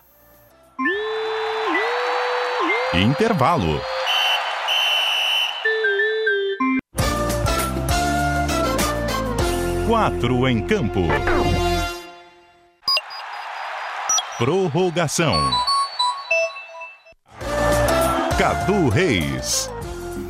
Intervalo. 2.94 3.82
Quatro 9.88 10.48
em 10.48 10.66
campo. 10.66 11.02
Prorrogação. 14.38 15.52
Cadu 18.38 18.90
Reis. 18.90 19.70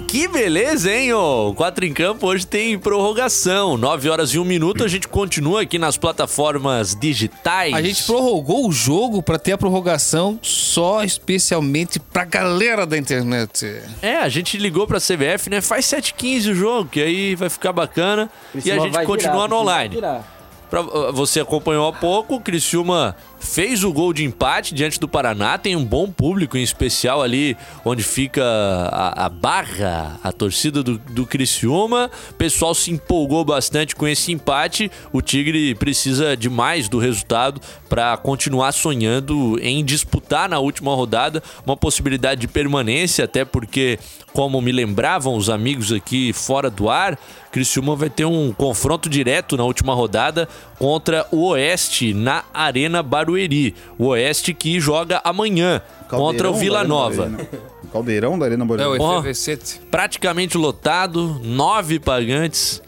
Que 0.10 0.28
beleza, 0.28 0.92
hein, 0.94 1.14
ô? 1.14 1.54
Quatro 1.56 1.86
em 1.86 1.94
campo 1.94 2.28
hoje 2.28 2.46
tem 2.46 2.78
prorrogação. 2.78 3.78
9 3.78 4.10
horas 4.10 4.30
e 4.32 4.38
1 4.38 4.44
minuto. 4.44 4.84
A 4.84 4.88
gente 4.88 5.08
continua 5.08 5.62
aqui 5.62 5.80
nas 5.80 5.98
plataformas 5.98 6.96
digitais. 6.96 7.74
A 7.74 7.82
gente 7.82 8.04
prorrogou 8.04 8.68
o 8.68 8.72
jogo 8.72 9.24
pra 9.24 9.40
ter 9.40 9.54
a 9.54 9.58
prorrogação 9.58 10.38
só 10.42 11.04
especialmente 11.04 12.00
pra 12.00 12.26
galera 12.26 12.86
da 12.86 12.98
internet. 12.98 13.82
É, 14.02 14.18
a 14.18 14.30
gente 14.30 14.58
ligou 14.58 14.86
pra 14.86 15.00
CBF, 15.00 15.50
né? 15.50 15.62
Faz 15.62 15.86
7h15 15.86 16.52
o 16.52 16.54
jogo, 16.54 16.90
que 16.90 17.02
aí 17.02 17.36
vai 17.36 17.50
ficar 17.50 17.72
bacana. 17.72 18.30
e 18.54 18.70
a 18.72 18.78
gente 18.78 19.04
continua 19.06 19.34
virar, 19.34 19.48
no 19.48 19.56
online. 19.56 19.96
virar. 19.96 20.43
Pra, 20.70 20.82
uh, 20.82 21.14
você 21.14 21.40
acompanhou 21.40 21.88
há 21.88 21.94
pouco, 21.94 22.36
o 22.36 22.40
Criciúma 22.42 23.16
fez 23.40 23.84
o 23.84 23.92
gol 23.92 24.14
de 24.14 24.24
empate 24.24 24.74
diante 24.74 25.00
do 25.00 25.08
Paraná. 25.08 25.58
Tem 25.58 25.76
um 25.76 25.84
bom 25.84 26.10
público, 26.10 26.58
em 26.58 26.64
especial 26.64 27.22
ali 27.22 27.58
onde 27.84 28.02
fica 28.02 28.44
a, 28.44 29.26
a 29.26 29.30
barra, 29.30 30.20
a 30.24 30.32
torcida 30.32 30.82
do, 30.82 30.98
do 30.98 31.26
Criciúma. 31.26 32.10
O 32.32 32.34
pessoal 32.36 32.74
se 32.74 32.92
empolgou 32.92 33.44
bastante 33.44 33.96
com 33.96 34.08
esse 34.08 34.32
empate. 34.32 34.90
O 35.12 35.22
Tigre 35.22 35.76
precisa 35.76 36.36
de 36.38 36.50
mais 36.50 36.88
do 36.88 36.98
resultado 36.98 37.62
para 37.90 38.16
continuar 38.18 38.72
sonhando 38.72 39.60
em 39.62 39.84
disputar 39.84 40.50
na 40.50 40.60
última 40.60 40.96
rodada 40.96 41.44
uma 41.66 41.78
possibilidade 41.78 42.42
de 42.42 42.48
permanência, 42.48 43.26
até 43.26 43.46
porque, 43.46 44.00
como 44.32 44.62
me 44.62 44.72
lembravam 44.72 45.36
os 45.36 45.50
amigos 45.50 45.92
aqui 45.92 46.34
fora 46.34 46.70
do 46.70 46.90
ar, 46.90 47.20
Criciúma 47.54 47.96
vai 47.96 48.10
ter 48.10 48.26
um 48.26 48.52
confronto 48.52 49.08
direto 49.08 49.56
na 49.56 49.64
última 49.64 49.94
rodada 49.94 50.50
contra 50.80 51.28
o 51.32 51.50
Oeste 51.50 52.12
na 52.12 52.44
Arena 52.52 53.04
Barueri. 53.04 53.76
O 53.96 54.08
Oeste 54.08 54.56
que 54.56 54.80
joga 54.80 55.22
amanhã 55.24 55.80
contra 56.10 56.50
o 56.50 56.52
Caldeirão 56.52 56.54
Vila 56.56 56.84
Nova. 56.84 57.28
Barueri? 57.28 57.50
Caldeirão 57.92 58.40
da 58.40 58.48
Arena 58.48 58.64
É 58.64 58.66
o 58.66 58.68
Barueri. 58.70 59.04
Ó. 59.04 59.12
efervescente. 59.20 59.80
Praticamente 59.92 60.58
lotado, 60.58 61.40
nove 61.44 62.00
pagantes. 62.00 62.82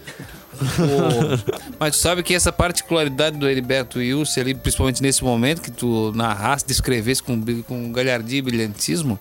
O- 0.62 1.74
Mas 1.80 1.96
tu 1.96 2.02
sabe 2.02 2.24
que 2.24 2.34
essa 2.34 2.52
particularidade 2.52 3.38
do 3.38 3.48
Heriberto 3.50 4.00
Wilson, 4.00 4.40
ali, 4.42 4.54
principalmente 4.56 5.02
nesse 5.02 5.24
momento 5.24 5.62
que 5.62 5.72
tu 5.72 6.12
narrasse, 6.16 6.66
descrevesse 6.66 7.22
com, 7.22 7.42
com 7.68 7.92
galhardia 7.92 8.40
e 8.40 8.42
brilhantismo, 8.42 9.20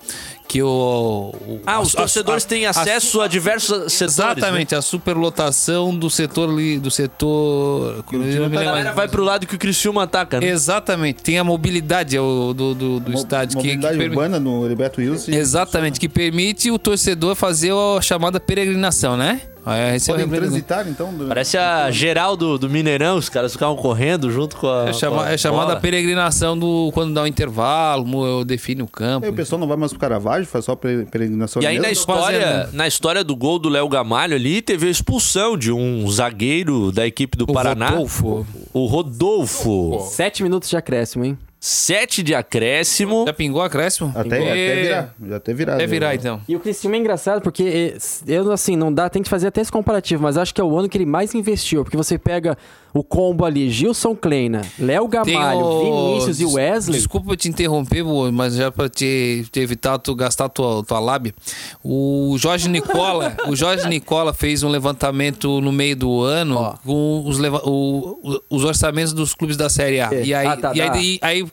que 0.49 0.63
o. 0.63 1.35
o- 1.47 1.61
Ah, 1.67 1.81
os 1.81 1.95
a- 1.95 1.99
a- 1.99 2.03
torcedores 2.03 2.45
têm 2.45 2.67
a- 2.67 2.71
acesso 2.71 3.21
a 3.21 3.27
diversos 3.29 3.93
setores. 3.93 4.17
né? 4.17 4.25
Exatamente, 4.33 4.75
a 4.75 4.83
superlotação 4.83 5.95
do 5.97 6.09
setor 6.11 6.51
ali, 6.51 6.79
do 6.79 6.91
setor. 6.91 8.05
A 8.09 8.49
galera 8.65 8.93
vai 8.93 9.09
pro 9.09 9.25
lado 9.25 9.47
que 9.47 9.55
o 9.55 9.59
Criciúma 9.59 10.05
ataca, 10.05 10.41
né? 10.41 10.47
Exatamente, 10.49 11.23
tem 11.23 11.39
a 11.39 11.45
mobilidade 11.45 12.17
é 12.17 12.21
o, 12.21 12.53
do, 12.55 12.75
do, 12.75 13.01
do 13.01 13.13
estádio. 13.13 13.59
que- 13.59 13.67
mobilidade 13.69 13.95
que, 13.95 13.99
permi- 14.01 14.17
urbana 14.17 14.39
no 14.41 14.65
Heriberto 14.65 15.01
Wilson. 15.01 15.33
Exatamente, 15.33 15.99
que 15.99 16.09
permite 16.09 16.71
o 16.71 16.79
torcedor 16.79 17.35
fazer 17.35 17.73
a 17.73 18.01
chamada 18.01 18.39
peregrinação, 18.39 19.17
né? 19.17 19.41
É, 19.67 19.97
esse 19.97 20.11
é 20.11 20.15
o 20.15 20.17
Podem 20.19 20.31
transitar, 20.41 20.87
então? 20.89 21.13
do- 21.15 21.27
Parece 21.27 21.57
a 21.57 21.91
geral 21.91 22.37
do, 22.37 22.59
do 22.59 22.69
Mineirão, 22.69 23.17
os 23.17 23.29
caras 23.29 23.53
ficavam 23.53 23.77
correndo 23.77 24.31
junto 24.31 24.57
com 24.57 24.69
a. 24.69 24.89
É, 24.89 24.93
chama- 24.93 25.17
com 25.17 25.23
a 25.23 25.33
é 25.33 25.39
chamada 25.39 25.67
bola. 25.69 25.81
peregrinação 25.81 26.59
do 26.59 26.91
quando 26.93 27.15
dá 27.15 27.23
um 27.23 27.27
intervalo, 27.27 28.05
mo- 28.05 28.45
define 28.45 28.83
o 28.83 28.87
campo. 28.87 29.25
Aí 29.27 29.33
o 29.33 29.35
pessoal 29.35 29.59
não 29.59 29.67
vai 29.67 29.77
mais 29.77 29.93
pro 29.93 29.99
Caravaggio, 30.01 30.47
faz 30.47 30.65
só 30.65 30.77
pere- 30.77 31.05
peregrinação 31.07 31.63
E 31.63 31.67
aí 31.67 31.77
na 31.77 31.89
mesmo? 31.89 31.93
história, 32.01 32.69
na 32.73 32.87
história 32.87 33.25
do 33.25 33.35
gol 33.35 33.59
do 33.59 33.69
Léo 33.69 33.89
Gamalho 33.89 34.35
ali, 34.37 34.61
teve 34.61 34.87
a 34.87 34.91
expulsão 34.91 35.57
de 35.57 35.73
um 35.73 36.07
zagueiro 36.11 36.93
da 36.93 37.07
equipe 37.07 37.37
do 37.39 37.47
Paraná. 37.47 37.89
Rodolfo. 37.91 38.47
O 38.73 38.87
Rodolfo. 38.87 39.99
Sete 40.11 40.43
minutos 40.43 40.69
de 40.69 40.77
acréscimo, 40.77 41.25
hein? 41.25 41.39
Sete 41.67 42.23
de 42.23 42.35
acréscimo. 42.35 43.25
Já 43.27 43.33
pingou 43.33 43.63
acréscimo? 43.63 44.13
Até, 44.15 44.37
até 44.37 44.83
virar. 44.83 45.15
Já 45.27 45.37
até 45.37 45.55
virado. 45.55 45.81
É 45.81 45.87
virar 45.87 46.15
então. 46.15 46.39
E 46.47 46.55
o 46.55 46.61
Criciúma 46.61 46.97
é 46.97 46.99
engraçado 46.99 47.41
porque 47.41 47.95
eh, 47.97 47.99
eu 48.27 48.53
assim, 48.53 48.77
não 48.77 48.93
dá, 48.93 49.09
tem 49.09 49.23
que 49.23 49.31
fazer 49.31 49.47
até 49.47 49.63
esse 49.63 49.73
comparativo, 49.73 50.23
mas 50.23 50.37
acho 50.37 50.55
que 50.55 50.61
é 50.61 50.65
o 50.65 50.79
ano 50.79 50.91
que 50.91 50.99
ele 50.99 51.07
mais 51.07 51.35
investiu, 51.35 51.83
porque 51.83 51.97
você 51.97 52.19
pega 52.19 52.59
o 52.93 53.03
combo 53.03 53.45
ali, 53.47 53.71
Gilson 53.71 54.15
Kleina, 54.15 54.61
Léo 54.79 55.09
Gamalho, 55.09 55.59
o- 55.59 56.13
Vinícius 56.13 56.39
e 56.39 56.45
Wesley. 56.45 56.97
Desculpa 56.99 57.35
te 57.37 57.49
interromper, 57.49 58.05
mas 58.31 58.55
já 58.55 58.71
pra 58.71 58.89
te, 58.89 59.45
te 59.51 59.59
evitar 59.59 59.99
tu 59.99 60.15
gastar 60.15 60.49
tua, 60.51 60.85
tua 60.85 61.01
lábia. 61.01 61.35
O 61.83 62.37
Jorge 62.39 62.69
Nicola, 62.69 63.37
o 63.49 63.57
Jorge 63.57 63.89
Nicola 63.89 64.33
fez 64.33 64.63
um 64.63 64.69
levantamento 64.69 65.61
no 65.61 65.73
meio 65.73 65.97
do 65.97 66.23
ano 66.23 66.79
com 66.85 67.25
os, 67.27 67.39
leva- 67.39 67.63
o- 67.65 68.41
os 68.51 68.63
orçamentos 68.65 69.13
dos 69.13 69.35
clubes 69.35 69.57
da 69.57 69.69
Série 69.69 70.01
A. 70.01 70.11
É. 70.15 70.25
E 70.25 70.33
aí, 70.35 70.47
Ah, 70.47 70.57
tá, 70.57 70.73
e 70.75 70.81
aí, 70.81 70.89
tá. 70.91 70.99
e 70.99 71.19
aí, 71.23 71.49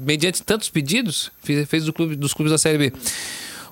mediante 0.00 0.42
tantos 0.42 0.68
pedidos, 0.68 1.30
fez, 1.42 1.68
fez 1.68 1.84
do 1.84 1.92
clube, 1.92 2.16
dos 2.16 2.32
clubes 2.34 2.50
da 2.52 2.58
Série 2.58 2.78
B. 2.78 2.92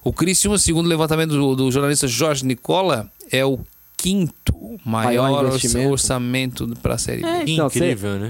O 0.05 0.13
Criciúma, 0.13 0.59
segundo 0.59 0.87
o 0.87 0.89
levantamento 0.89 1.31
do, 1.31 1.55
do 1.57 1.71
jornalista 1.71 2.07
Jorge 2.09 2.45
Nicola, 2.45 3.11
é 3.31 3.45
o 3.45 3.59
quinto 3.97 4.53
maior, 4.85 5.31
Maior 5.31 5.45
orçamento 5.93 6.67
para 6.83 6.95
a 6.95 6.99
Série 6.99 7.23
B. 7.23 7.29
Então, 7.53 7.69
cê- 7.71 7.79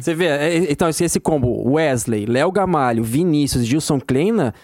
Você 0.03 0.14
vê, 0.14 0.26
é, 0.26 0.70
então 0.70 0.88
esse, 0.88 1.03
esse 1.05 1.18
combo, 1.18 1.70
Wesley, 1.72 2.26
Léo 2.26 2.53
Gamalho, 2.53 3.03
Vinícius, 3.03 3.64
Gilson 3.66 3.99
Kleina, 3.99 4.55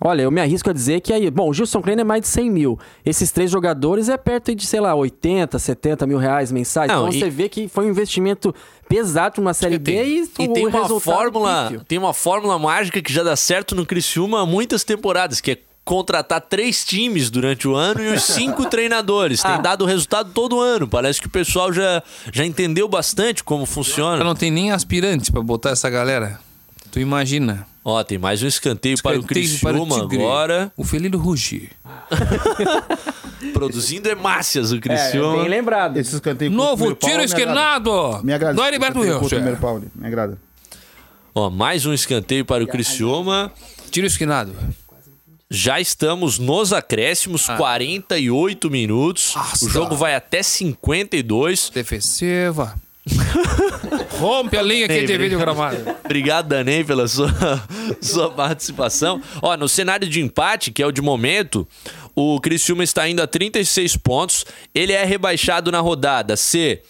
olha, 0.00 0.22
eu 0.22 0.30
me 0.30 0.40
arrisco 0.40 0.70
a 0.70 0.72
dizer 0.72 1.00
que 1.00 1.12
aí, 1.12 1.30
bom, 1.30 1.48
o 1.48 1.52
Gilson 1.54 1.82
Kleina 1.82 2.00
é 2.00 2.04
mais 2.04 2.22
de 2.22 2.28
100 2.28 2.50
mil. 2.50 2.78
Esses 3.04 3.30
três 3.30 3.50
jogadores 3.50 4.08
é 4.08 4.16
perto 4.16 4.54
de, 4.54 4.66
sei 4.66 4.80
lá, 4.80 4.94
80, 4.94 5.58
70 5.58 6.06
mil 6.06 6.18
reais 6.18 6.50
mensais. 6.50 6.88
Não, 6.90 7.06
então 7.08 7.16
e- 7.16 7.20
você 7.20 7.30
vê 7.30 7.48
que 7.48 7.68
foi 7.68 7.86
um 7.86 7.90
investimento 7.90 8.54
pesado 8.88 9.34
pra 9.34 9.40
uma 9.42 9.54
Série 9.54 9.78
B 9.78 9.92
e, 10.02 10.18
E 10.38 10.48
o 10.48 10.52
tem 10.52 10.66
uma 10.66 10.80
resultado 10.82 11.00
fórmula, 11.00 11.64
pífio. 11.68 11.84
tem 11.86 11.98
uma 11.98 12.14
fórmula 12.14 12.58
mágica 12.58 13.00
que 13.02 13.12
já 13.12 13.22
dá 13.22 13.36
certo 13.36 13.74
no 13.74 13.84
Criciúma 13.86 14.40
há 14.42 14.46
muitas 14.46 14.82
temporadas, 14.84 15.40
que 15.40 15.52
é 15.52 15.58
contratar 15.82 16.40
três 16.42 16.84
times 16.84 17.30
durante 17.30 17.66
o 17.66 17.74
ano 17.74 18.00
e 18.02 18.08
os 18.08 18.22
cinco 18.24 18.66
treinadores. 18.66 19.42
Tem 19.42 19.60
dado 19.60 19.84
resultado 19.84 20.30
todo 20.32 20.60
ano. 20.60 20.86
Parece 20.86 21.20
que 21.20 21.26
o 21.26 21.30
pessoal 21.30 21.72
já, 21.72 22.02
já 22.32 22.44
entendeu 22.44 22.86
bastante 22.86 23.42
como 23.42 23.66
funciona. 23.66 24.22
Não 24.22 24.34
tem 24.34 24.50
nem 24.50 24.70
aspirante 24.70 25.32
pra 25.32 25.42
botar 25.42 25.70
essa 25.70 25.88
galera. 25.90 26.38
Tu 26.90 27.00
imagina. 27.00 27.66
Ó, 27.84 28.02
tem 28.04 28.18
mais 28.18 28.42
um 28.42 28.46
escanteio, 28.46 28.96
para 29.02 29.16
o 29.16 29.20
Escanteio 29.20 29.58
para 29.60 29.70
o 29.80 29.86
Criciúma 29.86 30.02
agora. 30.26 30.72
O 30.76 30.84
felino 30.84 31.18
rugir. 31.18 31.70
Produzindo 33.54 34.08
hemácias 34.08 34.70
o 34.70 34.76
É, 34.76 34.80
Criciúma. 34.80 35.38
bem 35.38 35.48
lembrado. 35.48 35.96
Esse 35.96 36.14
escanteio 36.14 36.50
Novo 36.50 36.94
tiro 36.94 37.12
pau, 37.14 37.22
me 38.22 38.32
agrada. 38.34 38.54
Do 38.54 38.60
esse 38.60 38.68
Heriberto 38.68 38.98
Wilson. 39.00 39.28
primeiro 39.28 39.56
pau 39.58 39.80
Me 39.94 40.06
agrada. 40.06 40.38
Ó, 41.34 41.48
mais 41.48 41.86
um 41.86 41.94
escanteio 41.94 42.44
para 42.44 42.62
o 42.62 42.66
Criciúma. 42.66 43.50
Tiro 43.90 44.06
esquinado. 44.06 44.52
Já 45.48 45.80
estamos 45.80 46.38
nos 46.38 46.72
acréscimos, 46.72 47.46
48 47.46 48.70
minutos. 48.70 49.34
O 49.62 49.68
jogo 49.68 49.96
vai 49.96 50.14
até 50.14 50.42
52. 50.42 51.70
Defensiva. 51.70 52.74
Rompe 54.18 54.56
a 54.56 54.62
linha 54.62 54.86
que 54.86 54.92
Ei, 54.92 55.06
divide 55.06 55.34
o 55.34 55.38
gramado. 55.38 55.78
Obrigado, 56.04 56.48
Danei, 56.48 56.84
pela 56.84 57.08
sua, 57.08 57.32
sua 58.00 58.30
participação. 58.30 59.22
Ó, 59.40 59.56
no 59.56 59.68
cenário 59.68 60.08
de 60.08 60.20
empate, 60.20 60.70
que 60.70 60.82
é 60.82 60.86
o 60.86 60.92
de 60.92 61.00
momento, 61.00 61.66
o 62.14 62.40
Criciúma 62.40 62.84
está 62.84 63.08
indo 63.08 63.22
a 63.22 63.26
36 63.26 63.96
pontos. 63.96 64.44
Ele 64.74 64.92
é 64.92 65.04
rebaixado 65.04 65.72
na 65.72 65.80
rodada 65.80 66.36
se 66.36 66.80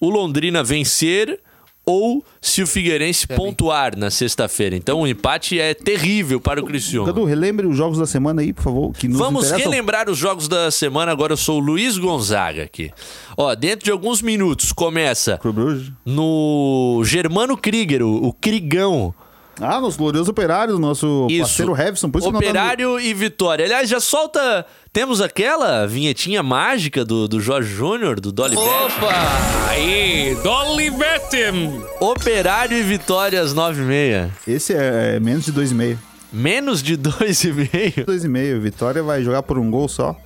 o 0.00 0.08
Londrina 0.08 0.62
vencer 0.62 1.40
ou 1.88 2.22
se 2.38 2.62
o 2.62 2.66
Figueirense 2.66 3.26
pontuar 3.26 3.96
na 3.96 4.10
sexta-feira. 4.10 4.76
Então 4.76 5.00
o 5.00 5.06
empate 5.06 5.58
é 5.58 5.72
terrível 5.72 6.38
para 6.38 6.60
o 6.60 6.66
Criciúma. 6.66 7.06
Cadu, 7.06 7.24
relembre 7.24 7.66
os 7.66 7.74
jogos 7.74 7.96
da 7.96 8.06
semana 8.06 8.42
aí, 8.42 8.52
por 8.52 8.62
favor. 8.62 8.92
Que 8.92 9.08
nos 9.08 9.18
Vamos 9.18 9.46
interessam. 9.46 9.70
relembrar 9.70 10.10
os 10.10 10.18
jogos 10.18 10.48
da 10.48 10.70
semana. 10.70 11.10
Agora 11.10 11.32
eu 11.32 11.36
sou 11.38 11.56
o 11.56 11.64
Luiz 11.64 11.96
Gonzaga 11.96 12.62
aqui. 12.64 12.90
Ó, 13.38 13.54
dentro 13.54 13.86
de 13.86 13.90
alguns 13.90 14.20
minutos 14.20 14.70
começa 14.70 15.40
no 16.04 17.00
Germano 17.04 17.56
Krieger, 17.56 18.02
o, 18.02 18.26
o 18.26 18.32
Krigão. 18.34 19.14
Ah, 19.60 19.80
nosso 19.80 19.98
glorioso 19.98 20.30
operário, 20.30 20.78
nosso 20.78 21.26
Isso. 21.28 21.40
parceiro 21.40 21.72
Revson. 21.72 22.10
Por 22.10 22.18
isso 22.18 22.30
nós 22.30 22.42
Operário 22.42 23.00
e 23.00 23.12
Vitória. 23.12 23.64
Aliás, 23.64 23.88
já 23.88 24.00
solta. 24.00 24.64
Temos 24.92 25.20
aquela 25.20 25.86
vinhetinha 25.86 26.42
mágica 26.42 27.04
do, 27.04 27.28
do 27.28 27.40
Jorge 27.40 27.72
Júnior, 27.74 28.20
do 28.20 28.32
Dolly. 28.32 28.56
Opa! 28.56 29.12
Aí, 29.68 30.36
Dolly 30.42 30.90
Bettem! 30.90 31.82
Operário 32.00 32.76
e 32.76 32.82
Vitória 32.82 33.40
às 33.40 33.54
9h30. 33.54 34.30
Esse 34.46 34.74
é, 34.74 35.16
é 35.16 35.20
menos 35.20 35.44
de 35.44 35.52
2,5. 35.52 35.98
Menos 36.32 36.82
de 36.82 36.96
2,5. 36.96 38.04
2,5. 38.06 38.60
Vitória 38.60 39.02
vai 39.02 39.22
jogar 39.22 39.42
por 39.42 39.58
um 39.58 39.70
gol 39.70 39.88
só. 39.88 40.16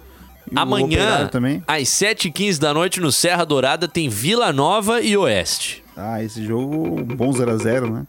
E 0.50 0.58
Amanhã, 0.58 1.30
às 1.66 1.88
7h15 1.88 2.58
da 2.58 2.74
noite, 2.74 3.00
no 3.00 3.10
Serra 3.12 3.44
Dourada, 3.44 3.88
tem 3.88 4.08
Vila 4.08 4.52
Nova 4.52 5.00
e 5.00 5.16
Oeste. 5.16 5.82
Ah, 5.96 6.22
esse 6.22 6.44
jogo, 6.44 7.02
bom 7.04 7.30
0x0, 7.30 7.90
né? 7.90 8.06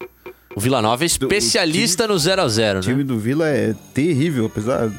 O 0.56 0.60
Vila 0.60 0.82
Nova 0.82 1.04
é 1.04 1.08
especialista 1.08 2.08
no 2.08 2.16
0x0, 2.16 2.72
O 2.72 2.76
né? 2.76 2.82
time 2.82 3.04
do 3.04 3.18
Vila 3.18 3.48
é 3.48 3.74
terrível, 3.94 4.46
apesar. 4.46 4.90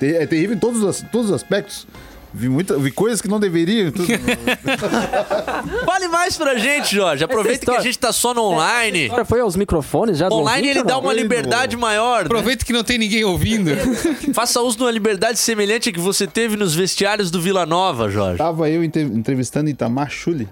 É 0.00 0.26
terrível 0.26 0.54
em 0.56 0.58
todos 0.58 0.82
os, 0.82 1.04
todos 1.10 1.28
os 1.30 1.32
aspectos. 1.34 1.86
Vi, 2.32 2.46
muita, 2.48 2.78
vi 2.78 2.90
coisas 2.90 3.20
que 3.22 3.26
não 3.26 3.40
deveriam. 3.40 3.90
tudo. 3.90 4.06
Fale 5.86 6.08
mais 6.08 6.36
pra 6.36 6.56
gente, 6.58 6.94
Jorge. 6.94 7.24
Aproveita 7.24 7.64
que 7.66 7.76
a 7.76 7.80
gente 7.80 7.98
tá 7.98 8.12
só 8.12 8.34
no 8.34 8.42
online. 8.42 9.06
Agora 9.06 9.24
foi 9.24 9.40
aos 9.40 9.56
microfones 9.56 10.18
já 10.18 10.28
do 10.28 10.34
Online 10.36 10.58
ouvinte 10.68 10.78
ele 10.78 10.86
dá 10.86 10.98
uma 10.98 11.12
liberdade 11.12 11.76
maior. 11.76 12.18
né? 12.20 12.26
Aproveita 12.26 12.64
que 12.64 12.72
não 12.72 12.84
tem 12.84 12.98
ninguém 12.98 13.24
ouvindo. 13.24 13.70
Faça 14.34 14.60
uso 14.60 14.76
de 14.76 14.82
uma 14.84 14.90
liberdade 14.90 15.38
semelhante 15.38 15.88
à 15.88 15.92
que 15.92 15.98
você 15.98 16.26
teve 16.26 16.54
nos 16.56 16.74
vestiários 16.74 17.30
do 17.30 17.40
Vila 17.40 17.64
Nova, 17.64 18.10
Jorge. 18.10 18.36
Tava 18.38 18.68
eu 18.68 18.84
entre- 18.84 19.02
entrevistando 19.02 19.70
Itamar 19.70 20.10
Chuli. 20.10 20.46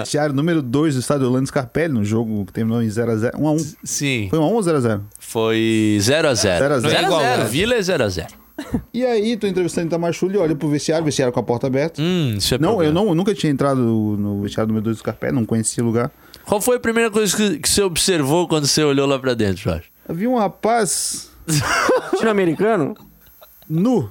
Vestiário 0.00 0.34
número 0.34 0.60
2 0.62 0.94
do 0.94 1.00
estádio 1.00 1.26
Orlando 1.26 1.46
Scarpelli, 1.48 1.92
no 1.92 2.04
jogo 2.04 2.44
que 2.46 2.52
terminou 2.52 2.82
em 2.82 2.86
0x0. 2.88 3.32
1x1. 3.32 3.76
Sim. 3.84 4.26
Foi 4.30 4.38
1x1 4.38 4.42
ou 4.52 4.60
0x0? 4.60 5.00
Foi 5.18 5.98
0x0. 6.00 6.00
0 6.02 6.28
a 6.28 6.34
0. 6.34 6.88
0x0. 6.88 7.44
Vila 7.46 7.74
é 7.74 7.78
0x0. 7.80 8.26
E 8.92 9.04
aí, 9.04 9.36
tô 9.36 9.46
entrevistando 9.46 9.88
Itamar 9.88 10.14
Chuli, 10.14 10.38
olha 10.38 10.56
pro 10.56 10.66
vestiário, 10.68 11.04
vestiário 11.04 11.30
com 11.32 11.38
a 11.40 11.42
porta 11.42 11.66
aberta. 11.66 12.00
Hum, 12.00 12.34
isso 12.38 12.54
é 12.54 12.58
não, 12.58 12.68
problema. 12.70 12.90
eu 12.90 12.94
não, 12.94 13.08
eu 13.10 13.14
nunca 13.14 13.34
tinha 13.34 13.52
entrado 13.52 13.78
no, 13.80 14.40
vestiário 14.40 14.68
número 14.68 14.84
2 14.84 14.96
do 14.96 15.00
Scarpelli, 15.00 15.34
não 15.34 15.44
conhecia 15.44 15.82
o 15.84 15.86
lugar. 15.86 16.10
Qual 16.46 16.58
foi 16.60 16.76
a 16.76 16.80
primeira 16.80 17.10
coisa 17.10 17.36
que, 17.36 17.58
que 17.58 17.68
você 17.68 17.82
observou 17.82 18.48
quando 18.48 18.66
você 18.66 18.82
olhou 18.82 19.06
lá 19.06 19.18
pra 19.18 19.34
dentro, 19.34 19.62
Jorge? 19.62 19.84
Havia 20.08 20.30
um 20.30 20.36
rapaz 20.38 21.28
Latino-americano? 22.12 22.94
nu. 23.68 24.10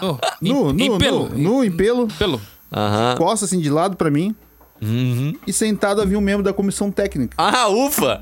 Nu, 0.00 0.18
em- 0.40 0.52
nu, 0.72 0.80
em 0.94 0.98
pelo. 0.98 1.28
nu, 1.28 1.38
nu 1.38 1.64
em 1.64 1.70
pelo. 1.70 2.06
Pelo. 2.18 2.40
Aham. 2.72 3.16
Costa 3.18 3.44
assim 3.44 3.58
de 3.60 3.68
lado 3.68 3.96
pra 3.96 4.10
mim. 4.10 4.34
Uhum. 4.80 5.34
E 5.46 5.52
sentado 5.52 6.00
havia 6.00 6.18
um 6.18 6.20
membro 6.22 6.42
da 6.42 6.52
comissão 6.52 6.90
técnica. 6.90 7.34
Ah, 7.38 7.68
ufa! 7.68 8.20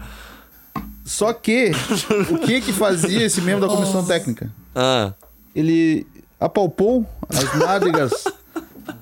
Só 1.05 1.33
que, 1.33 1.71
o 2.31 2.39
que 2.39 2.61
que 2.61 2.73
fazia 2.73 3.23
esse 3.25 3.41
membro 3.41 3.67
da 3.69 3.75
comissão 3.75 4.05
técnica? 4.05 4.51
Ah. 4.75 5.13
Ele 5.55 6.07
apalpou 6.41 7.07
as 7.29 7.55
nádegas 7.55 8.25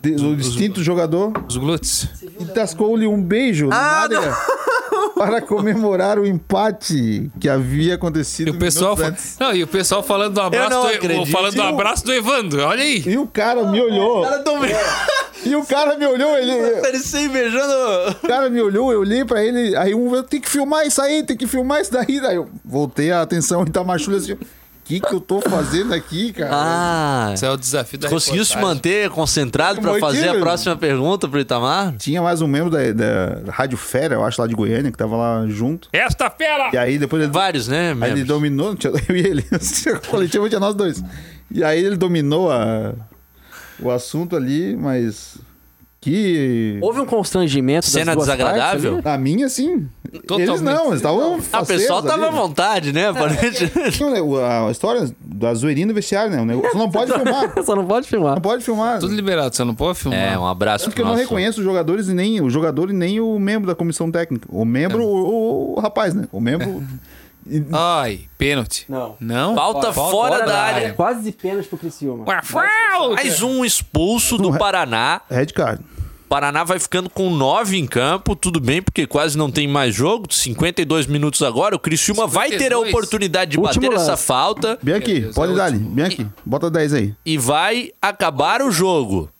de- 0.02 0.14
do 0.16 0.36
distinto 0.36 0.82
jogador 0.82 1.32
Os 1.48 1.56
glúteos. 1.56 2.08
e 2.40 2.44
tascou-lhe 2.46 3.06
um 3.06 3.20
beijo 3.22 3.68
na 3.68 3.76
Ah, 3.76 4.00
nádega 4.02 4.36
para 5.10 5.40
comemorar 5.40 6.18
o 6.18 6.26
empate 6.26 7.30
que 7.40 7.48
havia 7.48 7.94
acontecido 7.94 8.48
E 8.48 8.50
o 8.50 8.58
pessoal, 8.58 8.96
não, 9.38 9.54
e 9.54 9.62
o 9.62 9.66
pessoal 9.66 10.02
falando 10.02 10.34
do 10.34 10.40
abraço 10.40 10.70
do, 10.70 11.26
falando 11.26 11.54
do 11.54 11.62
abraço 11.62 12.04
do 12.04 12.12
Evandro. 12.12 12.62
Olha 12.62 12.82
aí. 12.82 13.02
E 13.06 13.18
o 13.18 13.26
cara 13.26 13.64
me 13.64 13.80
olhou. 13.80 14.22
Cara, 14.22 14.38
tão... 14.40 14.60
E 15.44 15.54
o 15.54 15.64
cara 15.64 15.96
me 15.96 16.06
olhou, 16.06 16.36
ele. 16.38 16.80
Parecia 16.80 17.20
invejando. 17.20 17.72
O 18.22 18.26
cara 18.26 18.48
me 18.48 18.60
olhou, 18.60 18.92
eu 18.92 19.00
olhei 19.00 19.24
pra 19.24 19.44
ele, 19.44 19.76
aí 19.76 19.94
um 19.94 20.22
tem 20.22 20.40
que 20.40 20.48
filmar 20.48 20.86
isso 20.86 21.00
aí, 21.02 21.22
tem 21.22 21.36
que 21.36 21.46
filmar 21.46 21.80
isso 21.80 21.92
daí. 21.92 22.20
Daí 22.20 22.36
eu 22.36 22.48
voltei 22.64 23.12
a 23.12 23.22
atenção 23.22 23.62
e 23.62 23.70
tá 23.70 23.84
machulha 23.84 24.18
assim. 24.18 24.36
O 24.84 24.86
que, 24.86 25.00
que 25.00 25.14
eu 25.14 25.20
tô 25.20 25.40
fazendo 25.40 25.94
aqui, 25.94 26.30
cara? 26.30 26.50
Ah. 26.52 27.30
Esse 27.32 27.46
é 27.46 27.50
o 27.50 27.56
desafio 27.56 27.98
da 27.98 28.10
Conseguiu 28.10 28.44
se 28.44 28.54
manter 28.58 29.08
concentrado 29.08 29.80
pra 29.80 29.92
Mantive. 29.92 30.06
fazer 30.06 30.28
a 30.28 30.38
próxima 30.38 30.76
pergunta 30.76 31.26
pro 31.26 31.40
Itamar? 31.40 31.96
Tinha 31.96 32.20
mais 32.20 32.42
um 32.42 32.46
membro 32.46 32.68
da, 32.68 32.92
da 32.92 33.50
Rádio 33.50 33.78
Fera, 33.78 34.16
eu 34.16 34.22
acho, 34.22 34.38
lá 34.38 34.46
de 34.46 34.54
Goiânia, 34.54 34.92
que 34.92 34.98
tava 34.98 35.16
lá 35.16 35.46
junto. 35.48 35.88
Esta 35.90 36.28
fera! 36.28 36.68
E 36.70 36.76
aí 36.76 36.98
depois 36.98 37.22
ele. 37.22 37.32
Vários, 37.32 37.66
né? 37.66 37.96
Aí 37.98 38.10
ele 38.10 38.24
dominou, 38.24 38.76
eu 39.08 39.16
e 39.16 39.20
ele. 39.20 39.46
Coletivo 40.10 40.50
tinha 40.50 40.60
nós 40.60 40.74
dois. 40.74 41.02
E 41.50 41.64
aí 41.64 41.82
ele 41.82 41.96
dominou 41.96 42.52
a, 42.52 42.92
o 43.80 43.90
assunto 43.90 44.36
ali, 44.36 44.76
mas. 44.76 45.38
Que. 46.04 46.78
Houve 46.82 47.00
um 47.00 47.06
constrangimento 47.06 47.86
Cena 47.86 48.14
das 48.14 48.14
duas 48.14 48.26
desagradável? 48.26 49.00
A 49.04 49.16
minha, 49.16 49.48
sim. 49.48 49.88
Eles 50.12 50.22
Totalmente. 50.26 50.60
não, 50.60 50.86
eles 50.88 50.96
estavam. 50.96 51.40
Ah, 51.50 51.62
o 51.62 51.66
pessoal 51.66 52.02
facetos 52.02 52.04
tava 52.04 52.26
à 52.26 52.30
vontade, 52.30 52.92
né? 52.92 53.10
Não, 53.10 54.10
né, 54.10 54.20
A 54.68 54.70
história 54.70 55.10
da 55.18 55.54
zoeirinha 55.54 55.86
do 55.86 55.94
vestiário, 55.94 56.30
né? 56.30 56.42
O 56.42 56.44
negócio 56.44 56.78
não 56.78 56.90
pode 56.90 57.10
filmar. 57.14 57.52
Só 57.64 57.74
não 57.74 57.86
pode 57.86 58.06
filmar. 58.06 58.34
Não 58.34 58.42
pode 58.42 58.62
filmar. 58.62 59.00
Tudo 59.00 59.14
liberado, 59.14 59.56
você 59.56 59.64
não 59.64 59.74
pode 59.74 59.98
filmar. 59.98 60.20
É, 60.20 60.38
um 60.38 60.46
abraço 60.46 60.84
Tanto 60.84 60.94
que 60.94 61.00
pro 61.00 61.10
eu 61.10 61.14
não 61.14 61.18
reconheço 61.18 61.60
os 61.60 61.64
jogadores 61.64 62.06
e 62.08 62.12
nem 62.14 62.40
o 62.42 62.50
jogador 62.50 62.90
e 62.90 62.92
nem 62.92 63.18
o 63.18 63.38
membro 63.38 63.66
da 63.66 63.74
comissão 63.74 64.10
técnica. 64.10 64.46
O 64.52 64.64
membro, 64.64 65.02
É. 65.02 65.04
o, 65.06 65.74
o- 65.76 65.80
rapaz, 65.80 66.12
né? 66.14 66.28
O 66.30 66.40
membro. 66.40 66.82
Ai, 67.72 68.20
pênalti. 68.38 68.86
Não. 68.88 69.16
Não? 69.20 69.54
Falta 69.54 69.92
fora 69.92 70.46
da 70.46 70.58
área. 70.62 70.92
Quase 70.94 71.32
pênalti 71.32 71.66
pro 71.68 71.76
Criciúma. 71.78 72.24
Mais 72.24 73.42
um 73.42 73.64
expulso 73.64 74.38
do 74.38 74.56
Paraná. 74.56 75.20
Red 75.30 75.46
card. 75.46 75.82
Paraná 76.28 76.64
vai 76.64 76.78
ficando 76.78 77.08
com 77.08 77.30
nove 77.30 77.76
em 77.76 77.86
campo, 77.86 78.34
tudo 78.34 78.58
bem, 78.58 78.82
porque 78.82 79.06
quase 79.06 79.36
não 79.38 79.50
tem 79.50 79.68
mais 79.68 79.94
jogo, 79.94 80.26
52 80.32 81.06
minutos 81.06 81.42
agora. 81.42 81.76
O 81.76 81.78
Criciúma 81.78 82.26
vai 82.26 82.48
ter 82.48 82.72
a 82.72 82.76
52. 82.78 82.88
oportunidade 82.88 83.50
de 83.52 83.58
Último 83.60 83.82
bater 83.86 83.96
essa 83.96 84.10
lance. 84.12 84.22
falta 84.24 84.78
Bianchi, 84.82 85.20
Deus, 85.20 85.34
pode 85.34 85.52
é 85.52 85.56
dar 85.56 85.64
ali. 85.66 85.76
último. 85.76 85.94
Bianchi, 85.94 86.26
bota 86.44 86.70
10 86.70 86.94
aí. 86.94 87.14
e 87.24 87.38
vai 87.38 87.90
acabar 88.02 88.62
o 88.62 88.70
jogo. 88.70 89.30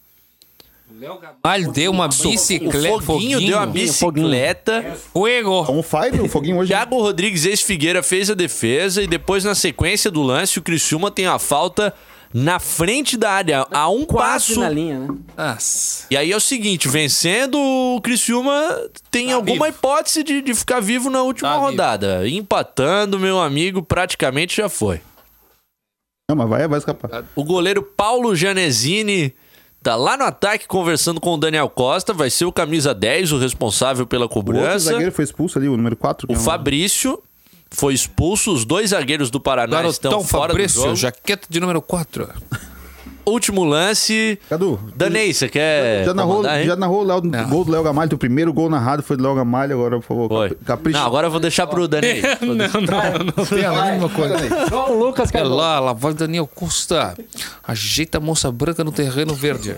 Gamalho 1.43 1.73
deu 1.73 1.91
uma 1.91 2.07
O 2.07 2.09
bicicleta. 2.09 3.01
Foguinho, 3.03 3.41
deu 3.41 3.57
uma 3.57 3.67
bicicleta. 3.67 4.97
Fuego. 5.13 5.67
Um 5.71 5.83
five, 5.83 6.21
o 6.21 6.29
foguinho 6.29 6.59
hoje. 6.59 6.69
Thiago 6.69 7.01
Rodrigues, 7.01 7.45
ex-Figueira, 7.45 8.03
fez 8.03 8.31
a 8.31 8.35
defesa 8.35 9.03
e 9.03 9.07
depois, 9.07 9.45
na 9.45 9.55
sequência 9.55 10.11
do 10.11 10.23
lance, 10.23 10.59
o 10.59 10.63
Criciúma 10.63 11.11
tem 11.11 11.27
a 11.27 11.39
falta 11.39 11.93
na 12.37 12.59
frente 12.59 13.17
da 13.17 13.31
área, 13.31 13.65
a 13.71 13.89
um 13.89 14.05
Quase 14.05 14.47
passo. 14.49 14.61
na 14.61 14.69
linha, 14.69 14.99
né? 14.99 15.09
Nossa. 15.37 16.05
E 16.11 16.17
aí 16.17 16.33
é 16.33 16.37
o 16.37 16.41
seguinte, 16.41 16.89
vencendo, 16.89 17.57
o 17.57 18.01
Criciúma 18.03 18.53
tem 19.09 19.29
Tá 19.29 19.37
alguma 19.37 19.67
vivo. 19.67 19.79
hipótese 19.79 20.25
de, 20.25 20.43
de 20.43 20.53
ficar 20.53 20.81
vivo 20.81 21.09
na 21.09 21.23
última 21.23 21.49
Tá 21.51 21.55
vivo. 21.55 21.67
rodada. 21.67 22.29
Empatando, 22.29 23.21
meu 23.21 23.41
amigo, 23.41 23.85
praticamente 23.85 24.57
já 24.57 24.69
foi. 24.69 25.01
Não, 26.29 26.37
mas 26.37 26.49
vai, 26.49 26.67
vai 26.67 26.79
escapar. 26.79 27.25
O 27.37 27.45
goleiro 27.45 27.83
Paulo 27.83 28.35
Janesini 28.35 29.33
tá 29.81 29.95
lá 29.95 30.17
no 30.17 30.25
ataque 30.25 30.67
conversando 30.67 31.21
com 31.21 31.35
o 31.35 31.37
Daniel 31.37 31.69
Costa, 31.69 32.13
vai 32.13 32.31
ser 32.31 32.47
o 32.47 32.53
camisa 32.53 32.93
10, 32.93 33.31
o 33.33 33.39
responsável 33.39 34.07
pela 34.07 34.23
O 34.23 34.25
outro 34.25 34.41
cobrança. 34.43 34.91
zagueiro 34.91 35.13
foi 35.13 35.25
expulso 35.25 35.57
ali, 35.59 35.69
o 35.69 35.77
número 35.77 35.95
4. 35.95 36.27
O 36.31 36.35
Fabrício 36.35 37.23
foi 37.75 37.93
expulso, 37.95 38.53
os 38.53 38.65
dois 38.65 38.91
zagueiros 38.91 39.31
do 39.31 39.41
Paraná 39.41 39.83
estão 39.87 40.11
Garotão 40.11 40.25
fora 40.29 40.53
Fabrício, 40.53 40.81
do 40.81 40.85
jogo. 40.85 40.97
jaqueta 40.97 41.47
de 41.51 41.61
número 41.61 41.83
4. 41.83 42.29
Último 43.27 43.65
lance. 43.65 44.39
Cadu, 44.51 44.79
Danei, 44.95 45.33
você 45.33 45.49
quer 45.49 46.05
já 46.05 46.13
narrou, 46.13 46.37
comandar, 46.37 46.61
hein? 46.61 46.67
já 46.67 46.77
narrou 46.77 47.01
o 47.01 47.05
Léo- 47.05 47.23
gol 47.49 47.65
do 47.65 47.73
Léo 47.73 47.83
Gamalho. 47.83 48.15
O 48.15 48.19
primeiro 48.19 48.53
gol 48.53 48.69
narrado 48.69 49.03
foi 49.03 49.17
do 49.17 49.23
Léo 49.23 49.35
Gamalho. 49.35 49.73
Agora, 49.79 49.97
por 49.97 50.03
favor, 50.07 50.29
Foi. 50.29 50.49
cap- 50.51 50.65
capricha. 50.67 50.99
Não, 50.99 51.07
agora 51.07 51.27
eu 51.29 51.31
vou 51.31 51.41
deixar 51.41 51.67
pro 51.67 51.89
Danei. 51.89 52.21
não, 52.43 52.55
não, 52.55 53.25
não 53.35 53.47
tem 53.47 53.65
a 53.65 53.73
mesma 53.93 54.09
coisa. 54.11 54.37
João 54.69 54.99
Lucas 54.99 55.31
É 55.35 55.43
lá, 55.43 55.81
lá 55.81 55.93
vai 55.95 56.13
Daniel 56.13 56.47
Costa. 56.47 57.17
Ajeita 57.67 58.19
a 58.19 58.21
moça 58.21 58.53
branca 58.53 58.85
no 58.85 58.93
terreno 58.93 59.35
verde. 59.35 59.75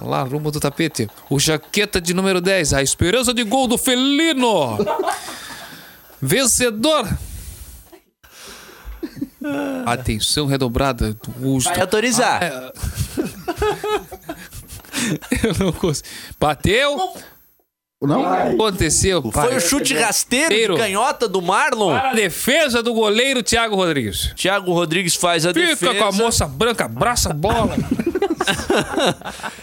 Lá, 0.00 0.22
rumo 0.22 0.52
do 0.52 0.60
tapete. 0.60 1.08
O 1.28 1.40
jaqueta 1.40 2.00
de 2.00 2.14
número 2.14 2.40
10. 2.40 2.72
A 2.74 2.82
esperança 2.82 3.34
de 3.34 3.42
gol 3.42 3.66
do 3.66 3.76
felino. 3.76 4.78
Vencedor. 6.22 7.08
Atenção 9.84 10.46
redobrada. 10.46 11.16
O... 11.42 11.58
Vai 11.58 11.80
autorizar. 11.80 12.40
Ah, 12.42 12.46
é. 12.46 12.72
Eu 15.48 15.54
não 15.58 15.72
consigo. 15.72 16.08
Bateu. 16.38 17.12
Não? 18.00 18.24
Aconteceu. 18.24 19.22
Foi 19.32 19.56
o 19.56 19.60
chute 19.60 19.94
rasteiro 19.94 20.74
de 20.74 20.80
canhota 20.80 21.28
do 21.28 21.42
Marlon. 21.42 21.98
Para 21.98 22.10
a 22.10 22.14
defesa 22.14 22.82
do 22.82 22.94
goleiro 22.94 23.42
Thiago 23.42 23.74
Rodrigues. 23.74 24.32
Thiago 24.36 24.72
Rodrigues 24.72 25.16
faz 25.16 25.44
a 25.44 25.52
Fica 25.52 25.66
defesa. 25.66 25.94
com 25.94 26.04
a 26.04 26.12
moça 26.12 26.46
branca, 26.46 26.84
abraça 26.84 27.30
a 27.30 27.34
bola. 27.34 27.76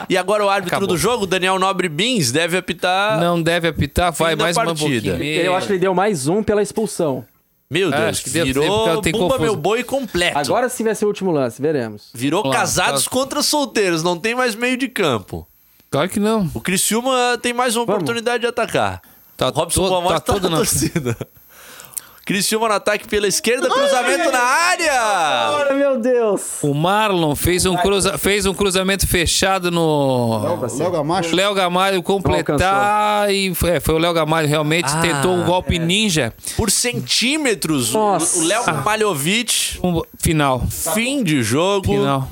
E 0.08 0.18
agora 0.18 0.46
o 0.46 0.50
árbitro 0.50 0.76
Acabou. 0.78 0.88
do 0.88 0.98
jogo, 0.98 1.26
Daniel 1.26 1.60
Nobre 1.60 1.90
Bins, 1.90 2.32
deve 2.32 2.58
apitar. 2.58 3.20
Não 3.20 3.42
deve 3.42 3.68
apitar, 3.68 4.12
vai 4.12 4.36
mais 4.36 4.56
uma 4.58 4.66
partida. 4.66 5.12
pouquinho. 5.12 5.42
Eu 5.42 5.56
acho 5.56 5.68
que 5.68 5.74
ele 5.74 5.80
deu 5.80 5.94
mais 5.94 6.28
um 6.28 6.42
pela 6.44 6.62
expulsão. 6.62 7.26
Meu 7.72 7.90
Ah, 7.90 7.98
Deus, 7.98 8.10
acho 8.10 8.24
que 8.24 8.30
virou 8.32 9.00
tem 9.02 9.12
Bumba. 9.12 9.38
Meu 9.38 9.56
Boi 9.56 9.84
completo. 9.84 10.38
Agora 10.40 10.68
sim 10.70 10.84
vai 10.84 10.96
ser 10.96 11.06
o 11.06 11.08
último 11.10 11.30
lance, 11.32 11.62
veremos. 11.62 12.10
Virou 12.16 12.50
casados 12.50 13.04
tá. 13.06 13.12
contra 13.12 13.44
solteiros, 13.44 14.02
não 14.02 14.18
tem 14.18 14.34
mais 14.34 14.56
meio 14.56 14.76
de 14.76 14.88
campo. 14.88 15.48
Claro 15.92 16.10
que 16.10 16.20
não. 16.20 16.50
O 16.54 16.62
Criciúma 16.62 17.38
tem 17.42 17.54
mais 17.54 17.76
uma 17.76 17.86
Vamos. 17.86 18.02
oportunidade 18.02 18.42
de 18.42 18.48
atacar. 18.48 19.02
Tá 19.38 19.50
o 19.50 19.52
Robson 19.52 19.88
Bomós 19.88 20.14
tá 20.14 20.20
tá, 20.20 20.34
todo 20.34 20.44
na 20.44 20.50
na- 20.50 20.58
torcida. 20.58 21.16
Criciúma 22.30 22.68
no 22.68 22.76
ataque 22.76 23.08
pela 23.08 23.28
esquerda, 23.28 23.68
cruzamento 23.68 24.32
na 24.32 24.40
área! 24.40 25.74
meu 25.74 26.00
Deus! 26.00 26.62
O 26.62 26.76
Marlon 26.76 27.36
fez 27.36 27.66
um, 27.66 27.76
cruza, 27.76 28.20
fez 28.20 28.46
um 28.46 28.54
cruzamento 28.54 29.08
fechado 29.08 29.72
no. 29.72 30.40
Léo 30.78 30.92
Gamacho. 30.92 31.34
O 31.34 31.36
Léo 31.36 31.54
Gamalho 31.56 32.04
completar 32.04 33.34
e 33.34 33.56
foi, 33.56 33.72
é, 33.72 33.80
foi 33.80 33.96
o 33.96 33.98
Léo 33.98 34.14
Gamalho 34.14 34.48
realmente 34.48 34.92
Ah, 34.94 35.02
tentou 35.02 35.34
um 35.34 35.44
golpe 35.44 35.80
ninja. 35.80 36.32
Por 36.56 36.70
centímetros, 36.70 37.96
o- 37.96 37.98
Nossa. 37.98 38.38
o 38.42 38.44
Léo 38.44 38.64
Malhovic, 38.86 39.80
Um, 39.84 40.00
final. 40.20 40.62
fim 40.94 41.24
de 41.24 41.42
jogo. 41.42 41.88
Final. 41.88 42.30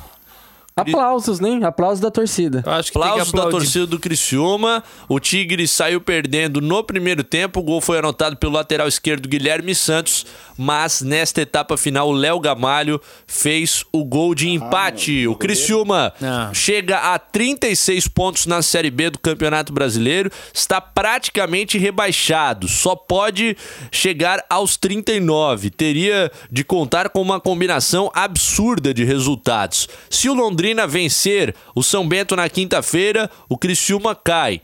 Aplausos, 0.78 1.40
né? 1.40 1.60
Aplausos 1.64 2.00
da 2.00 2.12
torcida. 2.12 2.64
Eu 2.66 2.72
Acho 2.72 2.92
que 2.92 3.00
tem 3.00 3.02
que 3.02 3.08
Aplausos 3.10 3.34
da 3.34 3.50
torcida 3.50 3.88
do 3.88 4.00
Criciúma. 4.00 4.84
O 5.10 5.20
Tigre 5.20 5.68
saiu 5.68 6.00
perdendo 6.00 6.62
no 6.62 6.84
primeiro 6.84 7.24
tempo. 7.24 7.60
O 7.60 7.64
gol 7.64 7.82
foi 7.82 7.98
anotado 7.98 8.38
pelo 8.38 8.54
lateral 8.54 8.88
esquerdo 8.88 9.28
Guilherme 9.28 9.74
Santos. 9.74 10.26
Mas 10.58 11.02
nesta 11.02 11.42
etapa 11.42 11.78
final, 11.78 12.10
o 12.10 12.14
Léo 12.14 12.40
Gamalho 12.40 13.00
fez 13.26 13.84
o 13.92 14.04
gol 14.06 14.34
de 14.36 14.50
empate. 14.50 15.28
o 15.28 15.36
Criciúma 15.36 16.14
Ah. 16.22 16.52
chega 16.54 16.98
a 17.14 17.20
36 17.20 18.08
pontos 18.08 18.46
na 18.46 18.62
Série 18.62 18.90
B 18.92 19.10
do 19.10 19.20
Campeonato 19.20 19.72
Brasileiro. 19.74 20.32
Está 20.54 20.80
praticamente 20.82 21.78
rebaixado. 21.78 22.68
Só 22.68 22.96
pode 22.96 23.56
chegar 23.92 24.44
aos 24.50 24.78
39. 24.78 25.70
Teria 25.70 26.32
de 26.52 26.64
contar 26.64 27.10
com 27.10 27.22
uma 27.22 27.40
combinação 27.40 28.12
absurda 28.14 28.94
de 28.94 29.04
resultados. 29.04 29.88
Se 30.10 30.30
o 30.30 30.34
Londrina 30.34 30.67
vencer 30.88 31.54
o 31.76 31.84
São 31.84 32.08
Bento 32.08 32.36
na 32.36 32.50
quinta-feira, 32.50 33.30
o 33.48 33.58
Criciúma 33.58 34.16
cai. 34.16 34.62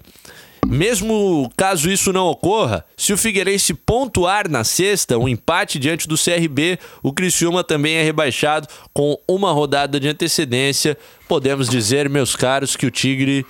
Mesmo 0.66 1.52
caso 1.58 1.92
isso 1.92 2.14
não 2.14 2.28
ocorra, 2.28 2.86
se 2.96 3.12
o 3.12 3.18
Figueirense 3.18 3.74
pontuar 3.74 4.50
na 4.50 4.64
sexta, 4.64 5.18
um 5.18 5.28
empate 5.28 5.78
diante 5.78 6.08
do 6.08 6.16
CRB, 6.16 6.80
o 7.04 7.12
Criciúma 7.12 7.64
também 7.66 7.96
é 7.96 8.04
rebaixado 8.04 8.68
com 8.94 9.20
uma 9.28 9.52
rodada 9.52 10.00
de 10.00 10.08
antecedência. 10.08 10.98
Podemos 11.28 11.68
dizer, 11.68 12.08
meus 12.10 12.34
caros, 12.36 12.78
que 12.78 12.86
o 12.86 12.92
Tigre 12.92 13.46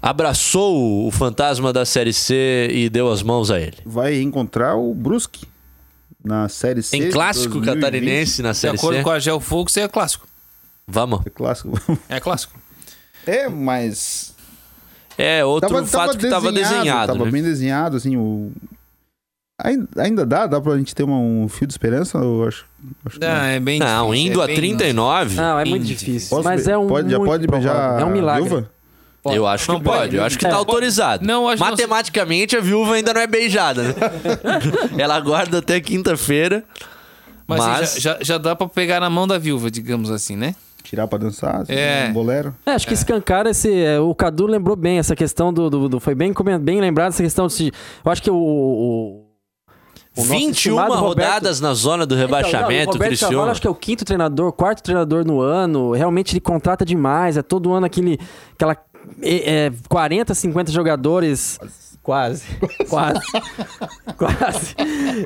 abraçou 0.00 1.06
o 1.06 1.10
fantasma 1.10 1.72
da 1.72 1.84
Série 1.84 2.12
C 2.12 2.68
e 2.70 2.88
deu 2.88 3.10
as 3.10 3.20
mãos 3.20 3.50
a 3.50 3.60
ele. 3.60 3.78
Vai 3.84 4.20
encontrar 4.20 4.76
o 4.76 4.94
Brusque 4.94 5.44
na 6.24 6.48
Série 6.48 6.84
C. 6.84 6.96
De 6.98 7.08
clássico 7.10 7.54
2020. 7.58 7.82
catarinense 7.82 8.42
na 8.42 8.52
De 8.52 8.58
Série 8.58 8.76
acordo 8.76 8.98
C? 8.98 9.02
com 9.02 9.10
a 9.10 9.18
Gel 9.18 9.40
Fux, 9.40 9.76
é 9.76 9.88
clássico. 9.88 10.27
Vamos. 10.90 11.20
É 11.26 11.30
clássico. 11.30 11.78
É 12.08 12.18
clássico. 12.18 12.58
É, 13.26 13.48
mas. 13.48 14.34
É, 15.18 15.44
outro 15.44 15.84
fato 15.86 16.16
que 16.16 16.24
estava 16.24 16.50
desenhado. 16.50 17.12
Tava 17.12 17.24
né? 17.26 17.30
bem 17.30 17.42
desenhado, 17.42 17.96
assim, 17.98 18.16
o. 18.16 18.50
Ainda, 19.96 20.24
dá? 20.24 20.46
Dá 20.46 20.60
pra 20.60 20.76
gente 20.78 20.94
ter 20.94 21.02
uma- 21.02 21.18
um 21.18 21.48
fio 21.48 21.66
de 21.66 21.72
esperança? 21.74 22.16
Eu 22.18 22.46
acho, 22.46 22.64
acho 23.04 23.18
que 23.18 23.26
Não, 23.26 23.42
é 23.42 23.58
bem 23.58 23.80
Não, 23.80 24.06
difícil, 24.10 24.30
indo 24.30 24.40
é 24.40 24.44
a 24.44 24.46
bem- 24.46 24.56
39, 24.56 25.34
Não, 25.34 25.58
é 25.58 25.64
muito 25.64 25.84
difícil. 25.84 26.28
Posso 26.30 26.44
mas 26.44 26.68
é 26.68 26.78
um. 26.78 26.86
pode- 26.86 27.10
já 27.10 27.18
pode 27.18 27.46
beijar. 27.46 28.00
É 28.00 28.04
um 28.04 28.08
a 28.08 28.10
milagre. 28.10 28.48
viúva? 28.48 28.70
eu 29.26 29.46
acho 29.46 29.66
que 29.66 29.72
Não 29.72 29.80
pode. 29.82 29.98
pode. 29.98 30.16
Eu 30.16 30.24
acho 30.24 30.38
que 30.38 30.46
É. 30.46 30.48
tá 30.48 30.56
autorizado. 30.56 31.26
Não, 31.26 31.48
acho 31.48 31.56
que 31.56 31.64
não- 31.64 31.70
Matematicamente, 31.70 32.56
a 32.56 32.60
viúva 32.60 32.94
ainda 32.94 33.12
não 33.12 33.20
é 33.20 33.26
beijada, 33.26 33.82
né? 33.82 33.94
Ela 34.96 35.16
aguarda 35.16 35.58
até 35.58 35.80
quinta-feira. 35.80 36.64
Mas, 37.46 37.58
Mas, 37.58 37.82
assim, 37.90 38.00
já, 38.00 38.12
já, 38.14 38.18
já 38.22 38.38
dá 38.38 38.54
pra 38.54 38.68
pegar 38.68 39.00
na 39.00 39.10
mão 39.10 39.26
da 39.26 39.38
viúva, 39.38 39.70
digamos 39.70 40.10
assim, 40.10 40.36
né? 40.36 40.54
Tirar 40.88 41.06
pra 41.06 41.18
dançar, 41.18 41.62
assim, 41.62 41.72
É. 41.74 42.06
um 42.08 42.12
bolero. 42.12 42.54
É, 42.64 42.72
acho 42.72 42.86
que 42.86 42.94
escancara 42.94 43.50
esse. 43.50 43.72
é, 43.72 44.00
O 44.00 44.14
Cadu 44.14 44.46
lembrou 44.46 44.74
bem 44.76 44.98
essa 44.98 45.14
questão 45.14 45.52
do. 45.52 45.68
do- 45.68 45.88
do- 45.88 46.00
foi 46.00 46.14
bem, 46.14 46.32
bem 46.60 46.80
lembrado 46.80 47.08
essa 47.08 47.22
questão 47.22 47.46
de. 47.46 47.72
Eu 48.04 48.10
acho 48.12 48.22
que 48.22 48.30
o. 48.30 48.34
o 48.36 49.24
o 50.16 50.20
nosso 50.22 50.30
21 50.32 50.50
estimado 50.50 50.94
Roberto- 50.94 51.06
rodadas 51.28 51.60
na 51.60 51.72
zona 51.74 52.04
do 52.04 52.14
Então, 52.16 52.26
não, 52.28 52.36
rebaixamento, 52.36 52.90
o 52.90 52.92
Roberto 52.94 53.08
Criciúma. 53.10 53.32
Cavalo, 53.34 53.50
acho 53.52 53.60
que 53.60 53.66
é 53.68 53.70
o 53.70 53.74
quinto 53.74 54.04
treinador, 54.04 54.50
quarto 54.50 54.82
treinador 54.82 55.24
no 55.24 55.40
ano. 55.40 55.92
Realmente 55.92 56.32
ele 56.32 56.40
contrata 56.40 56.84
demais. 56.84 57.36
É 57.36 57.42
todo 57.42 57.72
ano 57.72 57.86
aquele, 57.86 58.18
aquela 58.52 58.76
é, 59.22 59.66
é, 59.66 59.72
40, 59.88 60.34
50 60.34 60.72
jogadores. 60.72 61.60
Quase. 62.08 62.44
Quase. 62.88 63.20
Quase. 64.16 64.74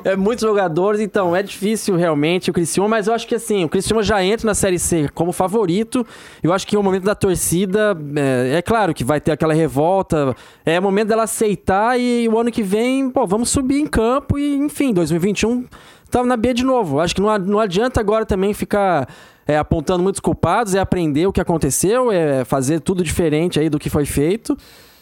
É 0.03 0.17
muitos 0.17 0.41
jogadores, 0.41 0.99
então 0.99 1.33
é 1.33 1.41
difícil 1.41 1.95
realmente 1.95 2.51
o 2.51 2.53
Criciúma, 2.53 2.89
mas 2.89 3.07
eu 3.07 3.13
acho 3.13 3.25
que 3.25 3.35
assim, 3.35 3.63
o 3.63 3.69
Criciúma 3.69 4.03
já 4.03 4.21
entra 4.21 4.45
na 4.45 4.53
Série 4.53 4.77
C 4.77 5.07
como 5.13 5.31
favorito. 5.31 6.05
Eu 6.43 6.51
acho 6.51 6.67
que 6.67 6.75
o 6.75 6.83
momento 6.83 7.05
da 7.05 7.15
torcida, 7.15 7.97
é, 8.17 8.57
é 8.57 8.61
claro 8.61 8.93
que 8.93 9.01
vai 9.01 9.21
ter 9.21 9.31
aquela 9.31 9.53
revolta, 9.53 10.35
é 10.65 10.77
momento 10.77 11.07
dela 11.07 11.23
aceitar 11.23 11.97
e 11.97 12.27
o 12.27 12.37
ano 12.37 12.51
que 12.51 12.61
vem, 12.61 13.09
pô, 13.09 13.25
vamos 13.25 13.49
subir 13.49 13.79
em 13.79 13.87
campo 13.87 14.37
e, 14.37 14.57
enfim, 14.57 14.91
2021 14.91 15.63
tá 16.11 16.21
na 16.21 16.35
B 16.35 16.53
de 16.53 16.65
novo. 16.65 16.99
Acho 16.99 17.15
que 17.15 17.21
não, 17.21 17.37
não 17.39 17.59
adianta 17.61 18.01
agora 18.01 18.25
também 18.25 18.53
ficar 18.53 19.07
é, 19.47 19.57
apontando 19.57 20.03
muitos 20.03 20.19
culpados, 20.19 20.75
é 20.75 20.79
aprender 20.79 21.27
o 21.27 21.31
que 21.31 21.39
aconteceu, 21.39 22.11
é 22.11 22.43
fazer 22.43 22.81
tudo 22.81 23.05
diferente 23.05 23.57
aí 23.57 23.69
do 23.69 23.79
que 23.79 23.89
foi 23.89 24.05
feito. 24.05 24.57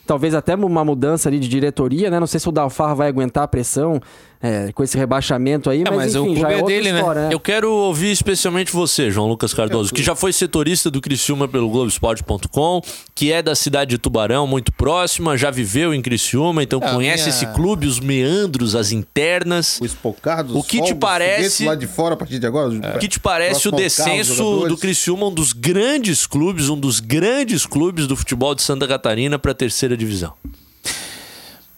Talvez 0.06 0.34
até 0.34 0.56
uma 0.56 0.84
mudança 0.84 1.30
ali 1.30 1.40
de 1.40 1.48
diretoria, 1.48 2.10
né? 2.10 2.20
Não 2.20 2.28
sei 2.28 2.40
se 2.40 2.50
o 2.50 2.52
Dalfarra 2.52 2.96
vai 2.96 3.08
aguentar 3.08 3.44
a 3.44 3.48
pressão 3.48 4.02
é, 4.42 4.72
com 4.74 4.84
esse 4.84 4.98
rebaixamento 4.98 5.70
aí, 5.70 5.84
mas, 5.86 5.96
mas 5.96 6.16
o 6.16 6.20
enfim, 6.26 6.36
clube 6.36 6.42
já 6.42 6.52
é, 6.52 6.60
é 6.60 6.64
dele, 6.64 6.92
né? 6.92 7.00
história, 7.00 7.30
Eu 7.32 7.40
quero 7.40 7.72
ouvir 7.72 8.12
especialmente 8.12 8.72
você, 8.74 9.12
João 9.12 9.28
Lucas 9.28 9.54
Cardoso, 9.54 9.94
que 9.94 10.02
já 10.02 10.16
foi 10.16 10.34
setorista 10.34 10.90
do 10.90 11.00
Criciúma 11.00 11.48
pelo 11.48 11.70
Globoesporte.com, 11.70 12.82
que 13.14 13.32
é 13.32 13.42
da 13.42 13.54
cidade 13.56 13.92
de 13.92 13.98
Tubarão, 13.98 14.48
muito 14.48 14.72
próxima, 14.72 15.38
já 15.38 15.52
viveu 15.52 15.94
em 15.94 16.02
Criciúma, 16.02 16.64
então 16.64 16.80
É, 16.84 16.92
conhece 16.94 17.24
minha- 17.26 17.36
esse 17.36 17.46
clube, 17.54 17.86
os 17.88 18.00
meandros, 18.00 18.76
as 18.76 18.92
internas. 18.92 19.80
O 19.80 19.86
espocado, 19.86 20.58
O 20.58 20.64
que 20.64 20.82
te 20.82 20.96
parece... 20.96 21.66
lá 21.66 21.76
de 21.76 21.86
fora 21.88 22.16
a 22.16 22.18
partir 22.18 22.40
de 22.40 22.48
agora? 22.48 22.70
O 22.96 23.00
que 23.00 23.08
te 23.08 23.20
parece 23.20 23.68
o 23.68 23.72
descenso 23.72 24.68
do 24.68 24.78
Criciúma, 24.78 25.28
um 25.28 25.34
dos 25.34 25.54
grandes 25.54 26.26
clubes, 26.26 26.70
um 26.70 26.78
dos 26.80 27.00
grandes 27.00 27.66
clubes 27.66 28.08
do 28.08 28.16
futebol 28.16 28.56
de 28.56 28.62
Santa 28.64 28.88
Catarina 28.88 29.38
para 29.38 29.52
a 29.52 29.56
terceira 29.56 29.96
divisão? 29.96 30.34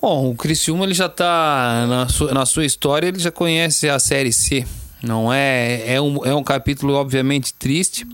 Bom, 0.04 0.32
o 0.32 0.36
Criciúma 0.36 0.84
ele 0.84 0.94
já 0.94 1.08
tá 1.08 1.86
na 1.88 2.10
sua, 2.10 2.34
na 2.34 2.46
sua 2.46 2.66
história, 2.66 3.08
ele 3.08 3.20
já 3.20 3.32
conhece 3.32 3.88
a 3.88 3.98
Série 3.98 4.34
C. 4.34 4.66
Não 5.02 5.32
é 5.32 5.82
é 5.94 6.02
um, 6.02 6.26
é 6.26 6.36
um 6.36 6.44
capítulo 6.44 6.96
obviamente 6.96 7.54
triste. 7.54 8.06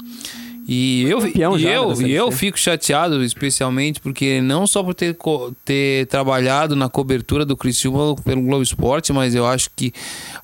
E 0.71 1.01
eu, 1.09 1.25
e 1.25 1.33
já, 1.59 1.71
eu, 1.71 1.99
e 1.99 2.11
eu 2.11 2.31
fico 2.31 2.55
chateado, 2.55 3.23
especialmente 3.23 3.99
porque 3.99 4.39
não 4.39 4.67
só 4.67 4.83
por 4.83 4.93
ter, 4.93 5.17
ter 5.65 6.05
trabalhado 6.05 6.75
na 6.75 6.87
cobertura 6.87 7.43
do 7.43 7.57
Criciúma 7.57 8.15
pelo 8.17 8.43
Globo 8.43 8.61
Esporte, 8.61 9.11
mas 9.11 9.33
eu 9.33 9.47
acho 9.47 9.71
que 9.75 9.91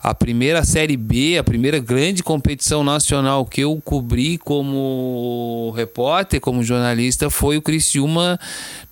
a 0.02 0.12
primeira 0.12 0.64
Série 0.64 0.96
B, 0.96 1.38
a 1.38 1.44
primeira 1.44 1.78
grande 1.78 2.24
competição 2.24 2.82
nacional 2.82 3.46
que 3.46 3.60
eu 3.60 3.80
cobri 3.84 4.36
como 4.36 5.72
repórter, 5.76 6.40
como 6.40 6.60
jornalista, 6.64 7.30
foi 7.30 7.56
o 7.56 7.62
Criciúma 7.62 8.36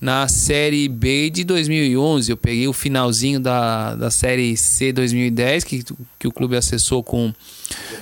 na 0.01 0.29
Série 0.29 0.89
B 0.89 1.31
de 1.31 1.43
2011. 1.43 2.31
Eu 2.31 2.37
peguei 2.37 2.69
o 2.69 2.73
finalzinho 2.73 3.41
da, 3.41 3.97
da 3.97 4.09
Série 4.09 4.57
C 4.57 4.93
2010, 4.93 5.65
que, 5.65 5.83
que 6.17 6.29
o 6.29 6.33
clube 6.33 6.57
acessou 6.57 7.03
com 7.03 7.33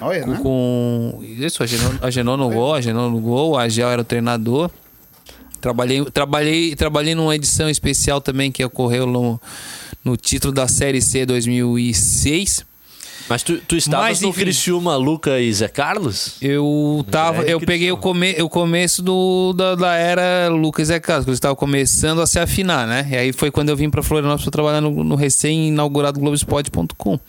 Olha, 0.02 0.22
com, 0.22 0.30
né? 0.30 0.38
com- 0.42 1.24
isso, 1.38 1.62
a 1.62 1.66
Genon, 1.66 1.92
a 2.02 2.10
Genon 2.10 2.36
no 2.36 2.50
gol, 2.50 2.74
a 2.74 2.80
Genon 2.80 3.08
no 3.08 3.21
gol, 3.22 3.56
a 3.56 3.68
Gel 3.68 3.88
era 3.88 4.02
o 4.02 4.04
treinador. 4.04 4.70
Trabalhei, 5.60 6.04
trabalhei, 6.06 6.74
trabalhei 6.74 7.14
numa 7.14 7.34
edição 7.34 7.70
especial 7.70 8.20
também 8.20 8.50
que 8.50 8.64
ocorreu 8.64 9.06
no, 9.06 9.40
no 10.04 10.16
título 10.16 10.52
da 10.52 10.66
Série 10.66 11.00
C 11.00 11.24
2006. 11.24 12.66
Mas 13.28 13.42
tu, 13.42 13.58
tu 13.58 13.76
estavas 13.76 14.08
Mas, 14.08 14.20
no 14.20 14.28
enfim. 14.28 14.40
Criciúma, 14.40 14.96
Luca 14.96 15.40
e 15.40 15.52
Zé 15.52 15.68
Carlos? 15.68 16.36
Eu 16.42 17.04
tava, 17.10 17.44
é 17.44 17.54
eu 17.54 17.60
peguei 17.60 17.92
o, 17.92 17.96
come, 17.96 18.32
o 18.42 18.48
começo 18.48 19.02
do, 19.02 19.52
da, 19.52 19.74
da 19.74 19.94
era 19.94 20.48
Lucas 20.48 20.90
e 20.90 21.00
Carlos, 21.00 21.24
que 21.24 21.30
eles 21.30 21.36
estavam 21.36 21.56
começando 21.56 22.20
a 22.20 22.26
se 22.26 22.38
afinar, 22.38 22.86
né? 22.86 23.06
E 23.10 23.16
aí 23.16 23.32
foi 23.32 23.50
quando 23.50 23.68
eu 23.68 23.76
vim 23.76 23.88
para 23.88 24.02
Florianópolis 24.02 24.44
para 24.44 24.50
trabalhar 24.52 24.80
no, 24.80 25.04
no 25.04 25.14
recém-inaugurado 25.14 26.18
Globoesporte.com. 26.18 27.20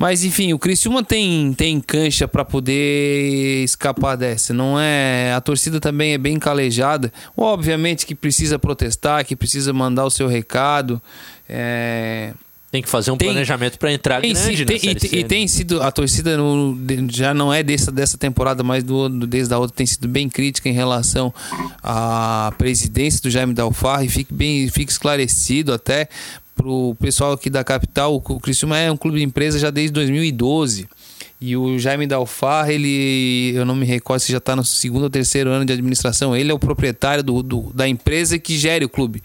Mas 0.00 0.24
enfim, 0.24 0.54
o 0.54 0.58
Criciúma 0.58 1.04
tem, 1.04 1.52
tem 1.52 1.78
cancha 1.78 2.26
para 2.26 2.42
poder 2.42 3.62
escapar 3.62 4.16
dessa. 4.16 4.54
Não 4.54 4.80
é, 4.80 5.34
a 5.34 5.40
torcida 5.42 5.78
também 5.78 6.14
é 6.14 6.18
bem 6.18 6.38
calejada. 6.38 7.12
Obviamente 7.36 8.06
que 8.06 8.14
precisa 8.14 8.58
protestar, 8.58 9.26
que 9.26 9.36
precisa 9.36 9.74
mandar 9.74 10.06
o 10.06 10.10
seu 10.10 10.26
recado. 10.26 11.02
É, 11.46 12.32
Tem 12.72 12.80
que 12.80 12.88
fazer 12.88 13.10
um 13.10 13.16
Tem- 13.18 13.28
planejamento 13.28 13.78
para 13.78 13.92
entrar 13.92 14.20
tem 14.22 14.32
grande 14.32 14.64
tem- 14.64 14.76
e, 14.76 14.80
C, 15.00 15.08
e 15.16 15.22
né? 15.22 15.28
tem 15.28 15.46
sido 15.48 15.82
a 15.82 15.90
torcida 15.90 16.34
no- 16.36 16.78
já 17.10 17.34
não 17.34 17.52
é 17.52 17.62
dessa, 17.62 17.90
dessa 17.92 18.16
temporada, 18.16 18.62
mas 18.62 18.82
do, 18.84 19.08
desde 19.26 19.52
a 19.52 19.58
outra 19.58 19.76
tem 19.76 19.84
sido 19.84 20.06
bem 20.08 20.28
crítica 20.30 20.68
em 20.68 20.72
relação 20.72 21.34
à 21.82 22.52
presidência 22.56 23.20
do 23.20 23.28
Jaime 23.28 23.52
Dalfarra 23.52 24.04
e 24.04 24.08
fique 24.08 24.32
bem 24.32 24.68
fique 24.70 24.92
esclarecido 24.92 25.72
até 25.74 26.08
pro 26.60 26.94
pessoal 27.00 27.32
aqui 27.32 27.48
da 27.48 27.64
capital, 27.64 28.14
o, 28.14 28.16
o 28.18 28.40
Criciúma 28.40 28.78
é 28.78 28.90
um 28.92 28.96
clube 28.96 29.18
de 29.18 29.24
empresa 29.24 29.58
já 29.58 29.70
desde 29.70 29.92
2012. 29.92 30.88
E 31.40 31.56
o 31.56 31.78
Jaime 31.78 32.06
Dalfarra, 32.06 32.70
ele, 32.70 33.52
eu 33.54 33.64
não 33.64 33.74
me 33.74 33.86
recordo 33.86 34.20
se 34.20 34.30
já 34.30 34.36
está 34.36 34.54
no 34.54 34.62
segundo 34.62 35.04
ou 35.04 35.10
terceiro 35.10 35.48
ano 35.48 35.64
de 35.64 35.72
administração. 35.72 36.36
Ele 36.36 36.50
é 36.50 36.54
o 36.54 36.58
proprietário 36.58 37.22
do, 37.24 37.42
do- 37.42 37.72
da 37.74 37.88
empresa 37.88 38.38
que 38.38 38.58
gere 38.58 38.84
o 38.84 38.90
clube. 38.90 39.22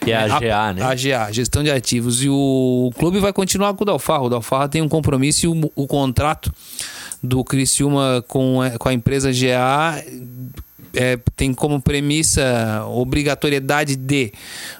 Que 0.00 0.12
é 0.12 0.16
a 0.16 0.28
GA, 0.38 0.72
né? 0.72 0.82
A 0.82 0.94
GA, 0.94 1.32
Gestão 1.32 1.64
de 1.64 1.70
Ativos. 1.72 2.22
E 2.22 2.28
o 2.28 2.92
clube 2.96 3.18
vai 3.18 3.32
continuar 3.32 3.74
com 3.74 3.82
o 3.82 3.84
Dalfarra. 3.86 4.22
O 4.22 4.28
Dalfarra 4.28 4.68
tem 4.68 4.80
um 4.80 4.88
compromisso 4.88 5.46
e 5.46 5.48
o, 5.48 5.72
o 5.74 5.86
contrato 5.88 6.52
do 7.20 7.42
Criciúma 7.42 8.24
com, 8.28 8.62
a- 8.62 8.70
com 8.78 8.88
a 8.88 8.92
empresa 8.92 9.32
GA 9.32 10.00
é, 10.94 11.18
tem 11.36 11.52
como 11.54 11.80
premissa 11.80 12.84
obrigatoriedade 12.88 13.96
de 13.96 14.32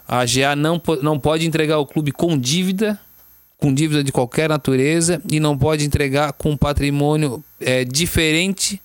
a 0.09 0.25
GA 0.25 0.57
não, 0.57 0.81
não 1.03 1.19
pode 1.19 1.47
entregar 1.47 1.79
o 1.79 1.87
clube 1.87 2.13
com 2.13 2.37
dívida, 2.39 2.99
com 3.59 3.73
dívida 3.73 4.03
de 4.03 4.11
qualquer 4.13 4.49
natureza, 4.49 5.21
e 5.31 5.39
não 5.39 5.57
pode 5.57 5.85
entregar 5.85 6.33
com 6.33 6.57
patrimônio 6.57 7.43
é, 7.61 7.85
diferente 7.85 8.81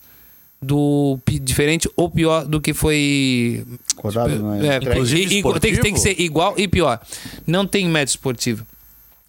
do 0.62 1.20
diferente 1.44 1.88
ou 1.96 2.10
pior 2.10 2.46
do 2.46 2.60
que 2.60 2.74
foi 2.74 3.64
Codado, 3.96 4.42
né? 4.44 4.68
é, 4.68 4.78
Inclusive 4.78 5.22
e- 5.40 5.44
tem, 5.60 5.74
que- 5.76 5.82
tem 5.82 5.94
que 5.94 6.00
ser 6.00 6.20
igual 6.20 6.56
e 6.58 6.68
pior. 6.68 7.00
Não 7.46 7.68
tem 7.68 7.88
médio 7.88 8.12
esportivo. 8.12 8.66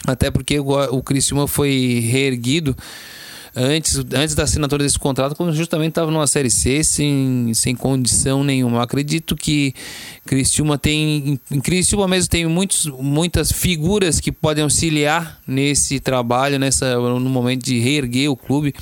Até 0.06 0.30
porque 0.30 0.58
o, 0.60 0.70
o 0.96 1.02
Criciúma 1.02 1.46
foi 1.48 2.00
reerguido 2.10 2.76
antes, 3.56 3.96
antes 4.12 4.34
da 4.34 4.42
assinatura 4.42 4.84
desse 4.84 4.98
contrato, 4.98 5.34
quando 5.34 5.54
justamente 5.54 5.90
estava 5.90 6.10
numa 6.10 6.26
Série 6.26 6.50
C 6.50 6.84
sem, 6.84 7.52
sem 7.54 7.74
condição 7.74 8.44
nenhuma. 8.44 8.76
Eu 8.76 8.82
acredito 8.82 9.34
que 9.34 9.74
Criciúma 10.26 10.76
tem. 10.76 11.40
Em 11.50 11.60
Criciúma 11.60 12.06
mesmo 12.06 12.28
tem 12.28 12.46
muitos, 12.46 12.86
muitas 12.86 13.50
figuras 13.50 14.20
que 14.20 14.30
podem 14.30 14.62
auxiliar 14.62 15.40
nesse 15.46 15.98
trabalho, 15.98 16.58
nessa, 16.58 16.96
no 16.96 17.30
momento 17.30 17.64
de 17.64 17.80
reerguer 17.80 18.30
o 18.30 18.36
clube. 18.36 18.74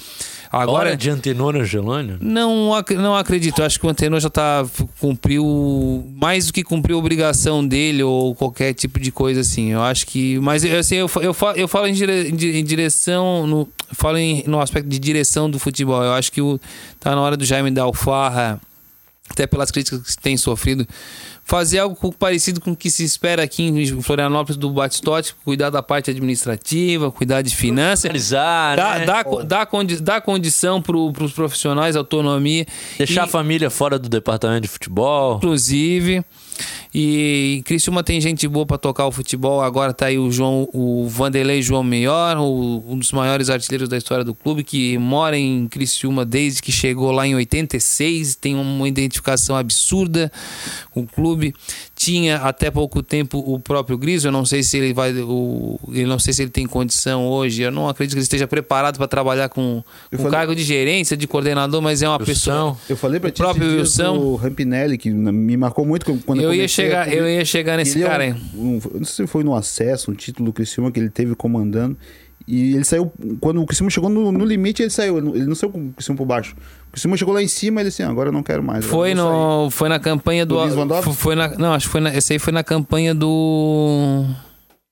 Agora, 0.62 0.88
Hora 0.90 0.96
de 0.96 1.10
Antenor 1.10 1.56
Angelônio? 1.56 2.18
não, 2.20 2.74
ac- 2.74 2.94
não 2.94 3.14
acredito. 3.16 3.62
Acho 3.62 3.78
que 3.80 3.86
o 3.86 3.88
Antenor 3.88 4.20
já 4.20 4.30
tá 4.30 4.64
cumpriu 5.00 6.04
mais 6.16 6.46
do 6.46 6.52
que 6.52 6.62
cumpriu 6.62 6.96
a 6.96 6.98
obrigação 6.98 7.66
dele 7.66 8.02
ou 8.02 8.34
qualquer 8.34 8.74
tipo 8.74 8.98
de 9.00 9.10
coisa 9.12 9.40
assim. 9.40 9.72
Eu 9.72 9.82
acho 9.82 10.06
que, 10.06 10.38
mas 10.40 10.64
assim, 10.64 10.96
eu, 10.96 11.10
eu, 11.20 11.34
fa- 11.34 11.52
eu 11.56 11.68
falo 11.68 11.86
em, 11.86 11.92
dire- 11.92 12.28
em 12.28 12.34
di- 12.36 12.56
em 12.58 12.64
direção, 12.64 13.46
no, 13.46 13.68
falo 13.92 14.18
em, 14.18 14.42
no 14.46 14.60
aspecto 14.60 14.88
de 14.88 14.98
direção 14.98 15.48
do 15.50 15.58
futebol. 15.58 16.02
Eu 16.02 16.12
acho 16.12 16.30
que 16.32 16.40
o, 16.42 16.58
tá 17.00 17.14
na 17.14 17.20
hora 17.20 17.36
do 17.36 17.44
Jaime 17.44 17.70
Dalfarra, 17.70 18.60
até 19.30 19.46
pelas 19.46 19.70
críticas 19.70 20.14
que 20.16 20.22
tem 20.22 20.36
sofrido, 20.36 20.86
fazer 21.44 21.78
algo 21.78 22.12
parecido 22.12 22.60
com 22.60 22.72
o 22.72 22.76
que 22.76 22.90
se 22.90 23.04
espera 23.04 23.42
aqui 23.42 23.62
em 23.64 24.02
Florianópolis 24.02 24.56
do 24.56 24.70
Batistote, 24.70 25.34
cuidar 25.44 25.70
da 25.70 25.82
parte 25.82 26.10
administrativa, 26.10 27.10
cuidar 27.12 27.42
de 27.42 27.54
finanças, 27.54 28.30
dá, 28.30 28.76
dá, 28.76 29.04
dá, 29.04 29.24
co- 29.24 29.42
dá, 29.44 29.66
condi 29.66 30.00
dá 30.00 30.20
condição 30.20 30.80
para 30.80 30.96
os 30.96 31.32
profissionais, 31.32 31.96
autonomia. 31.96 32.66
Deixar 32.98 33.24
a 33.24 33.26
família 33.26 33.68
fora 33.70 33.98
do 33.98 34.08
departamento 34.08 34.62
de 34.62 34.68
futebol. 34.68 35.36
Inclusive. 35.36 36.24
E 36.94 37.56
em 37.58 37.62
Criciúma 37.62 38.04
tem 38.04 38.20
gente 38.20 38.46
boa 38.46 38.64
para 38.64 38.78
tocar 38.78 39.04
o 39.06 39.10
futebol. 39.10 39.60
Agora 39.60 39.92
tá 39.92 40.06
aí 40.06 40.16
o 40.16 40.30
João, 40.30 40.68
o 40.72 41.08
Vanderlei 41.08 41.60
João 41.60 41.82
Melhor, 41.82 42.38
um 42.38 42.96
dos 42.96 43.10
maiores 43.10 43.50
artilheiros 43.50 43.88
da 43.88 43.96
história 43.96 44.24
do 44.24 44.32
clube, 44.32 44.62
que 44.62 44.96
mora 44.96 45.36
em 45.36 45.66
Criciúma 45.66 46.24
desde 46.24 46.62
que 46.62 46.70
chegou 46.70 47.10
lá 47.10 47.26
em 47.26 47.34
86, 47.34 48.36
tem 48.36 48.54
uma 48.54 48.86
identificação 48.86 49.56
absurda 49.56 50.30
com 50.92 51.00
o 51.00 51.06
clube. 51.06 51.52
Tinha 51.96 52.38
até 52.38 52.72
pouco 52.72 53.02
tempo 53.04 53.38
o 53.38 53.58
próprio 53.60 53.96
Gris, 53.96 54.24
eu 54.24 54.32
não 54.32 54.44
sei 54.44 54.64
se 54.64 54.76
ele 54.76 54.92
vai. 54.92 55.12
O, 55.12 55.78
eu 55.92 56.08
não 56.08 56.18
sei 56.18 56.32
se 56.34 56.42
ele 56.42 56.50
tem 56.50 56.66
condição 56.66 57.24
hoje. 57.26 57.62
Eu 57.62 57.70
não 57.70 57.88
acredito 57.88 58.14
que 58.14 58.18
ele 58.18 58.24
esteja 58.24 58.48
preparado 58.48 58.98
para 58.98 59.06
trabalhar 59.06 59.48
com, 59.48 59.82
com 60.10 60.16
falei- 60.16 60.32
cargo 60.32 60.56
de 60.56 60.64
gerência, 60.64 61.16
de 61.16 61.26
coordenador, 61.28 61.80
mas 61.80 62.02
é 62.02 62.08
uma 62.08 62.18
pessoa. 62.18 62.76
Eu 62.88 62.96
falei 62.96 63.20
pra 63.20 63.28
o 63.28 63.30
ti 63.30 63.36
próprio 63.38 63.78
Wilson. 63.78 64.18
do 64.18 64.34
Rampinelli, 64.34 64.98
que 64.98 65.08
me 65.08 65.56
marcou 65.56 65.86
muito 65.86 66.04
quando 66.26 66.40
Eu 66.42 66.52
ia 66.52 66.58
comecei 66.58 66.64
a 66.64 67.04
chegar- 67.04 67.12
eu 67.14 67.28
ia 67.28 67.44
chegar 67.44 67.76
nesse 67.76 67.96
Ele 67.96 68.02
é 68.02 68.06
um- 68.06 68.10
cara 68.10 68.24
aí. 68.24 68.32
um- 68.56 68.80
eu 68.92 68.98
não 68.98 69.04
sei 69.04 69.24
se 69.24 69.30
foi 69.30 69.44
no 69.44 69.54
acesso, 69.54 70.10
um 70.10 70.14
título 70.14 70.46
do 70.46 70.52
Criciúma 70.52 70.90
que 70.90 70.98
ele 70.98 71.10
teve 71.10 71.36
comandando. 71.36 71.96
E 72.46 72.74
ele 72.74 72.84
saiu, 72.84 73.10
quando 73.40 73.62
o 73.62 73.66
Criciúma 73.66 73.90
chegou 73.90 74.10
no, 74.10 74.30
no 74.30 74.44
limite, 74.44 74.82
ele 74.82 74.90
saiu. 74.90 75.16
Ele 75.34 75.46
não- 75.46 75.54
saiu 75.54 75.70
com 75.72 75.88
o 75.88 75.92
Criciúma 75.92 76.16
por 76.18 76.26
baixo. 76.26 76.54
O 76.88 76.92
Criciúma 76.92 77.16
chegou 77.16 77.32
lá 77.32 77.42
em 77.42 77.48
cima, 77.48 77.80
ele 77.80 77.88
assim, 77.88 78.02
"Ah, 78.02 78.10
agora 78.10 78.28
eu 78.28 78.32
não 78.32 78.42
quero 78.42 78.62
mais. 78.62 78.84
Foi, 78.84 79.14
vou 79.14 79.24
sair." 79.24 79.36
no, 79.64 79.70
foi 79.70 79.88
na 79.88 79.98
campanha 79.98 80.44
do. 80.44 80.54
Do 80.54 80.60
foi 81.14 81.34
na, 81.34 81.48
não, 81.56 81.72
acho 81.72 81.86
que 81.86 81.92
foi 81.92 82.00
na, 82.02 82.14
esse 82.14 82.34
aí 82.34 82.38
foi 82.38 82.52
na 82.52 82.62
campanha 82.62 83.14
do. 83.14 84.24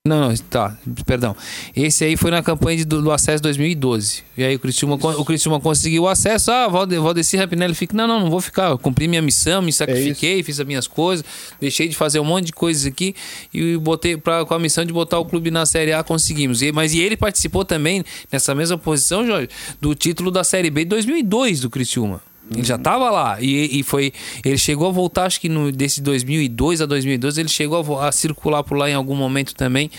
Não, 0.05 0.31
não, 0.31 0.37
tá, 0.37 0.77
perdão. 1.07 1.37
Esse 1.77 2.03
aí 2.05 2.16
foi 2.16 2.33
na 2.33 2.43
campanha 2.43 2.79
de- 2.79 2.85
do, 2.85 3.01
do 3.01 3.12
acesso 3.12 3.41
2012. 3.41 4.24
E 4.37 4.43
aí 4.43 4.57
o 4.57 4.59
Criciúma, 4.59 4.99
con- 4.99 5.12
o 5.12 5.24
Criciúma 5.24 5.61
conseguiu 5.61 6.03
o 6.03 6.09
acesso. 6.09 6.51
Ah, 6.51 6.66
Valde- 6.66 6.99
Valdeci 6.99 7.37
Rampinelli 7.37 7.73
fica. 7.73 7.97
Não, 7.97 8.09
não, 8.09 8.19
não 8.19 8.29
vou 8.29 8.41
ficar. 8.41 8.70
Eu 8.70 8.79
cumpri 8.79 9.07
minha 9.07 9.23
missão, 9.23 9.62
me 9.62 9.73
sacrifiquei, 9.73 10.43
fiz 10.43 10.59
as 10.59 10.66
minhas 10.66 10.89
coisas, 10.89 11.24
deixei 11.61 11.87
de 11.87 11.95
fazer 11.95 12.19
um 12.19 12.24
monte 12.24 12.47
de 12.47 12.53
coisas 12.53 12.85
aqui 12.85 13.15
e 13.55 13.77
botei 13.77 14.16
pra, 14.16 14.45
com 14.45 14.55
a 14.55 14.59
missão 14.59 14.85
de 14.85 14.93
botar 14.93 15.20
o 15.20 15.24
clube 15.24 15.53
na 15.53 15.65
Série 15.65 15.93
A, 15.93 16.03
conseguimos. 16.03 16.62
E, 16.62 16.73
mas 16.73 16.93
e 16.95 16.99
ele 17.01 17.16
participou 17.16 17.65
também, 17.65 18.03
nessa 18.33 18.57
mesma 18.57 18.77
posição, 18.77 19.24
Jorge, 19.24 19.51
do 19.81 19.95
título 19.95 20.33
da 20.33 20.43
Série 20.43 20.69
B 20.69 20.81
de 20.83 20.89
2002 20.91 21.61
do 21.61 21.70
Criciúma. 21.70 22.20
Ele 22.51 22.64
já 22.64 22.77
tava 22.77 23.10
lá 23.10 23.40
e, 23.40 23.78
e 23.78 23.82
foi. 23.82 24.12
Ele 24.44 24.59
chegou 24.59 24.89
a 24.89 24.90
voltar, 24.90 25.24
acho 25.24 25.40
que 25.40 25.48
no, 25.48 25.70
desse 25.73 26.02
2002 26.02 26.82
a 26.82 26.86
2012, 26.86 27.40
ele 27.40 27.48
chegou 27.48 27.98
a, 27.98 28.09
a 28.09 28.12
circular 28.12 28.62
por 28.62 28.77
lá 28.77 28.90
em 28.90 28.94
algum 28.94 29.14
momento 29.14 29.55
também. 29.55 29.90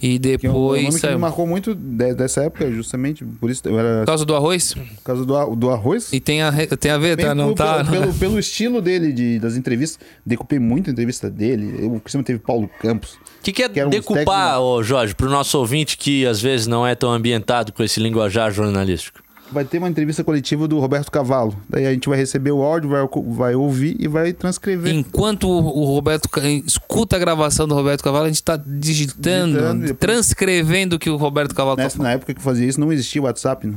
E 0.00 0.18
Que 0.18 0.28
um 0.28 0.52
depois. 0.52 0.82
nome 0.84 1.00
que 1.00 1.06
me 1.08 1.16
marcou 1.16 1.46
muito 1.46 1.74
de- 1.74 2.14
dessa 2.14 2.42
época, 2.44 2.70
justamente. 2.70 3.24
Por 3.24 3.50
isso 3.50 3.62
eu 3.64 3.78
era. 3.78 4.00
Por 4.00 4.06
causa 4.06 4.24
do 4.24 4.36
arroz? 4.36 4.74
Por 4.74 5.02
causa 5.02 5.24
do, 5.24 5.56
do 5.56 5.70
arroz. 5.70 6.12
E 6.12 6.20
tem 6.20 6.42
a, 6.42 6.52
tem 6.78 6.90
a 6.90 6.98
ver, 6.98 7.16
Bem 7.16 7.26
tá? 7.26 7.34
Não 7.34 7.46
pelo, 7.46 7.56
tá? 7.56 7.84
Pelo, 7.84 8.02
pelo, 8.02 8.14
pelo 8.14 8.38
estilo 8.38 8.80
dele, 8.80 9.12
de, 9.12 9.38
das 9.38 9.56
entrevistas. 9.56 9.98
Decupei 10.24 10.58
muito 10.58 10.90
a 10.90 10.92
entrevista 10.92 11.28
dele. 11.28 11.86
O 11.86 11.98
Criciúma 12.00 12.22
teve 12.24 12.38
Paulo 12.38 12.70
Campos. 12.80 13.14
O 13.14 13.42
que, 13.42 13.52
que 13.52 13.62
é 13.62 13.84
os 13.84 13.90
decupar, 13.90 14.60
ô 14.60 14.82
Jorge, 14.82 15.14
pro 15.14 15.30
nosso 15.30 15.58
ouvinte 15.58 15.96
que 15.96 16.26
às 16.26 16.40
vezes 16.40 16.66
não 16.66 16.86
é 16.86 16.94
tão 16.94 17.10
ambientado 17.10 17.72
com 17.72 17.82
esse 17.82 17.98
linguajar 17.98 18.52
jornalístico? 18.52 19.20
Vai 19.50 19.64
ter 19.64 19.78
uma 19.78 19.88
entrevista 19.88 20.22
coletiva 20.22 20.68
do 20.68 20.78
Roberto 20.78 21.10
Cavalo. 21.10 21.56
Daí 21.68 21.86
a 21.86 21.92
gente 21.92 22.08
vai 22.08 22.18
receber 22.18 22.50
o 22.50 22.62
áudio, 22.62 22.90
vai, 22.90 23.08
vai 23.28 23.54
ouvir 23.54 23.96
e 23.98 24.06
vai 24.06 24.32
transcrever. 24.32 24.94
Enquanto 24.94 25.48
o 25.48 25.84
Roberto 25.84 26.28
escuta 26.66 27.16
a 27.16 27.18
gravação 27.18 27.66
do 27.66 27.74
Roberto 27.74 28.04
Cavalo, 28.04 28.24
a 28.24 28.28
gente 28.28 28.42
tá 28.42 28.56
digitando, 28.56 29.54
Digitando 29.54 29.94
transcrevendo 29.94 30.96
o 30.96 30.98
que 30.98 31.08
o 31.08 31.16
Roberto 31.16 31.54
Cavalo 31.54 31.76
tá 31.76 31.82
Nessa, 31.82 32.02
na 32.02 32.12
época 32.12 32.34
que 32.34 32.40
eu 32.40 32.44
fazia 32.44 32.66
isso, 32.66 32.78
não 32.78 32.92
existia 32.92 33.22
WhatsApp, 33.22 33.66
né? 33.66 33.76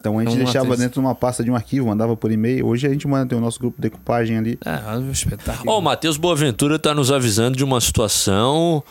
Então 0.00 0.16
a 0.16 0.24
gente 0.24 0.36
deixava 0.36 0.76
dentro 0.76 0.94
de 0.94 1.00
uma 1.00 1.14
pasta 1.14 1.42
de 1.42 1.50
um 1.50 1.56
arquivo, 1.56 1.88
mandava 1.88 2.16
por 2.16 2.30
e-mail. 2.30 2.66
Hoje 2.66 2.86
a 2.86 2.90
gente 2.90 3.06
manda, 3.08 3.26
tem 3.26 3.36
o 3.38 3.40
nosso 3.40 3.58
grupo 3.58 3.76
de 3.76 3.82
decupagem 3.82 4.38
ali. 4.38 4.58
É, 4.64 4.96
um 4.96 5.10
espetáculo. 5.10 5.72
Ó, 5.72 5.78
o 5.78 5.82
Matheus 5.82 6.16
Boaventura 6.16 6.78
tá 6.78 6.94
nos 6.94 7.10
avisando 7.10 7.56
de 7.56 7.64
uma 7.64 7.80
situação, 7.80 8.82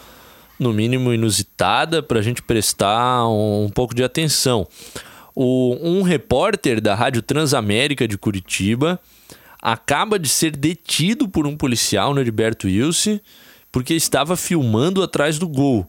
no 0.60 0.74
mínimo 0.74 1.14
inusitada, 1.14 2.04
pra 2.04 2.22
gente 2.22 2.42
prestar 2.42 3.26
um, 3.30 3.66
um 3.66 3.70
pouco 3.70 3.96
de 3.96 4.04
atenção. 4.04 4.68
O, 5.40 5.78
um 5.84 6.02
repórter 6.02 6.82
da 6.82 6.96
Rádio 6.96 7.22
Transamérica 7.22 8.08
de 8.08 8.18
Curitiba 8.18 9.00
acaba 9.62 10.18
de 10.18 10.28
ser 10.28 10.58
detido 10.58 11.30
por 11.30 11.46
um 11.46 11.56
policial 11.56 12.12
no 12.12 12.20
Heriberto 12.20 12.66
Wilson 12.66 13.20
porque 13.72 13.94
estava 13.94 14.36
filmando 14.36 15.04
atrás 15.04 15.38
do 15.38 15.48
gol. 15.48 15.86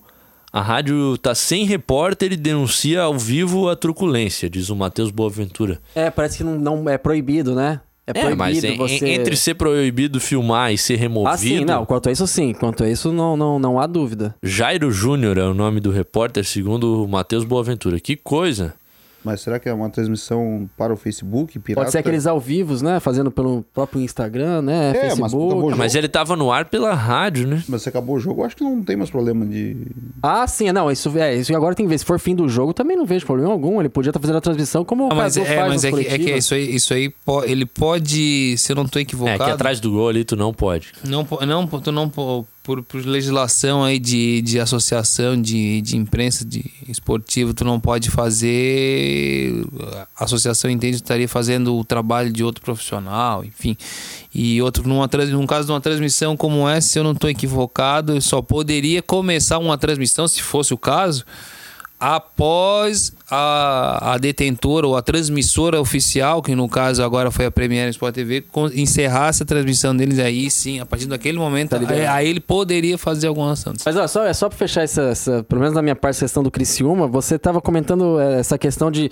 A 0.53 0.61
rádio 0.61 1.17
tá 1.17 1.35
sem 1.35 1.65
repórter 1.65 2.31
e 2.31 2.37
denuncia 2.37 3.01
ao 3.01 3.19
vivo 3.19 3.71
a 3.71 3.75
truculência, 3.75 4.51
diz 4.51 4.69
o 4.69 4.77
Matheus 4.77 5.11
Boaventura. 5.11 5.81
É, 5.95 6.11
parece 6.11 6.37
que 6.37 6.45
não, 6.45 6.59
não 6.59 6.91
é 6.91 6.99
proibido, 6.99 7.55
né? 7.55 7.81
É 8.07 8.13
proibido 8.13 8.77
mas 8.77 8.77
você... 8.77 9.09
entre 9.09 9.35
ser 9.35 9.55
proibido 9.55 10.21
filmar 10.21 10.75
e 10.75 10.77
ser 10.77 10.97
removido. 10.97 11.31
Ah, 11.31 11.39
sim, 11.39 11.65
não. 11.65 11.87
Quanto 11.87 12.11
a 12.11 12.13
isso, 12.13 12.27
sim. 12.27 12.53
Quanto 12.53 12.85
a 12.85 12.91
isso, 12.91 13.11
não, 13.13 13.35
não, 13.35 13.59
não 13.59 13.81
há 13.81 13.87
dúvida. 13.87 14.35
Jairo 14.43 14.91
Júnior 14.91 15.39
é 15.39 15.45
o 15.45 15.55
nome 15.55 15.81
do 15.81 15.91
repórter, 15.91 16.45
segundo 16.45 17.03
o 17.03 17.09
Matheus 17.09 17.45
Boaventura. 17.45 17.99
Que 17.99 18.15
coisa. 18.15 18.75
Mas 19.25 19.41
será 19.41 19.59
que 19.59 19.69
é 19.69 19.73
uma 19.73 19.91
transmissão 19.91 20.71
para 20.77 20.93
o 20.93 20.97
Facebook? 20.97 21.59
Pirata? 21.59 21.83
Pode 21.85 21.93
ser 21.93 21.99
aqueles 21.99 22.27
ao 22.27 22.39
vivos, 22.39 22.81
né? 22.83 23.01
Fazendo 23.01 23.31
pelo 23.31 23.65
próprio 23.75 24.01
Instagram, 24.01 24.63
né? 24.63 24.91
É, 24.91 24.93
mas 24.93 25.19
Facebook. 25.19 25.47
acabou 25.53 25.73
o 25.73 25.77
Mas 25.77 25.95
ele 25.95 26.09
tava 26.09 26.37
no 26.37 26.53
ar 26.53 26.65
pela 26.67 26.95
rádio, 26.95 27.47
né? 27.47 27.63
Mas 27.69 27.83
se 27.83 27.89
acabou 27.89 28.17
o 28.17 28.21
jogo, 28.21 28.43
eu 28.43 28.47
acho 28.47 28.57
que 28.57 28.63
não 28.65 28.83
tem 28.83 28.97
mais 28.97 29.11
problema 29.11 29.45
de. 29.45 29.77
Ah, 30.23 30.47
sim, 30.47 30.71
não, 30.73 30.91
isso, 30.91 31.17
é, 31.19 31.35
isso 31.35 31.55
agora 31.55 31.75
tem 31.75 31.85
que 31.87 31.91
ver. 31.91 31.99
Se 31.99 32.05
for 32.05 32.19
fim 32.19 32.35
do 32.35 32.49
jogo, 32.49 32.73
também 32.73 32.97
não 32.97 33.05
vejo 33.05 33.27
problema 33.27 33.51
algum. 33.53 33.81
Ele 33.81 33.89
podia 33.89 34.11
estar 34.11 34.21
fazendo 34.21 34.37
a 34.37 34.41
transmissão 34.41 34.85
como 34.85 35.09
o 35.09 35.13
Ah, 35.13 35.15
mas 35.15 35.37
é, 35.37 35.45
faz 35.45 35.69
mas 35.69 35.85
é 35.85 35.91
que, 35.93 36.07
é 36.07 36.19
que 36.19 36.31
isso 36.37 36.55
aí, 36.55 36.75
isso 36.75 36.95
aí 36.95 37.11
po- 37.25 37.45
ele 37.45 37.67
pode, 37.67 38.57
se 38.57 38.71
eu 38.73 38.77
não 38.77 38.87
tô 38.87 38.99
É, 38.99 39.03
equivocado, 39.03 39.45
que 39.45 39.51
atrás 39.51 39.81
do 39.81 39.91
gol 39.91 40.09
ali 40.09 40.25
tu 40.25 40.37
não 40.37 40.53
pode. 40.55 40.93
não, 41.05 41.27
não, 41.47 41.67
tu 41.67 41.91
não 41.93 42.09
por, 42.69 42.83
por 42.83 43.03
legislação 43.03 43.83
aí 43.83 43.99
de, 43.99 44.43
de 44.43 44.61
associação 44.61 45.41
de, 45.41 45.81
de 45.81 45.97
imprensa 45.97 46.45
de 46.45 46.71
esportivo, 46.87 47.55
tu 47.55 47.65
não 47.65 47.81
pode 47.81 48.11
fazer. 48.11 49.65
A 50.15 50.25
associação 50.25 50.71
entende 50.71 50.99
que 50.99 51.03
estaria 51.03 51.27
fazendo 51.27 51.75
o 51.75 51.83
trabalho 51.83 52.31
de 52.31 52.45
outro 52.45 52.63
profissional, 52.63 53.43
enfim. 53.43 53.75
E 54.35 54.61
outro, 54.61 54.87
numa, 54.87 55.09
num 55.31 55.47
caso 55.47 55.65
de 55.65 55.73
uma 55.73 55.81
transmissão 55.81 56.37
como 56.37 56.69
essa, 56.69 56.89
se 56.89 56.99
eu 56.99 57.05
não 57.05 57.13
estou 57.13 57.31
equivocado, 57.31 58.13
eu 58.13 58.21
só 58.21 58.43
poderia 58.43 59.01
começar 59.01 59.57
uma 59.57 59.79
transmissão, 59.79 60.29
se 60.29 60.43
fosse 60.43 60.75
o 60.75 60.79
caso, 60.79 61.25
após 62.01 63.13
a, 63.31 64.15
a 64.15 64.19
detentora 64.19 64.87
ou 64.87 64.97
a 64.97 65.03
transmissora 65.03 65.81
oficial, 65.81 66.41
que 66.43 66.55
no 66.55 66.69
caso 66.69 67.03
agora 67.03 67.31
foi 67.31 67.47
a 67.47 67.51
Premiere 67.51 67.91
Sport 67.91 68.15
TV, 68.15 68.45
encerrasse 68.75 69.43
a 69.43 69.47
transmissão 69.47 69.97
deles 69.97 70.19
aí 70.19 70.51
sim, 70.51 70.81
a 70.81 70.87
partir 70.87 71.07
daquele 71.07 71.39
momento, 71.39 71.71
Tá 71.71 71.93
aí, 71.93 72.07
aí 72.07 72.29
ele 72.29 72.41
poderia 72.41 72.97
fazer 72.97 73.27
alguma 73.27 73.53
ação. 73.53 73.73
Mas 73.85 73.97
olha, 73.97 74.09
só, 74.09 74.25
é 74.25 74.33
só 74.33 74.49
pra 74.49 74.57
fechar 74.59 74.83
essa, 74.83 75.03
essa- 75.03 75.43
pelo 75.45 75.61
menos 75.61 75.75
na 75.75 75.83
minha 75.83 75.97
parte, 75.97 76.19
questão 76.21 76.43
do 76.43 76.51
Criciúma, 76.51 77.07
você 77.07 77.39
tava 77.39 77.61
comentando 77.61 78.19
é, 78.21 78.41
essa 78.41 78.57
questão 78.59 78.91
de. 78.91 79.11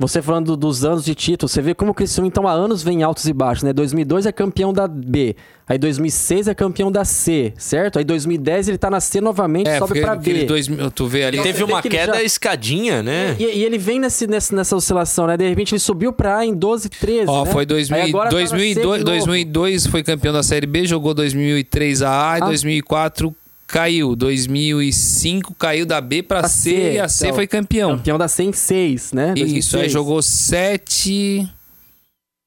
Você 0.00 0.22
falando 0.22 0.56
dos 0.56 0.82
anos 0.82 1.04
de 1.04 1.14
título, 1.14 1.46
você 1.46 1.60
vê 1.60 1.74
como 1.74 1.90
o 1.90 1.94
Criciúma, 1.94 2.26
então, 2.26 2.48
há 2.48 2.52
anos 2.52 2.82
vem 2.82 3.02
altos 3.02 3.26
e 3.26 3.34
baixos, 3.34 3.62
né? 3.64 3.70
2002 3.74 4.24
é 4.24 4.32
campeão 4.32 4.72
da 4.72 4.88
B, 4.88 5.36
aí 5.68 5.76
2006 5.76 6.48
é 6.48 6.54
campeão 6.54 6.90
da 6.90 7.04
C, 7.04 7.52
certo? 7.58 7.98
Aí 7.98 8.04
2010 8.04 8.68
ele 8.68 8.78
tá 8.78 8.88
na 8.88 8.98
C 8.98 9.20
novamente, 9.20 9.68
É, 9.68 9.78
sobe 9.78 10.00
pra 10.00 10.16
B. 10.16 10.44
dois 10.44 10.66
tu 10.94 11.06
vê 11.06 11.24
ali. 11.24 11.36
Então, 11.36 11.44
Teve 11.52 11.64
uma 11.64 11.82
queda 11.82 12.14
já- 12.14 12.22
escadinha, 12.22 13.02
né? 13.02 13.36
E, 13.38 13.44
e 13.44 13.62
ele 13.62 13.76
vem 13.76 13.98
nesse, 14.00 14.26
nesse- 14.26 14.54
nessa 14.54 14.74
oscilação, 14.74 15.26
né? 15.26 15.36
De 15.36 15.46
repente 15.46 15.74
ele 15.74 15.78
subiu 15.80 16.14
pra 16.14 16.38
A 16.38 16.46
em 16.46 16.54
12, 16.54 16.88
13. 16.88 17.26
Ó, 17.28 17.44
né? 17.44 17.50
foi 17.52 17.60
Aí 17.62 17.66
2000, 17.66 18.02
agora 18.04 18.30
tá 18.30 18.36
na 18.36 18.46
C 18.46 18.46
de 18.46 18.50
2002, 18.52 18.84
novo. 19.00 19.04
2002 19.04 19.86
foi 19.86 20.02
campeão 20.02 20.32
da 20.32 20.42
Série 20.42 20.66
B, 20.66 20.86
jogou 20.86 21.12
2003 21.12 22.00
a 22.00 22.32
A 22.32 22.38
e 22.38 22.42
Ah. 22.42 22.46
2004 22.46 23.36
caiu. 23.70 24.14
2005 24.16 25.54
caiu 25.54 25.86
da 25.86 26.00
B 26.00 26.22
pra 26.22 26.40
Pra 26.40 26.48
C, 26.48 26.92
e 26.94 26.98
a 26.98 27.08
C 27.08 27.26
então, 27.26 27.36
foi 27.36 27.46
campeão. 27.46 27.96
Campeão 27.96 28.18
da 28.18 28.28
C 28.28 28.42
em 28.44 28.52
6, 28.52 29.12
né? 29.12 29.34
Isso, 29.36 29.76
aí 29.76 29.88
2006. 29.88 29.92
jogou 29.92 30.22
7. 30.22 31.48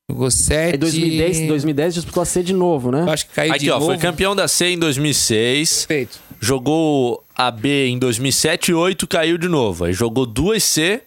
Jogou 0.10 0.30
7. 0.30 0.74
Aí 0.74 0.78
2010, 0.78 1.48
2010 1.48 1.94
disputou 1.96 2.22
a 2.22 2.26
C 2.26 2.44
de 2.44 2.54
novo, 2.54 2.92
né? 2.92 3.06
Acho 3.10 3.28
que 3.28 3.34
caiu 3.34 3.52
Aqui, 3.52 3.64
de 3.66 3.72
ó, 3.72 3.76
novo. 3.76 3.86
foi 3.88 3.98
campeão 3.98 4.36
da 4.36 4.48
C 4.48 4.68
em 4.68 4.78
2006. 4.78 5.86
Perfeito. 5.86 6.20
Jogou 6.40 7.24
a 7.36 7.50
B 7.50 7.88
em 7.88 7.98
2007 7.98 8.72
e 8.72 8.74
8 8.74 9.08
caiu 9.08 9.38
de 9.38 9.48
novo. 9.48 9.86
Aí 9.86 9.94
jogou 9.94 10.26
duas 10.26 10.64
C 10.64 11.02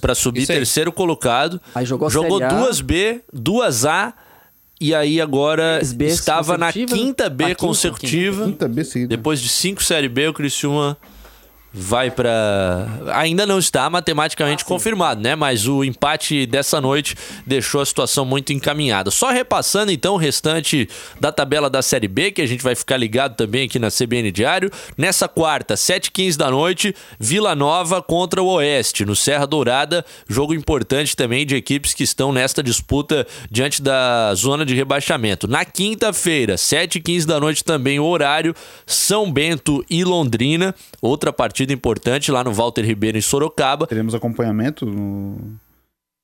pra 0.00 0.14
subir 0.14 0.46
terceiro 0.46 0.92
colocado. 0.92 1.60
Aí 1.74 1.86
jogou 1.86 2.08
a 2.08 2.10
jogou 2.10 2.40
duas 2.40 2.80
B, 2.80 3.20
duas 3.32 3.84
A 3.86 4.12
e 4.82 4.92
aí 4.92 5.20
agora 5.20 5.78
estava 5.80 6.58
na 6.58 6.72
quinta 6.72 7.30
B 7.30 7.54
consecutiva. 7.54 8.46
Quinta 8.46 8.66
B 8.66 8.82
seguida. 8.82 9.16
Depois 9.16 9.40
de 9.40 9.48
cinco 9.48 9.80
Série 9.80 10.08
B, 10.08 10.26
o 10.26 10.32
Criciúma 10.32 10.98
vai 11.72 12.10
pra. 12.10 12.86
Ainda 13.14 13.46
não 13.46 13.58
está 13.58 13.88
matematicamente 13.88 14.64
confirmado, 14.64 15.20
né? 15.20 15.34
Mas 15.34 15.66
o 15.66 15.82
empate 15.82 16.44
dessa 16.46 16.80
noite 16.80 17.16
deixou 17.46 17.80
a 17.80 17.86
situação 17.86 18.24
muito 18.24 18.52
encaminhada. 18.52 19.10
Só 19.10 19.30
repassando 19.30 19.90
então 19.90 20.14
o 20.14 20.18
restante 20.18 20.88
da 21.18 21.32
tabela 21.32 21.70
da 21.70 21.80
Série 21.80 22.08
B, 22.08 22.30
que 22.30 22.42
a 22.42 22.46
gente 22.46 22.62
vai 22.62 22.74
ficar 22.74 22.96
ligado 22.96 23.36
também 23.36 23.64
aqui 23.64 23.78
na 23.78 23.88
CBN 23.90 24.30
Diário. 24.30 24.70
Nessa 24.98 25.28
quarta, 25.28 25.74
7h15 25.74 26.36
da 26.36 26.50
noite, 26.50 26.94
Vila 27.18 27.54
Nova 27.54 28.02
contra 28.02 28.42
o 28.42 28.46
Oeste, 28.46 29.04
no 29.04 29.16
Serra 29.16 29.46
Dourada. 29.46 30.04
Jogo 30.28 30.54
importante 30.54 31.16
também 31.16 31.46
de 31.46 31.56
equipes 31.56 31.94
que 31.94 32.02
estão 32.02 32.32
nesta 32.32 32.62
disputa 32.62 33.26
diante 33.50 33.80
da 33.80 34.34
zona 34.34 34.66
de 34.66 34.74
rebaixamento. 34.74 35.48
Na 35.48 35.64
quinta-feira, 35.64 36.56
7h15 36.56 37.24
da 37.24 37.40
noite 37.40 37.64
também, 37.64 37.98
o 37.98 38.04
horário, 38.04 38.54
São 38.84 39.30
Bento 39.32 39.84
e 39.88 40.04
Londrina. 40.04 40.74
Outra 41.00 41.32
partida 41.32 41.61
importante 41.70 42.32
lá 42.32 42.42
no 42.42 42.52
Walter 42.52 42.84
Ribeiro 42.84 43.18
em 43.18 43.20
Sorocaba. 43.20 43.86
Teremos 43.86 44.14
acompanhamento 44.14 44.86
no, 44.86 45.36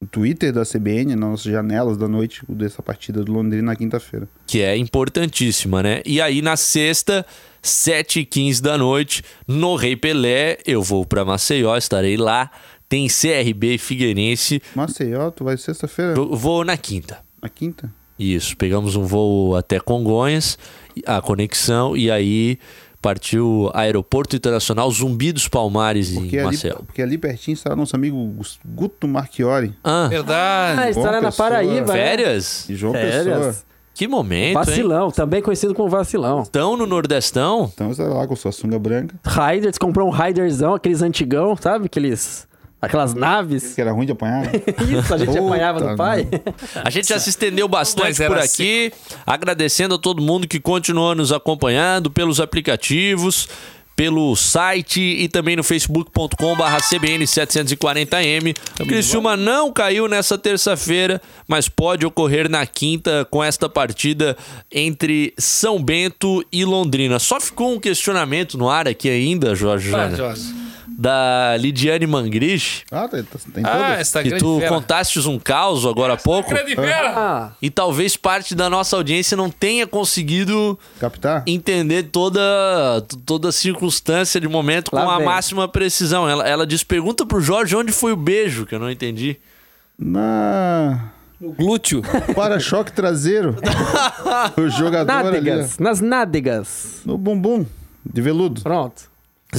no 0.01 0.09
Twitter 0.11 0.53
da 0.53 0.65
CBN, 0.65 1.15
nas 1.17 1.31
nossas 1.31 1.53
janelas 1.53 1.99
da 1.99 2.09
noite, 2.09 2.43
dessa 2.49 2.83
partida 2.83 3.23
do 3.23 3.33
Londrina 3.33 3.65
na 3.65 3.77
quinta-feira. 3.77 4.29
que 4.47 4.63
é 4.63 4.77
importantíssima, 4.77 5.83
né? 5.83 6.01
E 6.07 6.21
aí 6.21 6.41
na 6.41 6.57
sexta, 6.57 7.27
7h15 7.63 8.61
da 8.61 8.79
noite, 8.79 9.23
no 9.47 9.77
Rei 9.77 9.97
Pelé, 9.97 10.59
eu 10.67 10.83
vou 10.83 11.05
pra 11.05 11.25
Maceió, 11.25 11.77
estarei 11.77 12.17
lá. 12.17 12.51
Tem 12.89 13.07
CRB 13.07 13.77
Figueirense. 13.77 14.63
Maceió, 14.75 15.31
tu 15.31 15.45
vai 15.45 15.59
sexta-feira? 15.59 16.15
Vou 16.15 16.65
na 16.65 16.77
quinta. 16.77 17.19
Na 17.43 17.49
quinta? 17.51 17.93
Isso, 18.19 18.57
pegamos 18.57 18.97
um 18.97 19.05
voo 19.05 19.55
até 19.55 19.79
Congonhas, 19.79 20.59
a 21.07 21.21
conexão, 21.21 21.97
e 21.97 22.11
aí 22.11 22.59
partiu 23.01 23.71
Aeroporto 23.75 24.35
Internacional 24.37 24.91
Zumbi 24.91 25.33
dos 25.33 25.49
Palmares 25.49 26.11
em 26.13 26.21
Porque 26.21 26.39
ali, 26.39 26.47
Maceió. 26.47 26.77
porque 26.77 27.03
ali 27.03 27.17
pertinho 27.17 27.55
está 27.55 27.75
nosso 27.77 27.95
amigo 27.95 28.35
Guto 28.65 29.07
Marchiori. 29.07 29.75
Ah, 29.83 30.09
Verdade. 30.09 30.81
Ah, 30.81 30.91
estará 30.91 31.21
na. 31.21 31.33
Paraíba. 31.33 31.87
né? 31.87 31.93
férias? 31.93 32.69
E 32.69 32.75
João 32.75 32.93
Férias. 32.93 33.25
Pessoa. 33.25 33.69
Que 33.95 34.07
momento, 34.07 34.49
hein? 34.49 34.55
Vacilão, 34.55 35.11
também 35.11 35.43
conhecido 35.43 35.75
como 35.75 35.89
vacilão. 35.89 36.43
Estão 36.43 36.77
no 36.77 36.87
Nordestão? 36.87 37.69
Então 37.75 37.91
lá 37.99 38.27
com 38.29 38.37
sua 38.37 38.53
sunga 38.53 38.79
branca. 38.79 39.17
Riders, 39.27 39.77
comprou 39.77 40.07
um 40.07 40.11
Riderzão, 40.13 40.75
aqueles 40.75 41.03
antigão, 41.03 41.57
sabe? 41.61 41.87
Aqueles. 41.87 42.47
Aquelas 42.81 43.13
naves. 43.13 43.75
Que 43.75 43.81
era 43.81 43.93
ruim 43.93 44.07
de 44.07 44.13
apanhar. 44.13 44.45
Isso, 44.89 45.13
a 45.13 45.19
gente 45.19 45.29
Puta 45.29 45.41
apanhava 45.41 45.81
do 45.81 45.97
pai. 45.97 46.29
A 46.85 46.91
gente 46.91 47.09
já 47.09 47.19
se 47.19 47.31
estendeu 47.31 47.67
bastante 47.67 48.25
por 48.25 48.39
aqui, 48.39 48.93
agradecendo 49.27 49.97
a 49.97 49.99
todo 49.99 50.23
mundo 50.23 50.47
que 50.47 50.61
continuou 50.61 51.15
nos 51.15 51.33
acompanhando 51.33 52.09
pelos 52.09 52.41
aplicativos, 52.41 53.49
pelo 53.97 54.37
site 54.37 55.01
e 55.01 55.29
também 55.29 55.57
no 55.57 55.65
facebook.com/barra 55.65 56.79
CBN740M. 56.79 58.57
O 58.79 58.87
Criciúma 58.87 59.37
não 59.37 59.73
caiu 59.73 60.07
nessa 60.07 60.39
terça-feira, 60.39 61.21
mas 61.49 61.69
pode 61.69 62.07
ocorrer 62.07 62.49
na 62.49 62.65
quinta 62.65 63.27
com 63.29 63.43
esta 63.43 63.69
partida 63.69 64.37
entre 64.71 65.35
São 65.37 65.83
Bento 65.83 66.47
e 66.53 66.65
Londrina. 66.65 67.19
Só 67.19 67.41
ficou 67.41 67.75
um 67.75 67.81
questionamento 67.81 68.57
no 68.57 68.71
ar 68.71 68.87
aqui 68.87 69.11
ainda, 69.11 69.53
Jorge 69.57 69.91
Jana, 69.91 70.17
Jorge. 70.17 70.68
Da 71.01 71.57
Lidiane 71.57 72.09
Mangrich. 72.09 72.85
Ah, 72.91 73.07
tem, 73.07 73.23
tem 73.23 73.63
Ah, 73.65 73.93
essa 74.01 74.21
Que 74.21 74.37
tu 74.37 74.59
fera. 74.59 74.69
contastes 74.69 75.27
um 75.27 75.39
caos 75.39 75.87
agora 75.87 76.15
há 76.15 76.17
pouco. 76.17 76.51
Grande 76.51 76.75
fera. 76.75 77.13
Ah, 77.17 77.53
E 77.63 77.71
talvez 77.71 78.17
parte 78.17 78.53
da 78.53 78.69
nossa 78.69 78.97
audiência 78.97 79.37
não 79.37 79.49
tenha 79.49 79.87
conseguido 79.87 80.77
Captar? 80.99 81.45
entender 81.47 82.03
toda, 82.11 82.41
toda 83.25 83.51
a 83.51 83.53
circunstância 83.53 84.41
de 84.41 84.49
momento 84.49 84.91
Lá 84.93 85.05
com 85.05 85.11
a 85.11 85.19
vem. 85.19 85.27
máxima 85.27 85.69
precisão. 85.69 86.29
Ela, 86.29 86.49
ela 86.49 86.67
diz: 86.67 86.83
pergunta 86.83 87.25
pro 87.25 87.41
Jorge 87.41 87.77
onde 87.77 87.93
foi 87.93 88.11
o 88.13 88.17
beijo, 88.17 88.67
que 88.67 88.75
eu 88.75 88.81
não 88.81 88.91
entendi. 88.91 89.37
Na... 89.97 91.11
O 91.41 91.53
glúteo. 91.53 92.03
Para-choque 92.35 92.91
traseiro. 92.91 93.55
o 94.59 94.69
jogador 94.69 95.13
ali. 95.13 95.25
nádegas, 95.25 95.79
nas 95.79 96.01
nádegas. 96.01 97.03
No 97.07 97.17
bumbum. 97.17 97.65
De 98.05 98.21
veludo. 98.21 98.63
Pronto. 98.63 99.03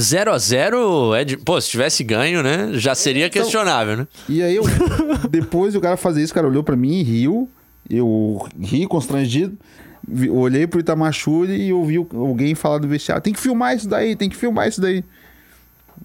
0 0.00 0.32
a 0.32 0.38
0 0.38 1.14
é 1.14 1.24
de... 1.24 1.36
Pô, 1.36 1.60
se 1.60 1.68
tivesse 1.70 2.02
ganho, 2.02 2.42
né? 2.42 2.70
Já 2.74 2.94
seria 2.94 3.26
Então- 3.26 3.42
questionável, 3.42 3.96
né? 3.96 4.08
E 4.28 4.42
aí, 4.42 4.56
eu, 4.56 4.64
depois 5.30 5.74
do 5.74 5.80
cara 5.80 5.96
fazer 5.96 6.22
isso, 6.22 6.32
o 6.32 6.34
cara 6.34 6.46
olhou 6.48 6.62
pra 6.64 6.76
mim 6.76 6.98
e 6.98 7.02
riu. 7.02 7.48
Eu 7.88 8.46
ri 8.60 8.86
constrangido. 8.86 9.56
Olhei 10.30 10.66
pro 10.66 10.80
Itamachuri 10.80 11.66
e 11.66 11.72
ouvi 11.72 11.98
o- 11.98 12.08
alguém 12.14 12.54
falar 12.54 12.78
do 12.78 12.88
vestiário. 12.88 13.22
Tem 13.22 13.32
que 13.32 13.38
filmar 13.40 13.76
isso 13.76 13.88
daí, 13.88 14.16
tem 14.16 14.28
que 14.28 14.36
filmar 14.36 14.68
isso 14.68 14.80
daí. 14.80 15.04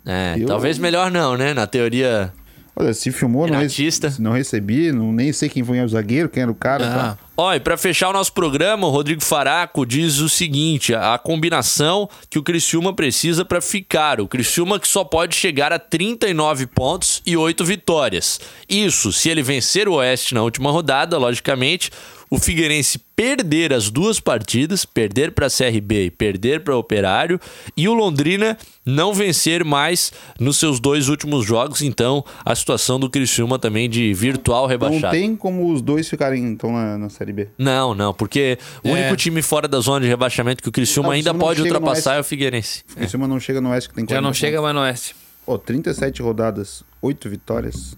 É, 0.06 0.36
Eu- 0.38 0.48
talvez 0.48 0.78
melhor 0.78 1.10
não, 1.10 1.38
né? 1.38 1.54
Na 1.54 1.66
teoria. 1.66 2.32
Olha, 2.78 2.94
se 2.94 3.10
filmou, 3.12 3.48
não, 3.48 3.60
rece- 3.60 4.22
não 4.22 4.32
recebi, 4.34 4.92
não, 4.92 5.14
nem 5.14 5.32
sei 5.32 5.48
quem 5.48 5.64
foi 5.64 5.80
o 5.82 5.88
zagueiro, 5.88 6.28
quem 6.28 6.44
era 6.44 6.52
o 6.52 6.56
cara. 6.56 6.84
tá? 6.86 7.18
Ó, 7.38 7.54
e 7.54 7.60
pra 7.60 7.78
fechar 7.78 8.10
o 8.10 8.14
nosso 8.14 8.34
programa, 8.34 8.86
o 8.86 8.90
Rodrigo 8.90 9.24
Faraco 9.24 9.86
diz 9.86 10.20
o 10.20 10.28
seguinte: 10.28 10.94
a 10.94 11.18
combinação 11.18 12.10
que 12.30 12.38
o 12.38 12.44
Criciúma 12.44 12.94
precisa 12.94 13.46
pra 13.46 13.62
ficar. 13.62 14.20
O 14.20 14.28
Criciúma 14.28 14.78
que 14.80 14.88
só 14.88 15.04
pode 15.06 15.36
chegar 15.36 15.72
a 15.72 15.80
39 15.80 16.66
pontos 16.68 17.22
e 17.26 17.38
8 17.38 17.64
vitórias. 17.64 18.40
Isso, 18.70 19.12
se 19.14 19.30
ele 19.30 19.42
vencer 19.42 19.88
o 19.88 19.94
Oeste 19.94 20.34
na 20.34 20.42
última 20.44 20.70
rodada, 20.72 21.18
logicamente, 21.18 21.92
o 22.30 22.40
Figueirense 22.40 23.00
perder 23.16 23.72
as 23.72 23.90
duas 23.90 24.20
partidas, 24.20 24.84
perder 24.84 25.32
para 25.32 25.48
CRB 25.50 26.06
e 26.06 26.12
perder 26.12 26.62
para 26.62 26.76
Operário, 26.76 27.40
e 27.78 27.88
o 27.88 27.94
Londrina 27.94 28.58
não 28.86 29.14
vencer 29.14 29.64
mais 29.64 30.12
nos 30.40 30.58
seus 30.58 30.80
dois 30.80 31.08
últimos 31.08 31.46
jogos. 31.46 31.82
Então, 31.82 32.24
a 32.44 32.54
situação 32.56 33.00
do 33.00 33.10
Criciúma 33.10 33.58
também 33.58 33.90
de 33.90 34.14
virtual 34.14 34.64
Não 34.64 34.70
rebaixado. 34.70 35.12
tem 35.16 35.36
como 35.36 35.72
os 35.72 35.82
dois 35.82 36.10
ficarem 36.10 36.44
então 36.44 36.72
na, 36.74 36.98
na 36.98 37.10
Série 37.10 37.32
B. 37.32 37.48
Não, 37.58 37.96
não, 37.96 38.14
porque 38.14 38.58
o 38.84 38.90
É. 38.90 38.92
único 38.92 39.16
time 39.16 39.42
fora 39.42 39.68
da 39.68 39.80
zona 39.80 40.02
de 40.02 40.08
rebaixamento 40.08 40.62
que 40.62 40.70
o 40.70 40.72
Criciúma 40.72 41.08
Não, 41.08 41.10
o 41.12 41.14
ainda 41.14 41.30
Criciúma 41.32 41.40
não 41.40 41.56
pode 41.56 41.62
ultrapassar 41.62 42.16
é 42.16 42.20
o. 42.20 42.24
Figueirense. 42.24 42.84
O 42.92 42.96
Criciúma 42.96 43.28
não 43.28 43.40
chega 43.40 43.62
no 43.62 43.70
Oeste, 43.70 43.90
que 43.90 43.96
tem 43.96 44.06
Já 44.10 44.16
não 44.16 44.30
40 44.32 44.38
chega 44.38 44.62
mais 44.62 44.76
no 44.76 44.82
oeste. 44.82 45.16
Pô, 45.46 45.58
37 45.58 46.22
rodadas, 46.22 46.84
8 47.02 47.30
vitórias. 47.30 47.96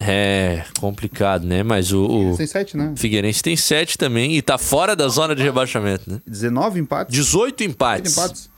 É 0.00 0.62
complicado, 0.78 1.46
né? 1.46 1.62
Mas 1.62 1.92
o, 1.92 2.32
o 2.32 2.36
Tem 2.36 2.46
7, 2.46 2.76
né? 2.76 2.92
Figueirense 2.96 3.42
tem 3.42 3.56
7 3.56 3.96
também 3.96 4.36
e 4.36 4.42
tá 4.42 4.58
fora 4.58 4.94
da 4.94 5.08
zona 5.08 5.34
de 5.34 5.42
rebaixamento, 5.42 6.10
né? 6.10 6.20
19 6.26 6.80
empates. 6.80 7.14
18 7.14 7.56
18 7.56 7.64
empates. 7.64 8.16
empates. 8.16 8.50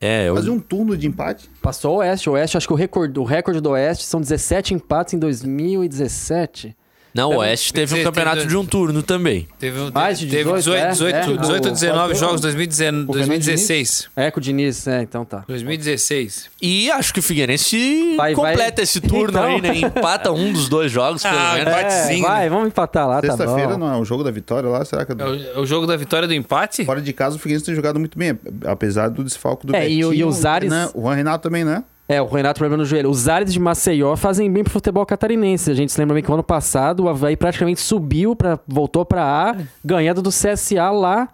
É, 0.00 0.28
eu... 0.28 0.34
Fazer 0.34 0.50
um 0.50 0.58
turno 0.58 0.96
de 0.96 1.06
empate. 1.06 1.48
Passou 1.62 1.94
o 1.94 1.98
Oeste. 1.98 2.28
O 2.28 2.32
Oeste, 2.32 2.56
acho 2.56 2.66
que 2.66 2.72
o 2.72 2.76
recorde, 2.76 3.20
o 3.20 3.22
recorde 3.22 3.60
do 3.60 3.70
Oeste 3.70 4.04
são 4.04 4.20
17 4.20 4.74
empates 4.74 5.14
em 5.14 5.18
2017. 5.18 6.76
Não, 7.14 7.30
o 7.30 7.36
Oeste 7.36 7.72
teve 7.72 8.00
um 8.00 8.04
campeonato 8.04 8.46
de 8.46 8.56
um 8.56 8.64
turno 8.64 9.02
também. 9.02 9.46
Teve, 9.58 9.78
um- 9.80 9.90
Mais 9.92 10.18
de 10.18 10.26
teve 10.28 10.44
18, 10.52 10.56
18, 10.58 10.78
é, 10.82 10.88
18, 10.90 11.14
é. 11.16 11.36
18 11.36 11.64
ou 11.66 11.72
19 11.72 12.12
O- 12.12 12.16
jogos 12.16 12.38
o- 12.40 12.42
2019, 12.42 13.02
o 13.02 13.12
Fernando 13.12 13.28
2016. 13.28 14.08
É, 14.16 14.30
com 14.30 14.40
o 14.40 14.42
Diniz, 14.42 14.86
é, 14.86 15.02
então 15.02 15.24
tá. 15.24 15.44
2016. 15.46 16.50
E 16.60 16.90
acho 16.90 17.12
que 17.12 17.20
o 17.20 17.22
Figueirense 17.22 18.14
Vai- 18.16 18.34
vai- 18.34 18.34
completa 18.34 18.80
esse 18.82 19.00
turno 19.00 19.30
Então. 19.30 19.44
aí, 19.44 19.60
né? 19.60 19.76
Empata 19.78 20.32
um 20.32 20.52
dos 20.52 20.68
dois 20.68 20.90
jogos, 20.90 21.22
pelo 21.22 21.36
Ah, 21.36 21.54
menos. 21.54 21.60
empate. 21.68 21.76
É, 21.76 21.88
Empatezinho, 21.88 22.22
vai, 22.26 22.48
vamos 22.48 22.68
empatar 22.68 23.06
lá, 23.08 23.20
tá 23.20 23.28
Sexta-feira 23.36 23.76
não 23.76 23.92
é 23.92 23.96
o 23.98 24.04
jogo 24.04 24.24
da 24.24 24.30
vitória 24.30 24.68
lá, 24.68 24.84
será 24.84 25.04
que... 25.04 25.12
É 25.12 25.14
o, 25.24 25.34
é 25.56 25.58
o 25.58 25.66
jogo 25.66 25.86
da 25.86 25.96
vitória 25.96 26.26
do 26.26 26.34
empate? 26.34 26.84
Fora 26.84 27.00
de 27.00 27.12
casa, 27.12 27.36
o 27.36 27.38
Figueirense 27.38 27.66
tem 27.66 27.74
jogado 27.74 27.98
muito 27.98 28.18
bem, 28.18 28.38
apesar 28.64 29.08
do 29.08 29.22
desfalco 29.22 29.66
do 29.66 29.74
É, 29.76 29.88
e 29.88 30.04
o- 30.04 30.08
Betinho, 30.10 30.26
e 30.26 30.28
os 30.28 30.44
Ares- 30.44 30.70
né? 30.70 30.88
O 30.94 31.02
Juan 31.02 31.14
Renato 31.14 31.42
também, 31.42 31.64
né? 31.64 31.84
É, 32.08 32.20
o 32.20 32.26
Renato 32.26 32.58
problema 32.58 32.82
no 32.82 32.84
joelho. 32.88 33.08
Os 33.08 33.28
Ares 33.28 33.52
de 33.52 33.58
Maceió 33.60 34.16
fazem 34.16 34.50
bem 34.52 34.62
pro 34.64 34.72
futebol 34.72 35.06
catarinense. 35.06 35.70
A 35.70 35.74
gente 35.74 35.92
se 35.92 35.98
lembra 35.98 36.14
bem 36.14 36.22
que 36.22 36.30
o 36.30 36.34
ano 36.34 36.42
passado 36.42 37.04
o 37.04 37.08
Havaí 37.08 37.36
praticamente 37.36 37.80
subiu, 37.80 38.34
pra, 38.36 38.58
voltou 38.66 39.04
pra 39.04 39.22
A, 39.24 39.56
ganhando 39.84 40.20
do 40.20 40.30
CSA 40.30 40.90
lá, 40.90 41.28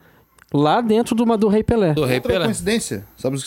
lá 0.52 0.80
dentro 0.80 1.14
do, 1.14 1.24
do 1.36 1.48
Rei 1.48 1.62
Pelé. 1.64 1.94
Do 1.94 2.04
Rei 2.04 2.16
Outra 2.18 2.32
Pelé. 2.32 2.44
coincidência, 2.44 3.04
sabe? 3.16 3.38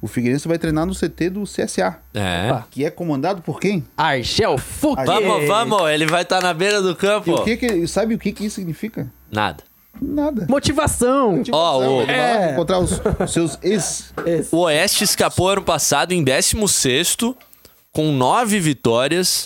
O 0.00 0.08
Figueirense 0.08 0.48
vai 0.48 0.58
treinar 0.58 0.84
no 0.84 0.92
CT 0.94 1.30
do 1.30 1.44
CSA, 1.44 1.96
É. 2.12 2.60
que 2.72 2.84
é 2.84 2.90
comandado 2.90 3.40
por 3.40 3.60
quem? 3.60 3.84
Argel 3.96 4.58
Fuque! 4.58 5.04
Vamos, 5.06 5.46
vamos, 5.46 5.90
ele 5.90 6.06
vai 6.06 6.22
estar 6.22 6.42
na 6.42 6.52
beira 6.52 6.82
do 6.82 6.90
E 6.90 6.96
campo. 6.96 7.32
o 7.34 7.44
que 7.44 7.56
que, 7.56 7.86
sabe 7.86 8.14
o 8.14 8.18
que 8.18 8.32
que 8.32 8.44
isso 8.44 8.56
significa? 8.56 9.08
Nada. 9.30 9.62
Nada. 10.00 10.46
Motivação! 10.48 11.42
Ó, 11.52 11.78
o, 11.78 12.02
Ele 12.02 12.12
vai 12.12 12.46
lá 12.46 12.52
encontrar 12.52 12.78
os, 12.78 13.00
os 13.20 13.30
seus 13.30 13.58
ex... 13.62 14.12
o 14.50 14.58
Oeste 14.62 15.04
escapou 15.04 15.50
ano 15.50 15.62
passado 15.62 16.12
em 16.12 16.24
16 16.24 17.16
com 17.92 18.10
9 18.10 18.58
vitórias, 18.58 19.44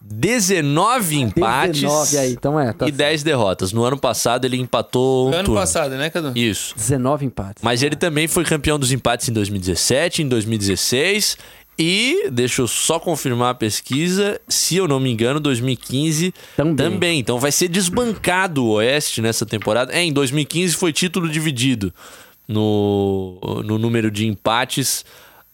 19 0.00 1.20
empates 1.20 1.82
19 1.82 2.18
aí, 2.18 2.32
então 2.32 2.60
é. 2.60 2.72
Tá 2.72 2.86
e 2.88 2.92
10 2.92 3.22
derrotas. 3.22 3.72
No 3.72 3.84
ano 3.84 3.98
passado 3.98 4.44
ele 4.44 4.56
empatou 4.56 5.28
um 5.30 5.32
ano 5.32 5.44
turno. 5.44 5.60
passado, 5.60 5.94
né, 5.94 6.10
Cadu? 6.10 6.36
Isso. 6.36 6.74
19 6.76 7.26
empates. 7.26 7.62
Mas 7.62 7.82
ele 7.82 7.96
também 7.96 8.28
foi 8.28 8.44
campeão 8.44 8.78
dos 8.78 8.92
empates 8.92 9.28
em 9.28 9.32
2017, 9.32 10.22
em 10.22 10.28
2016 10.28 11.38
e, 11.78 12.30
deixa 12.30 12.62
eu 12.62 12.66
só 12.66 12.98
confirmar 12.98 13.50
a 13.50 13.54
pesquisa, 13.54 14.40
se 14.48 14.76
eu 14.76 14.88
não 14.88 14.98
me 14.98 15.10
engano, 15.10 15.38
2015 15.38 16.32
Também. 16.76 17.20
Então 17.20 17.38
vai 17.38 17.52
ser 17.52 17.68
desbancado 17.68 18.64
o 18.64 18.70
Oeste 18.72 19.20
nessa 19.20 19.44
temporada. 19.44 19.92
É, 19.92 20.02
em 20.02 20.12
2015 20.12 20.74
foi 20.74 20.92
título 20.92 21.28
dividido 21.28 21.92
no, 22.48 23.38
no 23.64 23.78
número 23.78 24.10
de 24.10 24.26
empates. 24.26 25.04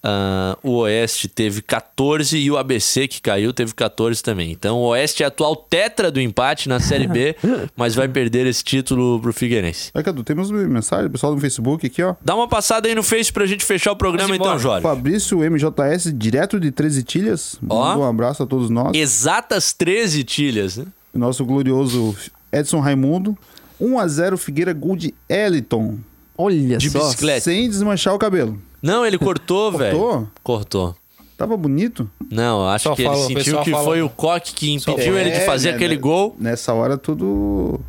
Ah, 0.03 0.57
o 0.61 0.79
Oeste 0.79 1.27
teve 1.29 1.61
14 1.61 2.37
e 2.37 2.51
o 2.51 2.57
ABC, 2.57 3.07
que 3.07 3.21
caiu, 3.21 3.53
teve 3.53 3.73
14 3.73 4.21
também. 4.21 4.51
Então 4.51 4.77
o 4.79 4.87
Oeste 4.87 5.23
é 5.23 5.25
atual 5.25 5.55
tetra 5.55 6.11
do 6.11 6.19
empate 6.19 6.67
na 6.67 6.79
Série 6.79 7.07
B, 7.07 7.35
mas 7.75 7.95
vai 7.95 8.07
perder 8.07 8.45
esse 8.45 8.63
título 8.63 9.19
pro 9.21 9.31
Figueirense. 9.31 9.91
Aí, 9.93 10.03
Cadu, 10.03 10.23
temos 10.23 10.51
mensagem, 10.51 11.09
pessoal 11.09 11.33
do 11.33 11.39
Facebook 11.39 11.87
aqui, 11.87 12.03
ó. 12.03 12.15
Dá 12.21 12.35
uma 12.35 12.47
passada 12.47 12.87
aí 12.87 12.95
no 12.95 13.03
Face 13.03 13.31
pra 13.31 13.45
gente 13.45 13.63
fechar 13.63 13.93
o 13.93 13.95
programa 13.95 14.35
então. 14.35 14.59
Jorge. 14.59 14.83
Fabrício 14.83 15.39
MJS, 15.39 16.13
direto 16.13 16.59
de 16.59 16.71
13 16.71 17.03
Tilhas. 17.03 17.57
Ó. 17.69 17.85
Manda 17.89 17.99
Um 18.01 18.09
abraço 18.09 18.43
a 18.43 18.45
todos 18.45 18.69
nós. 18.69 18.91
Exatas 18.95 19.71
13 19.73 20.23
tilhas, 20.23 20.77
né? 20.77 20.85
O 21.13 21.19
nosso 21.19 21.45
glorioso 21.45 22.15
Edson 22.51 22.79
Raimundo. 22.79 23.37
1x0 23.81 24.37
Figueira 24.37 24.73
Gol 24.73 24.95
de 24.95 25.13
Eliton. 25.29 25.97
Olha 26.37 26.77
De 26.77 26.89
só. 26.89 26.99
bicicleta. 26.99 27.41
Sem 27.41 27.69
desmanchar 27.69 28.13
o 28.13 28.19
cabelo. 28.19 28.59
Não, 28.83 29.05
ele 29.05 29.17
cortou, 29.19 29.71
velho. 29.71 29.97
Cortou? 29.97 30.27
Cortou. 30.43 30.95
Tava 31.37 31.57
bonito. 31.57 32.07
Não, 32.31 32.67
acho 32.69 32.83
Só 32.89 32.95
que 32.95 33.03
fala- 33.03 33.17
ele 33.31 33.43
sentiu 33.43 33.61
que 33.61 33.71
fala- 33.71 33.83
foi 33.83 34.01
o 34.03 34.09
Coque 34.09 34.53
que 34.53 34.71
impediu 34.73 35.17
ele 35.17 35.31
de 35.31 35.37
É, 35.37 35.45
fazer 35.45 35.69
né, 35.69 35.75
aquele 35.75 35.95
né? 35.95 36.01
gol. 36.01 36.35
Nessa 36.39 36.73
hora 36.73 36.97
tudo. 36.97 37.79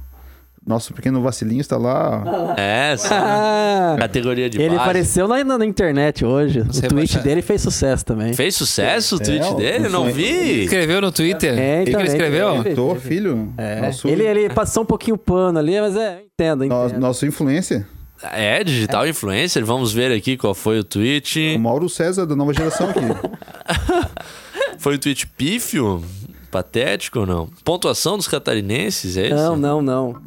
Nosso 0.66 0.94
pequeno 0.94 1.20
vacilinho 1.20 1.60
está 1.60 1.76
lá. 1.76 2.54
É, 2.56 2.96
sim. 2.96 3.08
Ah, 3.12 3.96
categoria 3.98 4.48
de 4.48 4.56
ele 4.58 4.70
base. 4.70 4.80
apareceu 4.80 5.28
na, 5.28 5.44
na 5.44 5.66
internet 5.66 6.24
hoje. 6.24 6.62
Você 6.62 6.86
o 6.86 6.88
tweet 6.88 7.12
vai- 7.16 7.22
dele 7.22 7.42
fez 7.42 7.60
sucesso 7.60 8.02
também. 8.02 8.32
Fez 8.32 8.54
sucesso 8.56 9.16
o 9.18 9.20
É, 9.20 9.24
tweet 9.26 9.44
ó, 9.44 9.54
dele? 9.56 9.88
Não 9.90 10.06
vi. 10.10 10.62
Escreveu 10.62 11.02
no 11.02 11.12
Twitter? 11.12 11.50
É, 11.58 11.74
O 11.74 11.78
que 11.80 11.84
que 11.84 11.90
então, 11.90 12.00
ele 12.00 12.08
escreveu? 12.08 12.54
ele- 12.64 12.74
Tô, 12.74 12.94
filho. 12.94 13.52
É. 13.58 13.82
Nosso, 13.82 14.08
Ele, 14.08 14.22
ele 14.24 14.48
passou 14.48 14.84
um 14.84 14.86
pouquinho 14.86 15.16
o 15.16 15.18
pano 15.18 15.58
ali, 15.58 15.78
mas 15.78 15.94
é, 15.96 16.14
eu 16.14 16.24
entendo, 16.32 16.64
entendo. 16.64 16.98
nosso 16.98 17.26
influencer. 17.26 17.84
É, 18.23 18.62
digital 18.65 19.07
influencer. 19.07 19.65
Vamos 19.65 19.93
ver 19.93 20.12
aqui 20.12 20.36
qual 20.36 20.55
foi 20.55 20.78
o 20.78 20.85
tweet. 20.85 21.55
O 21.57 21.61
Mauro 21.61 21.89
César 21.89 22.24
da 22.27 22.35
nova 22.35 22.53
geração 22.55 22.89
aqui. 22.91 23.01
Foi 24.78 24.97
um 24.97 24.99
tweet 24.99 25.27
pífio? 25.27 26.03
Patético 26.51 27.20
ou 27.20 27.27
não? 27.27 27.49
Pontuação 27.65 28.16
dos 28.16 28.28
catarinenses, 28.28 29.16
é 29.16 29.27
isso? 29.27 29.35
Não, 29.35 29.57
não, 29.57 29.82
não. 29.82 30.23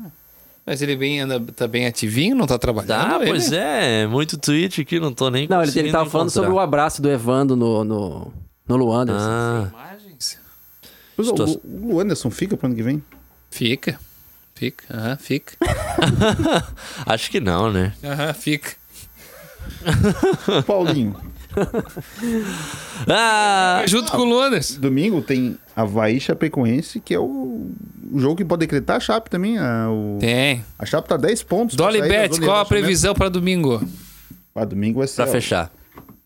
Mas 0.65 0.81
ele 0.81 0.95
bem, 0.97 1.21
anda, 1.21 1.39
tá 1.55 1.65
bem 1.67 1.85
ativinho, 1.87 2.35
não 2.35 2.45
tá 2.45 2.57
trabalhando? 2.57 2.87
Tá, 3.09 3.15
ele? 3.21 3.27
pois 3.29 3.51
é. 3.51 4.05
Muito 4.05 4.37
tweet 4.37 4.81
aqui, 4.81 4.99
não 4.99 5.13
tô 5.13 5.29
nem 5.29 5.47
Não, 5.47 5.63
ele, 5.63 5.71
ele 5.79 5.91
tava 5.91 6.09
falando 6.09 6.27
encontrar. 6.27 6.43
sobre 6.43 6.55
o 6.55 6.59
abraço 6.59 7.01
do 7.01 7.09
Evando 7.09 7.55
no, 7.55 7.83
no, 7.85 8.33
no 8.67 8.75
Luanders. 8.75 9.21
Ah, 9.21 9.71
Mas, 11.17 11.27
ó, 11.29 11.31
Situa- 11.31 11.61
o, 11.63 11.93
o 11.95 11.99
Anderson 12.01 12.29
fica 12.29 12.57
pro 12.57 12.67
ano 12.67 12.75
que 12.75 12.83
vem? 12.83 13.01
Fica. 13.49 13.97
Fica. 14.57 14.85
Aham, 14.91 15.17
fica. 15.17 15.53
acho 17.05 17.29
que 17.29 17.39
não, 17.39 17.71
né? 17.71 17.93
Aham, 18.03 18.33
fica. 18.33 18.71
Paulinho. 20.65 21.15
Ah, 23.07 23.83
Junto 23.85 24.11
com 24.11 24.17
o 24.19 24.25
Luanes. 24.25 24.75
Domingo 24.75 25.21
tem 25.21 25.57
Havaí 25.75 26.17
e 26.17 26.19
Chapecoense, 26.19 26.99
que 26.99 27.13
é 27.13 27.19
o, 27.19 27.23
o 28.11 28.19
jogo 28.19 28.37
que 28.37 28.45
pode 28.45 28.61
decretar 28.61 28.97
a 28.97 28.99
Chape 28.99 29.29
também. 29.29 29.59
A, 29.59 29.89
o, 29.91 30.17
Tem. 30.19 30.65
a 30.79 30.85
Chape 30.87 31.07
tá 31.07 31.17
10 31.17 31.43
pontos. 31.43 31.75
Dolly 31.75 32.01
Bet, 32.01 32.39
qual 32.41 32.59
a 32.59 32.65
previsão 32.65 33.13
pra 33.13 33.29
domingo? 33.29 33.79
Ah, 34.55 34.65
domingo 34.65 34.97
vai 34.99 35.07
ser. 35.07 35.17
pra 35.17 35.25
ó, 35.25 35.27
fechar. 35.31 35.71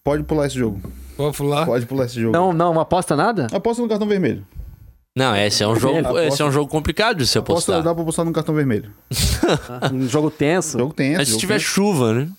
Pode 0.06 0.24
pular 0.24 0.48
esse 0.48 0.56
jogo. 0.56 0.82
Vamos 1.18 1.38
lá. 1.42 1.66
Pode 1.66 1.86
pular 1.86 2.06
esse 2.06 2.20
jogo. 2.20 2.32
Não, 2.32 2.54
não, 2.54 2.74
não 2.74 2.82
aposta 2.82 3.14
nada? 3.14 3.48
Aposta 3.52 3.82
no 3.84 3.90
cartão 3.90 4.08
vermelho. 4.08 4.46
Não, 5.16 5.36
esse 5.36 5.62
é 5.62 5.68
um 5.68 5.76
jogo, 5.76 6.18
esse 6.20 6.42
é 6.42 6.46
um 6.46 6.52
jogo 6.52 6.70
complicado 6.72 7.18
de 7.18 7.28
se 7.28 7.38
Aposta, 7.38 7.74
apostar. 7.74 7.84
dá 7.84 7.94
pra 7.94 8.02
apostar 8.02 8.26
no 8.26 8.32
cartão 8.32 8.56
vermelho. 8.56 8.92
Um 9.92 10.08
jogo 10.08 10.32
tenso? 10.32 10.78
Jogo 10.80 10.94
esse. 10.94 11.18
Mas 11.18 11.30
se 11.30 11.38
tiver 11.38 11.56
tenso. 11.56 11.66
chuva, 11.66 12.14
né? 12.14 12.30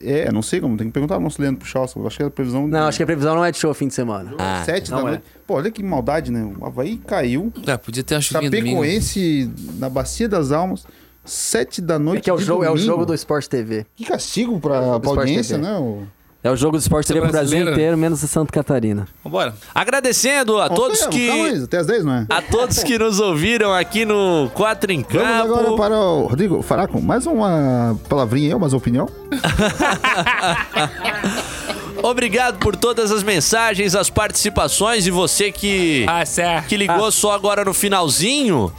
É, 0.00 0.32
não 0.32 0.42
sei 0.42 0.60
como. 0.60 0.76
Tem 0.76 0.86
que 0.88 0.92
perguntar 0.92 1.14
ao 1.16 1.20
nosso 1.20 1.40
Leandro 1.40 1.60
Puxalça. 1.60 2.00
Acho 2.06 2.16
que 2.16 2.22
é 2.22 2.26
a 2.26 2.30
previsão. 2.30 2.66
Não, 2.66 2.88
acho 2.88 2.96
que 2.96 3.02
a 3.02 3.06
previsão 3.06 3.36
não 3.36 3.44
é 3.44 3.52
de 3.52 3.58
show 3.58 3.72
fim 3.74 3.86
de 3.86 3.94
semana. 3.94 4.34
Ah, 4.38 4.62
7 4.64 4.90
da 4.90 4.96
não 4.96 5.06
é. 5.06 5.10
noite. 5.12 5.24
Pô, 5.46 5.54
olha 5.54 5.70
que 5.70 5.82
maldade, 5.82 6.32
né? 6.32 6.50
O 6.58 6.66
Havaí 6.66 6.96
caiu. 6.96 7.52
Ah, 7.66 7.78
podia 7.78 8.02
ter 8.02 8.14
uma 8.16 8.20
chuvinha 8.20 8.50
domingo. 8.50 8.68
Chapecoense 8.82 9.50
na 9.78 9.88
Bacia 9.88 10.28
das 10.28 10.50
Almas. 10.50 10.84
7 11.24 11.80
da 11.80 11.98
noite. 12.00 12.18
É 12.18 12.22
que 12.22 12.30
é 12.30 12.32
o 12.32 12.36
de 12.38 12.44
jogo, 12.44 12.64
é 12.64 12.68
o 12.68 12.72
domingo. 12.72 12.86
jogo 12.86 13.06
do 13.06 13.14
Sport 13.14 13.46
TV. 13.46 13.86
Que 13.94 14.04
castigo 14.04 14.58
pra, 14.58 14.98
pra 14.98 15.10
audiência, 15.10 15.56
TV. 15.56 15.68
né? 15.70 15.78
O... 15.78 16.02
É 16.44 16.50
o 16.50 16.56
jogo 16.56 16.76
do 16.76 16.80
Sport 16.80 17.06
TV 17.06 17.20
pro 17.20 17.30
Brasil 17.30 17.70
inteiro, 17.70 17.96
menos 17.96 18.22
a 18.24 18.26
Santa 18.26 18.52
Catarina. 18.52 19.06
Vambora. 19.22 19.54
Agradecendo 19.72 20.60
a 20.60 20.68
todos 20.68 21.06
que. 21.06 21.28
calma 21.28 21.44
aí, 21.46 21.62
até 21.62 21.76
as 21.78 21.86
10, 21.86 22.04
não 22.04 22.14
é? 22.14 22.26
A 22.28 22.42
todos 22.42 22.82
que 22.82 22.98
nos 22.98 23.20
ouviram 23.20 23.72
aqui 23.72 24.04
no 24.04 24.50
Quatro 24.52 24.90
em 24.90 25.06
Vamos 25.08 25.24
agora 25.28 25.64
Campo. 25.66 25.76
para 25.76 25.96
o 25.96 26.26
Rodrigo 26.26 26.60
Faraco. 26.60 27.00
Mais 27.00 27.26
uma 27.26 27.96
palavrinha 28.08 28.54
aí, 28.56 28.60
mais 28.60 28.72
uma 28.72 28.78
opinião. 28.78 29.08
Obrigado 32.02 32.58
por 32.58 32.74
todas 32.74 33.12
as 33.12 33.22
mensagens, 33.22 33.94
as 33.94 34.10
participações 34.10 35.06
e 35.06 35.10
você 35.10 35.52
que, 35.52 36.04
Ah, 36.08 36.26
certo. 36.26 36.66
que 36.66 36.76
ligou 36.76 37.12
só 37.12 37.30
agora 37.32 37.64
no 37.64 37.72
finalzinho. 37.72 38.72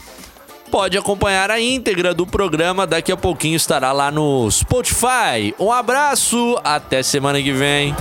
Pode 0.74 0.98
acompanhar 0.98 1.52
a 1.52 1.62
íntegra 1.62 2.16
do 2.16 2.26
programa, 2.26 2.88
daqui 2.88 3.12
a 3.12 3.16
pouquinho 3.16 3.56
estará 3.56 3.92
lá 3.92 4.10
no 4.10 4.50
Spotify. 4.50 5.54
Um 5.60 5.72
abraço, 5.72 6.60
até 6.64 7.04
semana 7.04 7.40
que 7.40 7.52
vem. 7.52 7.96